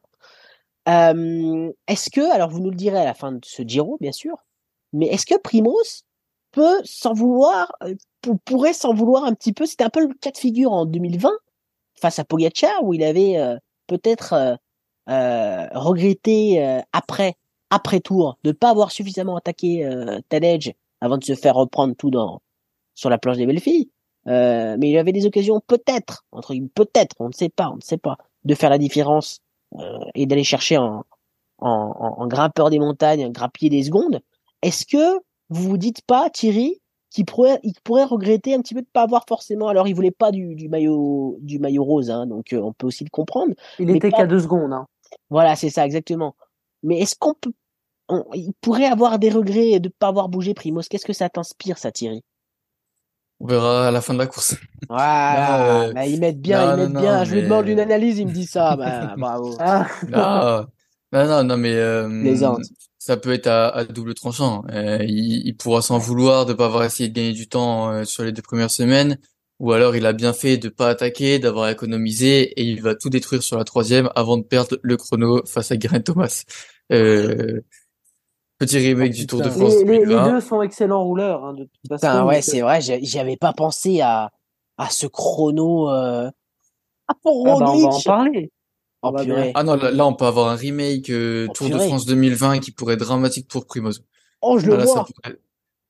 est-ce 0.86 2.10
que, 2.12 2.32
alors 2.32 2.50
vous 2.50 2.60
nous 2.60 2.70
le 2.70 2.76
direz 2.76 3.00
à 3.00 3.06
la 3.06 3.16
fin 3.16 3.32
de 3.32 3.40
ce 3.44 3.64
Giro, 3.64 3.98
bien 4.02 4.12
sûr, 4.12 4.38
mais 4.94 5.08
est-ce 5.08 5.26
que 5.26 5.40
Primos 5.40 6.04
peut 6.52 6.82
s'en 6.84 7.14
vouloir, 7.14 7.76
pourrait 8.34 8.74
s'en 8.74 8.94
vouloir 8.94 9.26
un 9.26 9.34
petit 9.34 9.54
peu. 9.54 9.66
C'était 9.66 9.84
un 9.84 9.90
peu 9.90 10.06
le 10.08 10.14
cas 10.14 10.32
de 10.32 10.38
figure 10.38 10.72
en 10.72 10.86
2020 10.86 11.32
face 11.96 12.20
à 12.20 12.26
Pogacar 12.26 12.84
où 12.84 12.94
il 12.94 13.04
avait 13.04 13.38
euh, 13.38 13.58
peut-être 13.88 14.58
euh, 15.10 15.68
regretté 15.74 16.82
après 16.92 17.36
après 17.70 18.00
tour 18.00 18.38
de 18.44 18.50
ne 18.50 18.54
pas 18.54 18.70
avoir 18.70 18.92
suffisamment 18.92 19.38
attaqué 19.38 19.88
Tadej 20.30 20.76
avant 21.02 21.18
de 21.18 21.24
se 21.24 21.36
faire 21.36 21.56
reprendre 21.56 21.96
tout 21.96 22.10
dans 22.10 22.42
sur 22.96 23.10
la 23.10 23.18
planche 23.18 23.38
des 23.38 23.46
belles 23.46 23.60
filles. 23.60 23.90
mais 24.26 24.78
il 24.82 24.98
avait 24.98 25.12
des 25.12 25.26
occasions 25.26 25.62
peut-être 25.66 26.26
entre 26.32 26.56
peut-être, 26.74 27.16
on 27.20 27.28
ne 27.28 27.34
sait 27.34 27.50
pas, 27.50 27.70
on 27.70 27.76
ne 27.76 27.82
sait 27.82 27.98
pas, 27.98 28.18
de 28.44 28.56
faire 28.56 28.70
la 28.70 28.78
différence 28.78 29.42
et 30.16 30.26
d'aller 30.26 30.44
chercher 30.44 30.78
en, 30.78 31.06
en, 31.60 32.16
en, 32.18 32.28
grimpeur 32.28 32.70
des 32.70 32.80
montagnes, 32.80 33.32
grappiller 33.32 33.70
des 33.70 33.84
secondes. 33.84 34.22
Est-ce 34.62 34.86
que 34.86 35.20
vous 35.50 35.70
vous 35.70 35.78
dites 35.78 36.02
pas, 36.02 36.30
Thierry, 36.30 36.82
qu'il 37.16 37.26
pourrait, 37.26 37.62
il 37.64 37.74
pourrait 37.82 38.04
regretter 38.04 38.54
un 38.54 38.62
petit 38.62 38.74
peu 38.74 38.82
de 38.82 38.88
pas 38.92 39.04
avoir 39.04 39.24
forcément. 39.26 39.70
Alors, 39.70 39.88
il 39.88 39.96
voulait 39.96 40.12
pas 40.12 40.32
du, 40.32 40.54
du 40.54 40.68
maillot, 40.68 41.38
du 41.40 41.60
maillot 41.60 41.84
rose, 41.84 42.12
hein, 42.12 42.28
donc 42.28 42.52
euh, 42.52 42.60
on 42.60 42.74
peut 42.74 42.88
aussi 42.88 43.06
le 43.06 43.10
comprendre. 43.10 43.54
Il 43.80 43.90
était 43.90 44.12
qu'à 44.12 44.28
deux 44.28 44.42
secondes. 44.42 44.74
Hein. 44.74 44.86
Voilà, 45.30 45.56
c'est 45.56 45.70
ça, 45.70 45.86
exactement. 45.86 46.36
Mais 46.84 47.00
est-ce 47.00 47.16
qu'on 47.18 47.34
peut, 47.34 47.54
il 48.34 48.52
pourrait 48.60 48.88
avoir 48.88 49.18
des 49.18 49.30
regrets 49.30 49.80
de 49.80 49.88
pas 49.88 50.10
avoir 50.10 50.28
bougé 50.28 50.54
Primos 50.54 50.82
Qu'est-ce 50.90 51.06
que 51.06 51.14
ça 51.14 51.30
t'inspire, 51.30 51.78
ça, 51.78 51.90
Thierry? 51.90 52.22
On 53.40 53.48
verra 53.48 53.88
à 53.88 53.92
la 53.92 54.02
fin 54.02 54.14
de 54.14 54.20
la 54.20 54.28
course. 54.28 54.56
Voilà, 54.90 55.84
euh, 55.86 55.94
bah, 55.94 56.06
ils 56.06 56.20
mettent 56.20 56.42
bien, 56.42 56.76
ils 56.76 56.84
mettent 56.84 57.02
bien. 57.02 57.24
Je 57.24 57.34
lui 57.34 57.44
demande 57.44 57.68
une 57.70 57.80
analyse, 57.80 58.20
il 58.20 58.28
me 58.28 58.34
dit 58.34 58.46
ça. 58.46 58.76
bah, 58.78 59.16
bravo. 59.18 59.56
Ah. 59.60 59.88
Non, 61.14 61.26
non, 61.26 61.44
non, 61.46 61.58
mais 61.58 61.74
euh, 61.76 62.10
ça 63.06 63.18
peut 63.18 63.34
être 63.34 63.46
à, 63.46 63.68
à 63.70 63.84
double 63.84 64.16
tranchant. 64.16 64.64
Euh, 64.72 64.98
il, 65.04 65.46
il, 65.46 65.56
pourra 65.56 65.84
s'en 65.84 66.00
vouloir 66.00 66.48
de 66.48 66.54
pas 66.54 66.66
avoir 66.66 66.84
essayé 66.84 67.08
de 67.08 67.14
gagner 67.14 67.34
du 67.34 67.48
temps 67.48 67.92
euh, 67.92 68.04
sur 68.04 68.24
les 68.24 68.32
deux 68.32 68.42
premières 68.42 68.72
semaines, 68.72 69.20
ou 69.60 69.74
alors 69.74 69.96
il 69.96 70.08
a 70.08 70.14
bien 70.14 70.34
fait 70.34 70.58
de 70.58 70.70
pas 70.70 70.90
attaquer, 70.90 71.38
d'avoir 71.38 71.70
économisé, 71.70 72.42
et 72.60 72.64
il 72.64 72.82
va 72.82 72.96
tout 72.96 73.12
détruire 73.12 73.44
sur 73.44 73.60
la 73.60 73.64
troisième 73.64 74.10
avant 74.16 74.38
de 74.38 74.44
perdre 74.44 74.80
le 74.82 74.98
chrono 74.98 75.46
face 75.46 75.72
à 75.72 75.78
Geraint 75.78 76.00
Thomas. 76.00 76.46
Euh, 76.92 77.62
petit 78.58 78.80
remake 78.80 79.14
du 79.14 79.28
Tour 79.28 79.42
de 79.42 79.52
France. 79.52 79.76
Les, 79.86 80.04
les, 80.04 80.06
deux 80.06 80.42
sont 80.42 80.64
excellents 80.64 81.04
rouleurs. 81.04 81.46
Hein, 81.46 81.54
de 81.54 81.66
toute 81.66 82.00
façon, 82.00 82.26
ouais, 82.26 82.42
c'est 82.42 82.62
vrai. 82.62 82.80
J'avais 82.82 83.38
pas 83.38 83.54
pensé 83.54 84.02
à 84.02 84.32
à 84.80 84.90
ce 84.90 85.06
chrono. 85.06 85.92
Euh... 85.92 86.32
Ah, 87.08 87.14
pour 87.22 87.48
ah 87.48 87.60
bah, 87.60 87.66
on 87.70 87.78
va 87.82 87.88
en 87.90 88.02
parler. 88.02 88.52
Oh, 89.06 89.52
ah 89.54 89.64
non, 89.64 89.76
là, 89.76 90.06
on 90.06 90.14
peut 90.14 90.26
avoir 90.26 90.50
un 90.50 90.56
remake 90.56 91.10
euh, 91.10 91.48
oh, 91.50 91.54
Tour 91.54 91.70
de 91.70 91.78
France 91.78 92.06
2020 92.06 92.60
qui 92.60 92.72
pourrait 92.72 92.96
être 92.96 93.06
dramatique 93.06 93.48
pour 93.48 93.66
Primoz. 93.66 94.04
Oh, 94.42 94.58
je 94.58 94.68
le 94.68 94.84
vois. 94.84 95.06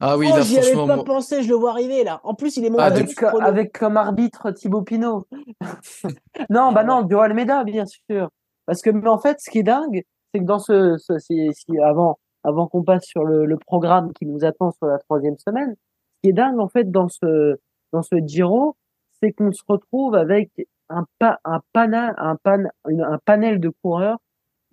Ah 0.01 0.17
oui, 0.17 0.27
oh, 0.29 0.35
là, 0.35 0.41
j'y 0.41 0.57
avais 0.57 0.73
pas 0.73 1.03
pensé, 1.03 1.41
je 1.41 1.49
le 1.49 1.55
vois 1.55 1.71
arriver 1.71 2.03
là. 2.03 2.19
En 2.23 2.33
plus, 2.33 2.57
il 2.57 2.65
est 2.65 2.69
mon 2.69 2.79
avec, 2.79 3.21
avec 3.23 3.71
comme 3.71 3.95
arbitre 3.95 4.51
Thibaut 4.51 4.81
Pinot. 4.81 5.25
non, 6.49 6.73
bah 6.73 6.83
non, 6.83 7.03
du 7.03 7.15
Almeida, 7.15 7.63
bien 7.63 7.85
sûr. 7.85 8.29
Parce 8.65 8.81
que, 8.81 8.89
mais 8.89 9.07
en 9.07 9.19
fait, 9.19 9.39
ce 9.39 9.49
qui 9.49 9.59
est 9.59 9.63
dingue, 9.63 10.03
c'est 10.33 10.41
que 10.41 10.45
dans 10.45 10.59
ce, 10.59 10.97
ce 10.97 11.17
si, 11.17 11.49
avant, 11.81 12.19
avant 12.43 12.67
qu'on 12.67 12.83
passe 12.83 13.05
sur 13.05 13.23
le, 13.23 13.45
le, 13.45 13.57
programme 13.57 14.11
qui 14.13 14.25
nous 14.25 14.43
attend 14.43 14.71
sur 14.71 14.87
la 14.87 14.97
troisième 14.97 15.37
semaine, 15.37 15.75
ce 15.77 16.21
qui 16.23 16.29
est 16.29 16.33
dingue, 16.33 16.59
en 16.59 16.67
fait, 16.67 16.91
dans 16.91 17.07
ce, 17.07 17.57
dans 17.93 18.01
ce 18.01 18.15
Giro, 18.25 18.75
c'est 19.21 19.31
qu'on 19.31 19.53
se 19.53 19.63
retrouve 19.65 20.15
avec 20.15 20.51
un, 20.89 21.05
pa 21.19 21.39
un, 21.45 21.61
panel, 21.73 22.13
un, 22.17 22.35
pan 22.35 22.63
un 22.85 23.17
panel 23.25 23.59
de 23.59 23.69
coureurs, 23.69 24.19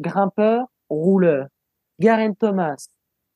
grimpeurs, 0.01 0.67
rouleurs. 0.89 1.49
Garen 2.01 2.35
Thomas, 2.35 2.89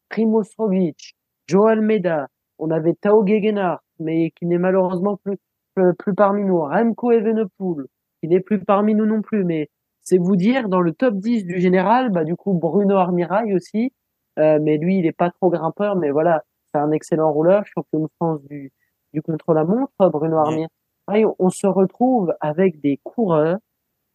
Primoz 0.08 0.54
Roglic, 0.58 1.16
Joel 1.46 1.80
Meda, 1.80 2.28
on 2.58 2.70
avait 2.70 2.94
Tao 2.94 3.24
Gegenhardt, 3.26 3.82
mais 3.98 4.30
qui 4.32 4.46
n'est 4.46 4.58
malheureusement 4.58 5.16
plus, 5.16 5.36
plus, 5.74 6.14
parmi 6.14 6.44
nous. 6.44 6.60
Remco 6.60 7.12
Evenepoel, 7.12 7.86
qui 8.20 8.28
n'est 8.28 8.40
plus 8.40 8.64
parmi 8.64 8.94
nous 8.94 9.06
non 9.06 9.22
plus, 9.22 9.44
mais 9.44 9.68
c'est 10.02 10.18
vous 10.18 10.36
dire, 10.36 10.68
dans 10.68 10.80
le 10.80 10.92
top 10.92 11.16
10 11.16 11.44
du 11.44 11.60
général, 11.60 12.10
bah, 12.10 12.24
du 12.24 12.36
coup, 12.36 12.54
Bruno 12.54 12.96
Armirail 12.96 13.54
aussi, 13.54 13.92
euh, 14.38 14.58
mais 14.60 14.78
lui, 14.78 14.98
il 14.98 15.06
est 15.06 15.12
pas 15.12 15.30
trop 15.30 15.50
grimpeur, 15.50 15.96
mais 15.96 16.10
voilà, 16.10 16.44
c'est 16.72 16.78
un 16.78 16.90
excellent 16.92 17.32
rouleur, 17.32 17.64
champion 17.66 18.00
de 18.00 18.08
France 18.16 18.42
du, 18.44 18.72
du 19.12 19.22
contre-la-montre, 19.22 19.92
Bruno 20.10 20.38
Armirail 20.38 20.68
on 21.08 21.50
se 21.50 21.66
retrouve 21.66 22.34
avec 22.40 22.80
des 22.80 22.98
coureurs, 23.04 23.58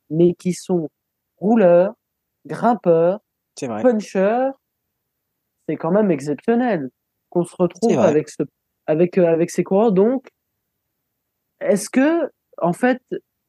mais 0.09 0.33
qui 0.33 0.53
sont 0.53 0.89
rouleurs, 1.37 1.93
grimpeur, 2.45 3.19
C'est 3.57 3.67
vrai. 3.67 3.81
puncher, 3.81 4.49
c'est 5.67 5.77
quand 5.77 5.91
même 5.91 6.11
exceptionnel 6.11 6.89
qu'on 7.29 7.43
se 7.43 7.55
retrouve 7.55 7.89
C'est 7.89 7.95
vrai. 7.95 8.07
avec 8.07 8.29
ce, 8.29 8.43
avec, 8.87 9.17
euh, 9.17 9.27
avec 9.27 9.49
ces 9.51 9.63
coureurs. 9.63 9.91
Donc, 9.91 10.27
est-ce 11.59 11.89
que, 11.89 12.29
en 12.61 12.73
fait, 12.73 13.01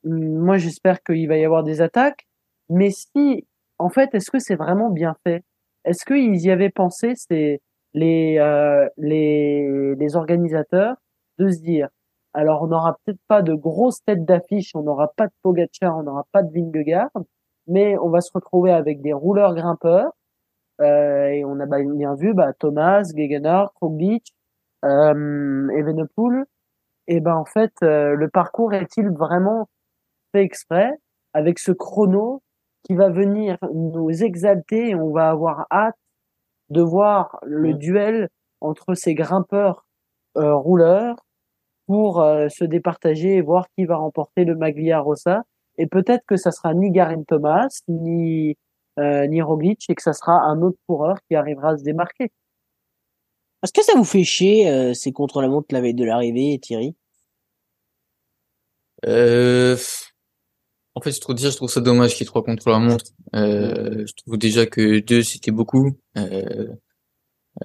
hum, 0.04 0.38
moi 0.38 0.58
j'espère 0.58 1.02
qu'il 1.02 1.26
va 1.28 1.36
y 1.36 1.44
avoir 1.44 1.62
des 1.64 1.80
attaques, 1.80 2.26
mais 2.68 2.90
si, 2.90 3.46
en 3.78 3.88
fait, 3.88 4.14
est-ce 4.14 4.30
que 4.30 4.38
c'est 4.38 4.54
vraiment 4.56 4.90
bien 4.90 5.16
fait? 5.26 5.42
Est-ce 5.84 6.04
qu'ils 6.04 6.36
y 6.40 6.50
avaient 6.50 6.70
pensé, 6.70 7.14
c'est 7.16 7.60
les, 7.94 8.38
euh, 8.38 8.88
les, 8.96 9.94
les 9.96 10.16
organisateurs, 10.16 10.96
de 11.38 11.50
se 11.50 11.60
dire, 11.60 11.88
alors 12.34 12.62
on 12.62 12.68
n'aura 12.68 12.98
peut-être 13.04 13.20
pas 13.28 13.42
de 13.42 13.54
grosses 13.54 14.02
têtes 14.04 14.24
d'affiche, 14.24 14.72
on 14.74 14.82
n'aura 14.82 15.08
pas 15.16 15.26
de 15.26 15.32
Pogacar, 15.42 15.98
on 15.98 16.02
n'aura 16.04 16.24
pas 16.32 16.42
de 16.42 16.52
Vingegaard, 16.52 17.10
mais 17.66 17.96
on 17.98 18.10
va 18.10 18.20
se 18.20 18.30
retrouver 18.34 18.72
avec 18.72 19.02
des 19.02 19.12
rouleurs 19.12 19.54
grimpeurs, 19.54 20.12
euh, 20.80 21.26
et 21.28 21.44
on 21.44 21.60
a 21.60 21.66
bah, 21.66 21.78
bien 21.82 22.14
vu 22.14 22.34
bah, 22.34 22.52
Thomas, 22.58 23.02
Gegenhardt, 23.16 23.72
Roglic, 23.80 24.34
euh, 24.84 25.68
Evenepoel, 25.70 26.44
et 27.08 27.20
ben 27.20 27.36
en 27.36 27.44
fait, 27.44 27.72
euh, 27.82 28.14
le 28.14 28.28
parcours 28.28 28.74
est-il 28.74 29.08
vraiment 29.10 29.68
fait 30.32 30.42
exprès 30.42 30.92
avec 31.34 31.58
ce 31.58 31.72
chrono 31.72 32.42
qui 32.84 32.94
va 32.94 33.10
venir 33.10 33.58
nous 33.74 34.10
exalter 34.24 34.90
et 34.90 34.94
on 34.94 35.12
va 35.12 35.30
avoir 35.30 35.66
hâte 35.72 35.96
de 36.70 36.82
voir 36.82 37.38
le 37.44 37.74
Mm. 37.74 37.78
duel 37.78 38.28
entre 38.60 38.94
ces 38.94 39.14
grimpeurs 39.14 39.86
euh, 40.38 40.54
rouleurs 40.56 41.16
pour 41.86 42.20
euh, 42.20 42.48
se 42.48 42.64
départager 42.64 43.36
et 43.36 43.40
voir 43.40 43.66
qui 43.76 43.84
va 43.84 43.96
remporter 43.96 44.44
le 44.44 44.56
Maglia 44.56 45.00
Rossa. 45.00 45.42
Et 45.78 45.86
peut-être 45.86 46.24
que 46.26 46.36
ça 46.36 46.50
sera 46.50 46.74
ni 46.74 46.90
Garin 46.90 47.22
Thomas, 47.22 47.68
ni, 47.88 48.56
euh, 48.98 49.26
ni 49.26 49.40
Roglic, 49.40 49.84
et 49.88 49.94
que 49.94 50.02
ça 50.02 50.12
sera 50.12 50.32
un 50.32 50.60
autre 50.62 50.78
coureur 50.86 51.16
qui 51.28 51.34
arrivera 51.34 51.70
à 51.70 51.76
se 51.78 51.82
démarquer. 51.82 52.30
Est-ce 53.62 53.72
que 53.72 53.82
ça 53.82 53.94
vous 53.96 54.04
fait 54.04 54.24
chier, 54.24 54.68
euh, 54.68 54.92
ces 54.92 55.12
contre-la-montre 55.12 55.68
la 55.70 55.80
veille 55.80 55.94
de 55.94 56.04
l'arrivée, 56.04 56.58
Thierry? 56.60 56.94
Euh, 59.06 59.76
en 60.94 61.00
fait, 61.00 61.12
je 61.12 61.20
trouve 61.20 61.36
déjà, 61.36 61.50
je 61.50 61.56
trouve 61.56 61.70
ça 61.70 61.80
dommage 61.80 62.10
qu'il 62.10 62.20
y 62.20 62.22
ait 62.24 62.26
trois 62.26 62.42
contre 62.42 62.68
la 62.68 62.78
montre. 62.78 63.06
Euh, 63.34 64.04
je 64.06 64.12
trouve 64.14 64.36
déjà 64.36 64.66
que 64.66 65.00
deux, 65.00 65.22
c'était 65.22 65.52
beaucoup. 65.52 65.92
Euh, 66.18 66.68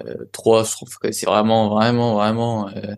euh, 0.00 0.24
trois, 0.32 0.64
je 0.64 0.72
trouve 0.72 0.96
que 0.98 1.12
c'est 1.12 1.26
vraiment, 1.26 1.68
vraiment, 1.68 2.14
vraiment, 2.14 2.68
euh, 2.68 2.94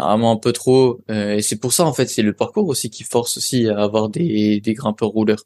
vraiment 0.00 0.32
un 0.32 0.36
peu 0.36 0.52
trop. 0.52 1.00
Euh, 1.10 1.34
et 1.34 1.42
c'est 1.42 1.56
pour 1.58 1.72
ça, 1.72 1.84
en 1.84 1.92
fait, 1.92 2.06
c'est 2.06 2.22
le 2.22 2.32
parcours 2.32 2.66
aussi 2.68 2.90
qui 2.90 3.04
force 3.04 3.36
aussi 3.36 3.68
à 3.68 3.78
avoir 3.82 4.08
des, 4.08 4.60
des 4.60 4.74
grimpeurs 4.74 5.10
rouleurs. 5.10 5.44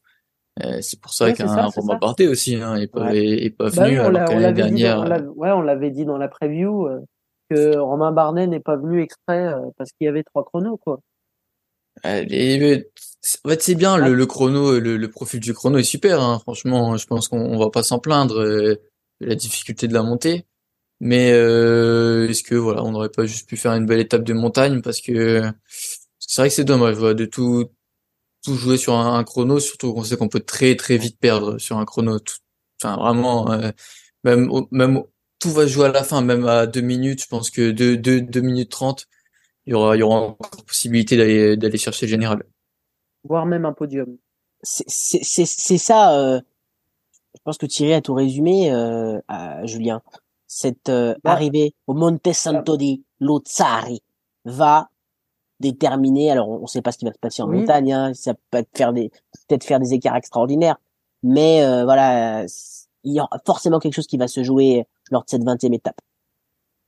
Euh, 0.64 0.78
c'est 0.80 0.98
pour 1.00 1.12
ça 1.12 1.26
Ouais, 1.26 1.32
qu'un 1.34 1.46
Romain. 1.82 1.98
Bardet 2.00 2.28
aussi, 2.28 2.54
hein, 2.56 2.76
est 2.76 2.86
pas, 2.86 3.10
Ouais. 3.10 3.18
est, 3.18 3.44
est 3.46 3.50
pas 3.50 3.70
Bah 3.70 3.84
venu, 3.86 4.00
on 4.00 4.04
alors 4.06 4.28
que 4.28 4.34
l'année 4.34 4.46
dans- 4.48 4.54
dernière, 4.54 5.00
on 5.00 5.06
ouais, 5.34 5.50
on 5.50 5.60
l'avait 5.60 5.90
dit 5.90 6.04
dans 6.06 6.16
la 6.16 6.28
preview 6.28 6.86
euh, 6.86 7.00
que 7.50 7.76
Romain 7.76 8.12
Barnet 8.12 8.46
n'est 8.46 8.60
pas 8.60 8.76
venu 8.76 9.02
exprès 9.02 9.48
euh, 9.48 9.60
parce 9.76 9.90
qu'il 9.92 10.06
y 10.06 10.08
avait 10.08 10.22
trois 10.22 10.44
chronos, 10.44 10.78
quoi. 10.78 11.00
en 13.44 13.48
fait, 13.48 13.62
c'est 13.62 13.74
bien, 13.74 13.96
le, 13.98 14.14
le 14.14 14.26
chrono, 14.26 14.78
le, 14.78 14.96
le 14.96 15.10
profil 15.10 15.40
du 15.40 15.52
chrono 15.54 15.78
est 15.78 15.82
super, 15.84 16.22
hein, 16.22 16.38
franchement, 16.38 16.96
je 16.96 17.06
pense 17.06 17.28
qu'on 17.28 17.40
on 17.40 17.58
va 17.58 17.70
pas 17.70 17.82
s'en 17.82 17.98
plaindre 17.98 18.40
euh, 18.40 18.76
de 19.20 19.26
la 19.26 19.34
difficulté 19.34 19.88
de 19.88 19.94
la 19.94 20.02
montée. 20.02 20.46
Mais 21.00 21.30
euh, 21.32 22.28
est-ce 22.28 22.42
que 22.42 22.54
voilà, 22.54 22.82
on 22.84 22.92
n'aurait 22.92 23.10
pas 23.10 23.26
juste 23.26 23.48
pu 23.48 23.56
faire 23.56 23.72
une 23.72 23.86
belle 23.86 24.00
étape 24.00 24.24
de 24.24 24.32
montagne 24.32 24.80
parce 24.82 25.00
que 25.00 25.42
c'est 26.18 26.40
vrai 26.42 26.48
que 26.48 26.54
c'est 26.54 26.64
dommage 26.64 26.96
de 26.98 27.24
tout 27.26 27.66
tout 28.44 28.54
jouer 28.54 28.76
sur 28.78 28.94
un, 28.94 29.24
chrono, 29.24 29.58
surtout 29.60 29.92
qu'on 29.92 30.04
sait 30.04 30.16
qu'on 30.16 30.28
peut 30.28 30.40
très 30.40 30.76
très 30.76 30.96
vite 30.98 31.18
perdre 31.18 31.58
sur 31.58 31.78
un 31.78 31.84
chrono. 31.84 32.18
Enfin 32.82 32.96
vraiment, 32.96 33.50
euh, 33.52 33.70
même 34.24 34.48
même 34.70 35.02
tout 35.38 35.50
va 35.50 35.66
jouer 35.66 35.86
à 35.86 35.92
la 35.92 36.04
fin, 36.04 36.22
même 36.22 36.46
à 36.46 36.66
deux 36.66 36.80
minutes. 36.80 37.22
Je 37.22 37.28
pense 37.28 37.50
que 37.50 37.70
deux 37.72 37.96
deux 37.96 38.20
deux 38.20 38.40
minutes 38.40 38.70
trente, 38.70 39.06
il 39.66 39.72
y 39.72 39.74
aura 39.74 39.96
il 39.96 40.00
y 40.00 40.02
aura 40.02 40.20
encore 40.20 40.64
possibilité 40.64 41.16
d'aller 41.16 41.56
d'aller 41.56 41.78
chercher 41.78 42.06
le 42.06 42.10
général. 42.10 42.44
Voire 43.24 43.46
même 43.46 43.64
un 43.64 43.72
podium. 43.72 44.16
C'est 44.62 44.84
c'est- 44.88 45.24
c'est- 45.24 45.46
c'est 45.46 45.78
ça, 45.78 46.18
euh, 46.18 46.40
je 47.34 47.40
pense 47.44 47.58
que 47.58 47.66
Thierry 47.66 47.94
a 47.94 48.00
tout 48.00 48.14
résumé, 48.14 48.72
euh, 48.72 49.18
à 49.28 49.64
Julien. 49.66 50.02
Cette 50.46 50.88
euh, 50.88 51.14
Bah, 51.24 51.32
arrivée 51.32 51.74
au 51.86 51.94
Monte 51.94 52.32
Santo 52.32 52.76
di 52.76 53.04
Luzzari 53.20 54.02
va 54.44 54.88
déterminer, 55.58 56.30
alors 56.30 56.48
on 56.48 56.62
ne 56.62 56.66
sait 56.66 56.82
pas 56.82 56.92
ce 56.92 56.98
qui 56.98 57.04
va 57.04 57.12
se 57.12 57.18
passer 57.18 57.42
en 57.42 57.48
Oui. 57.48 57.60
montagne, 57.60 57.92
hein, 57.92 58.14
ça 58.14 58.34
peut 58.50 58.58
être 58.58 58.76
faire 58.76 58.92
des, 58.92 59.10
peut-être 59.48 59.64
faire 59.64 59.80
des 59.80 59.94
écarts 59.94 60.16
extraordinaires, 60.16 60.76
mais 61.22 61.64
euh, 61.64 61.84
voilà, 61.84 62.44
il 63.04 63.14
y 63.14 63.20
aura 63.20 63.38
forcément 63.46 63.78
quelque 63.78 63.94
chose 63.94 64.06
qui 64.06 64.18
va 64.18 64.28
se 64.28 64.42
jouer 64.42 64.86
lors 65.10 65.24
de 65.24 65.30
cette 65.30 65.44
vingtième 65.44 65.74
étape. 65.74 65.98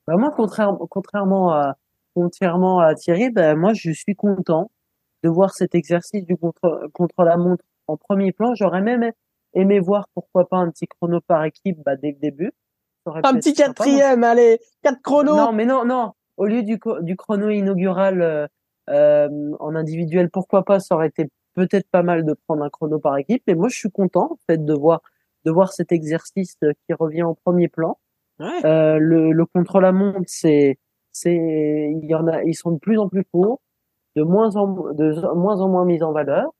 Bah 0.06 0.16
moi, 0.16 0.32
contrairement, 0.36 0.86
contrairement 0.88 1.52
à, 1.52 1.76
contrairement 2.14 2.80
à 2.80 2.94
Thierry, 2.94 3.30
bah 3.30 3.54
moi, 3.54 3.72
je 3.74 3.90
suis 3.90 4.14
content 4.14 4.70
de 5.22 5.28
voir 5.28 5.54
cet 5.54 5.74
exercice 5.74 6.24
du 6.24 6.36
contre, 6.36 6.88
contre 6.92 7.24
la 7.24 7.36
montre 7.36 7.64
en 7.86 7.96
premier 7.96 8.32
plan. 8.32 8.54
J'aurais 8.54 8.82
même 8.82 9.11
aimé 9.54 9.80
voir, 9.80 10.09
pourquoi 10.14 10.48
pas, 10.48 10.59
un 10.59 10.70
petit 10.70 10.86
chrono 10.86 11.20
par 11.20 11.44
équipe, 11.44 11.78
bah, 11.84 11.96
dès 11.96 12.12
le 12.12 12.18
début. 12.18 12.52
Un 13.07 13.34
petit 13.34 13.55
quatrième, 13.55 14.24
allez, 14.24 14.61
quatre 14.82 15.01
chronos. 15.03 15.36
Non, 15.36 15.53
mais 15.53 15.64
non, 15.64 15.84
non. 15.84 16.12
Au 16.36 16.46
lieu 16.46 16.62
du, 16.62 16.78
du 17.01 17.16
chrono 17.16 17.49
inaugural 17.49 18.22
euh, 18.22 18.46
euh, 18.90 19.28
en 19.61 19.74
individuel, 19.74 20.30
pourquoi 20.30 20.64
pas, 20.64 20.78
ça 20.78 20.94
aurait 20.94 21.09
été 21.09 21.30
peut-être 21.55 21.88
pas 21.90 22.03
mal 22.03 22.24
de 22.24 22.34
prendre 22.46 22.62
un 22.62 22.70
chrono 22.70 22.99
par 22.99 23.16
équipe. 23.16 23.42
Mais 23.46 23.55
moi, 23.55 23.68
je 23.68 23.76
suis 23.76 23.90
content, 23.90 24.32
en 24.32 24.38
fait, 24.46 24.64
de 24.64 24.74
voir, 24.74 25.01
de 25.44 25.51
voir 25.51 25.72
cet 25.72 25.90
exercice 25.90 26.57
euh, 26.62 26.72
qui 26.86 26.94
revient 26.94 27.24
en 27.24 27.34
premier 27.34 27.68
plan. 27.68 27.99
Ouais. 28.38 28.64
Euh, 28.64 28.99
le, 28.99 29.32
le 29.32 29.46
contre-la-montre, 29.46 30.20
c'est, 30.26 30.78
c'est, 31.11 31.34
il 31.34 32.05
y 32.05 32.14
en 32.14 32.28
a, 32.28 32.44
ils 32.44 32.55
sont 32.55 32.70
de 32.70 32.78
plus 32.78 32.99
en 32.99 33.09
plus 33.09 33.24
courts, 33.24 33.61
de 34.14 34.22
moins 34.22 34.55
en, 34.57 34.92
de 34.92 35.34
moins 35.34 35.61
en 35.61 35.68
moins 35.68 35.84
mis 35.84 36.03
en 36.03 36.12
valeur. 36.12 36.53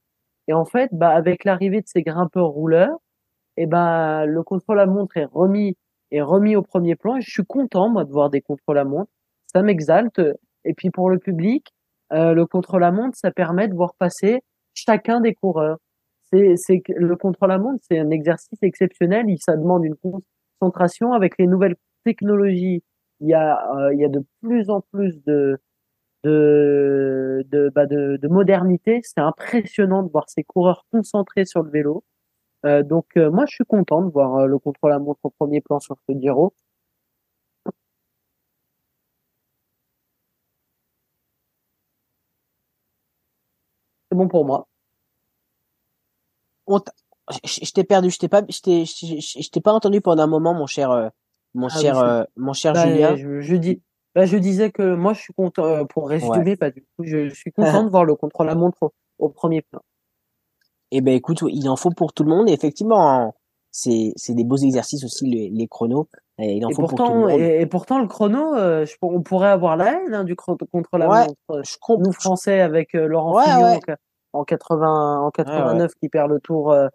Et 0.49 0.55
en 0.55 0.65
fait, 0.65 0.89
bah, 0.93 1.11
avec 1.11 1.45
l'arrivée 1.45 1.83
de 1.83 1.87
ces 1.87 2.03
grimpeurs 2.03 2.49
rouleurs, 2.49 2.99
et 3.57 3.67
ben, 3.67 4.25
le 4.25 4.43
contre-la-montre 4.43 5.17
est 5.19 5.27
remis, 5.27 5.77
est 6.11 6.23
remis 6.23 6.57
au 6.57 6.63
premier 6.63 6.97
plan. 6.97 7.17
Et 7.17 7.21
je 7.21 7.31
suis 7.31 7.45
content, 7.45 7.89
moi, 7.89 8.05
de 8.05 8.11
voir 8.11 8.31
des 8.31 8.41
contre-la-montre. 8.41 9.11
Ça 9.47 9.63
m'exalte. 9.63 10.21
Et 10.65 10.75
puis, 10.75 10.91
pour 10.91 11.11
le 11.11 11.19
public, 11.19 11.73
euh, 12.13 12.35
le 12.35 12.47
contre-la-montre, 12.47 13.17
ça 13.17 13.31
permet 13.31 13.69
de 13.69 13.75
voir 13.75 13.95
passer 13.99 14.41
chacun 14.75 15.21
des 15.21 15.35
coureurs. 15.35 15.79
C'est, 16.31 16.57
c'est 16.57 16.83
le 16.95 17.17
contre-la-montre, 17.17 17.83
c'est 17.91 17.99
un 17.99 18.11
exercice 18.11 18.59
exceptionnel. 18.63 19.27
Il, 19.29 19.39
ça 19.39 19.57
demande 19.57 19.85
une 19.85 19.97
concentration 20.61 21.13
avec 21.13 21.39
les 21.39 21.47
nouvelles 21.47 21.77
technologies. 22.05 22.83
Il 23.21 23.29
y 23.29 23.35
a, 23.35 23.59
euh, 23.77 23.95
il 23.95 24.01
y 24.01 24.05
a 24.05 24.09
de 24.09 24.25
plus 24.43 24.69
en 24.71 24.83
plus 24.93 25.23
de, 25.25 25.59
de, 26.25 27.45
de, 27.51 27.71
bah 27.75 27.87
de, 27.87 28.19
de 28.21 28.29
modernité. 28.29 29.01
C'est 29.03 29.21
impressionnant 29.21 30.03
de 30.03 30.11
voir 30.11 30.29
ces 30.29 30.45
coureurs 30.45 30.85
concentrés 30.93 31.47
sur 31.47 31.63
le 31.63 31.71
vélo. 31.71 32.05
Euh, 32.67 32.83
donc 32.83 33.07
euh, 33.17 33.31
moi 33.31 33.45
je 33.47 33.55
suis 33.55 33.65
content 33.65 34.03
de 34.03 34.11
voir 34.11 34.35
euh, 34.37 34.47
le 34.47 34.59
contre-la-montre 34.59 35.21
au 35.23 35.31
premier 35.31 35.61
plan 35.61 35.79
sur 35.79 35.97
ce 36.09 36.19
Giro. 36.19 36.53
C'est 44.11 44.17
bon 44.17 44.27
pour 44.27 44.45
moi. 44.45 44.67
On 46.67 46.81
je 47.45 47.61
je 47.63 47.73
t'ai 47.73 47.85
perdu, 47.85 48.11
je 48.11 48.19
t'ai 48.19 48.29
pas, 48.29 48.43
je 48.49 48.61
t'ai, 48.61 48.85
je 48.87 49.51
t'ai 49.51 49.61
pas 49.61 49.73
entendu 49.73 50.01
pendant 50.01 50.23
un 50.23 50.27
moment, 50.27 50.55
mon 50.55 50.67
cher, 50.67 51.11
mon 51.55 51.69
Ah 51.69 51.75
oui, 51.77 51.83
cher, 51.83 52.27
mon 52.37 52.53
cher 52.55 52.73
Bah, 52.73 52.87
Julien. 52.87 53.17
je, 53.17 53.55
dis, 53.55 53.83
bah, 54.15 54.25
je 54.25 54.39
disais 54.39 54.73
que 54.73 54.95
moi 54.95 55.13
je 55.13 55.21
suis 55.21 55.35
content 55.35 55.85
pour 55.87 56.09
résumer, 56.09 56.57
bah, 56.57 56.71
du 56.71 56.83
coup 56.97 57.05
je, 57.05 57.29
suis 57.29 57.53
content 57.53 57.85
de 57.85 57.91
voir 57.91 58.05
le 58.05 58.15
contre-la-montre 58.15 58.83
au, 58.83 58.95
au 59.19 59.29
premier 59.29 59.61
plan. 59.61 59.83
Eh 60.91 61.01
ben 61.01 61.15
écoute, 61.15 61.43
il 61.49 61.69
en 61.69 61.77
faut 61.77 61.91
pour 61.91 62.13
tout 62.13 62.25
le 62.25 62.31
monde. 62.31 62.49
Et 62.49 62.53
effectivement, 62.53 63.11
hein, 63.11 63.33
c'est 63.71 64.13
c'est 64.17 64.35
des 64.35 64.45
beaux 64.45 64.57
exercices 64.57 65.05
aussi 65.05 65.27
les, 65.27 65.51
les 65.51 65.69
chronos. 65.69 66.09
Et 66.41 66.55
il 66.57 66.65
en 66.65 66.71
Et 66.71 66.75
faut 66.75 66.83
pour 66.83 66.91
tout 66.95 67.03
le 67.03 67.09
pourtant, 67.09 67.19
monde. 67.29 67.31
et, 67.41 67.61
et 67.61 67.67
pourtant 67.67 67.99
le 67.99 68.07
chrono, 68.07 68.55
euh, 68.55 68.87
je, 68.87 68.95
on 69.03 69.23
pourrait 69.23 69.49
avoir 69.49 69.77
la 69.77 69.93
haine 69.95 70.15
hein, 70.15 70.25
du 70.25 70.35
chro- 70.35 70.57
contre-la-montre. 70.73 71.35
Je 71.65 71.77
comprends. 71.81 72.05
Nous 72.05 72.13
Français 72.13 72.61
avec 72.61 72.95
euh, 72.95 73.07
Laurent 73.07 73.35
Ouais, 73.37 73.43
Fignon 73.45 73.63
ouais. 73.65 73.77
en 73.77 73.81
qua- 73.81 73.97
en 74.35 74.45
80, 74.45 75.21
en 75.21 75.31
89 75.31 75.93
qui 76.01 76.09
perd 76.09 76.31
le 76.31 76.39
tour 76.39 76.71
euh, 76.73 76.87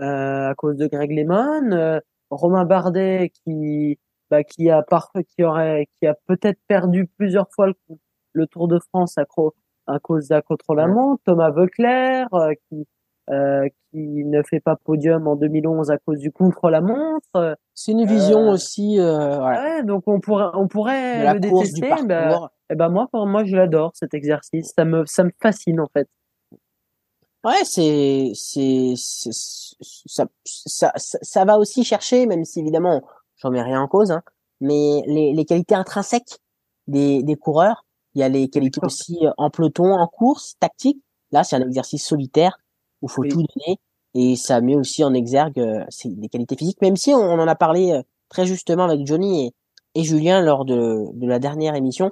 euh, 0.00 0.50
à 0.50 0.54
cause 0.54 0.76
de 0.76 0.86
Greg 0.86 1.10
Lemon, 1.10 1.72
euh, 1.72 1.98
Romain 2.30 2.64
Bardet 2.64 3.32
qui 3.44 3.98
bah, 4.30 4.44
qui 4.44 4.70
a 4.70 4.82
parfait, 4.82 5.24
qui 5.24 5.42
aurait, 5.44 5.88
qui 6.00 6.06
a 6.06 6.14
peut-être 6.26 6.58
perdu 6.68 7.06
plusieurs 7.18 7.48
fois 7.50 7.66
le, 7.66 7.74
le 8.32 8.46
Tour 8.46 8.66
de 8.68 8.78
France 8.78 9.18
à, 9.18 9.24
cause 9.26 10.28
de 10.28 10.34
la 10.34 10.40
contre-la-montre, 10.42 11.22
Thomas 11.26 11.50
Veuclair 11.50 12.28
euh, 12.32 12.52
qui 12.70 12.86
euh, 13.32 13.66
qui 13.90 13.98
ne 14.24 14.42
fait 14.42 14.60
pas 14.60 14.76
podium 14.76 15.26
en 15.26 15.34
2011 15.36 15.90
à 15.90 15.98
cause 15.98 16.18
du 16.18 16.30
contre-la-montre. 16.30 17.56
C'est 17.74 17.92
une 17.92 18.06
vision 18.06 18.50
Euh, 18.50 18.52
aussi, 18.52 19.00
euh, 19.00 19.42
Ouais, 19.44 19.82
donc 19.82 20.04
on 20.06 20.20
pourrait, 20.20 20.50
on 20.54 20.68
pourrait 20.68 21.24
la 21.24 21.34
le 21.34 21.40
course, 21.48 21.72
du 21.72 21.80
détester. 21.80 22.06
bah, 22.06 22.28
parcours. 22.28 22.50
eh 22.70 22.74
ben 22.74 22.88
moi, 22.90 23.08
pour 23.10 23.26
moi, 23.26 23.44
je 23.44 23.56
l'adore 23.56 23.92
cet 23.94 24.14
exercice. 24.14 24.72
Ça 24.76 24.84
me, 24.84 25.04
ça 25.06 25.24
me 25.24 25.30
fascine 25.40 25.80
en 25.80 25.88
fait. 25.92 26.08
Ouais, 27.44 27.64
c'est, 27.64 28.30
c'est, 28.34 28.94
ça, 28.96 30.26
ça, 30.44 30.92
ça, 30.96 31.18
ça 31.22 31.44
va 31.44 31.58
aussi 31.58 31.82
chercher, 31.82 32.26
même 32.26 32.44
si 32.44 32.60
évidemment, 32.60 33.02
j'en 33.36 33.50
mets 33.50 33.62
rien 33.62 33.80
en 33.80 33.88
cause, 33.88 34.12
hein, 34.12 34.22
mais 34.60 35.02
les, 35.06 35.32
les 35.32 35.44
qualités 35.44 35.74
intrinsèques 35.74 36.38
des, 36.86 37.22
des 37.24 37.34
coureurs. 37.36 37.84
Il 38.14 38.20
y 38.20 38.22
a 38.24 38.28
les 38.28 38.48
qualités 38.48 38.80
aussi 38.84 39.18
en 39.38 39.50
peloton, 39.50 39.92
en 39.92 40.06
course, 40.06 40.54
tactique. 40.60 41.02
Là, 41.32 41.42
c'est 41.44 41.56
un 41.56 41.62
exercice 41.62 42.04
solitaire 42.06 42.58
où 43.02 43.08
faut 43.08 43.22
Oui. 43.22 43.28
tout 43.28 43.42
donner 43.54 43.78
et 44.14 44.36
ça 44.36 44.60
met 44.60 44.74
aussi 44.76 45.04
en 45.04 45.14
exergue 45.14 45.58
euh, 45.58 45.84
des 46.04 46.28
qualités 46.28 46.56
physiques, 46.56 46.80
même 46.82 46.96
si 46.96 47.12
on, 47.14 47.18
on 47.20 47.38
en 47.38 47.48
a 47.48 47.54
parlé 47.54 47.92
euh, 47.92 48.02
très 48.28 48.46
justement 48.46 48.84
avec 48.84 49.06
Johnny 49.06 49.46
et, 49.46 50.00
et 50.00 50.04
Julien 50.04 50.40
lors 50.42 50.64
de, 50.64 51.06
de 51.14 51.26
la 51.26 51.38
dernière 51.38 51.74
émission. 51.74 52.10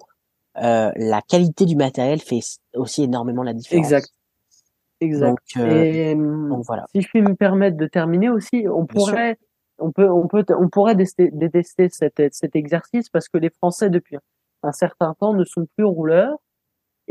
Euh, 0.57 0.91
la 0.97 1.23
qualité 1.23 1.65
du 1.65 1.77
matériel 1.77 2.21
fait 2.21 2.41
aussi 2.75 3.05
énormément 3.05 3.43
la 3.43 3.53
différence. 3.55 3.87
Exact. 3.87 4.09
Exact. 5.01 5.29
Donc, 5.31 5.39
euh, 5.57 5.83
Et 5.83 6.15
donc 6.15 6.65
voilà. 6.67 6.85
si 6.95 7.01
je 7.01 7.09
puis 7.09 7.23
me 7.23 7.35
permettre 7.35 7.77
de 7.77 7.87
terminer 7.87 8.29
aussi, 8.29 8.67
on 8.69 8.83
Bien 8.83 9.01
sûr. 9.01 9.13
pourrait, 9.13 9.39
on 9.79 9.93
peut, 9.93 10.11
on 10.11 10.27
peut, 10.27 10.45
on 10.59 10.69
pourrait 10.69 10.95
détester, 10.95 11.31
détester 11.33 11.89
cet, 11.89 12.21
cet 12.33 12.57
exercice 12.57 13.09
parce 13.09 13.29
que 13.29 13.39
les 13.39 13.49
Français 13.51 13.89
depuis 13.89 14.17
un 14.63 14.73
certain 14.73 15.15
temps 15.19 15.33
ne 15.33 15.45
sont 15.45 15.67
plus 15.77 15.85
rouleurs 15.87 16.37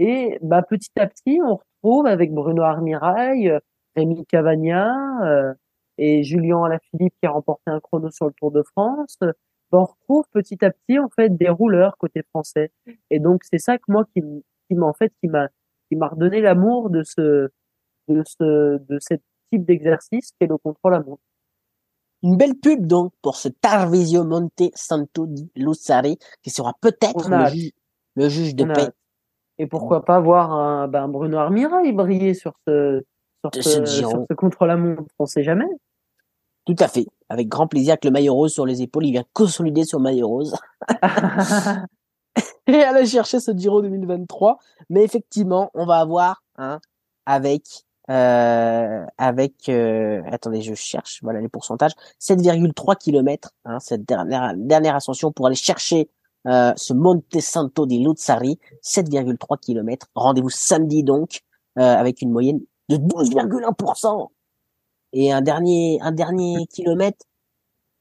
et 0.02 0.40
bah 0.42 0.62
petit 0.64 0.92
à 0.98 1.06
petit 1.08 1.40
on 1.44 1.58
retrouve 1.58 2.06
avec 2.08 2.34
Bruno 2.34 2.64
Armirail, 2.64 3.50
euh, 3.50 3.60
Rémi 3.96 4.26
Cavagna 4.26 4.96
euh, 5.26 5.54
et 5.98 6.24
Julien 6.24 6.64
Alaphilippe 6.64 7.14
qui 7.22 7.28
a 7.28 7.32
remporté 7.32 7.64
un 7.68 7.80
chrono 7.80 8.10
sur 8.12 8.28
le 8.28 8.34
Tour 8.34 8.52
de 8.52 8.64
France. 8.64 9.18
bah, 9.22 9.34
on 9.72 9.86
retrouve 9.86 10.26
petit 10.32 10.64
à 10.64 10.72
petit 10.72 10.98
en 11.00 11.10
fait 11.10 11.36
des 11.36 11.50
rouleurs 11.50 11.98
côté 11.98 12.24
français 12.30 12.72
et 13.10 13.20
donc 13.20 13.44
c'est 13.44 13.60
ça 13.60 13.78
que 13.78 13.84
moi 13.90 14.06
qui, 14.14 14.22
qui 14.68 14.76
m'a 14.76 14.86
en 14.88 14.94
fait 14.94 15.12
qui 15.22 15.28
m'a 15.28 15.48
qui 15.90 15.96
m'a 15.96 16.08
redonné 16.08 16.40
l'amour 16.42 16.90
de 16.90 17.04
ce 17.04 17.50
de 18.08 18.24
ce 18.26 18.78
de 18.90 18.98
ce 19.00 19.16
type 19.52 19.66
d'exercice 19.66 20.32
qui 20.32 20.38
est 20.42 20.48
le 20.48 20.58
contrôle 20.58 20.94
à 20.96 21.00
montre. 21.00 21.22
Une 22.22 22.36
belle 22.38 22.56
pub 22.56 22.86
donc 22.86 23.14
pour 23.22 23.36
ce 23.36 23.48
Tarvisio 23.50 24.24
Monte 24.26 24.72
Santo 24.76 25.26
di 25.26 25.50
Lussari 25.56 26.18
qui 26.44 26.50
sera 26.50 26.74
peut-être 26.82 27.30
le, 27.30 27.38
ju- 27.50 27.72
le 28.16 28.30
juge 28.30 28.56
de 28.56 28.64
paix. 28.74 28.90
Et 29.60 29.68
pourquoi 29.68 30.06
pas 30.06 30.20
voir 30.20 30.52
un 30.52 30.88
ben, 30.88 31.08
Bruno 31.08 31.38
Armirail 31.38 31.92
briller 31.92 32.34
sur 32.34 32.54
ce 32.66 33.04
sur 33.42 33.64
ce, 33.64 33.86
sur 33.86 34.26
ce 34.30 34.34
contrôle 34.34 34.72
à 34.72 34.78
montre, 34.78 35.04
on 35.18 35.26
sait 35.26 35.44
jamais. 35.44 35.68
Tout 36.66 36.76
à 36.80 36.88
fait. 36.88 37.06
Avec 37.30 37.48
grand 37.48 37.68
plaisir 37.68 37.94
avec 37.94 38.06
le 38.06 38.12
maillot 38.12 38.34
rose 38.34 38.54
sur 38.54 38.66
les 38.66 38.82
épaules. 38.82 39.06
Il 39.06 39.12
vient 39.12 39.24
consolider 39.34 39.84
son 39.84 40.00
maillot 40.00 40.28
rose. 40.28 40.56
et 42.68 42.84
aller 42.84 43.06
chercher 43.06 43.40
ce 43.40 43.52
Giro 43.52 43.82
2023. 43.82 44.60
Mais 44.90 45.04
effectivement, 45.04 45.72
on 45.74 45.86
va 45.86 45.98
avoir 45.98 46.44
hein, 46.58 46.80
avec 47.26 47.64
euh, 48.10 49.06
avec 49.18 49.70
euh, 49.70 50.22
attendez, 50.32 50.62
je 50.62 50.74
cherche. 50.74 51.20
Voilà 51.22 51.42
les 51.42 51.50
pourcentages. 51.50 51.94
7,3 52.20 52.98
km. 52.98 53.52
Hein, 53.66 53.80
cette 53.80 54.06
dernière 54.06 54.54
dernière 54.56 54.96
ascension 54.96 55.32
pour 55.32 55.48
aller 55.48 55.56
chercher 55.56 56.10
euh, 56.48 56.74
ce 56.76 56.94
Monte 56.94 57.40
Santo 57.40 57.86
di 57.86 58.00
Luzzari. 58.04 58.58
7,3 58.84 59.60
km. 59.60 60.08
Rendez-vous 60.16 60.50
samedi 60.50 61.04
donc 61.04 61.42
euh, 61.78 61.82
avec 61.82 62.22
une 62.22 62.32
moyenne 62.32 62.60
de 62.90 62.98
12,1%. 62.98 64.28
Et 65.14 65.32
un 65.32 65.42
dernier 65.42 66.00
un 66.02 66.12
dernier 66.12 66.66
kilomètre. 66.74 67.26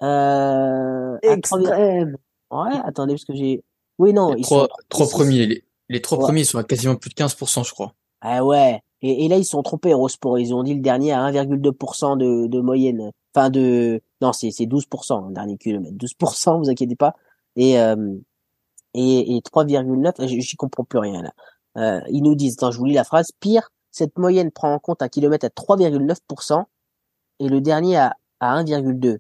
Euh, 0.03 1.17
à 1.17 1.37
3, 1.43 1.59
Extrême. 1.61 2.17
Ouais, 2.51 2.77
attendez, 2.85 3.15
parce 3.15 3.25
que 3.25 3.35
j'ai. 3.35 3.63
Oui, 3.99 4.13
non, 4.13 4.33
Les 4.33 4.41
ils 4.41 4.45
trois, 4.45 4.63
sont. 4.63 4.69
trois 4.89 5.07
ils- 5.07 5.11
premiers, 5.11 5.47
les, 5.47 5.65
les 5.89 6.01
trois 6.01 6.19
Ouais. 6.19 6.25
premiers 6.25 6.45
sont 6.45 6.59
à 6.59 6.65
quasiment 6.65 6.95
plus 6.97 7.11
de 7.11 7.15
15%, 7.15 7.65
je 7.67 7.73
crois. 7.73 7.95
Ah 8.21 8.45
ouais. 8.45 8.81
Et, 9.03 9.25
et 9.25 9.29
là, 9.29 9.37
ils 9.37 9.45
sont 9.45 9.63
trompés, 9.63 9.91
Eurosport. 9.93 10.39
Ils 10.39 10.55
ont 10.55 10.63
dit 10.63 10.75
le 10.75 10.81
dernier 10.81 11.13
à 11.13 11.21
1,2% 11.31 12.17
de, 12.17 12.47
de 12.47 12.61
moyenne. 12.61 13.11
Enfin, 13.35 13.51
de. 13.51 14.01
Non, 14.21 14.33
c'est 14.33 14.51
c'est 14.51 14.65
12%, 14.67 15.29
le 15.29 15.35
dernier 15.35 15.57
kilomètre. 15.57 15.97
12%, 15.97 16.59
vous 16.59 16.71
inquiétez 16.71 16.97
pas. 16.97 17.15
Et, 17.59 17.79
euh, 17.81 18.15
et, 18.95 19.37
et 19.37 19.41
3,9, 19.41 20.27
j- 20.27 20.41
j'y 20.41 20.57
comprends 20.57 20.85
plus 20.85 20.99
rien, 21.01 21.23
là. 21.23 21.33
Euh, 21.77 22.01
ils 22.09 22.23
nous 22.23 22.35
disent, 22.35 22.55
attends, 22.55 22.71
je 22.71 22.79
vous 22.79 22.85
lis 22.87 22.95
la 22.95 23.05
phrase. 23.05 23.31
Pire, 23.41 23.71
cette 23.91 24.17
moyenne 24.17 24.51
prend 24.51 24.73
en 24.73 24.79
compte 24.79 25.03
un 25.03 25.09
kilomètre 25.09 25.45
à 25.45 25.51
3,9% 25.51 26.65
et 27.41 27.49
le 27.49 27.61
dernier 27.61 27.97
à, 27.99 28.15
à 28.41 28.63
1,2. 28.63 29.19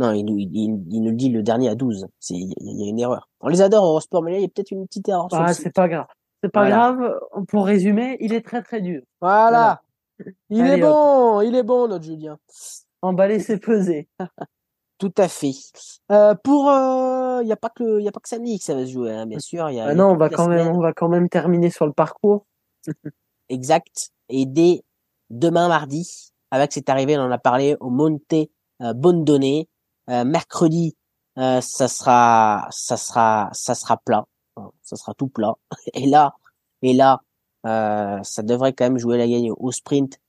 Non, 0.00 0.10
il 0.12 0.24
nous, 0.24 0.36
il, 0.38 0.50
il- 0.52 0.84
il 0.90 1.02
nous 1.02 1.12
dit 1.12 1.28
le 1.28 1.42
dernier 1.42 1.68
à 1.68 1.74
12. 1.74 2.06
C'est, 2.18 2.34
il 2.34 2.52
y, 2.58 2.84
a- 2.84 2.88
une 2.88 2.98
erreur. 2.98 3.28
On 3.40 3.48
les 3.48 3.62
adore, 3.62 3.84
Eurosport, 3.84 4.22
mais 4.22 4.32
là, 4.32 4.38
il 4.38 4.42
y 4.42 4.44
a 4.46 4.48
peut-être 4.48 4.72
une 4.72 4.86
petite 4.86 5.08
erreur 5.08 5.28
Ah, 5.32 5.52
c'est 5.54 5.70
pas 5.72 5.88
grave. 5.88 6.06
C'est 6.42 6.50
pas 6.50 6.66
Voilà. 6.68 6.92
grave. 6.92 7.20
Pour 7.48 7.66
résumer, 7.66 8.16
il 8.20 8.32
est 8.34 8.44
très 8.44 8.62
très 8.62 8.80
dur. 8.80 9.02
Voilà. 9.20 9.82
Il 10.50 10.60
Allez, 10.62 10.80
est 10.80 10.84
hop. 10.84 10.90
bon, 10.90 11.40
il 11.42 11.54
est 11.54 11.62
bon, 11.62 11.88
notre 11.88 12.04
Julien. 12.04 12.38
Emballer, 13.02 13.38
c'est 13.38 13.58
peser. 13.58 14.08
Tout 14.98 15.12
à 15.18 15.28
fait. 15.28 15.52
Euh, 16.12 16.34
pour, 16.42 16.64
il 16.64 17.48
y 17.48 17.52
a 17.52 17.56
pas 17.56 17.70
que, 17.70 17.98
il 17.98 18.04
y 18.04 18.08
a 18.08 18.12
pas 18.12 18.20
que 18.20 18.28
samedi 18.28 18.58
que 18.58 18.64
ça 18.64 18.74
va 18.74 18.86
se 18.86 18.92
jouer, 18.92 19.12
hein, 19.12 19.26
bien 19.26 19.40
sûr. 19.40 19.68
Y 19.70 19.80
a, 19.80 19.84
Ah 19.84 19.86
il 19.86 19.88
y 19.88 19.90
a 19.90 19.94
non, 19.94 20.10
on 20.10 20.16
va 20.16 20.28
quand 20.28 20.48
même, 20.48 20.68
on 20.68 20.80
va 20.80 20.92
quand 20.92 21.08
même 21.08 21.28
terminer 21.28 21.70
sur 21.70 21.86
le 21.86 21.92
parcours. 21.92 22.46
Exact. 23.48 24.10
Et 24.28 24.46
dès 24.46 24.84
demain 25.30 25.68
mardi, 25.68 26.32
avec 26.50 26.72
cette 26.72 26.88
arrivée, 26.88 27.18
on 27.18 27.22
en 27.22 27.30
a 27.30 27.38
parlé 27.38 27.76
au 27.80 27.90
Monte 27.90 28.48
euh, 28.82 28.92
Bondone. 28.94 29.64
Euh, 30.10 30.24
mercredi, 30.24 30.96
euh, 31.38 31.60
ça 31.60 31.88
sera, 31.88 32.66
ça 32.70 32.96
sera, 32.96 33.48
ça 33.52 33.74
sera 33.74 33.96
plat. 33.96 34.26
Ça 34.82 34.96
sera 34.96 35.14
tout 35.14 35.28
plat. 35.28 35.54
Et 35.94 36.06
là, 36.06 36.34
et 36.82 36.92
là, 36.92 37.22
euh, 37.66 38.22
ça 38.22 38.42
devrait 38.42 38.74
quand 38.74 38.84
même 38.84 38.98
jouer 38.98 39.16
la 39.16 39.26
gagne 39.26 39.50
au 39.50 39.72
sprint. 39.72 40.20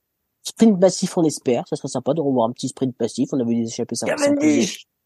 Sprint 0.46 0.78
passif, 0.80 1.18
on 1.18 1.24
espère. 1.24 1.66
Ça 1.66 1.74
serait 1.74 1.88
sympa 1.88 2.14
de 2.14 2.20
revoir 2.20 2.48
un 2.48 2.52
petit 2.52 2.68
sprint 2.68 2.96
passif. 2.96 3.30
On 3.32 3.40
avait 3.40 3.54
des 3.56 3.66
échappées 3.66 3.96
sympas. 3.96 4.14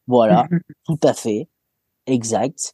Voilà, 0.07 0.47
tout 0.85 0.99
à 1.03 1.15
fait. 1.15 1.49
Exact. 2.07 2.73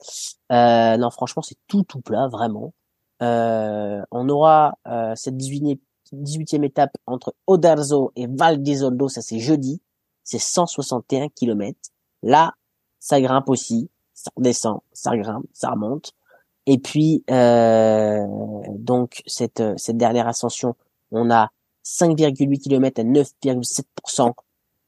Euh, 0.51 0.97
non, 0.97 1.11
franchement, 1.11 1.43
c'est 1.43 1.59
tout 1.69 1.85
tout 1.85 2.01
plat, 2.01 2.27
vraiment. 2.29 2.75
Euh, 3.23 4.03
on 4.11 4.29
aura 4.29 4.79
euh, 4.89 5.13
cette 5.15 5.37
18e, 5.37 5.79
18e 6.13 6.65
étape 6.65 6.91
entre 7.07 7.35
Odarzo 7.47 8.11
et 8.17 8.27
Val 8.27 8.61
d'Isoldo, 8.63 9.09
ça 9.09 9.23
c'est 9.23 9.39
jeudi. 9.39 9.81
C'est 10.25 10.39
161 10.41 11.29
km. 11.29 11.79
Là, 12.23 12.53
ça 12.99 13.21
grimpe 13.21 13.49
aussi. 13.49 13.91
Ça 14.13 14.31
redescend, 14.35 14.81
ça 14.93 15.17
grimpe, 15.17 15.47
ça 15.53 15.71
remonte. 15.71 16.13
Et 16.67 16.79
puis, 16.79 17.23
euh, 17.31 18.27
donc, 18.71 19.23
cette, 19.27 19.63
cette 19.77 19.97
dernière 19.97 20.27
ascension, 20.27 20.75
on 21.13 21.31
a 21.31 21.51
5,8 21.87 22.59
km 22.59 23.01
à 23.01 23.05
9,7%, 23.05 24.33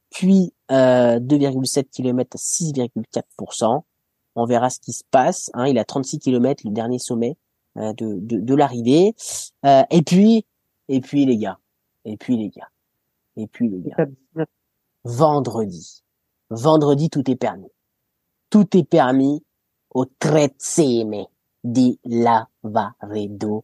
puis 0.09 0.53
euh, 0.71 1.19
2,7 1.19 1.85
km 1.89 2.35
à 2.35 2.37
6,4%. 2.37 3.81
On 4.35 4.45
verra 4.45 4.69
ce 4.69 4.79
qui 4.79 4.91
se 4.91 5.03
passe. 5.09 5.49
Hein, 5.53 5.67
il 5.67 5.77
a 5.77 5.85
36 5.85 6.19
km, 6.19 6.63
le 6.65 6.71
dernier 6.71 6.99
sommet 6.99 7.37
euh, 7.77 7.93
de, 7.93 8.19
de, 8.19 8.39
de 8.39 8.55
l'arrivée. 8.55 9.15
Euh, 9.65 9.83
et 9.89 10.01
puis, 10.01 10.45
et 10.89 10.99
puis 10.99 11.25
les 11.25 11.37
gars, 11.37 11.57
et 12.03 12.17
puis 12.17 12.37
les 12.37 12.49
gars, 12.49 12.69
et 13.37 13.47
puis 13.47 13.69
les 13.69 13.79
gars. 13.79 13.93
Étape 13.93 14.09
19. 14.35 14.47
Vendredi, 15.05 16.03
vendredi 16.49 17.09
tout 17.09 17.29
est 17.31 17.35
permis. 17.35 17.71
Tout 18.49 18.75
est 18.75 18.83
permis 18.83 19.43
au 19.91 20.05
Trezzeme 20.05 21.25
di 21.63 21.99
Lavaredo. 22.03 23.63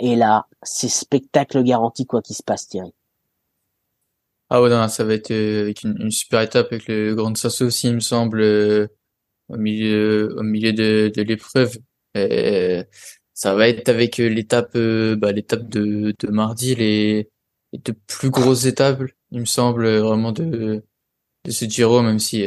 Et 0.00 0.16
là, 0.16 0.46
c'est 0.62 0.88
spectacle 0.88 1.62
garanti 1.62 2.06
quoi 2.06 2.22
qu'il 2.22 2.34
se 2.34 2.42
passe, 2.42 2.66
Thierry. 2.68 2.92
Ah 4.48 4.60
ouais, 4.60 4.70
non, 4.70 4.88
ça 4.88 5.04
va 5.04 5.14
être 5.14 5.30
euh, 5.30 5.62
avec 5.62 5.82
une, 5.84 5.96
une 6.00 6.10
super 6.10 6.40
étape 6.40 6.72
avec 6.72 6.88
le 6.88 7.14
Grand 7.14 7.36
Sasso 7.36 7.66
aussi, 7.66 7.88
il 7.88 7.94
me 7.94 8.00
semble, 8.00 8.40
euh, 8.40 8.88
au 9.48 9.56
milieu, 9.56 10.34
au 10.36 10.42
milieu 10.42 10.72
de, 10.72 11.12
de 11.14 11.22
l'épreuve. 11.22 11.76
Ça 13.34 13.54
va 13.54 13.68
être 13.68 13.88
avec 13.88 14.20
euh, 14.20 14.28
l'étape, 14.28 14.72
euh, 14.74 15.16
bah, 15.16 15.32
l'étape 15.32 15.68
de, 15.68 16.14
de 16.18 16.28
mardi, 16.28 16.74
les, 16.74 17.30
les 17.72 17.78
deux 17.78 17.94
plus 18.06 18.30
grosses 18.30 18.64
étapes, 18.66 19.02
il 19.30 19.40
me 19.40 19.44
semble, 19.44 19.88
vraiment 19.98 20.32
de, 20.32 20.82
de 21.44 21.50
ce 21.50 21.64
Giro, 21.66 22.02
même 22.02 22.18
si, 22.18 22.46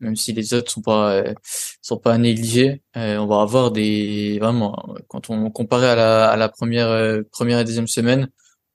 même 0.00 0.16
si 0.16 0.32
les 0.32 0.54
autres 0.54 0.70
sont 0.70 0.82
pas, 0.82 1.12
euh, 1.12 1.34
sont 1.82 1.98
pas 1.98 2.14
à 2.14 2.18
négliger. 2.18 2.82
Euh, 2.96 3.16
on 3.18 3.26
va 3.26 3.40
avoir 3.40 3.70
des, 3.70 4.38
vraiment, 4.40 4.94
quand 5.08 5.30
on 5.30 5.50
comparait 5.50 5.90
à 5.90 5.96
la, 5.96 6.30
à 6.30 6.36
la 6.36 6.48
première, 6.48 6.88
euh, 6.88 7.22
première 7.30 7.58
et 7.58 7.64
deuxième 7.64 7.86
semaine, 7.86 8.28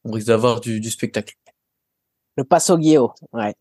on 0.04 0.12
risque 0.12 0.28
d'avoir 0.28 0.62
du, 0.62 0.80
du 0.80 0.90
spectacle. 0.90 1.36
Le 2.38 2.44
Passo 2.44 2.78
Ghio, 2.78 3.14
ouais. 3.34 3.54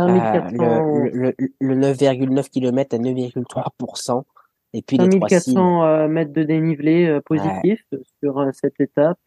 Euh, 0.00 0.06
5400, 0.06 0.56
le, 0.56 1.10
le, 1.10 1.34
le 1.60 1.76
9,9 1.76 2.48
km 2.48 2.96
à 2.96 2.98
9,3%. 2.98 4.24
Et 4.72 4.82
puis 4.82 4.98
les 4.98 5.08
trois 5.08 5.28
cibles. 5.28 5.40
5400 5.54 5.84
euh, 5.84 6.08
mètres 6.08 6.32
de 6.32 6.42
dénivelé 6.42 7.06
euh, 7.06 7.20
positif 7.20 7.84
sur 8.20 8.40
euh, 8.40 8.50
cette 8.52 8.80
étape. 8.80 9.20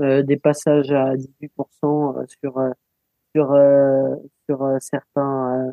Euh, 0.00 0.22
des 0.22 0.36
passages 0.36 0.90
à 0.90 1.14
18% 1.14 1.18
euh, 1.84 2.24
sur 2.40 2.58
euh, 2.58 2.70
sur 3.34 3.52
euh, 3.52 4.16
sur 4.48 4.62
euh, 4.62 4.78
certains 4.80 5.68
euh, 5.68 5.72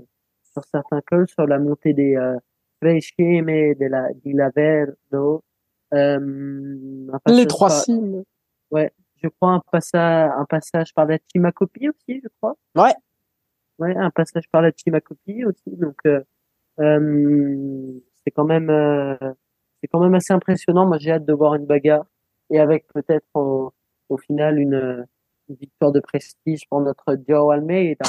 sur 0.61 0.69
certains 0.69 1.01
cols 1.01 1.27
sur 1.29 1.45
la 1.47 1.59
montée 1.59 1.93
des 1.93 2.15
euh, 2.15 2.37
Frescheme 2.81 3.45
de 3.75 3.85
la 3.87 4.11
di 4.13 4.33
Laverdo. 4.33 5.43
Euh, 5.93 7.07
Les 7.27 7.47
trois 7.47 7.69
pas- 7.69 7.79
cibles. 7.81 8.23
je 9.21 9.27
crois, 9.27 9.51
un 9.53 9.61
passage, 9.71 10.31
un 10.37 10.45
passage 10.45 10.93
par 10.93 11.05
la 11.05 11.19
Timacopie 11.19 11.89
aussi, 11.89 12.21
je 12.23 12.27
crois. 12.39 12.55
Ouais. 12.75 12.93
Ouais, 13.79 13.95
un 13.95 14.09
passage 14.11 14.43
par 14.51 14.61
la 14.61 14.71
Timacopie 14.71 15.45
aussi. 15.45 15.75
Donc, 15.77 15.97
euh, 16.05 16.21
euh, 16.79 17.99
c'est 18.23 18.31
quand 18.31 18.45
même, 18.45 18.69
euh, 18.69 19.15
c'est 19.81 19.87
quand 19.87 19.99
même 19.99 20.13
assez 20.15 20.33
impressionnant. 20.33 20.85
Moi, 20.85 20.97
j'ai 20.99 21.11
hâte 21.11 21.25
de 21.25 21.33
voir 21.33 21.55
une 21.55 21.65
bagarre 21.65 22.05
et 22.49 22.59
avec 22.59 22.87
peut-être 22.87 23.25
au, 23.33 23.73
au 24.09 24.17
final 24.17 24.59
une, 24.59 25.05
une 25.49 25.55
victoire 25.55 25.91
de 25.91 25.99
prestige 25.99 26.67
pour 26.69 26.81
notre 26.81 27.17
Joe 27.27 27.53
Almeida. 27.53 28.05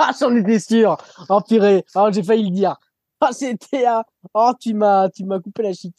Ah, 0.00 0.12
j'en 0.18 0.34
étais 0.36 0.58
sûr. 0.60 0.96
Oh 1.28 1.40
purée. 1.46 1.84
Oh, 1.96 2.08
j'ai 2.12 2.22
failli 2.22 2.44
le 2.44 2.54
dire. 2.54 2.76
Ah, 3.20 3.32
c'était 3.32 3.84
un. 3.84 4.02
Oh, 4.32 4.52
tu 4.60 4.72
m'as, 4.74 5.08
tu 5.10 5.24
m'as 5.24 5.40
coupé 5.40 5.64
la 5.64 5.72
chic. 5.72 5.94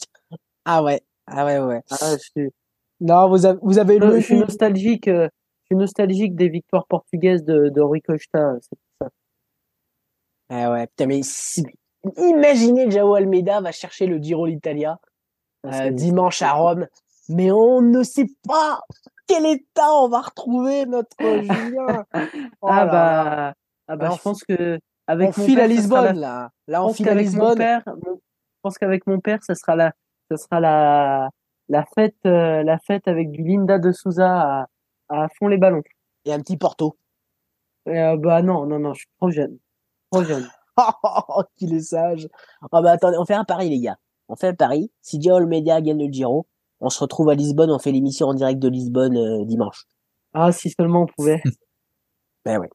Ah 0.64 0.82
ouais. 0.82 1.02
Ah 1.28 1.46
ouais, 1.46 1.60
ouais. 1.60 1.82
Ah, 1.92 2.14
je 2.14 2.18
suis, 2.18 2.50
Non, 3.02 3.28
vous 3.30 3.46
avez, 3.46 3.60
vous 3.62 3.78
avez 3.78 3.96
je, 4.00 4.06
le. 4.06 4.20
je 4.20 4.26
suis 4.26 4.38
nostalgique, 4.40 5.08
euh, 5.10 5.28
je 5.64 5.66
suis 5.68 5.76
nostalgique 5.76 6.36
des 6.36 6.48
victoires 6.50 6.88
portugaises 6.88 7.44
de, 7.44 7.70
de 7.70 7.82
Rui 7.82 8.02
Costa. 8.02 8.54
c'est 8.62 8.70
pour 8.70 9.08
ça. 9.08 9.10
Ah 10.50 10.72
ouais. 10.72 10.88
Putain, 10.88 11.06
mais 11.08 11.22
si- 11.24 11.66
imaginez 12.18 12.90
Jao 12.90 13.14
Almeida 13.16 13.60
va 13.62 13.72
chercher 13.74 14.06
le 14.08 14.18
Giro 14.18 14.46
l'Italia 14.46 14.98
euh, 15.66 15.72
C'est- 15.72 15.92
dimanche 15.92 16.42
à 16.42 16.54
Rome, 16.54 16.88
mais 17.28 17.52
on 17.52 17.82
ne 17.82 18.02
sait 18.04 18.28
pas 18.48 18.80
quel 19.28 19.46
état 19.46 19.94
on 19.94 20.08
va 20.08 20.22
retrouver 20.22 20.86
notre 20.86 21.18
Julien. 21.44 22.06
Oh 22.62 22.68
ah 22.70 22.86
là. 22.86 22.92
bah, 22.92 23.54
ah 23.90 23.96
bah, 23.98 24.06
Alors, 24.06 24.18
je 24.18 24.22
pense 24.22 24.44
que 24.44 24.80
avec 25.08 25.30
on 25.38 25.42
mon 25.42 25.46
file 25.46 25.56
père, 25.56 25.64
à 25.66 25.68
la- 25.68 25.74
Lisbonne 25.74 26.20
là. 26.20 26.50
Là, 26.68 26.86
on 26.86 26.94
file 26.94 27.08
à 27.08 27.12
qu'avec 27.12 27.26
mon 27.26 27.32
Lisbonne. 27.32 27.58
père, 27.58 27.84
mon- 27.88 28.16
je 28.16 28.60
pense 28.62 28.78
qu'avec 28.78 29.06
mon 29.08 29.20
père, 29.20 29.44
ça 29.44 29.56
sera 29.56 29.76
la, 29.76 29.92
ça 30.32 30.38
sera 30.38 30.60
la, 30.62 31.30
la 31.68 31.86
fête, 31.96 32.16
euh, 32.26 32.64
la 32.64 32.78
fête 32.80 33.08
avec 33.08 33.32
du 33.32 33.44
Linda 33.44 33.78
de 33.80 33.92
Souza 33.92 34.62
à, 34.62 34.68
à 35.10 35.28
fond 35.38 35.48
les 35.48 35.58
ballons. 35.58 35.84
Et 36.26 36.32
un 36.34 36.40
petit 36.40 36.56
Porto. 36.58 36.96
Euh, 37.88 38.16
bah 38.18 38.42
non, 38.42 38.66
non, 38.66 38.80
non, 38.80 38.94
je 38.94 39.00
suis 39.00 39.10
trop 39.20 39.30
jeune, 39.32 39.58
trop 40.12 40.24
jeune. 40.24 40.48
Oh, 41.04 41.44
qu'il 41.58 41.74
est 41.74 41.82
sage. 41.82 42.30
Oh 42.72 42.82
bah 42.82 42.92
attendez, 42.92 43.18
on 43.18 43.26
fait 43.26 43.34
un 43.34 43.44
pari 43.44 43.70
les 43.70 43.82
gars. 43.82 43.98
On 44.30 44.38
fait 44.38 44.48
un 44.48 44.54
pari. 44.54 44.90
Si 45.02 45.22
Gio 45.22 45.36
Almeida 45.36 45.82
gagne 45.82 46.06
le 46.06 46.10
Giro, 46.10 46.48
on 46.80 46.90
se 46.90 47.02
retrouve 47.02 47.28
à 47.30 47.36
Lisbonne, 47.36 47.70
on 47.70 47.80
fait 47.80 47.92
l'émission 47.92 48.28
en 48.28 48.34
direct 48.34 48.60
de 48.62 48.70
Lisbonne 48.70 49.18
euh, 49.18 49.44
dimanche. 49.44 49.84
Ah, 50.34 50.54
si 50.54 50.70
seulement 50.70 51.02
on 51.02 51.06
pouvait. 51.08 51.42
Ben 52.46 52.60
ouais. 52.60 52.70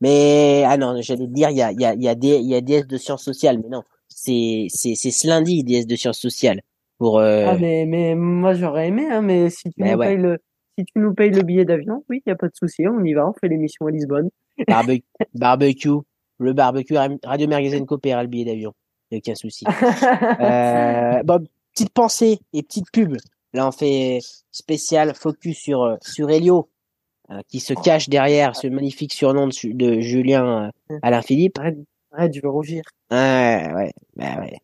Mais 0.00 0.64
ah 0.66 0.76
non, 0.76 1.00
j'allais 1.00 1.26
te 1.26 1.32
dire, 1.32 1.50
il 1.50 1.56
y 1.56 1.62
a, 1.62 1.72
il 1.72 1.80
y 1.80 1.84
a, 1.84 1.94
il 1.94 2.02
y 2.02 2.08
a 2.08 2.14
des, 2.14 2.36
il 2.36 2.48
y 2.48 2.54
a 2.54 2.60
DS 2.60 2.86
de 2.86 2.98
sciences 2.98 3.24
sociales, 3.24 3.58
mais 3.62 3.68
non, 3.68 3.82
c'est 4.08 4.66
c'est 4.68 4.94
c'est 4.94 5.10
ce 5.10 5.26
lundi 5.26 5.64
DS 5.64 5.86
de 5.86 5.96
sciences 5.96 6.18
sociales 6.18 6.60
pour. 6.98 7.18
Euh... 7.18 7.46
Ah, 7.48 7.56
mais, 7.58 7.86
mais 7.86 8.14
moi 8.14 8.54
j'aurais 8.54 8.88
aimé, 8.88 9.06
hein, 9.10 9.22
mais 9.22 9.50
si 9.50 9.70
tu 9.70 9.82
nous 9.82 9.96
ouais. 9.96 10.06
payes 10.06 10.16
le, 10.18 10.38
si 10.78 10.84
tu 10.84 10.98
nous 10.98 11.14
payes 11.14 11.30
le 11.30 11.42
billet 11.42 11.64
d'avion, 11.64 12.04
oui, 12.08 12.22
y 12.26 12.30
a 12.30 12.36
pas 12.36 12.48
de 12.48 12.54
souci, 12.54 12.86
on 12.86 13.02
y 13.04 13.14
va, 13.14 13.28
on 13.28 13.32
fait 13.32 13.48
l'émission 13.48 13.86
à 13.86 13.90
Lisbonne. 13.90 14.28
Barbe- 14.68 15.02
barbecue, 15.34 16.00
le 16.38 16.52
barbecue, 16.52 16.96
Radio 17.24 17.48
Magazine 17.48 17.86
coopère 17.86 18.22
le 18.22 18.28
billet 18.28 18.44
d'avion. 18.44 18.72
Y 19.10 19.16
a 19.16 19.18
aucun 19.18 19.34
souci. 19.34 19.64
Euh, 20.40 21.22
bon, 21.22 21.46
petite 21.72 21.92
pensée 21.92 22.40
et 22.52 22.62
petite 22.62 22.90
pub. 22.92 23.16
Là, 23.52 23.68
on 23.68 23.72
fait 23.72 24.18
spécial 24.50 25.14
focus 25.14 25.58
sur 25.58 25.82
euh, 25.82 25.96
sur 26.02 26.30
Elio, 26.30 26.58
euh, 26.58 26.62
qui 27.48 27.60
se 27.60 27.74
cache 27.74 28.08
derrière 28.08 28.54
ce 28.56 28.66
magnifique 28.68 29.12
surnom 29.12 29.48
de, 29.48 30.00
Julien 30.00 30.70
euh, 30.90 30.98
Alain 31.02 31.22
Philippe. 31.22 31.58
arrête, 31.58 31.76
arrête, 32.12 32.34
je 32.34 32.40
vais 32.40 32.48
rougir. 32.48 32.82
Ouais, 33.10 33.70
ouais, 33.74 33.92
bah 34.16 34.40
ouais. 34.40 34.58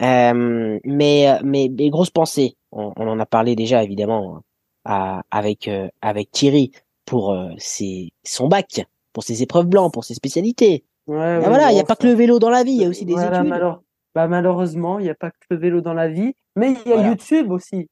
Euh, 0.00 0.78
mais, 0.84 1.28
euh, 1.28 1.38
mais, 1.44 1.68
mais 1.76 1.90
grosse 1.90 2.10
pensée. 2.10 2.56
On, 2.70 2.92
on 2.96 3.08
en 3.08 3.18
a 3.18 3.26
parlé 3.26 3.56
déjà 3.56 3.82
évidemment 3.82 4.42
à- 4.84 5.22
avec 5.30 5.66
euh, 5.68 5.88
avec 6.02 6.30
Thierry 6.30 6.70
pour 7.04 7.32
euh, 7.32 7.48
ses, 7.58 8.12
son 8.24 8.46
bac, 8.48 8.86
pour 9.12 9.22
ses 9.24 9.42
épreuves 9.42 9.66
blancs, 9.66 9.92
pour 9.92 10.04
ses 10.04 10.14
spécialités. 10.14 10.84
Ouais, 11.06 11.16
Ben 11.16 11.38
ouais, 11.40 11.48
voilà, 11.48 11.72
il 11.72 11.76
y 11.76 11.80
a 11.80 11.84
pas 11.84 11.96
que 11.96 12.06
le 12.06 12.12
vélo 12.12 12.38
dans 12.38 12.50
la 12.50 12.62
vie, 12.62 12.72
il 12.72 12.82
y 12.82 12.84
a 12.84 12.88
aussi 12.88 13.04
des 13.06 13.14
Voilà, 13.14 13.38
études. 13.38 13.48
malheure- 13.48 13.82
bah, 14.14 14.28
malheureusement, 14.28 14.98
il 14.98 15.04
n'y 15.04 15.10
a 15.10 15.14
pas 15.14 15.30
que 15.30 15.36
le 15.50 15.56
vélo 15.56 15.80
dans 15.80 15.94
la 15.94 16.08
vie, 16.08 16.34
mais 16.56 16.72
il 16.72 16.88
y 16.88 16.92
a 16.92 16.96
Voilà. 16.96 17.08
YouTube 17.08 17.50
aussi. 17.50 17.88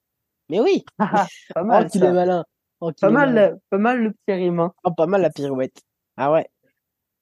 Mais 0.51 0.61
oui, 0.61 0.85
pas 0.99 1.27
oh 1.57 1.65
mal, 1.65 1.91
qu'il 1.91 2.01
ça. 2.03 2.09
est 2.09 2.13
malin. 2.13 2.45
Pas 2.81 3.11
mal, 3.11 3.59
pas 3.71 3.79
mal 3.79 4.03
le 4.03 4.11
petit 4.13 4.33
rime. 4.33 4.61
hein. 4.61 4.73
Oh, 4.85 4.91
pas 4.93 5.07
mal 5.07 5.23
la 5.23 5.31
pirouette. 5.31 5.81
Ah 6.17 6.31
ouais. 6.33 6.47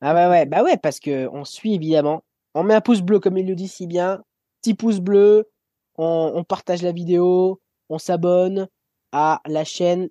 Ah 0.00 0.14
ouais, 0.14 0.28
ouais, 0.28 0.46
bah 0.46 0.62
ouais, 0.62 0.76
parce 0.76 1.00
que 1.00 1.28
on 1.32 1.44
suit 1.44 1.74
évidemment. 1.74 2.22
On 2.54 2.62
met 2.62 2.74
un 2.74 2.80
pouce 2.80 3.00
bleu 3.00 3.20
comme 3.20 3.38
il 3.38 3.46
le 3.46 3.54
dit 3.54 3.68
si 3.68 3.86
bien. 3.86 4.22
Petit 4.60 4.74
pouce 4.74 5.00
bleu. 5.00 5.48
On, 5.96 6.32
on 6.34 6.44
partage 6.44 6.82
la 6.82 6.92
vidéo. 6.92 7.60
On 7.88 7.98
s'abonne 7.98 8.68
à 9.12 9.40
la 9.46 9.64
chaîne 9.64 10.08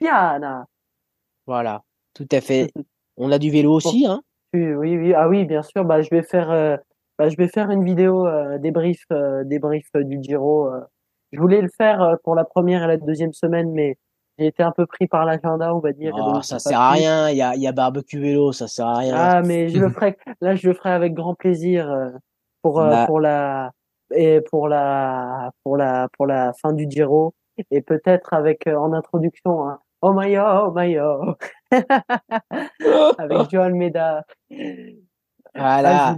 bien, 0.00 0.14
Anna. 0.14 0.66
Voilà, 1.46 1.82
tout 2.14 2.28
à 2.32 2.40
fait. 2.40 2.72
On 3.16 3.30
a 3.30 3.38
du 3.38 3.50
vélo 3.50 3.74
aussi, 3.74 4.06
hein. 4.06 4.22
Oui, 4.54 4.72
oui, 4.72 4.96
oui. 4.96 5.14
Ah 5.14 5.28
oui, 5.28 5.44
bien 5.44 5.62
sûr. 5.62 5.84
Bah, 5.84 6.00
je 6.02 6.10
vais 6.10 6.22
faire, 6.22 6.50
euh, 6.50 6.76
bah, 7.18 7.28
je 7.28 7.36
vais 7.36 7.48
faire 7.48 7.70
une 7.70 7.84
vidéo 7.84 8.26
euh, 8.26 8.58
débrief, 8.58 9.04
euh, 9.12 9.44
débrief 9.44 9.88
du 9.94 10.20
Giro. 10.22 10.68
Je 11.34 11.40
voulais 11.40 11.60
le 11.60 11.68
faire 11.76 12.00
euh, 12.02 12.14
pour 12.24 12.34
la 12.34 12.44
première 12.44 12.84
et 12.84 12.86
la 12.86 12.96
deuxième 12.96 13.32
semaine, 13.32 13.72
mais 13.72 13.96
j'ai 14.38 14.46
été 14.46 14.62
un 14.62 14.72
peu 14.72 14.86
pris 14.86 15.06
par 15.06 15.24
l'agenda, 15.24 15.74
on 15.74 15.80
va 15.80 15.92
dire. 15.92 16.14
Oh, 16.16 16.32
donc 16.32 16.44
ça 16.44 16.58
sert 16.58 16.80
à 16.80 16.90
rien. 16.92 17.28
Il 17.30 17.36
y 17.36 17.42
a, 17.42 17.54
il 17.54 17.60
y 17.62 17.66
a 17.66 17.72
barbecue 17.72 18.18
vélo, 18.20 18.52
ça 18.52 18.66
sert 18.68 18.86
à 18.86 18.98
rien. 18.98 19.14
Ah, 19.16 19.42
mais 19.42 19.68
je 19.68 19.78
le 19.78 19.88
ferai. 19.90 20.16
Là, 20.40 20.54
je 20.54 20.68
le 20.68 20.74
ferai 20.74 20.90
avec 20.90 21.14
grand 21.14 21.34
plaisir 21.34 21.90
euh, 21.90 22.10
pour 22.62 22.80
euh, 22.80 22.90
Bah. 22.90 23.06
pour 23.06 23.20
la 23.20 23.70
et 24.14 24.40
pour 24.50 24.68
la 24.68 25.50
pour 25.64 25.76
la 25.76 26.08
pour 26.16 26.26
la 26.26 26.52
fin 26.60 26.72
du 26.72 26.86
Giro 26.88 27.34
et 27.70 27.80
peut-être 27.80 28.32
avec 28.34 28.66
en 28.66 28.92
introduction 28.92 29.66
hein, 29.66 29.78
Oh 30.02 30.12
my 30.12 30.36
oh, 30.38 30.66
oh 30.66 30.72
my 30.74 30.98
oh 30.98 31.34
avec 33.18 33.38
Joe 33.50 33.62
Almeida. 33.62 34.22
Voilà, 35.54 36.08
Ah, 36.08 36.16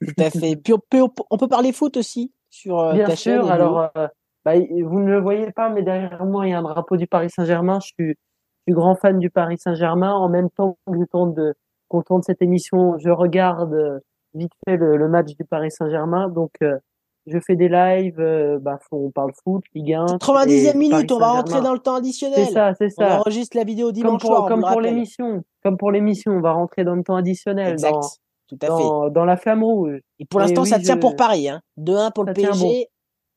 tout 0.00 0.14
à 0.22 0.30
fait. 0.30 0.56
Puis 0.56 0.72
on 0.72 0.78
peut, 0.78 1.02
on 1.30 1.36
peut 1.36 1.48
parler 1.48 1.72
foot 1.72 1.96
aussi 1.96 2.32
sur 2.50 2.92
Bien 2.94 3.06
ta 3.06 3.16
chaîne. 3.16 3.42
sûr. 3.42 3.52
Helio. 3.52 3.52
Alors, 3.52 3.90
euh, 3.96 4.08
bah, 4.46 4.52
vous 4.84 5.00
ne 5.00 5.10
le 5.10 5.20
voyez 5.20 5.50
pas, 5.50 5.68
mais 5.68 5.82
derrière 5.82 6.24
moi, 6.24 6.46
il 6.46 6.50
y 6.50 6.54
a 6.54 6.58
un 6.58 6.62
drapeau 6.62 6.96
du 6.96 7.06
Paris 7.06 7.28
Saint-Germain. 7.30 7.80
Je 7.80 7.86
suis, 7.88 8.08
je 8.10 8.62
suis 8.68 8.72
grand 8.72 8.94
fan 8.94 9.18
du 9.18 9.28
Paris 9.28 9.58
Saint-Germain. 9.58 10.14
En 10.14 10.28
même 10.28 10.48
temps 10.50 10.78
que 10.86 10.96
je 10.98 11.04
tourne 11.04 11.34
de, 11.34 11.54
qu'on 11.88 12.02
tourne 12.02 12.22
cette 12.22 12.40
émission, 12.42 12.96
je 12.98 13.10
regarde 13.10 13.74
euh, 13.74 13.98
vite 14.34 14.52
fait 14.64 14.76
le, 14.76 14.96
le 14.96 15.08
match 15.08 15.34
du 15.36 15.44
Paris 15.44 15.70
Saint-Germain. 15.72 16.28
Donc, 16.28 16.52
euh, 16.62 16.78
je 17.26 17.38
fais 17.40 17.56
des 17.56 17.68
lives. 17.68 18.20
euh, 18.20 18.58
bah, 18.60 18.78
on 18.92 19.10
parle 19.10 19.32
foot, 19.42 19.64
Ligue 19.74 19.94
1. 19.94 20.04
90e 20.18 20.70
et 20.70 20.78
minute, 20.78 21.10
on 21.10 21.18
va 21.18 21.32
rentrer 21.32 21.60
dans 21.60 21.72
le 21.72 21.80
temps 21.80 21.94
C'est 21.94 21.98
additionnel. 21.98 22.46
ça, 22.48 22.72
c'est 22.78 22.86
On 22.98 23.02
ça. 23.02 23.18
enregistre 23.18 23.56
la 23.56 23.64
vidéo 23.64 23.86
Comme 23.86 23.94
dimanche 23.94 24.20
pour, 24.20 24.30
soir, 24.30 24.44
on 24.44 24.48
comme 24.48 24.60
pour 24.62 24.80
l'émission, 24.80 25.42
comme 25.64 25.76
pour 25.76 25.90
l'émission, 25.90 26.32
on 26.32 26.40
va 26.40 26.52
rentrer 26.52 26.84
dans 26.84 26.94
le 26.94 27.02
temps 27.02 27.16
additionnel, 27.16 27.72
Exact, 27.72 27.90
dans, 27.94 28.00
tout 28.48 28.58
à 28.62 28.66
fait. 28.66 29.10
dans, 29.12 29.24
la 29.24 29.36
flamme 29.36 29.64
rouge. 29.64 29.98
Et 30.20 30.24
pour 30.24 30.38
l'instant, 30.38 30.62
oui, 30.62 30.68
ça 30.68 30.78
tient 30.78 30.94
je- 30.94 31.00
pour 31.00 31.16
Paris. 31.16 31.48
Hein. 31.48 31.60
2-1 31.78 32.12
pour 32.12 32.22
le 32.22 32.28
Ça 32.32 32.34
PSG, 32.34 32.86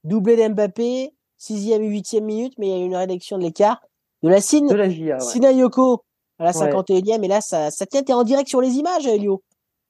doublé 0.03 0.35
d'Mbappé, 0.35 1.13
6e 1.39 1.81
et 1.81 1.89
8e 1.89 2.21
minute, 2.21 2.53
mais 2.57 2.67
il 2.67 2.77
y 2.77 2.81
a 2.81 2.85
une 2.85 2.95
réduction 2.95 3.37
de 3.37 3.43
l'écart. 3.43 3.81
De 4.23 4.29
la 4.29 4.41
Sine, 4.41 4.67
De 4.67 4.75
la 4.75 4.89
JA, 4.89 5.13
ouais. 5.15 5.19
Sinayoko 5.19 6.03
à 6.37 6.43
la 6.45 6.51
Ouais. 6.57 6.71
51e, 6.71 7.23
et 7.23 7.27
là, 7.27 7.41
ça, 7.41 7.71
ça 7.71 7.85
tient, 7.85 8.03
t'es 8.03 8.13
en 8.13 8.23
direct 8.23 8.49
sur 8.49 8.61
les 8.61 8.73
images, 8.75 9.07
Elio. 9.07 9.41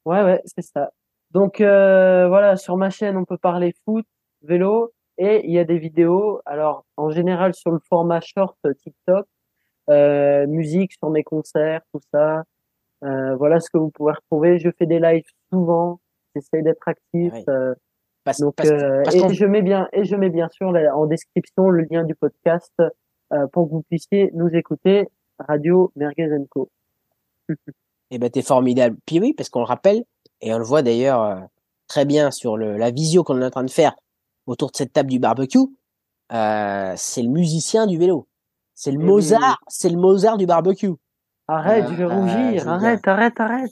Ouais, 0.05 0.23
ouais, 0.23 0.41
c'est 0.45 0.61
ça. 0.63 0.91
Donc 1.31 1.61
euh, 1.61 2.27
voilà, 2.27 2.55
sur 2.57 2.75
ma 2.77 2.89
chaîne, 2.89 3.17
on 3.17 3.25
peut 3.25 3.37
parler 3.37 3.73
foot, 3.85 4.05
vélo, 4.41 4.91
et 5.17 5.45
il 5.45 5.51
y 5.51 5.59
a 5.59 5.63
des 5.63 5.77
vidéos. 5.77 6.41
Alors 6.45 6.85
en 6.97 7.11
général 7.11 7.53
sur 7.53 7.71
le 7.71 7.79
format 7.87 8.19
short 8.21 8.57
euh, 8.65 8.73
TikTok, 8.73 9.27
euh, 9.89 10.47
musique 10.47 10.93
sur 10.93 11.09
mes 11.11 11.23
concerts, 11.23 11.81
tout 11.93 12.01
ça. 12.11 12.43
Euh, 13.03 13.35
voilà 13.35 13.59
ce 13.59 13.69
que 13.69 13.77
vous 13.77 13.91
pouvez 13.91 14.13
retrouver. 14.13 14.57
Je 14.59 14.69
fais 14.77 14.85
des 14.87 14.99
lives 14.99 15.23
souvent. 15.51 15.99
J'essaye 16.35 16.63
d'être 16.63 16.87
actif. 16.87 17.33
Ouais. 17.33 17.73
Parce, 18.29 18.39
donc 18.41 18.55
parce- 18.55 18.69
euh, 18.69 19.01
parce 19.03 19.15
et 19.15 19.33
je 19.33 19.45
mets 19.45 19.61
bien 19.63 19.87
et 19.91 20.03
je 20.03 20.15
mets 20.15 20.29
bien 20.29 20.47
sûr 20.49 20.71
en 20.93 21.05
description 21.07 21.69
le 21.69 21.85
lien 21.89 22.03
du 22.03 22.13
podcast 22.15 22.73
euh, 22.79 23.47
pour 23.51 23.67
que 23.67 23.73
vous 23.73 23.81
puissiez 23.83 24.29
nous 24.33 24.49
écouter. 24.49 25.07
Radio 25.39 25.91
Merguez 25.95 26.29
Co. 26.49 26.69
Eh 28.11 28.17
ben, 28.19 28.29
t'es 28.29 28.41
formidable. 28.41 28.97
Puis 29.05 29.19
oui, 29.19 29.33
parce 29.33 29.49
qu'on 29.49 29.59
le 29.59 29.65
rappelle, 29.65 30.03
et 30.41 30.53
on 30.53 30.57
le 30.57 30.63
voit 30.65 30.81
d'ailleurs 30.81 31.21
euh, 31.23 31.39
très 31.87 32.05
bien 32.05 32.29
sur 32.31 32.57
le, 32.57 32.77
la 32.77 32.91
visio 32.91 33.23
qu'on 33.23 33.41
est 33.41 33.45
en 33.45 33.49
train 33.49 33.63
de 33.63 33.69
faire 33.71 33.95
autour 34.47 34.71
de 34.71 34.75
cette 34.75 34.93
table 34.93 35.09
du 35.09 35.19
barbecue, 35.19 35.57
euh, 36.33 36.93
c'est 36.97 37.21
le 37.23 37.29
musicien 37.29 37.87
du 37.87 37.97
vélo. 37.97 38.27
C'est 38.75 38.91
le 38.91 38.99
Eh 39.01 39.05
Mozart, 39.05 39.59
c'est 39.67 39.89
le 39.89 39.97
Mozart 39.97 40.37
du 40.37 40.45
barbecue. 40.45 40.91
Arrête, 41.51 41.85
Euh, 41.85 41.89
je 41.89 41.95
vais 41.95 42.03
euh, 42.03 42.07
rougir. 42.09 42.69
arrête, 42.69 43.07
arrête, 43.07 43.39
arrête. 43.39 43.71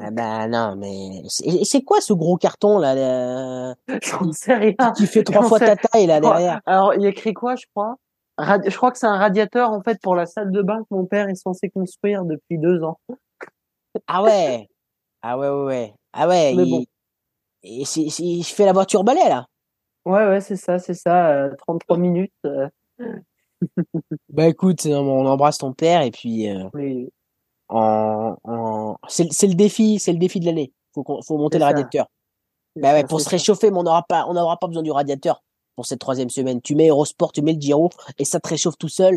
Ah 0.00 0.10
ben 0.10 0.48
non, 0.48 0.74
mais 0.76 1.22
c'est 1.28 1.82
quoi 1.82 2.00
ce 2.00 2.14
gros 2.14 2.38
carton 2.38 2.78
là 2.78 2.94
euh, 2.96 3.74
J'en 4.02 4.32
sais 4.32 4.54
rien. 4.54 4.74
qui 4.96 5.06
fait 5.06 5.22
trois 5.22 5.42
fois 5.42 5.58
sais- 5.58 5.76
ta 5.76 5.88
taille 5.88 6.06
là 6.06 6.18
derrière? 6.20 6.60
Alors, 6.64 6.94
il 6.94 7.04
écrit 7.04 7.34
quoi, 7.34 7.56
je 7.56 7.66
crois? 7.74 7.96
Radi- 8.38 8.70
Je 8.70 8.76
crois 8.76 8.90
que 8.90 8.96
c'est 8.96 9.06
un 9.06 9.18
radiateur, 9.18 9.70
en 9.70 9.82
fait, 9.82 10.00
pour 10.00 10.14
la 10.14 10.24
salle 10.24 10.50
de 10.50 10.62
bain 10.62 10.78
que 10.78 10.94
mon 10.94 11.04
père 11.04 11.28
est 11.28 11.34
censé 11.34 11.68
construire 11.68 12.24
depuis 12.24 12.56
deux 12.56 12.82
ans. 12.82 12.98
Ah 14.06 14.22
ouais, 14.22 14.66
ah 15.20 15.36
ouais 15.36 15.48
ouais 15.50 15.64
ouais, 15.64 15.94
ah 16.14 16.26
ouais. 16.26 16.54
Mais 16.56 16.62
il, 16.64 16.70
bon. 16.70 16.84
et 17.64 17.84
c'est- 17.84 18.08
je 18.08 18.54
fais 18.54 18.64
la 18.64 18.72
voiture 18.72 19.04
balai 19.04 19.28
là. 19.28 19.46
Ouais, 20.06 20.26
ouais, 20.26 20.40
c'est 20.40 20.56
ça, 20.56 20.78
c'est 20.78 20.94
ça. 20.94 21.28
euh, 21.32 21.54
33 21.58 21.98
minutes. 21.98 22.32
euh. 22.46 22.68
Bah 24.28 24.46
écoute, 24.48 24.86
euh, 24.86 24.94
on 24.96 25.26
embrasse 25.26 25.58
ton 25.58 25.72
père 25.72 26.02
et 26.02 26.10
puis 26.10 26.48
euh, 26.48 26.64
Oui, 26.74 27.10
en, 27.68 28.36
en... 28.44 28.96
c'est 29.08 29.32
c'est 29.32 29.46
le 29.46 29.54
défi, 29.54 29.98
c'est 29.98 30.12
le 30.12 30.18
défi 30.18 30.40
de 30.40 30.46
l'année. 30.46 30.72
Faut 30.94 31.02
qu'on, 31.02 31.22
faut 31.22 31.36
monter 31.38 31.56
C'est 31.56 31.58
le 31.58 31.62
ça. 31.64 31.66
radiateur. 31.68 32.06
c'est 32.74 32.82
Bah 32.82 32.92
ouais, 32.92 33.00
ça, 33.02 33.06
pour 33.06 33.18
c'est 33.20 33.24
se 33.24 33.30
ça. 33.30 33.36
réchauffer, 33.36 33.70
mais 33.70 33.78
on 33.78 33.82
n'aura 33.84 34.02
pas, 34.02 34.26
on 34.28 34.34
n'aura 34.34 34.56
pas 34.58 34.66
besoin 34.66 34.82
du 34.82 34.90
radiateur 34.90 35.42
pour 35.76 35.86
cette 35.86 36.00
troisième 36.00 36.30
semaine. 36.30 36.60
Tu 36.60 36.74
mets 36.74 36.88
Eurosport, 36.88 37.32
tu 37.32 37.42
mets 37.42 37.52
le 37.54 37.60
Giro 37.60 37.90
et 38.18 38.24
ça 38.24 38.40
te 38.40 38.48
réchauffe 38.48 38.76
tout 38.78 38.88
seul. 38.88 39.14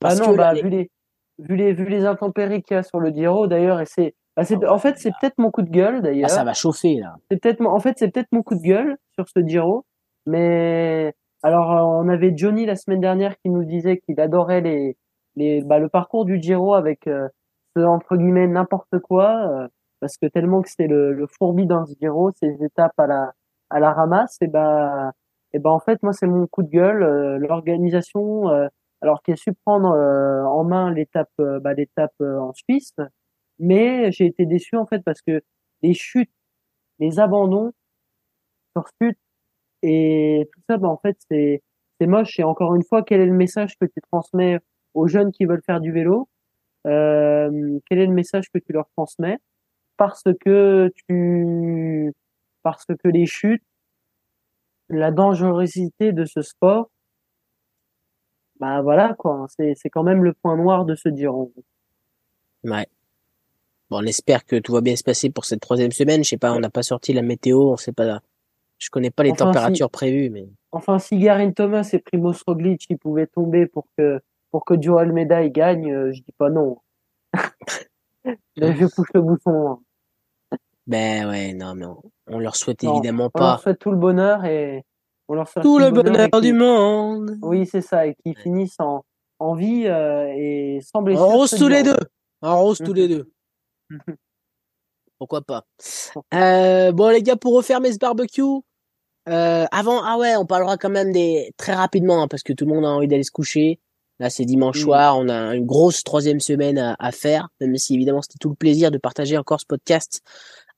Bah 0.00 0.08
Parce 0.08 0.20
non, 0.20 0.32
que 0.32 0.36
bah 0.36 0.52
là, 0.52 0.54
les- 0.54 0.62
vu 0.62 0.68
les 0.70 0.90
vu 1.38 1.56
les 1.56 1.72
vu 1.72 1.86
les 1.88 2.04
intempéries 2.04 2.62
qu'il 2.62 2.76
y 2.76 2.78
a 2.78 2.82
sur 2.82 3.00
le 3.00 3.10
Giro 3.10 3.46
d'ailleurs 3.46 3.80
et 3.80 3.86
c'est 3.86 4.14
bah, 4.36 4.44
c'est 4.44 4.54
Ah 4.56 4.58
ouais, 4.58 4.68
en 4.68 4.78
fait 4.78 4.98
c'est 4.98 5.10
là. 5.10 5.16
peut-être 5.20 5.38
mon 5.38 5.50
coup 5.50 5.62
de 5.62 5.70
gueule 5.70 5.96
ah, 5.96 6.00
d'ailleurs. 6.02 6.30
ça 6.30 6.44
va 6.44 6.54
chauffer 6.54 6.96
là. 6.96 7.14
C'est 7.30 7.38
peut-être 7.40 7.60
mon- 7.60 7.70
en 7.70 7.80
fait 7.80 7.94
c'est 7.98 8.08
peut-être 8.10 8.28
mon 8.32 8.42
coup 8.42 8.54
de 8.56 8.62
gueule 8.62 8.96
sur 9.14 9.26
ce 9.28 9.40
Giro, 9.46 9.84
mais 10.26 11.14
alors 11.44 11.72
euh, 11.72 11.82
on 11.82 12.08
avait 12.08 12.32
Johnny 12.36 12.66
la 12.66 12.74
semaine 12.74 13.00
dernière 13.00 13.36
qui 13.38 13.50
nous 13.50 13.64
disait 13.64 13.98
qu'il 13.98 14.18
adorait 14.20 14.62
les 14.62 14.96
les 15.36 15.62
bah, 15.62 15.78
le 15.78 15.88
parcours 15.88 16.24
du 16.24 16.40
Giro 16.40 16.74
avec 16.74 17.06
euh, 17.06 17.28
ce 17.76 17.82
entre 17.82 18.16
guillemets 18.16 18.46
n'importe 18.48 18.98
quoi 19.00 19.46
euh, 19.48 19.68
parce 20.00 20.16
que 20.16 20.26
tellement 20.26 20.62
que 20.62 20.70
c'est 20.70 20.86
le, 20.86 21.12
le 21.12 21.26
fourbi 21.26 21.66
dans 21.66 21.86
ce 21.86 21.94
Giro, 22.00 22.30
ces 22.40 22.56
étapes 22.64 22.98
à 22.98 23.06
la 23.06 23.32
à 23.70 23.78
la 23.80 23.92
ramasse 23.92 24.38
et 24.40 24.46
bah 24.48 25.12
et 25.52 25.58
ben 25.58 25.70
en 25.70 25.80
fait 25.80 26.02
moi 26.02 26.12
c'est 26.14 26.26
mon 26.26 26.46
coup 26.46 26.62
de 26.62 26.70
gueule 26.70 27.02
euh, 27.02 27.38
l'organisation 27.38 28.48
euh, 28.48 28.68
alors 29.02 29.22
qui 29.22 29.32
a 29.32 29.36
su 29.36 29.52
prendre 29.52 29.92
euh, 29.92 30.44
en 30.44 30.64
main 30.64 30.90
l'étape 30.92 31.30
bah, 31.38 31.74
l'étape 31.74 32.14
en 32.20 32.52
Suisse. 32.54 32.94
Mais 33.58 34.10
j'ai 34.12 34.26
été 34.26 34.46
déçu 34.46 34.76
en 34.76 34.86
fait 34.86 35.02
parce 35.04 35.20
que 35.22 35.42
les 35.82 35.94
chutes 35.94 36.30
les 37.00 37.20
abandons 37.20 37.72
sur 38.76 38.84
chute 39.00 39.18
et 39.84 40.48
tout 40.52 40.60
ça 40.68 40.78
bah 40.78 40.88
en 40.88 40.96
fait 40.96 41.16
c'est 41.28 41.62
moche 42.00 42.38
et 42.38 42.44
encore 42.44 42.74
une 42.74 42.82
fois 42.84 43.02
quel 43.02 43.20
est 43.20 43.26
le 43.26 43.32
message 43.32 43.76
que 43.78 43.86
tu 43.86 44.00
transmets 44.10 44.58
aux 44.94 45.06
jeunes 45.08 45.32
qui 45.32 45.44
veulent 45.46 45.62
faire 45.64 45.80
du 45.80 45.92
vélo? 45.92 46.28
Euh, 46.86 47.78
quel 47.88 47.98
est 47.98 48.06
le 48.06 48.12
message 48.12 48.46
que 48.52 48.58
tu 48.58 48.72
leur 48.72 48.88
transmets? 48.96 49.38
Parce 49.96 50.24
que 50.40 50.90
tu 51.08 52.12
parce 52.62 52.86
que 52.86 53.08
les 53.08 53.26
chutes 53.26 53.62
la 54.88 55.10
dangerosité 55.10 56.12
de 56.12 56.24
ce 56.24 56.42
sport 56.42 56.90
bah 58.60 58.82
voilà 58.82 59.14
quoi 59.14 59.46
c'est 59.56 59.74
c'est 59.76 59.90
quand 59.90 60.02
même 60.02 60.24
le 60.24 60.32
point 60.34 60.56
noir 60.56 60.84
de 60.84 60.94
ce 60.94 61.08
Giro 61.10 61.52
Ouais. 62.64 62.86
Bon, 63.90 63.98
on 63.98 64.06
espère 64.06 64.46
que 64.46 64.56
tout 64.56 64.72
va 64.72 64.80
bien 64.80 64.96
se 64.96 65.04
passer 65.04 65.30
pour 65.30 65.44
cette 65.44 65.60
troisième 65.60 65.92
semaine. 65.92 66.24
Je 66.24 66.30
sais 66.30 66.38
pas, 66.38 66.52
on 66.52 66.60
n'a 66.60 66.70
pas 66.70 66.82
sorti 66.82 67.12
la 67.12 67.22
météo, 67.22 67.72
on 67.72 67.76
sait 67.76 67.92
pas. 67.92 68.20
Je 68.84 68.90
connais 68.90 69.10
pas 69.10 69.22
les 69.22 69.30
Enfin, 69.32 69.46
températures 69.46 69.88
prévues, 69.90 70.28
mais 70.28 70.46
enfin 70.70 70.98
si 70.98 71.16
Garin 71.16 71.50
Thomas 71.52 71.88
et 71.94 71.98
Primoz 72.00 72.42
Roglic 72.46 72.84
ils 72.90 72.98
pouvaient 72.98 73.26
tomber 73.26 73.66
pour 73.66 73.86
que 73.96 74.20
pour 74.50 74.66
que 74.66 74.74
Joe 74.78 75.00
Almeida 75.00 75.42
il 75.42 75.52
gagne 75.52 75.90
euh, 75.90 76.12
je 76.12 76.20
dis 76.20 76.34
pas 76.36 76.50
non 76.50 76.76
Mais 78.58 78.74
je 78.76 78.86
pousse 78.94 79.08
le 79.14 79.22
bouton 79.22 79.70
hein. 79.70 79.78
ben 80.86 81.28
ouais, 81.30 81.54
non, 81.54 81.74
mais 81.74 81.86
on, 81.86 82.02
on 82.26 82.38
leur 82.38 82.56
souhaite 82.56 82.82
Non, 82.82 82.92
évidemment 82.94 83.30
on 83.34 83.38
leur 83.40 83.56
pas 83.56 83.62
souhaite 83.62 83.78
tout 83.78 83.90
le 83.90 83.96
bonheur 83.96 84.44
et 84.44 84.84
on 85.28 85.34
leur 85.34 85.48
souhaite 85.48 85.62
tout 85.62 85.78
le 85.78 85.90
bonheur 85.90 86.40
du 86.42 86.52
monde. 86.52 87.38
oui 87.40 87.66
c'est 87.66 87.80
ça 87.80 88.06
et 88.06 88.14
qu'ils 88.16 88.36
finissent 88.36 88.78
en 88.80 89.02
en 89.38 89.54
vie 89.54 89.84
euh, 89.86 90.30
et 90.36 90.80
sans 90.82 91.00
blessure 91.00 91.24
En 91.24 91.30
rose 91.30 91.50
tous 91.50 91.68
les 91.68 91.82
deux. 91.90 91.96
En 92.42 92.60
rose 92.60 92.78
tous 92.84 92.92
les 92.92 93.08
deux. 93.08 93.30
Pourquoi 95.18 95.40
pas. 95.42 95.64
Euh, 96.34 96.92
bon 96.92 97.08
les 97.08 97.22
gars, 97.22 97.36
pour 97.36 97.54
refermer 97.56 97.92
ce 97.92 97.98
barbecue, 97.98 98.42
euh, 99.28 99.66
avant, 99.70 100.02
ah 100.04 100.18
ouais, 100.18 100.36
on 100.36 100.46
parlera 100.46 100.76
quand 100.76 100.90
même 100.90 101.12
des 101.12 101.52
très 101.56 101.74
rapidement 101.74 102.22
hein, 102.22 102.28
parce 102.28 102.42
que 102.42 102.52
tout 102.52 102.66
le 102.66 102.72
monde 102.74 102.84
a 102.84 102.88
envie 102.88 103.08
d'aller 103.08 103.22
se 103.24 103.30
coucher. 103.30 103.80
Là, 104.20 104.30
c'est 104.30 104.44
dimanche 104.44 104.78
Mm. 104.78 104.82
soir, 104.82 105.18
on 105.18 105.28
a 105.28 105.54
une 105.56 105.66
grosse 105.66 106.04
troisième 106.04 106.38
semaine 106.40 106.78
à, 106.78 106.94
à 106.98 107.10
faire, 107.10 107.48
même 107.60 107.76
si 107.76 107.94
évidemment 107.94 108.22
c'était 108.22 108.38
tout 108.40 108.48
le 108.50 108.54
plaisir 108.54 108.90
de 108.90 108.98
partager 108.98 109.36
encore 109.36 109.60
ce 109.60 109.66
podcast 109.66 110.20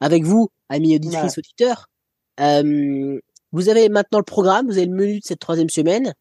avec 0.01 0.25
vous, 0.25 0.49
amis 0.69 0.95
auditrices, 0.97 1.37
auditeurs. 1.39 1.89
Euh, 2.41 3.21
vous 3.53 3.69
avez 3.69 3.89
maintenant 3.89 4.19
le 4.19 4.25
programme, 4.25 4.67
vous 4.67 4.79
avez 4.79 4.87
le 4.87 4.95
menu 4.95 5.21
de 5.21 5.25
cette 5.25 5.39
troisième 5.41 5.71
semaine. 5.71 6.15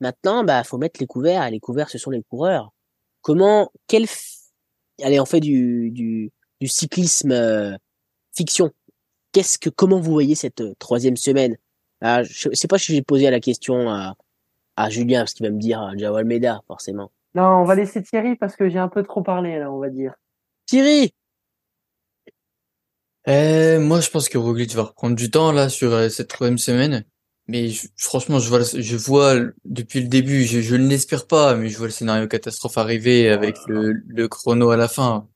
Maintenant, 0.00 0.44
bah, 0.44 0.62
faut 0.64 0.78
mettre 0.78 1.00
les 1.00 1.06
couverts. 1.06 1.44
Et 1.46 1.50
les 1.50 1.60
couverts, 1.60 1.88
ce 1.88 1.98
sont 1.98 2.10
les 2.10 2.22
coureurs. 2.22 2.72
Comment, 3.22 3.70
quel, 3.86 4.04
f- 4.04 4.50
allez, 5.02 5.18
on 5.20 5.24
fait 5.24 5.40
du, 5.40 5.90
du, 5.90 6.30
du 6.60 6.68
cyclisme 6.68 7.30
euh, 7.32 7.76
fiction. 8.34 8.70
Qu'est-ce 9.36 9.58
que, 9.58 9.68
comment 9.68 10.00
vous 10.00 10.12
voyez 10.12 10.34
cette 10.34 10.62
euh, 10.62 10.72
troisième 10.78 11.18
semaine? 11.18 11.58
Ah, 12.00 12.22
Je 12.22 12.48
sais 12.54 12.68
pas 12.68 12.78
si 12.78 12.94
j'ai 12.94 13.02
posé 13.02 13.28
la 13.28 13.38
question 13.38 13.90
à, 13.90 14.14
à 14.76 14.88
Julien, 14.88 15.20
parce 15.20 15.34
qu'il 15.34 15.44
va 15.44 15.52
me 15.52 15.60
dire 15.60 15.78
à 15.78 15.94
Jao 15.94 16.16
Almeida, 16.16 16.62
forcément. 16.66 17.12
non 17.34 17.42
on 17.44 17.64
va 17.64 17.74
laisser 17.74 18.02
Thierry 18.02 18.36
parce 18.36 18.56
que 18.56 18.70
j'ai 18.70 18.78
un 18.78 18.88
peu 18.88 19.02
trop 19.02 19.22
parlé 19.22 19.58
là 19.58 19.70
on 19.70 19.78
va 19.78 19.90
dire 19.90 20.14
Thierry, 20.64 21.12
Euh, 23.28 23.78
moi, 23.78 24.00
je 24.00 24.08
pense 24.08 24.30
que 24.30 24.38
Roglic 24.38 24.72
va 24.74 24.84
reprendre 24.84 25.16
du 25.16 25.30
temps 25.30 25.52
là 25.52 25.68
sur 25.68 25.92
euh, 25.92 26.08
cette 26.08 26.28
troisième 26.28 26.56
semaine. 26.56 27.04
Mais 27.46 27.68
je- 27.68 27.88
franchement, 27.98 28.38
je 28.38 28.48
vois, 28.48 28.62
je 28.62 29.52
depuis 29.66 30.00
le 30.00 30.08
début, 30.08 30.44
je, 30.44 30.60
je 30.62 30.76
ne 30.76 30.88
l'espère 30.88 31.26
pas, 31.26 31.56
mais 31.56 31.68
je 31.68 31.76
vois 31.76 31.88
le 31.88 31.92
scénario 31.92 32.26
catastrophe 32.26 32.78
arriver 32.78 33.28
avec 33.28 33.58
le, 33.66 33.92
le 34.06 34.28
chrono 34.28 34.70
à 34.70 34.78
la 34.78 34.88
fin. 34.88 35.28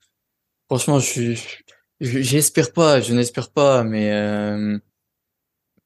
Franchement, 0.68 1.00
je 1.00 1.06
suis, 1.06 1.36
je- 1.36 1.58
j'espère 2.00 2.72
pas, 2.72 3.00
je 3.00 3.12
n'espère 3.14 3.50
pas, 3.50 3.84
mais 3.84 4.12
euh, 4.12 4.78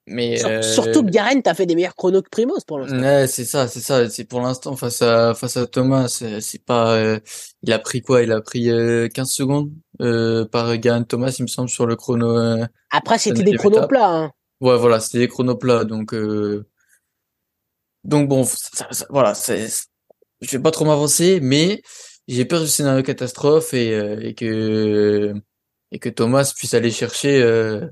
mais 0.06 0.44
euh, 0.44 0.60
surtout 0.60 1.02
que 1.02 1.10
Garen 1.10 1.42
t'a 1.42 1.54
fait 1.54 1.64
des 1.66 1.74
meilleurs 1.74 1.94
chronos 1.96 2.22
que 2.22 2.28
Primoz 2.28 2.64
pour 2.66 2.78
l'instant. 2.78 2.96
Ouais, 2.98 3.26
c'est 3.26 3.44
ça, 3.44 3.68
c'est 3.68 3.80
ça. 3.80 4.08
C'est 4.10 4.24
pour 4.24 4.42
l'instant 4.42 4.76
face 4.76 5.00
à 5.00 5.34
face 5.34 5.56
à 5.56 5.66
Thomas, 5.66 6.08
c'est 6.08 6.64
pas. 6.64 6.94
euh, 6.96 7.20
il 7.62 7.72
a 7.72 7.78
pris 7.78 8.02
quoi? 8.02 8.22
Il 8.22 8.30
a 8.32 8.40
pris 8.42 8.70
euh, 8.70 9.08
15 9.08 9.30
secondes 9.30 9.72
euh, 10.02 10.44
par 10.44 10.76
Garen 10.76 11.06
Thomas, 11.06 11.34
il 11.38 11.42
me 11.42 11.46
semble, 11.48 11.68
sur 11.70 11.86
le 11.86 11.96
chrono. 11.96 12.36
euh. 12.36 12.64
Après, 12.90 13.18
c'était 13.18 13.42
des 13.42 13.54
chronos 13.54 13.86
plats. 13.88 14.08
Hein. 14.10 14.32
Ouais, 14.60 14.76
voilà, 14.76 15.00
c'était 15.00 15.18
des 15.18 15.28
chronos 15.28 15.56
plats, 15.56 15.84
donc 15.84 16.12
euh, 16.14 16.66
donc 18.04 18.28
bon, 18.28 18.44
ça- 18.44 18.88
ça- 18.90 19.06
voilà, 19.10 19.34
c'est. 19.34 19.66
Je 20.42 20.50
vais 20.56 20.62
pas 20.62 20.70
trop 20.70 20.84
m'avancer, 20.84 21.40
mais 21.40 21.80
j'ai 22.28 22.44
peur 22.44 22.60
du 22.60 22.66
scénario 22.68 23.02
catastrophe 23.02 23.72
et 23.72 23.94
euh, 23.94 24.20
et 24.20 24.34
que 24.34 25.34
et 25.94 26.00
que 26.00 26.10
Thomas 26.10 26.52
puisse 26.56 26.74
aller 26.74 26.90
chercher 26.90 27.42
euh, 27.42 27.88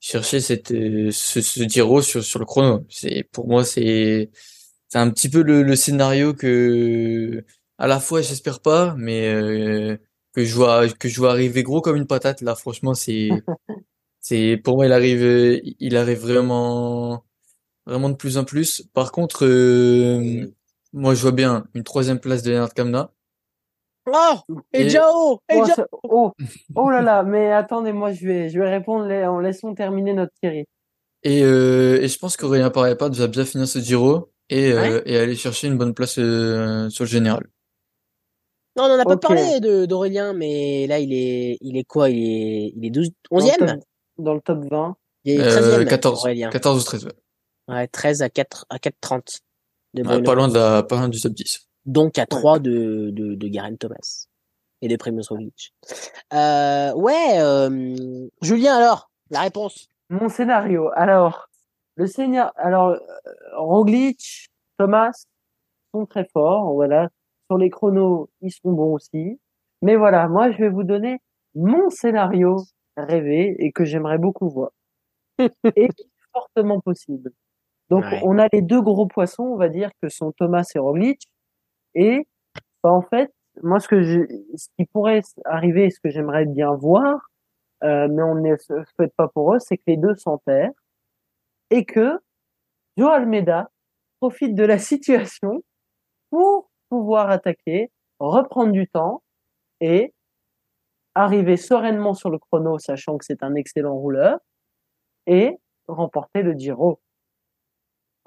chercher 0.00 0.40
cette 0.40 0.72
euh, 0.72 1.10
ce, 1.12 1.40
ce 1.42 1.62
Giro 1.64 2.02
sur 2.02 2.24
sur 2.24 2.40
le 2.40 2.46
chrono. 2.46 2.86
C'est 2.90 3.24
pour 3.32 3.48
moi 3.48 3.64
c'est 3.64 4.30
c'est 4.88 4.98
un 4.98 5.10
petit 5.10 5.28
peu 5.30 5.42
le, 5.42 5.62
le 5.62 5.76
scénario 5.76 6.34
que 6.34 7.44
à 7.78 7.86
la 7.86 8.00
fois 8.00 8.22
j'espère 8.22 8.60
pas, 8.60 8.94
mais 8.98 9.28
euh, 9.34 9.96
que 10.32 10.44
je 10.44 10.54
vois 10.54 10.88
que 10.90 11.08
je 11.08 11.18
vois 11.20 11.32
arriver 11.32 11.62
gros 11.62 11.80
comme 11.82 11.96
une 11.96 12.06
patate. 12.06 12.40
Là, 12.42 12.54
franchement, 12.56 12.94
c'est 12.94 13.28
c'est 14.20 14.58
pour 14.64 14.76
moi 14.76 14.86
il 14.86 14.92
arrive 14.92 15.60
il 15.80 15.96
arrive 15.96 16.20
vraiment 16.20 17.24
vraiment 17.86 18.10
de 18.10 18.16
plus 18.16 18.38
en 18.38 18.44
plus. 18.44 18.82
Par 18.94 19.12
contre, 19.12 19.46
euh, 19.46 20.46
moi 20.92 21.14
je 21.14 21.22
vois 21.22 21.32
bien 21.32 21.66
une 21.74 21.84
troisième 21.84 22.20
place 22.20 22.42
de 22.42 22.50
Lennart 22.52 22.74
Kamna. 22.74 23.12
Oh 24.06 24.36
Et 24.72 24.82
Et- 24.82 24.88
Jao 24.90 25.40
Et 25.50 25.56
oh, 25.56 25.64
Jao 25.66 25.84
oh 26.04 26.32
oh 26.74 26.90
là 26.90 27.02
là 27.02 27.22
mais 27.22 27.52
attendez 27.52 27.92
moi 27.92 28.12
je 28.12 28.26
vais 28.26 28.48
je 28.48 28.58
vais 28.58 28.68
répondre 28.68 29.04
en 29.12 29.38
laissant 29.40 29.74
terminer 29.74 30.12
notre 30.12 30.32
Thierry 30.40 30.64
Et, 31.22 31.42
euh, 31.44 32.00
et 32.02 32.08
je 32.08 32.18
pense 32.18 32.36
qu'Aurélien 32.36 32.70
Parapat 32.70 33.10
va 33.10 33.26
bien 33.28 33.44
finir 33.44 33.68
ce 33.68 33.78
Giro 33.78 34.32
et, 34.48 34.72
euh, 34.72 35.00
et 35.06 35.16
aller 35.18 35.36
chercher 35.36 35.68
une 35.68 35.78
bonne 35.78 35.94
place 35.94 36.18
euh, 36.18 36.88
sur 36.90 37.04
le 37.04 37.08
général. 37.08 37.46
Non, 38.76 38.84
on 38.84 38.94
en 38.94 38.98
a 38.98 39.04
pas 39.04 39.16
parlé 39.16 39.60
d'Aurélien, 39.86 40.32
mais 40.32 40.86
là, 40.86 40.98
il 40.98 41.12
est, 41.12 41.58
il 41.60 41.76
est 41.76 41.84
quoi? 41.84 42.08
Il 42.10 42.18
est, 42.18 42.72
il 42.74 42.84
est 42.86 42.90
12, 42.90 43.10
dans 43.30 43.36
le 43.38 43.42
11e? 43.44 43.56
top, 43.58 43.80
dans 44.18 44.34
le 44.34 44.40
top 44.40 44.64
20 44.70 44.96
Il 45.24 45.34
est 45.34 45.40
Euh, 45.40 45.84
13e, 45.84 45.88
14, 45.88 46.20
Aurélien. 46.20 46.50
14 46.50 46.80
ou 46.80 46.84
13, 46.84 47.04
ouais. 47.04 47.12
Ouais, 47.68 47.86
13 47.86 48.22
à 48.22 48.28
4, 48.30 48.66
à 48.70 48.78
4,30 48.78 49.40
de 49.94 50.00
Ouais, 50.02 50.08
Bruno. 50.08 50.22
pas 50.24 50.34
loin 50.34 50.48
de 50.48 50.54
la, 50.54 50.82
pas 50.82 50.96
loin 50.96 51.08
du 51.08 51.20
top 51.20 51.32
10. 51.32 51.68
Donc 51.86 52.18
à 52.18 52.26
3 52.26 52.58
de, 52.58 53.10
de, 53.10 53.34
de 53.34 53.48
Garen 53.48 53.76
Thomas. 53.78 54.26
Et 54.84 54.88
de 54.88 54.96
Primoz 54.96 55.28
Roglic. 55.28 55.72
Euh, 56.34 56.92
ouais, 56.94 57.38
euh, 57.38 58.26
Julien, 58.42 58.76
alors, 58.76 59.10
la 59.30 59.42
réponse. 59.42 59.88
Mon 60.10 60.28
scénario. 60.28 60.90
Alors, 60.96 61.48
le 61.94 62.08
scénario. 62.08 62.50
Alors, 62.56 62.88
euh, 62.88 62.98
Roglic, 63.56 64.48
Thomas 64.78 65.12
sont 65.94 66.04
très 66.06 66.26
forts. 66.32 66.72
Voilà. 66.74 67.10
Sur 67.48 67.58
les 67.58 67.70
chronos, 67.70 68.28
ils 68.40 68.50
sont 68.50 68.72
bons 68.72 68.94
aussi. 68.94 69.38
Mais 69.82 69.94
voilà, 69.94 70.26
moi, 70.26 70.50
je 70.50 70.58
vais 70.58 70.68
vous 70.68 70.82
donner 70.82 71.18
mon 71.54 71.88
scénario 71.88 72.56
rêvé 72.96 73.54
et 73.60 73.70
que 73.70 73.84
j'aimerais 73.84 74.18
beaucoup 74.18 74.48
voir. 74.48 74.70
et 75.76 75.88
qui 75.90 76.02
est 76.02 76.10
fortement 76.32 76.80
possible. 76.80 77.30
Donc, 77.88 78.02
Ouais. 78.04 78.20
on 78.24 78.38
a 78.40 78.48
les 78.52 78.62
deux 78.62 78.82
gros 78.82 79.06
poissons, 79.06 79.44
on 79.44 79.56
va 79.56 79.68
dire, 79.68 79.90
que 80.02 80.08
sont 80.08 80.32
Thomas 80.32 80.68
et 80.74 80.78
Roglic. 80.80 81.22
Et, 81.94 82.26
bah, 82.82 82.92
en 82.92 83.02
fait, 83.02 83.32
moi, 83.62 83.80
ce 83.80 83.88
que 83.88 84.02
je, 84.02 84.20
ce 84.56 84.68
qui 84.78 84.86
pourrait 84.86 85.22
arriver, 85.44 85.90
ce 85.90 86.00
que 86.00 86.10
j'aimerais 86.10 86.46
bien 86.46 86.74
voir, 86.74 87.28
euh, 87.84 88.08
mais 88.10 88.22
on 88.22 88.36
ne 88.36 88.56
souhaite 88.56 89.14
pas 89.16 89.28
pour 89.28 89.54
eux, 89.54 89.58
c'est 89.58 89.76
que 89.76 89.82
les 89.86 89.96
deux 89.96 90.14
s'enterrent 90.14 90.70
et 91.70 91.84
que 91.84 92.18
Joe 92.96 93.10
Almeida 93.10 93.70
profite 94.20 94.54
de 94.54 94.64
la 94.64 94.78
situation 94.78 95.62
pour 96.30 96.70
pouvoir 96.88 97.30
attaquer, 97.30 97.90
reprendre 98.18 98.72
du 98.72 98.86
temps 98.88 99.22
et 99.80 100.14
arriver 101.14 101.56
sereinement 101.56 102.14
sur 102.14 102.30
le 102.30 102.38
chrono, 102.38 102.78
sachant 102.78 103.18
que 103.18 103.24
c'est 103.24 103.42
un 103.42 103.54
excellent 103.54 103.96
rouleur, 103.96 104.38
et 105.26 105.58
remporter 105.88 106.42
le 106.42 106.52
Giro. 106.52 107.00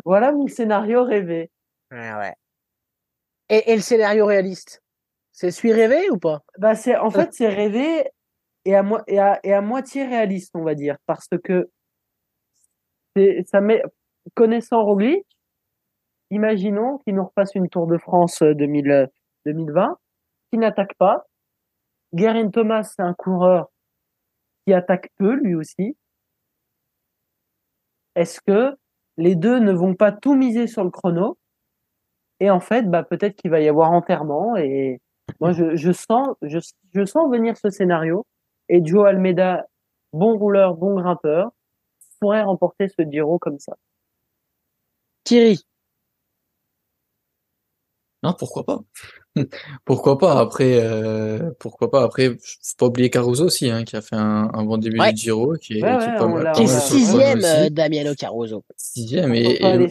Voilà 0.03 0.31
mon 0.31 0.47
scénario 0.47 1.03
rêvé. 1.03 1.51
Ouais. 1.91 2.35
Et, 3.49 3.71
et 3.71 3.75
le 3.75 3.81
scénario 3.81 4.25
réaliste 4.25 4.81
C'est 5.31 5.51
celui 5.51 5.73
rêvé 5.73 6.09
ou 6.09 6.17
pas? 6.17 6.43
Bah 6.57 6.75
c'est 6.75 6.95
en 6.97 7.11
fait 7.11 7.33
c'est 7.33 7.49
rêvé 7.49 8.09
et 8.65 8.75
à, 8.75 8.83
mo- 8.83 8.99
et, 9.07 9.19
à, 9.19 9.39
et 9.43 9.53
à 9.53 9.61
moitié 9.61 10.05
réaliste 10.05 10.51
on 10.55 10.63
va 10.63 10.75
dire 10.75 10.97
parce 11.05 11.27
que 11.43 11.69
c'est 13.15 13.43
ça 13.47 13.61
met 13.61 13.81
connaissant 14.33 14.83
Roglic, 14.83 15.25
imaginons 16.31 16.97
qu'il 16.99 17.15
nous 17.15 17.25
refasse 17.25 17.55
une 17.55 17.69
Tour 17.69 17.87
de 17.87 17.97
France 17.97 18.41
euh, 18.41 18.53
2000, 18.55 18.91
euh, 18.91 19.07
2020 19.45 19.97
qui 20.51 20.57
n'attaque 20.57 20.95
pas. 20.97 21.25
Guerin 22.13 22.49
Thomas 22.49 22.83
c'est 22.83 23.01
un 23.01 23.13
coureur 23.13 23.69
qui 24.65 24.73
attaque 24.73 25.09
peu 25.17 25.33
lui 25.35 25.55
aussi. 25.55 25.95
Est-ce 28.15 28.41
que 28.41 28.75
les 29.17 29.35
deux 29.35 29.59
ne 29.59 29.71
vont 29.71 29.93
pas 29.95 30.11
tout 30.11 30.35
miser 30.35 30.67
sur 30.67 30.83
le 30.83 30.89
chrono? 30.89 31.37
Et 32.39 32.49
en 32.49 32.59
fait 32.59 32.83
bah 32.89 33.03
peut-être 33.03 33.35
qu'il 33.35 33.51
va 33.51 33.61
y 33.61 33.67
avoir 33.67 33.91
enterrement 33.91 34.55
et 34.57 34.99
moi 35.39 35.51
je, 35.51 35.75
je 35.75 35.91
sens 35.91 36.29
je, 36.41 36.59
je 36.93 37.05
sens 37.05 37.29
venir 37.29 37.57
ce 37.57 37.69
scénario 37.69 38.25
et 38.69 38.83
Joe 38.85 39.07
Almeida 39.07 39.65
bon 40.13 40.37
rouleur 40.37 40.75
bon 40.75 40.95
grimpeur 40.95 41.51
pourrait 42.19 42.43
remporter 42.43 42.87
ce 42.89 43.03
Giro 43.09 43.39
comme 43.39 43.59
ça 43.59 43.75
Thierry 45.23 45.65
Non, 48.23 48.33
pourquoi 48.33 48.63
pas? 48.65 48.79
Pourquoi 49.85 50.17
pas? 50.17 50.39
Après, 50.39 50.79
euh, 50.81 51.51
pourquoi 51.59 51.91
pas? 51.91 52.03
Après, 52.03 52.29
faut 52.29 52.75
pas 52.77 52.85
oublier 52.87 53.09
Caruso 53.09 53.45
aussi, 53.45 53.69
hein, 53.69 53.83
qui 53.83 53.95
a 53.95 54.01
fait 54.01 54.15
un, 54.15 54.49
un 54.53 54.63
bon 54.63 54.77
début 54.77 54.99
Ouais. 54.99 55.11
de 55.11 55.17
Giro, 55.17 55.53
qui 55.55 55.77
est, 55.79 55.83
Ouais, 55.83 55.97
qui 55.97 56.05
est 56.05 56.11
ouais, 56.13 56.17
pas 56.17 56.27
mal, 56.27 56.51
Qui 56.53 56.63
est 56.63 56.67
sixième, 56.67 57.43
euh, 57.43 57.69
Damiano 57.69 58.15
Caruso. 58.15 58.63
Sixième, 58.77 59.35
et, 59.35 59.41
et, 59.61 59.89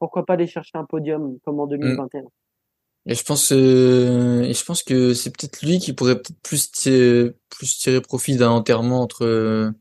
pourquoi 0.00 0.26
pas 0.26 0.32
aller 0.32 0.48
chercher 0.48 0.72
un 0.76 0.84
podium 0.84 1.38
comme 1.44 1.60
en 1.60 1.66
2021 1.68 2.22
et 3.06 3.14
je 3.14 3.24
pense, 3.24 3.50
euh, 3.52 4.42
et 4.42 4.52
je 4.52 4.62
pense 4.62 4.82
que 4.82 5.14
c'est 5.14 5.30
peut-être 5.30 5.62
lui 5.62 5.78
qui 5.78 5.94
pourrait 5.94 6.16
peut-être 6.16 6.38
plus 6.42 6.70
tirer, 6.70 7.32
plus 7.48 7.78
tirer 7.78 8.00
profit 8.02 8.36
d'un 8.36 8.50
enterrement 8.50 9.00
entre, 9.00 9.72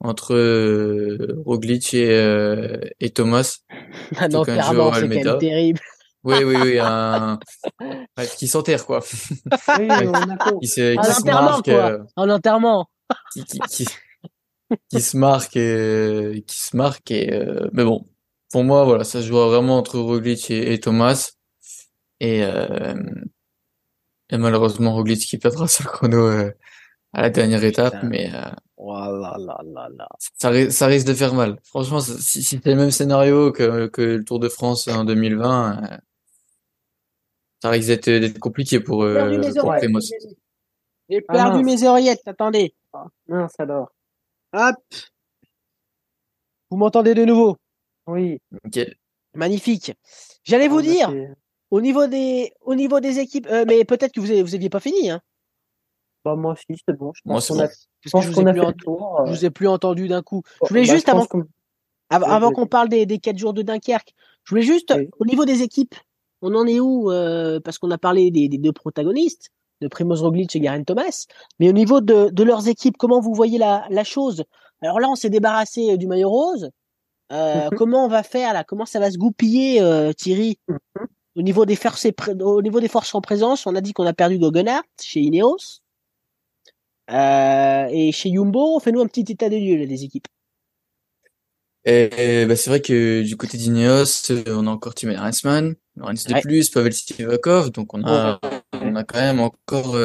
entre 0.00 0.34
euh, 0.34 1.40
Roglic 1.46 1.94
et, 1.94 2.10
euh, 2.10 2.80
et 2.98 3.10
Thomas, 3.10 3.58
Ah 4.16 4.26
non, 4.26 4.42
clairement, 4.42 4.92
c'est 4.92 5.02
quand 5.02 5.08
même 5.08 5.38
terrible. 5.38 5.78
Oui, 6.24 6.42
oui, 6.44 6.56
oui, 6.60 6.78
un, 6.80 7.38
bref, 8.16 8.36
qui 8.36 8.48
s'enterre, 8.48 8.84
quoi. 8.84 8.98
oui 9.78 9.86
on 10.08 10.12
a 10.12 10.36
con- 10.36 10.58
Qui 10.58 10.66
se, 10.66 10.98
Un 10.98 11.00
qui 11.02 11.12
se 11.20 11.24
marque, 11.26 11.64
quoi. 11.66 11.90
euh, 11.92 12.04
En 12.16 12.28
enterrement. 12.30 12.86
qui, 13.32 13.44
qui, 13.44 13.58
qui, 13.60 13.86
qui 14.88 15.00
se 15.00 15.16
marque 15.16 15.56
et 15.56 16.42
qui 16.48 16.58
se 16.60 16.76
marque 16.76 17.10
et 17.12 17.32
euh, 17.32 17.68
mais 17.72 17.84
bon 17.84 18.06
pour 18.50 18.64
moi 18.64 18.84
voilà 18.84 19.04
ça 19.04 19.20
se 19.22 19.26
joue 19.26 19.36
vraiment 19.36 19.78
entre 19.78 19.98
Roglic 19.98 20.50
et, 20.50 20.72
et 20.72 20.80
Thomas 20.80 21.32
et, 22.20 22.42
euh, 22.44 22.94
et 24.30 24.38
malheureusement 24.38 24.94
Roglic 24.94 25.20
qui 25.20 25.38
perdra 25.38 25.66
son 25.68 25.84
chrono 25.84 26.18
euh, 26.26 26.50
à 27.12 27.22
la 27.22 27.30
dernière 27.30 27.64
étape 27.64 27.94
Putain. 27.94 28.08
mais 28.08 28.30
euh, 28.34 28.50
Voilà, 28.76 29.36
là, 29.38 29.60
là, 29.64 29.88
là. 29.96 30.08
ça, 30.38 30.50
ri- 30.50 30.70
ça 30.72 30.86
risque 30.86 31.06
de 31.06 31.14
faire 31.14 31.34
mal 31.34 31.58
franchement 31.64 32.00
si, 32.00 32.20
si 32.20 32.42
c'est 32.42 32.64
le 32.66 32.76
même 32.76 32.90
scénario 32.90 33.52
que, 33.52 33.86
que 33.88 34.02
le 34.02 34.24
Tour 34.24 34.38
de 34.40 34.48
France 34.48 34.88
en 34.88 35.04
2020 35.04 35.82
euh, 35.82 35.96
ça 37.62 37.70
risque 37.70 38.04
d'être 38.08 38.38
compliqué 38.38 38.80
pour, 38.80 39.02
J'ai 39.04 39.14
perdu 39.14 39.34
euh, 39.36 39.38
mes 39.38 39.58
pour 39.58 39.64
oreilles. 39.68 39.80
Primoz. 39.82 40.10
J'ai 41.10 41.20
Ah, 41.28 41.32
perdu 41.34 41.64
mes 41.64 41.84
oreillettes, 41.86 42.22
attendez. 42.26 42.74
mince 43.28 43.52
alors 43.58 43.90
Hop. 44.54 44.76
Vous 46.70 46.76
m'entendez 46.78 47.14
de 47.14 47.24
nouveau? 47.24 47.56
Oui 48.06 48.40
Nickel. 48.64 48.94
Magnifique. 49.34 49.92
J'allais 50.42 50.68
vous 50.68 50.78
Ah, 50.78 50.82
bah, 50.82 50.88
dire, 50.88 51.34
au 51.70 51.80
niveau 51.80 52.06
des, 52.08 52.52
au 52.62 52.74
niveau 52.74 52.98
des 53.00 53.18
équipes, 53.20 53.46
euh, 53.48 53.64
mais 53.66 53.84
peut-être 53.84 54.12
que 54.12 54.20
vous 54.20 54.30
avez, 54.30 54.42
vous 54.42 54.68
pas 54.68 54.80
fini, 54.80 55.10
hein. 55.10 55.20
bah, 56.24 56.34
moi 56.34 56.52
aussi 56.54 56.80
c'est 56.86 56.96
bon 56.96 57.12
je 57.14 57.20
Moi, 57.24 57.36
pense 57.36 57.50
a, 57.52 57.68
je 58.00 58.10
pense 58.10 58.26
vous 58.26 58.40
ai 58.40 58.46
a 58.48 58.52
plus, 58.52 58.60
fait 58.60 58.66
ent- 58.66 58.68
le 58.68 58.74
tour 58.74 59.22
je 59.26 59.30
vous 59.32 59.44
ai 59.44 59.50
plus 59.50 59.68
entendu 59.68 60.08
d'un 60.08 60.22
coup. 60.22 60.42
Je 60.64 60.68
voulais 60.68 60.84
bah, 60.86 60.92
juste, 60.94 61.06
je 61.06 61.12
avant, 61.12 61.26
qu'on- 61.26 61.44
av- 62.10 62.22
Oui, 62.24 62.28
avant 62.28 62.46
vas-y. 62.48 62.54
qu'on 62.54 62.66
parle 62.66 62.88
des, 62.88 63.06
des 63.06 63.18
quatre 63.18 63.38
jours 63.38 63.52
de 63.52 63.62
Dunkerque, 63.62 64.14
je 64.44 64.50
voulais 64.50 64.62
juste, 64.62 64.92
Oui. 64.96 65.08
au 65.20 65.24
niveau 65.24 65.44
des 65.44 65.62
équipes, 65.62 65.94
on 66.42 66.54
en 66.56 66.66
est 66.66 66.80
où, 66.80 67.12
euh, 67.12 67.60
parce 67.60 67.78
qu'on 67.78 67.90
a 67.92 67.98
parlé 67.98 68.30
des, 68.32 68.48
des 68.48 68.58
deux 68.58 68.72
protagonistes, 68.72 69.50
de 69.80 69.88
Primoz 69.88 70.22
Roglic 70.22 70.54
et 70.56 70.60
Garen 70.60 70.84
Thomas, 70.84 71.26
mais 71.60 71.68
au 71.68 71.72
niveau 71.72 72.00
de, 72.00 72.30
de 72.30 72.42
leurs 72.42 72.66
équipes, 72.68 72.96
comment 72.98 73.20
vous 73.20 73.32
voyez 73.32 73.58
la, 73.58 73.86
la 73.90 74.04
chose? 74.04 74.44
Alors 74.82 74.98
là, 75.00 75.08
on 75.08 75.14
s'est 75.14 75.30
débarrassé 75.30 75.92
euh, 75.92 75.96
du 75.96 76.06
maillot 76.08 76.28
rose. 76.30 76.70
Euh, 77.32 77.68
comment 77.76 78.04
on 78.04 78.08
va 78.08 78.22
faire 78.22 78.52
là? 78.52 78.64
Comment 78.64 78.86
ça 78.86 78.98
va 78.98 79.10
se 79.10 79.18
goupiller, 79.18 79.80
euh, 79.80 80.12
Thierry? 80.12 80.58
Au 81.36 81.42
niveau 81.42 81.64
des 81.64 81.76
forces, 81.76 82.04
et 82.04 82.12
pré- 82.12 82.32
au 82.32 82.60
niveau 82.60 82.80
des 82.80 82.88
forces 82.88 83.14
en 83.14 83.20
présence, 83.20 83.66
on 83.66 83.76
a 83.76 83.80
dit 83.80 83.92
qu'on 83.92 84.06
a 84.06 84.12
perdu 84.12 84.38
Gogenhardt 84.38 84.86
chez 85.00 85.20
Ineos. 85.20 85.80
Euh, 87.10 87.86
et 87.90 88.12
chez 88.12 88.32
Jumbo, 88.32 88.80
fais-nous 88.80 89.00
un 89.00 89.06
petit 89.06 89.32
état 89.32 89.48
des 89.48 89.60
lieux 89.60 89.76
là, 89.76 89.86
des 89.86 90.04
équipes. 90.04 90.26
Et, 91.84 92.44
bah, 92.46 92.56
c'est 92.56 92.68
vrai 92.68 92.80
que 92.82 93.22
du 93.22 93.36
côté 93.36 93.56
d'Ineos, 93.56 94.30
on 94.48 94.66
a 94.66 94.70
encore 94.70 94.94
Tim 94.94 95.08
Heinzmann, 95.10 95.76
Lorenz 95.96 96.26
de 96.26 96.40
plus, 96.40 96.68
Pavel 96.68 96.92
Sivakov, 96.92 97.70
donc 97.70 97.94
on 97.94 98.04
a, 98.04 98.38
on 98.74 98.96
a 98.96 99.04
quand 99.04 99.18
même 99.18 99.40
encore, 99.40 99.96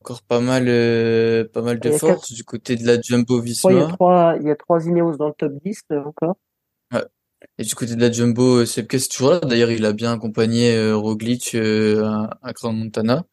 encore 0.00 0.22
pas 0.22 0.40
mal, 0.40 0.64
euh, 0.68 1.46
pas 1.48 1.62
mal 1.62 1.78
Il 1.82 1.90
de 1.90 1.90
force 1.92 2.32
du 2.32 2.44
côté 2.44 2.76
de 2.76 2.86
la 2.86 3.00
Jumbo 3.00 3.40
crois 3.58 3.70
qu'il 3.70 3.78
y 3.78 3.82
a 3.82 3.86
Visma. 3.86 3.92
trois 3.96 4.36
il 4.40 4.46
y 4.46 4.50
a 4.50 4.56
trois 4.56 4.84
Ineos 4.86 5.16
dans 5.16 5.28
le 5.28 5.34
top 5.34 5.52
10 5.64 5.82
euh, 5.92 6.02
encore 6.04 6.36
Et 7.58 7.62
du 7.64 7.74
côté 7.74 7.94
de 7.96 8.00
la 8.00 8.10
Jumbo, 8.10 8.58
euh, 8.60 8.66
Sepke 8.66 8.98
c'est 8.98 9.08
toujours 9.08 9.30
là. 9.32 9.40
D'ailleurs, 9.40 9.70
il 9.70 9.84
a 9.84 9.92
bien 9.92 10.12
accompagné 10.12 10.76
euh, 10.76 10.96
Roglic 10.96 11.54
euh, 11.54 12.04
à, 12.04 12.38
à 12.42 12.52
Grand 12.52 12.72
Montana. 12.72 13.24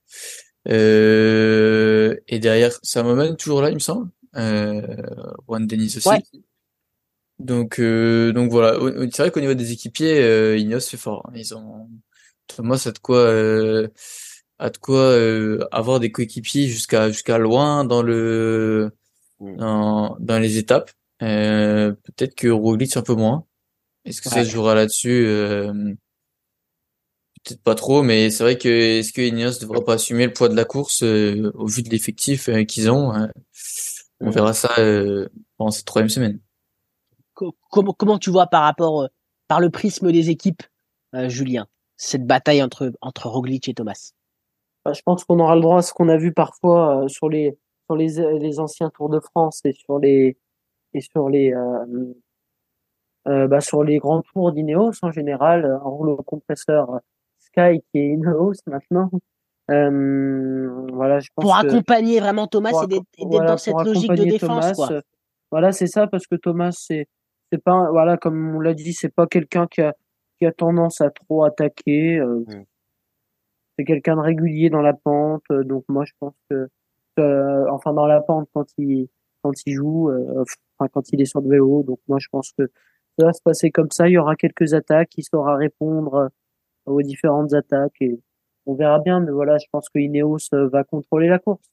Euh, 0.70 2.16
et 2.28 2.40
derrière, 2.40 2.78
Samoman 2.84 3.36
toujours 3.38 3.62
là, 3.62 3.70
il 3.70 3.76
me 3.76 3.80
semble. 3.80 4.10
Euh, 4.36 4.82
Juan 5.48 5.66
Dennis 5.68 5.96
aussi. 5.98 6.10
Ouais. 6.10 6.22
Donc, 7.40 7.80
euh, 7.80 8.34
donc 8.34 8.52
voilà. 8.52 8.78
C'est 9.12 9.20
vrai 9.24 9.32
qu'au 9.32 9.40
niveau 9.40 9.54
des 9.54 9.72
équipiers, 9.72 10.20
euh, 10.22 10.58
Ineos 10.58 10.82
fait 10.82 10.98
fort. 10.98 11.24
hein. 11.28 11.34
Ils 11.36 11.56
ont 11.56 11.90
Thomas 12.48 12.82
a 12.86 12.92
de 12.92 13.00
quoi, 13.00 13.18
euh, 13.20 13.88
a 14.60 14.70
de 14.70 14.78
quoi 14.78 15.00
euh, 15.00 15.60
avoir 15.72 16.00
des 16.00 16.12
coéquipiers 16.12 16.68
jusqu'à 16.68 17.10
jusqu'à 17.10 17.38
loin 17.38 17.86
dans 17.86 18.02
le 18.04 18.92
Mm. 19.40 19.58
dans, 19.58 20.18
dans 20.20 20.40
les 20.40 20.58
étapes. 20.58 20.90
Euh, 21.22 21.92
peut-être 21.92 22.34
que 22.34 22.48
Roglic 22.48 22.98
un 22.98 23.04
peu 23.04 23.14
moins. 23.14 23.46
Est-ce 24.04 24.20
que 24.20 24.30
ça 24.30 24.44
se 24.44 24.50
jouera 24.50 24.74
là-dessus? 24.74 25.28
Euh, 25.28 25.94
peut-être 27.44 27.62
pas 27.62 27.76
trop, 27.76 28.02
mais 28.02 28.30
c'est 28.32 28.44
vrai 28.44 28.58
que 28.58 28.68
est-ce 28.68 29.14
que 29.14 29.22
Ineos 29.22 29.52
ne 29.52 29.60
devra 29.62 29.84
pas 29.84 29.94
assumer 29.94 30.26
le 30.26 30.34
poids 30.34 30.50
de 30.50 30.56
la 30.56 30.66
course 30.66 31.04
euh, 31.04 31.52
au 31.54 31.68
vu 31.68 31.84
de 31.84 31.90
l'effectif 31.90 32.50
euh, 32.50 32.64
qu'ils 32.64 32.90
ont? 32.90 33.14
euh, 33.14 33.28
on 34.20 34.30
Mm. 34.30 34.32
verra 34.32 34.54
ça 34.54 34.74
euh, 34.80 35.28
pendant 35.58 35.70
cette 35.72 35.86
troisième 35.86 36.10
semaine. 36.10 36.40
Co- 37.36 37.56
Comment, 37.70 37.94
comment 37.94 38.18
tu 38.18 38.32
vois 38.32 38.48
par 38.48 38.64
rapport, 38.64 39.04
euh, 39.04 39.08
par 39.48 39.60
le 39.60 39.70
prisme 39.70 40.12
des 40.12 40.32
équipes, 40.32 40.64
euh, 41.14 41.30
Julien, 41.30 41.68
cette 41.96 42.26
bataille 42.26 42.64
entre, 42.64 42.92
entre 43.02 43.28
Roglic 43.28 43.70
et 43.70 43.76
Thomas? 43.76 44.14
Je 44.94 45.02
pense 45.06 45.24
qu'on 45.24 45.40
aura 45.40 45.56
le 45.56 45.62
droit 45.62 45.80
à 45.80 45.82
ce 45.82 45.94
qu'on 45.94 46.10
a 46.10 46.18
vu 46.18 46.34
parfois 46.34 47.04
euh, 47.04 47.08
sur 47.08 47.30
les 47.30 47.58
sur 47.86 47.96
les, 47.96 48.40
les 48.40 48.60
anciens 48.60 48.90
Tours 48.90 49.10
de 49.10 49.20
France 49.20 49.62
et 49.66 49.74
sur 49.74 50.00
les 50.00 50.38
et 50.94 51.02
sur 51.02 51.30
les 51.30 51.54
euh, 51.54 52.14
euh, 53.28 53.48
bah, 53.48 53.62
sur 53.62 53.84
les 53.84 53.98
grands 53.98 54.22
tours 54.22 54.52
d'Ineos 54.52 54.94
en 55.02 55.12
général, 55.12 55.66
un 55.66 55.78
rouleau 55.80 56.18
compresseur 56.18 57.00
Sky 57.40 57.82
qui 57.92 58.00
est 58.00 58.08
Ineos 58.10 58.54
maintenant. 58.68 59.10
Euh, 59.70 60.70
voilà, 60.94 61.20
je 61.20 61.30
pense 61.36 61.44
Pour 61.44 61.60
que 61.62 61.68
accompagner 61.68 62.20
vraiment 62.22 62.48
Thomas 62.48 62.72
et 62.84 62.88
d'être 62.88 63.04
voilà, 63.22 63.52
dans 63.52 63.58
cette 63.58 63.76
logique 63.84 64.12
de 64.14 64.24
défense, 64.24 64.40
Thomas, 64.40 64.74
quoi. 64.74 64.92
euh, 64.94 65.02
Voilà, 65.52 65.72
c'est 65.74 65.88
ça 65.88 66.08
parce 66.08 66.26
que 66.26 66.36
Thomas 66.36 66.72
c'est 66.72 67.08
c'est 67.52 67.62
pas 67.62 67.90
voilà 67.92 68.18
comme 68.18 68.56
on 68.56 68.60
l'a 68.60 68.74
dit, 68.74 68.94
c'est 68.94 69.14
pas 69.14 69.28
quelqu'un 69.28 69.68
qui 69.68 69.82
a 69.82 69.94
qui 70.40 70.46
a 70.46 70.52
tendance 70.52 71.02
à 71.02 71.10
trop 71.10 71.44
attaquer. 71.44 72.18
euh, 72.18 72.46
Mm. 72.48 72.64
C'est 73.78 73.86
quelqu'un 73.86 74.16
de 74.16 74.22
régulier 74.22 74.70
dans 74.70 74.82
la 74.82 74.94
pente, 74.94 75.44
euh, 75.52 75.64
donc 75.64 75.84
moi 75.88 76.04
je 76.06 76.14
pense 76.20 76.34
que 76.50 76.68
euh, 77.20 77.66
enfin 77.72 77.94
dans 77.94 78.08
la 78.08 78.22
pente 78.22 78.50
quand 78.54 78.66
il 78.78 79.08
quand 79.44 79.54
il 79.66 79.74
joue, 79.74 80.10
euh, 80.10 80.44
enfin 80.78 80.90
quand 80.92 81.12
il 81.14 81.22
est 81.22 81.26
sur 81.26 81.42
le 81.42 81.50
vélo, 81.50 81.84
donc 81.84 82.00
moi 82.08 82.18
je 82.20 82.28
pense 82.32 82.52
que 82.58 82.72
ça 83.20 83.26
va 83.28 83.34
se 83.34 83.42
passer 83.42 83.72
comme 83.72 83.92
ça. 83.92 84.08
Il 84.08 84.14
y 84.14 84.18
aura 84.18 84.36
quelques 84.36 84.74
attaques, 84.74 85.12
il 85.18 85.24
saura 85.24 85.56
répondre 85.56 86.14
euh, 86.16 86.28
aux 86.86 87.02
différentes 87.02 87.54
attaques 87.54 88.02
et 88.02 88.20
on 88.66 88.76
verra 88.76 89.00
bien. 89.00 89.20
Mais 89.20 89.32
voilà, 89.32 89.58
je 89.58 89.66
pense 89.72 89.90
que 89.90 90.00
Ineos 90.00 90.38
euh, 90.54 90.68
va 90.70 90.84
contrôler 90.84 91.28
la 91.28 91.40
course. 91.40 91.70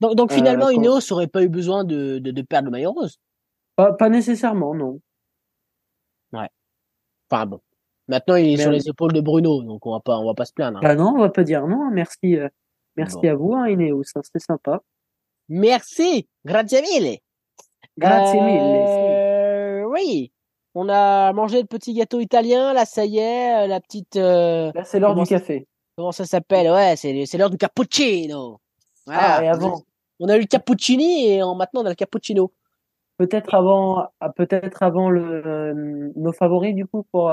Donc, 0.00 0.14
donc 0.14 0.32
finalement, 0.32 0.70
Ineos 0.70 1.12
aurait 1.12 1.26
pas 1.26 1.42
eu 1.42 1.48
besoin 1.48 1.84
de, 1.84 2.18
de, 2.18 2.30
de 2.30 2.42
perdre 2.42 2.66
le 2.66 2.70
maillot 2.72 2.92
rose? 2.92 3.20
Pas, 3.76 3.92
pas 3.92 4.08
nécessairement, 4.08 4.74
non. 4.74 5.00
Enfin 7.30 7.44
bon. 7.44 7.60
Maintenant, 8.08 8.36
il 8.36 8.46
est 8.48 8.56
Mais 8.56 8.62
sur 8.62 8.70
on- 8.70 8.72
les 8.72 8.88
épaules 8.88 9.12
de 9.12 9.20
Bruno, 9.20 9.62
donc 9.62 9.84
on 9.86 9.92
va 9.92 10.00
pas, 10.00 10.18
on 10.18 10.24
va 10.26 10.34
pas 10.34 10.44
se 10.46 10.52
plaindre. 10.52 10.78
hein. 10.78 10.82
Ah 10.84 10.94
non, 10.94 11.12
on 11.16 11.18
va 11.20 11.28
pas 11.28 11.44
dire 11.44 11.66
non. 11.66 11.90
Merci, 11.90 12.36
euh, 12.36 12.48
merci 12.96 13.16
Bon. 13.22 13.28
à 13.30 13.34
vous, 13.34 13.54
hein, 13.54 13.68
Ineos. 13.68 14.02
hein, 14.14 14.20
C'était 14.24 14.38
sympa. 14.38 14.80
Merci, 15.48 16.28
grazie 16.44 16.82
mille. 16.82 17.18
Grazie 17.96 18.40
mille. 18.40 18.60
Euh, 18.60 19.84
oui, 19.90 20.30
on 20.74 20.88
a 20.88 21.32
mangé 21.32 21.60
le 21.60 21.66
petit 21.66 21.94
gâteau 21.94 22.20
italien. 22.20 22.72
Là, 22.72 22.84
ça 22.84 23.04
y 23.04 23.18
est, 23.18 23.64
euh, 23.64 23.66
la 23.66 23.80
petite. 23.80 24.16
euh, 24.16 24.70
Là, 24.74 24.84
c'est 24.84 24.98
l'heure 25.00 25.14
du 25.14 25.24
café. 25.24 25.66
comment 25.96 26.12
ça 26.12 26.24
s'appelle? 26.24 26.70
Ouais, 26.70 26.96
c'est 26.96 27.36
l'heure 27.38 27.50
du 27.50 27.56
cappuccino. 27.58 28.60
Voilà. 29.06 29.36
Ah, 29.38 29.44
et 29.44 29.48
avant, 29.48 29.82
On 30.20 30.28
a 30.28 30.36
eu 30.36 30.40
le 30.40 30.46
cappuccini 30.46 31.28
et 31.28 31.42
en- 31.44 31.54
maintenant 31.54 31.82
on 31.82 31.86
a 31.86 31.90
le 31.90 31.94
cappuccino. 31.94 32.52
peut-être 33.18 33.54
avant, 33.54 34.06
ah, 34.20 34.30
peut-être 34.30 34.82
avant 34.82 35.10
le, 35.10 36.12
nos 36.16 36.32
favoris 36.32 36.74
du 36.74 36.86
coup 36.86 37.04
pour, 37.12 37.30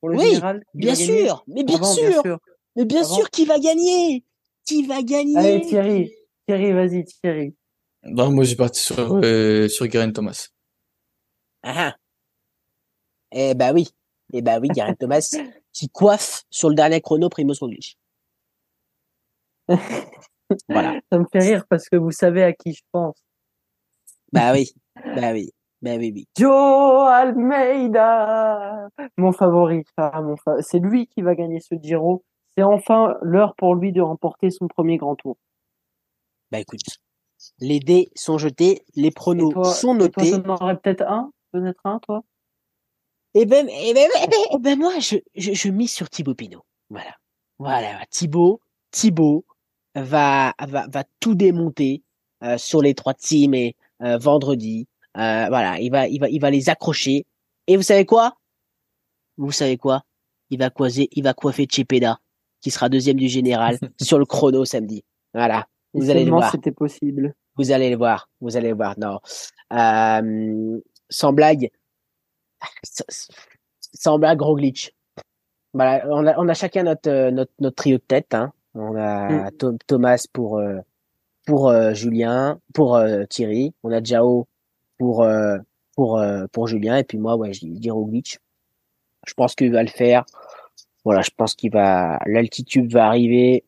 pour 0.00 0.10
le 0.10 0.18
Oui, 0.18 0.26
général. 0.26 0.62
Bien 0.74 0.94
sûr, 0.94 1.44
mais 1.46 1.64
bien 1.64 1.76
Avant, 1.76 1.92
sûr, 1.92 2.08
bien 2.08 2.22
sûr. 2.22 2.38
mais 2.76 2.84
bien 2.84 3.00
Avant. 3.02 3.14
sûr, 3.14 3.30
qui 3.30 3.44
va 3.44 3.58
gagner 3.58 4.24
Qui 4.64 4.86
va 4.86 5.02
gagner 5.02 5.36
Allez, 5.36 5.60
Thierry, 5.62 6.12
Thierry, 6.46 6.72
vas-y, 6.72 7.04
Thierry. 7.04 7.54
Non, 8.02 8.30
moi, 8.30 8.44
j'ai 8.44 8.56
parti 8.56 8.80
sur, 8.80 9.18
euh, 9.24 9.68
sur 9.68 9.90
Geraint 9.90 10.12
Thomas. 10.12 10.48
Ah 11.62 11.74
ah. 11.88 11.96
Eh 13.32 13.54
bah 13.54 13.72
oui, 13.72 13.88
eh 14.32 14.42
bah 14.42 14.58
oui, 14.60 14.68
Geraint 14.74 14.94
Thomas 14.94 15.28
qui 15.72 15.88
coiffe 15.90 16.44
sur 16.50 16.68
le 16.68 16.74
dernier 16.76 17.00
chrono 17.00 17.28
Primoz 17.28 17.58
Roglic. 17.60 17.98
Voilà. 20.68 21.00
Ça 21.10 21.18
me 21.18 21.24
fait 21.32 21.40
rire 21.40 21.64
parce 21.68 21.88
que 21.88 21.96
vous 21.96 22.12
savez 22.12 22.44
à 22.44 22.52
qui 22.52 22.72
je 22.72 22.82
pense. 22.92 23.16
Bah 24.32 24.52
oui, 24.52 24.72
bah 25.16 25.32
oui, 25.32 25.50
bah 25.82 25.96
oui, 25.96 26.12
oui. 26.14 26.26
Joe 26.36 27.08
Almeida, 27.08 28.88
mon 29.16 29.32
favori. 29.32 29.84
Mon 30.22 30.36
fa- 30.36 30.62
C'est 30.62 30.78
lui 30.78 31.06
qui 31.06 31.22
va 31.22 31.34
gagner 31.34 31.60
ce 31.60 31.74
Giro. 31.80 32.24
C'est 32.56 32.62
enfin 32.64 33.16
l'heure 33.22 33.54
pour 33.56 33.74
lui 33.74 33.92
de 33.92 34.00
remporter 34.00 34.50
son 34.50 34.66
premier 34.68 34.96
grand 34.96 35.16
tour. 35.16 35.36
Bah 36.50 36.60
écoute, 36.60 36.80
les 37.58 37.80
dés 37.80 38.08
sont 38.14 38.38
jetés, 38.38 38.82
les 38.94 39.08
Et 39.08 39.10
pronos 39.10 39.52
toi, 39.52 39.64
sont 39.64 39.94
et 39.98 40.10
toi, 40.10 40.22
notés. 40.24 40.42
t'en 40.42 40.54
aurais 40.54 40.76
peut-être 40.78 41.02
un, 41.02 41.30
peut-être 41.52 41.80
un, 41.84 41.98
toi? 41.98 42.22
Et 43.34 43.44
ben, 43.44 43.68
et 43.68 43.92
ben, 43.92 44.08
eh 44.22 44.26
ben, 44.28 44.36
eh 44.54 44.58
ben, 44.58 44.78
moi, 44.78 44.98
je, 44.98 45.16
je, 45.34 45.52
je 45.52 45.68
mise 45.68 45.92
sur 45.92 46.08
Thibaut 46.08 46.34
Pinot. 46.34 46.62
Voilà. 46.88 47.14
Voilà. 47.58 48.00
Thibaut, 48.10 48.60
Thibaut 48.90 49.44
va, 49.94 50.54
va, 50.66 50.86
va 50.88 51.04
tout 51.20 51.34
démonter 51.34 52.02
euh, 52.42 52.56
sur 52.56 52.80
les 52.80 52.94
trois 52.94 53.12
teams 53.12 53.52
et 53.54 53.76
euh, 54.02 54.16
vendredi. 54.16 54.88
Euh, 55.16 55.46
voilà. 55.48 55.78
Il 55.80 55.90
va, 55.90 56.06
il 56.08 56.20
va, 56.20 56.28
il 56.28 56.40
va 56.40 56.50
les 56.50 56.68
accrocher. 56.68 57.26
Et 57.66 57.76
vous 57.76 57.82
savez 57.82 58.04
quoi? 58.04 58.36
Vous 59.36 59.52
savez 59.52 59.76
quoi? 59.76 60.02
Il 60.50 60.58
va 60.58 60.70
coiser, 60.70 61.08
il 61.12 61.22
va 61.24 61.34
coiffer 61.34 61.66
Cepeda, 61.70 62.18
qui 62.60 62.70
sera 62.70 62.88
deuxième 62.88 63.16
du 63.16 63.28
général 63.28 63.78
sur 64.00 64.18
le 64.18 64.24
chrono 64.24 64.64
samedi. 64.64 65.04
Voilà. 65.34 65.66
Vous 65.94 66.10
allez 66.10 66.24
le 66.24 66.30
voir. 66.30 66.50
c'était 66.52 66.72
possible. 66.72 67.34
Vous 67.56 67.70
allez 67.72 67.90
le 67.90 67.96
voir. 67.96 68.28
Vous 68.40 68.56
allez 68.56 68.68
le 68.70 68.76
voir. 68.76 68.94
Non. 68.98 69.18
Euh, 69.72 70.78
sans 71.08 71.32
blague. 71.32 71.70
Sans- 73.94 74.18
blague, 74.18 74.38
gros 74.38 74.56
glitch. 74.56 74.92
Voilà, 75.72 76.06
on 76.08 76.26
a, 76.26 76.38
on 76.38 76.48
a 76.48 76.54
chacun 76.54 76.82
notre, 76.84 77.08
euh, 77.10 77.30
notre, 77.30 77.52
notre 77.60 77.76
trio 77.76 77.96
de 77.98 78.02
tête. 78.02 78.34
Hein. 78.34 78.52
On 78.74 78.94
a 78.96 79.50
Tho- 79.52 79.76
Thomas 79.86 80.26
pour, 80.32 80.58
euh, 80.58 80.78
pour 81.46 81.68
euh, 81.68 81.92
Julien, 81.94 82.60
pour 82.74 82.96
euh, 82.96 83.24
Thierry. 83.24 83.74
On 83.82 83.90
a 83.92 84.02
Jao 84.02 84.46
pour, 84.98 85.22
euh, 85.22 85.58
pour, 85.94 86.18
euh, 86.18 86.46
pour 86.52 86.66
Julien. 86.66 86.96
Et 86.96 87.04
puis 87.04 87.18
moi, 87.18 87.36
ouais, 87.36 87.52
je 87.52 87.66
dis 87.66 87.90
Roglic. 87.90 88.38
Je 89.26 89.34
pense 89.34 89.54
qu'il 89.54 89.72
va 89.72 89.82
le 89.82 89.88
faire. 89.88 90.24
Voilà, 91.04 91.22
je 91.22 91.30
pense 91.36 91.54
qu'il 91.54 91.70
va, 91.70 92.18
l'altitude 92.26 92.92
va 92.92 93.06
arriver. 93.06 93.64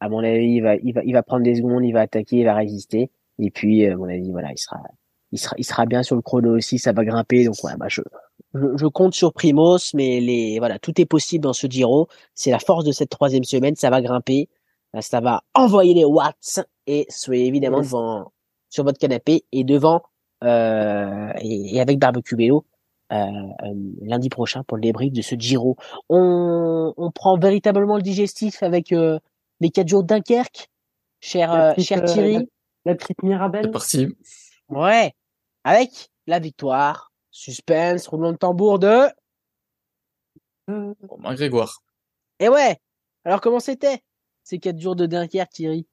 À 0.00 0.08
mon 0.08 0.18
avis, 0.18 0.56
il 0.56 0.60
va, 0.60 0.76
il 0.76 0.92
va, 0.92 1.02
il 1.04 1.12
va 1.12 1.22
prendre 1.22 1.42
des 1.42 1.54
secondes, 1.54 1.84
il 1.84 1.92
va 1.92 2.02
attaquer, 2.02 2.38
il 2.38 2.44
va 2.44 2.54
résister. 2.54 3.10
Et 3.38 3.50
puis, 3.50 3.86
euh, 3.86 3.94
à 3.94 3.96
mon 3.96 4.08
avis, 4.08 4.30
voilà, 4.30 4.52
il 4.52 4.58
sera, 4.58 4.80
il 5.32 5.38
sera, 5.38 5.54
il 5.58 5.64
sera 5.64 5.86
bien 5.86 6.02
sur 6.02 6.16
le 6.16 6.22
chrono 6.22 6.56
aussi, 6.56 6.78
ça 6.78 6.92
va 6.92 7.04
grimper. 7.04 7.44
Donc, 7.44 7.56
ouais, 7.64 7.76
bah, 7.76 7.86
je, 7.88 8.02
je, 8.54 8.76
je 8.76 8.86
compte 8.86 9.14
sur 9.14 9.32
Primos, 9.32 9.94
mais 9.94 10.20
les, 10.20 10.58
voilà, 10.58 10.78
tout 10.78 11.00
est 11.00 11.06
possible 11.06 11.44
dans 11.44 11.52
ce 11.52 11.66
Giro. 11.66 12.08
C'est 12.34 12.50
la 12.50 12.58
force 12.58 12.84
de 12.84 12.92
cette 12.92 13.10
troisième 13.10 13.44
semaine, 13.44 13.74
ça 13.76 13.90
va 13.90 14.02
grimper, 14.02 14.48
ça 15.00 15.20
va 15.20 15.42
envoyer 15.54 15.94
les 15.94 16.04
watts 16.04 16.60
et 16.86 17.06
soyez 17.08 17.46
évidemment 17.46 17.80
devant, 17.80 18.32
sur 18.68 18.84
votre 18.84 18.98
canapé 18.98 19.44
et 19.52 19.64
devant, 19.64 20.02
et, 20.44 21.76
et 21.76 21.80
avec 21.80 21.98
Barbecue 21.98 22.36
Vélo, 22.36 22.64
euh, 23.12 23.16
euh, 23.16 23.74
lundi 24.02 24.28
prochain 24.28 24.62
pour 24.64 24.76
le 24.76 24.82
débrief 24.82 25.12
de 25.12 25.22
ce 25.22 25.34
Giro. 25.34 25.76
On, 26.08 26.92
on 26.96 27.10
prend 27.10 27.38
véritablement 27.38 27.96
le 27.96 28.02
digestif 28.02 28.62
avec, 28.62 28.92
euh, 28.92 29.18
les 29.60 29.70
quatre 29.70 29.88
jours 29.88 30.02
de 30.02 30.08
Dunkerque, 30.08 30.68
cher, 31.20 31.52
La 31.52 31.70
euh, 31.70 31.74
petite, 31.74 31.88
cher 31.88 32.02
euh, 32.02 32.06
Thierry. 32.06 32.48
La 32.84 32.94
petite 32.94 33.22
Mirabelle. 33.22 33.64
C'est 33.66 33.70
parti. 33.70 34.08
Ouais. 34.68 35.14
Avec 35.64 36.10
la 36.26 36.38
victoire. 36.38 37.12
Suspense, 37.30 38.06
roulement 38.06 38.32
de 38.32 38.36
tambour 38.36 38.78
de. 38.78 39.08
Euh, 40.70 40.94
Romain 41.08 41.34
Grégoire. 41.34 41.82
Et 42.38 42.48
ouais. 42.48 42.76
Alors 43.24 43.40
comment 43.40 43.60
c'était 43.60 44.02
ces 44.42 44.58
quatre 44.58 44.78
jours 44.78 44.96
de 44.96 45.06
Dunkerque, 45.06 45.50
Thierry? 45.50 45.86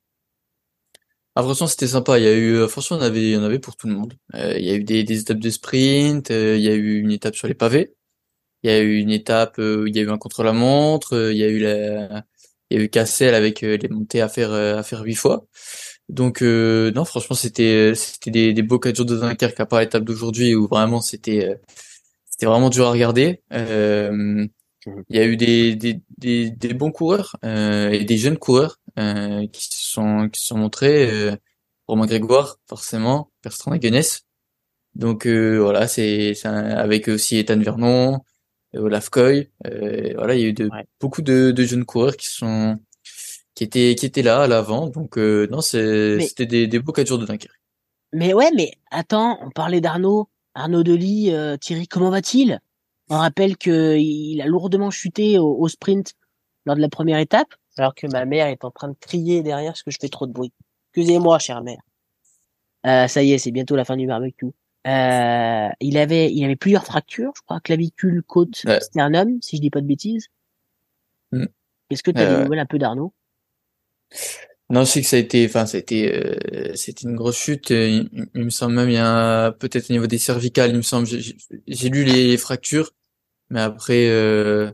Ah, 1.35 1.43
franchement, 1.43 1.67
c'était 1.67 1.87
sympa. 1.87 2.19
Il 2.19 2.25
y 2.25 2.27
a 2.27 2.33
eu, 2.33 2.55
euh, 2.55 2.67
franchement, 2.67 2.97
on 2.97 3.01
avait, 3.01 3.37
en 3.37 3.43
avait 3.43 3.59
pour 3.59 3.77
tout 3.77 3.87
le 3.87 3.93
monde. 3.93 4.13
Euh, 4.35 4.53
il 4.57 4.65
y 4.65 4.71
a 4.71 4.75
eu 4.75 4.83
des, 4.83 5.19
étapes 5.19 5.39
de 5.39 5.49
sprint, 5.49 6.29
euh, 6.31 6.57
il 6.57 6.63
y 6.63 6.67
a 6.67 6.73
eu 6.73 6.99
une 6.99 7.11
étape 7.11 7.35
sur 7.35 7.47
les 7.47 7.53
pavés, 7.53 7.95
il 8.63 8.71
y 8.71 8.73
a 8.73 8.79
eu 8.81 8.97
une 8.97 9.11
étape 9.11 9.57
où 9.59 9.87
il 9.87 9.95
y 9.95 9.99
a 9.99 10.03
eu 10.03 10.09
un 10.11 10.17
contre-la-montre, 10.17 11.31
il 11.31 11.37
y 11.37 11.43
a 11.43 11.49
eu 11.49 11.59
la, 11.59 12.25
il 12.69 12.77
y 12.77 12.81
a 12.81 12.83
eu 12.83 12.89
Cassel 12.89 13.35
avec 13.35 13.61
les 13.61 13.89
montées 13.89 14.21
à 14.21 14.29
faire, 14.29 14.53
à 14.53 14.83
faire 14.83 15.03
huit 15.03 15.15
fois. 15.15 15.45
Donc, 16.09 16.41
euh, 16.43 16.91
non, 16.93 17.05
franchement, 17.05 17.35
c'était, 17.35 17.93
c'était 17.95 18.31
des, 18.31 18.53
des 18.53 18.63
beaux 18.63 18.79
quatre 18.79 19.03
de 19.05 19.17
Dunkerque 19.17 19.59
à 19.59 19.65
part 19.65 19.81
l'étape 19.81 20.03
d'aujourd'hui 20.03 20.55
où 20.55 20.67
vraiment 20.67 21.01
c'était, 21.01 21.59
c'était 22.29 22.47
vraiment 22.47 22.69
dur 22.69 22.87
à 22.87 22.91
regarder. 22.91 23.41
Il 24.85 25.15
y 25.15 25.19
a 25.19 25.25
eu 25.25 25.37
des, 25.37 25.75
des, 25.75 26.01
des, 26.17 26.49
des 26.49 26.73
bons 26.73 26.91
coureurs 26.91 27.35
euh, 27.45 27.89
et 27.91 28.03
des 28.03 28.17
jeunes 28.17 28.37
coureurs 28.37 28.77
euh, 28.97 29.47
qui 29.47 29.65
se 29.65 29.91
sont 29.91 30.29
qui 30.29 30.43
sont 30.43 30.57
montrés. 30.57 31.09
Euh, 31.11 31.35
Romain 31.87 32.05
Grégoire, 32.05 32.57
forcément, 32.69 33.31
Bertrand 33.43 33.71
Haguenès. 33.73 34.25
Donc 34.95 35.25
euh, 35.25 35.57
voilà, 35.59 35.87
c'est 35.87 36.33
avec 36.45 37.07
aussi 37.09 37.37
Ethan 37.37 37.59
Vernon, 37.59 38.19
Olaf. 38.73 39.09
Euh, 39.17 39.43
voilà, 40.15 40.35
il 40.35 40.41
y 40.41 40.45
a 40.45 40.47
eu 40.47 40.53
de, 40.53 40.65
Ouais. 40.69 40.85
beaucoup 40.99 41.21
de, 41.21 41.51
de 41.51 41.63
jeunes 41.63 41.85
coureurs 41.85 42.15
qui 42.17 42.27
sont 42.27 42.79
qui 43.55 43.63
étaient 43.65 43.95
qui 43.95 44.05
étaient 44.05 44.21
là 44.21 44.43
à 44.43 44.47
l'avant. 44.47 44.87
Donc 44.87 45.17
euh, 45.17 45.47
non, 45.51 45.61
c'était 45.61 46.45
des, 46.45 46.67
des 46.67 46.79
beaux 46.79 46.93
quatre 46.93 47.07
jours 47.07 47.19
de 47.19 47.25
Dunkerque. 47.25 47.59
Mais 48.13 48.33
ouais, 48.33 48.51
mais 48.55 48.73
attends, 48.89 49.37
on 49.41 49.49
parlait 49.51 49.81
d'Arnaud. 49.81 50.29
Arnaud 50.53 50.83
Delis, 50.83 51.33
euh, 51.33 51.55
Thierry, 51.57 51.87
comment 51.87 52.09
va-t-il? 52.09 52.59
On 53.11 53.17
rappelle 53.17 53.57
que 53.57 53.97
il 53.97 54.41
a 54.41 54.45
lourdement 54.45 54.89
chuté 54.89 55.37
au, 55.37 55.53
au 55.59 55.67
sprint 55.67 56.13
lors 56.65 56.77
de 56.77 56.81
la 56.81 56.87
première 56.87 57.19
étape, 57.19 57.53
alors 57.77 57.93
que 57.93 58.07
ma 58.07 58.23
mère 58.23 58.47
est 58.47 58.63
en 58.63 58.71
train 58.71 58.87
de 58.87 58.95
crier 58.99 59.43
derrière 59.43 59.73
parce 59.73 59.83
que 59.83 59.91
je 59.91 59.97
fais 59.99 60.07
trop 60.07 60.27
de 60.27 60.31
bruit. 60.31 60.53
Excusez-moi, 60.93 61.37
chère 61.37 61.61
mère. 61.61 61.81
Euh, 62.87 63.07
ça 63.07 63.21
y 63.21 63.33
est, 63.33 63.37
c'est 63.37 63.51
bientôt 63.51 63.75
la 63.75 63.83
fin 63.83 63.97
du 63.97 64.07
barbecue. 64.07 64.45
Euh, 64.87 65.67
il 65.81 65.97
avait, 65.97 66.31
il 66.31 66.43
avait 66.45 66.55
plusieurs 66.55 66.85
fractures, 66.85 67.33
je 67.35 67.41
crois, 67.41 67.59
clavicule, 67.59 68.23
côte, 68.23 68.63
Ouais. 68.65 68.79
sternum, 68.79 69.39
si 69.41 69.57
je 69.57 69.61
dis 69.61 69.69
pas 69.69 69.81
de 69.81 69.87
bêtises. 69.87 70.27
Mm. 71.33 71.45
Est-ce 71.89 72.03
que 72.03 72.11
tu 72.11 72.17
as 72.21 72.25
des 72.25 72.33
Euh, 72.35 72.43
nouvelles 72.43 72.59
un 72.59 72.65
peu 72.65 72.79
d'Arnaud? 72.79 73.13
Non, 74.69 74.85
je 74.85 74.89
sais 74.91 75.01
que 75.01 75.07
ça 75.07 75.17
a 75.17 75.19
été, 75.19 75.45
enfin, 75.45 75.65
ça 75.65 75.77
a 75.77 75.79
été, 75.81 76.15
euh, 76.15 76.73
c'était 76.75 77.03
une 77.07 77.15
grosse 77.15 77.37
chute. 77.37 77.71
euh, 77.71 78.05
Il, 78.33 78.45
me 78.45 78.49
semble 78.49 78.73
même, 78.73 78.89
il 78.89 78.95
y 78.95 78.97
a 78.97 79.51
peut-être 79.51 79.89
au 79.89 79.93
niveau 79.93 80.07
des 80.07 80.17
cervicales, 80.17 80.69
il 80.71 80.77
me 80.77 80.81
semble, 80.81 81.07
j'ai 81.07 81.89
lu 81.89 82.05
les 82.05 82.37
fractures, 82.37 82.91
mais 83.51 83.61
après, 83.61 84.09
euh, 84.09 84.71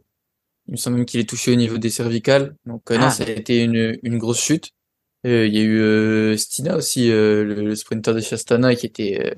il 0.67 0.73
me 0.73 0.77
semble 0.77 0.97
même 0.97 1.05
qu'il 1.05 1.19
est 1.19 1.29
touché 1.29 1.51
au 1.53 1.55
niveau 1.55 1.77
des 1.77 1.89
cervicales. 1.91 2.55
Donc, 2.65 2.91
euh, 2.91 2.97
Ah. 2.99 3.05
non, 3.05 3.09
ça 3.11 3.23
a 3.25 3.29
été 3.29 3.63
une, 3.63 3.97
une 4.03 4.17
grosse 4.19 4.41
chute. 4.41 4.71
Euh, 5.25 5.47
il 5.47 5.55
y 5.55 5.59
a 5.59 5.63
eu 5.63 5.79
euh, 5.81 6.37
Stina 6.37 6.77
aussi, 6.77 7.11
euh, 7.11 7.43
le, 7.43 7.55
le 7.63 7.75
sprinter 7.75 8.13
de 8.13 8.21
Chastana, 8.21 8.75
qui 8.75 8.85
était, 8.87 9.19
euh, 9.25 9.35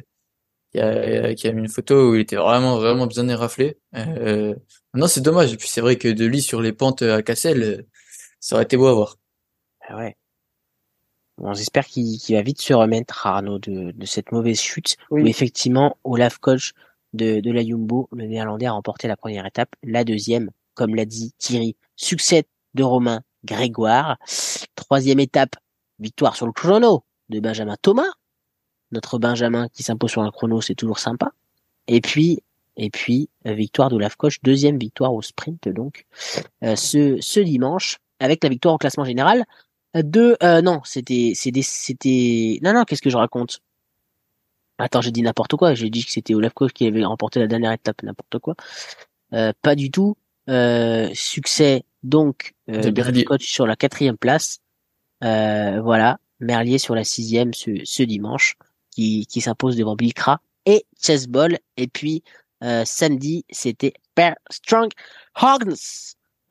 qui 0.74 0.80
a, 0.80 1.36
qui 1.36 1.48
a 1.48 1.54
mis 1.54 1.62
une 1.62 1.70
photo 1.70 2.12
où 2.12 2.16
il 2.16 2.22
était 2.22 2.36
vraiment, 2.38 2.78
vraiment 2.78 3.08
bien 3.08 3.28
éraflé. 3.30 3.78
Euh, 3.96 4.56
non, 4.94 5.08
c'est 5.08 5.22
dommage. 5.22 5.54
Et 5.54 5.58
puis, 5.58 5.70
c'est 5.70 5.82
vrai 5.82 5.98
que 5.98 6.10
de 6.10 6.26
lui 6.26 6.42
sur 6.42 6.62
les 6.62 6.74
pentes 6.74 7.02
à 7.04 7.24
Cassel, 7.24 7.64
euh, 7.64 7.82
ça 8.40 8.56
aurait 8.56 8.66
été 8.66 8.78
beau 8.78 8.88
à 8.88 8.94
voir. 8.94 9.18
Ah 9.88 9.98
ouais. 9.98 10.16
Bon, 11.38 11.54
j'espère 11.54 11.86
qu'il 11.88 12.20
qu'il 12.20 12.36
va 12.36 12.42
vite 12.42 12.62
se 12.62 12.74
remettre, 12.74 13.26
Arnaud, 13.26 13.60
de, 13.60 13.92
de 13.92 14.06
cette 14.06 14.32
mauvaise 14.34 14.60
chute. 14.60 14.98
Oui. 15.10 15.24
Où 15.24 15.28
effectivement, 15.28 15.98
Olaf 16.04 16.38
Koch 16.38 16.74
de, 17.14 17.40
de 17.40 17.52
la 17.52 17.64
Jumbo, 17.66 18.08
le 18.12 18.26
néerlandais, 18.26 18.66
a 18.66 18.72
remporté 18.72 19.08
la 19.08 19.18
première 19.18 19.46
étape. 19.46 19.76
La 19.84 20.04
deuxième, 20.04 20.52
comme 20.74 20.96
l'a 20.96 21.06
dit 21.06 21.34
Thierry, 21.38 21.76
succès 21.96 22.46
de 22.74 22.84
Romain 22.84 23.22
Grégoire. 23.46 24.18
Troisième 24.76 25.20
étape, 25.20 25.56
victoire 26.00 26.36
sur 26.36 26.46
le 26.46 26.52
chrono 26.52 27.04
de 27.30 27.40
Benjamin 27.40 27.76
Thomas. 27.82 28.12
Notre 28.92 29.20
Benjamin 29.20 29.68
qui 29.70 29.84
s'impose 29.84 30.12
sur 30.12 30.22
un 30.22 30.32
chrono, 30.32 30.62
c'est 30.62 30.76
toujours 30.76 31.00
sympa. 31.00 31.32
Et 31.88 32.02
puis, 32.02 32.42
Et 32.82 32.90
puis, 32.90 33.30
victoire 33.44 33.90
d'Olaf 33.90 34.16
Koch, 34.16 34.40
deuxième 34.42 34.80
victoire 34.80 35.14
au 35.14 35.22
sprint, 35.22 35.68
donc, 35.68 36.06
euh, 36.64 36.78
ce, 36.78 37.18
ce 37.20 37.42
dimanche, 37.42 37.98
avec 38.20 38.42
la 38.42 38.50
victoire 38.50 38.76
au 38.76 38.78
classement 38.78 39.04
général 39.04 39.44
de, 39.94 40.38
euh, 40.44 40.62
non, 40.62 40.80
c'était, 40.86 41.34
c'était, 41.36 41.62
c'était, 41.62 42.60
non, 42.64 42.74
non, 42.74 42.86
qu'est-ce 42.86 43.02
que 43.02 43.10
je 43.10 43.18
raconte? 43.18 43.60
Attends, 44.80 45.02
j'ai 45.02 45.12
dit 45.12 45.22
n'importe 45.22 45.56
quoi. 45.56 45.74
J'ai 45.76 45.90
dit 45.90 46.04
que 46.06 46.12
c'était 46.12 46.34
Olaf 46.34 46.54
Koch 46.54 46.72
qui 46.72 46.88
avait 46.88 47.04
remporté 47.04 47.40
la 47.40 47.48
dernière 47.48 47.72
étape, 47.74 48.02
n'importe 48.02 48.40
quoi. 48.40 48.56
Euh, 49.34 49.54
pas 49.62 49.76
du 49.76 49.92
tout. 49.92 50.16
Euh, 50.50 51.10
succès 51.14 51.84
donc 52.02 52.54
euh, 52.70 52.82
De. 52.90 53.24
Koch 53.24 53.42
sur 53.42 53.68
la 53.68 53.76
quatrième 53.76 54.18
place. 54.18 54.60
Euh, 55.24 55.82
voilà, 55.82 56.20
Merlier 56.40 56.78
sur 56.78 56.96
la 56.96 57.04
sixième 57.04 57.54
ce, 57.54 57.72
ce 57.84 58.04
dimanche, 58.04 58.56
qui, 58.90 59.28
qui 59.28 59.42
s'impose 59.42 59.76
devant 59.76 59.96
Bilkra 59.96 60.42
et 60.66 60.86
Chessball. 61.00 61.60
Et 61.78 61.88
puis 61.88 62.24
euh, 62.64 62.84
samedi, 62.86 63.46
c'était 63.50 63.94
Per 64.16 64.32
Strong 64.50 64.92
Hognes 65.42 65.76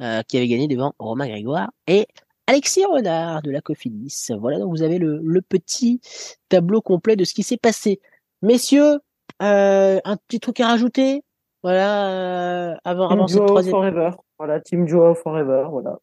euh, 0.03 0.23
qui 0.23 0.37
avait 0.37 0.49
gagné 0.49 0.69
devant 0.69 0.95
Romain 0.99 1.29
Grégoire 1.29 1.71
et 1.87 2.07
Alexis 2.47 2.85
Renard 2.85 3.43
de 3.43 3.51
la 3.51 3.61
Cofidis. 3.61 4.29
Voilà, 4.39 4.59
donc 4.59 4.71
vous 4.71 4.83
avez 4.83 4.99
le, 4.99 5.21
le 5.23 5.43
petit 5.43 6.01
tableau 6.49 6.81
complet 6.81 7.17
de 7.17 7.25
ce 7.25 7.35
qui 7.35 7.43
s'est 7.43 7.57
passé. 7.59 8.01
Messieurs, 8.43 8.99
euh, 9.43 10.01
un 10.05 10.17
petit 10.17 10.41
truc 10.41 10.61
à 10.61 10.69
rajouter? 10.69 11.23
Voilà, 11.63 12.71
euh, 12.71 12.77
avant, 12.85 13.09
Team 13.09 13.19
avant 13.19 13.29
cette 13.29 13.47
troisième. 13.47 13.73
Forever. 13.73 14.11
Voilà, 14.39 14.61
Team 14.61 14.87
Joao 14.87 15.15
Forever, 15.15 15.67
voilà. 15.71 15.99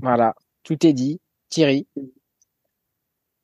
Voilà, 0.00 0.34
tout 0.62 0.86
est 0.86 0.92
dit. 0.92 1.20
Thierry. 1.50 1.86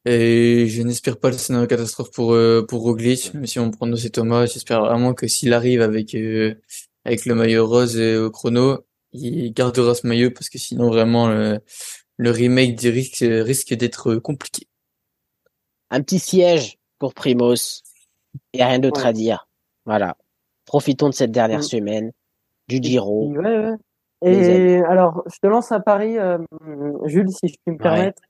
Et 0.07 0.67
je 0.67 0.83
n'espère 0.83 1.19
pas 1.21 1.31
le 1.31 1.37
scénario 1.37 1.67
catastrophe 1.67 2.11
pour 2.11 2.33
euh, 2.33 2.65
pour 2.67 2.81
Roglic, 2.81 3.35
même 3.35 3.47
si 3.47 3.59
on 3.59 3.71
prend 3.71 3.95
c'est 3.97 4.11
Thomas, 4.11 4.47
j'espère 4.47 4.81
vraiment 4.81 5.13
que 5.13 5.29
s'il 5.29 5.53
arrive 5.53 5.83
avec 5.83 6.15
euh, 6.15 6.55
avec 7.05 7.27
le 7.27 7.35
maillot 7.35 7.67
rose 7.69 7.99
euh, 7.99 8.27
au 8.27 8.31
chrono, 8.31 8.79
il 9.13 9.53
gardera 9.53 9.95
ce 9.95 10.07
maillot 10.07 10.31
parce 10.31 10.49
que 10.49 10.59
sinon 10.59 10.89
vraiment 10.89 11.29
le, 11.29 11.61
le 12.17 12.31
remake 12.31 12.77
du 12.77 12.89
risque 12.89 13.19
risque 13.21 13.75
d'être 13.75 14.17
compliqué. 14.17 14.67
Un 15.91 16.01
petit 16.01 16.19
siège 16.19 16.79
pour 16.99 17.13
Primos. 17.13 17.83
Et 18.53 18.63
rien 18.65 18.79
d'autre 18.79 19.03
Ouais. 19.03 19.09
à 19.09 19.13
dire. 19.13 19.49
Voilà. 19.87 20.17
Profitons 20.67 21.09
de 21.09 21.15
cette 21.15 21.33
dernière 21.33 21.59
Mm. 21.61 21.63
semaine 21.63 22.13
du 22.69 22.79
Giro. 22.83 23.33
Ouais, 23.35 23.75
Et 24.23 24.77
alors, 24.85 25.23
je 25.33 25.39
te 25.41 25.47
lance 25.47 25.73
un 25.73 25.81
pari, 25.81 26.19
euh, 26.19 26.39
Jules, 27.05 27.31
si 27.31 27.49
je 27.49 27.55
puis 27.65 27.75
me 27.75 27.79
permettre. 27.79 28.23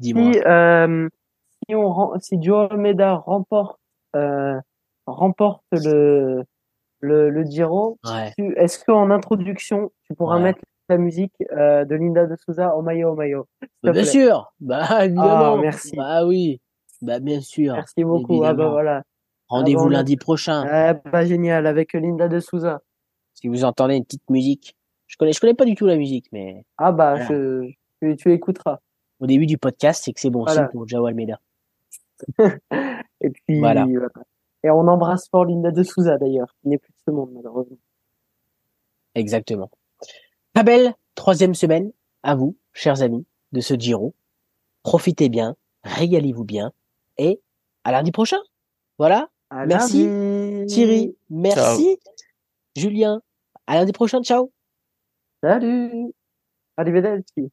Dis-moi. 0.00 0.32
Si, 0.32 0.40
euh, 0.40 1.08
si, 1.68 1.74
on, 1.74 2.18
si 2.20 2.42
Joe 2.42 2.68
Almeida 2.70 3.14
remporte, 3.14 3.78
euh, 4.16 4.60
remporte 5.06 5.62
le, 5.72 6.42
le, 7.00 7.30
le 7.30 7.44
Giro, 7.44 7.98
est-ce 8.56 8.84
qu'en 8.84 9.10
introduction, 9.10 9.90
tu 10.04 10.14
pourras 10.14 10.38
mettre 10.40 10.60
la 10.88 10.98
musique 10.98 11.32
euh, 11.52 11.84
de 11.84 11.94
Linda 11.94 12.26
de 12.26 12.36
Souza 12.36 12.76
au 12.76 12.82
maillot 12.82 13.10
au 13.10 13.14
maillot 13.16 13.46
bien 13.82 14.04
sûr. 14.04 14.52
Bah, 14.60 15.04
évidemment. 15.04 15.54
Ah, 15.54 15.58
merci. 15.60 15.96
Bah 15.96 16.24
oui. 16.26 16.60
Bah, 17.02 17.18
bien 17.20 17.40
sûr. 17.40 17.74
Merci 17.74 18.04
beaucoup. 18.04 18.42
Ah 18.44 18.52
bah 18.54 18.68
voilà. 18.68 19.02
Rendez-vous 19.48 19.84
Ah 19.84 19.88
a- 19.88 19.90
lundi 19.92 20.16
prochain. 20.16 20.64
Ah 20.68 20.94
bah 20.94 21.24
génial, 21.24 21.66
avec 21.66 21.92
Linda 21.92 22.28
de 22.28 22.40
Souza. 22.40 22.82
Si 23.34 23.48
vous 23.48 23.64
entendez 23.64 23.96
une 23.96 24.04
petite 24.04 24.28
musique. 24.30 24.76
Je 25.06 25.16
connais, 25.16 25.32
je 25.32 25.40
connais 25.40 25.54
pas 25.54 25.64
du 25.64 25.74
tout 25.76 25.86
la 25.86 25.96
musique, 25.96 26.26
mais 26.32 26.64
Ah 26.78 26.90
bah, 26.90 27.14
Voilà. 27.14 27.26
je, 27.28 27.70
tu, 28.02 28.16
tu 28.16 28.32
écouteras. 28.32 28.80
au 29.20 29.26
début 29.26 29.46
du 29.46 29.56
podcast, 29.58 30.02
c'est 30.04 30.12
que 30.12 30.20
c'est 30.20 30.30
bon 30.30 30.42
Voilà. 30.44 30.62
signe 30.62 30.72
pour 30.72 30.88
Jao 30.88 31.06
Almeida. 31.06 31.40
Et 33.20 33.30
puis, 33.30 33.58
Voilà. 33.60 33.86
Et 34.64 34.70
on 34.70 34.88
embrasse 34.88 35.28
fort 35.28 35.44
Linda 35.44 35.70
de 35.70 35.82
Souza 35.84 36.18
d'ailleurs, 36.18 36.48
qui 36.60 36.68
n'est 36.68 36.78
plus 36.78 36.90
de 36.92 36.98
ce 37.06 37.10
monde 37.12 37.30
malheureusement. 37.32 37.76
Exactement. 39.14 39.70
Belle 40.64 40.94
troisième 41.14 41.54
semaine 41.54 41.92
à 42.22 42.34
vous, 42.34 42.56
chers 42.72 43.02
amis, 43.02 43.26
de 43.52 43.60
ce 43.60 43.74
Giro. 43.74 44.14
Profitez 44.82 45.28
bien, 45.28 45.56
régalez-vous 45.84 46.44
bien 46.44 46.72
et 47.18 47.40
à 47.84 47.92
lundi 47.92 48.10
prochain. 48.12 48.38
Voilà. 48.98 49.28
À 49.50 49.66
Merci, 49.66 50.06
lundi. 50.06 50.66
Thierry, 50.66 51.16
merci. 51.30 51.98
Julien, 52.76 53.20
à 53.66 53.76
lundi 53.76 53.92
prochain. 53.92 54.22
Ciao. 54.22 54.50
Salut. 55.42 56.12
Arrivederci. 56.76 57.50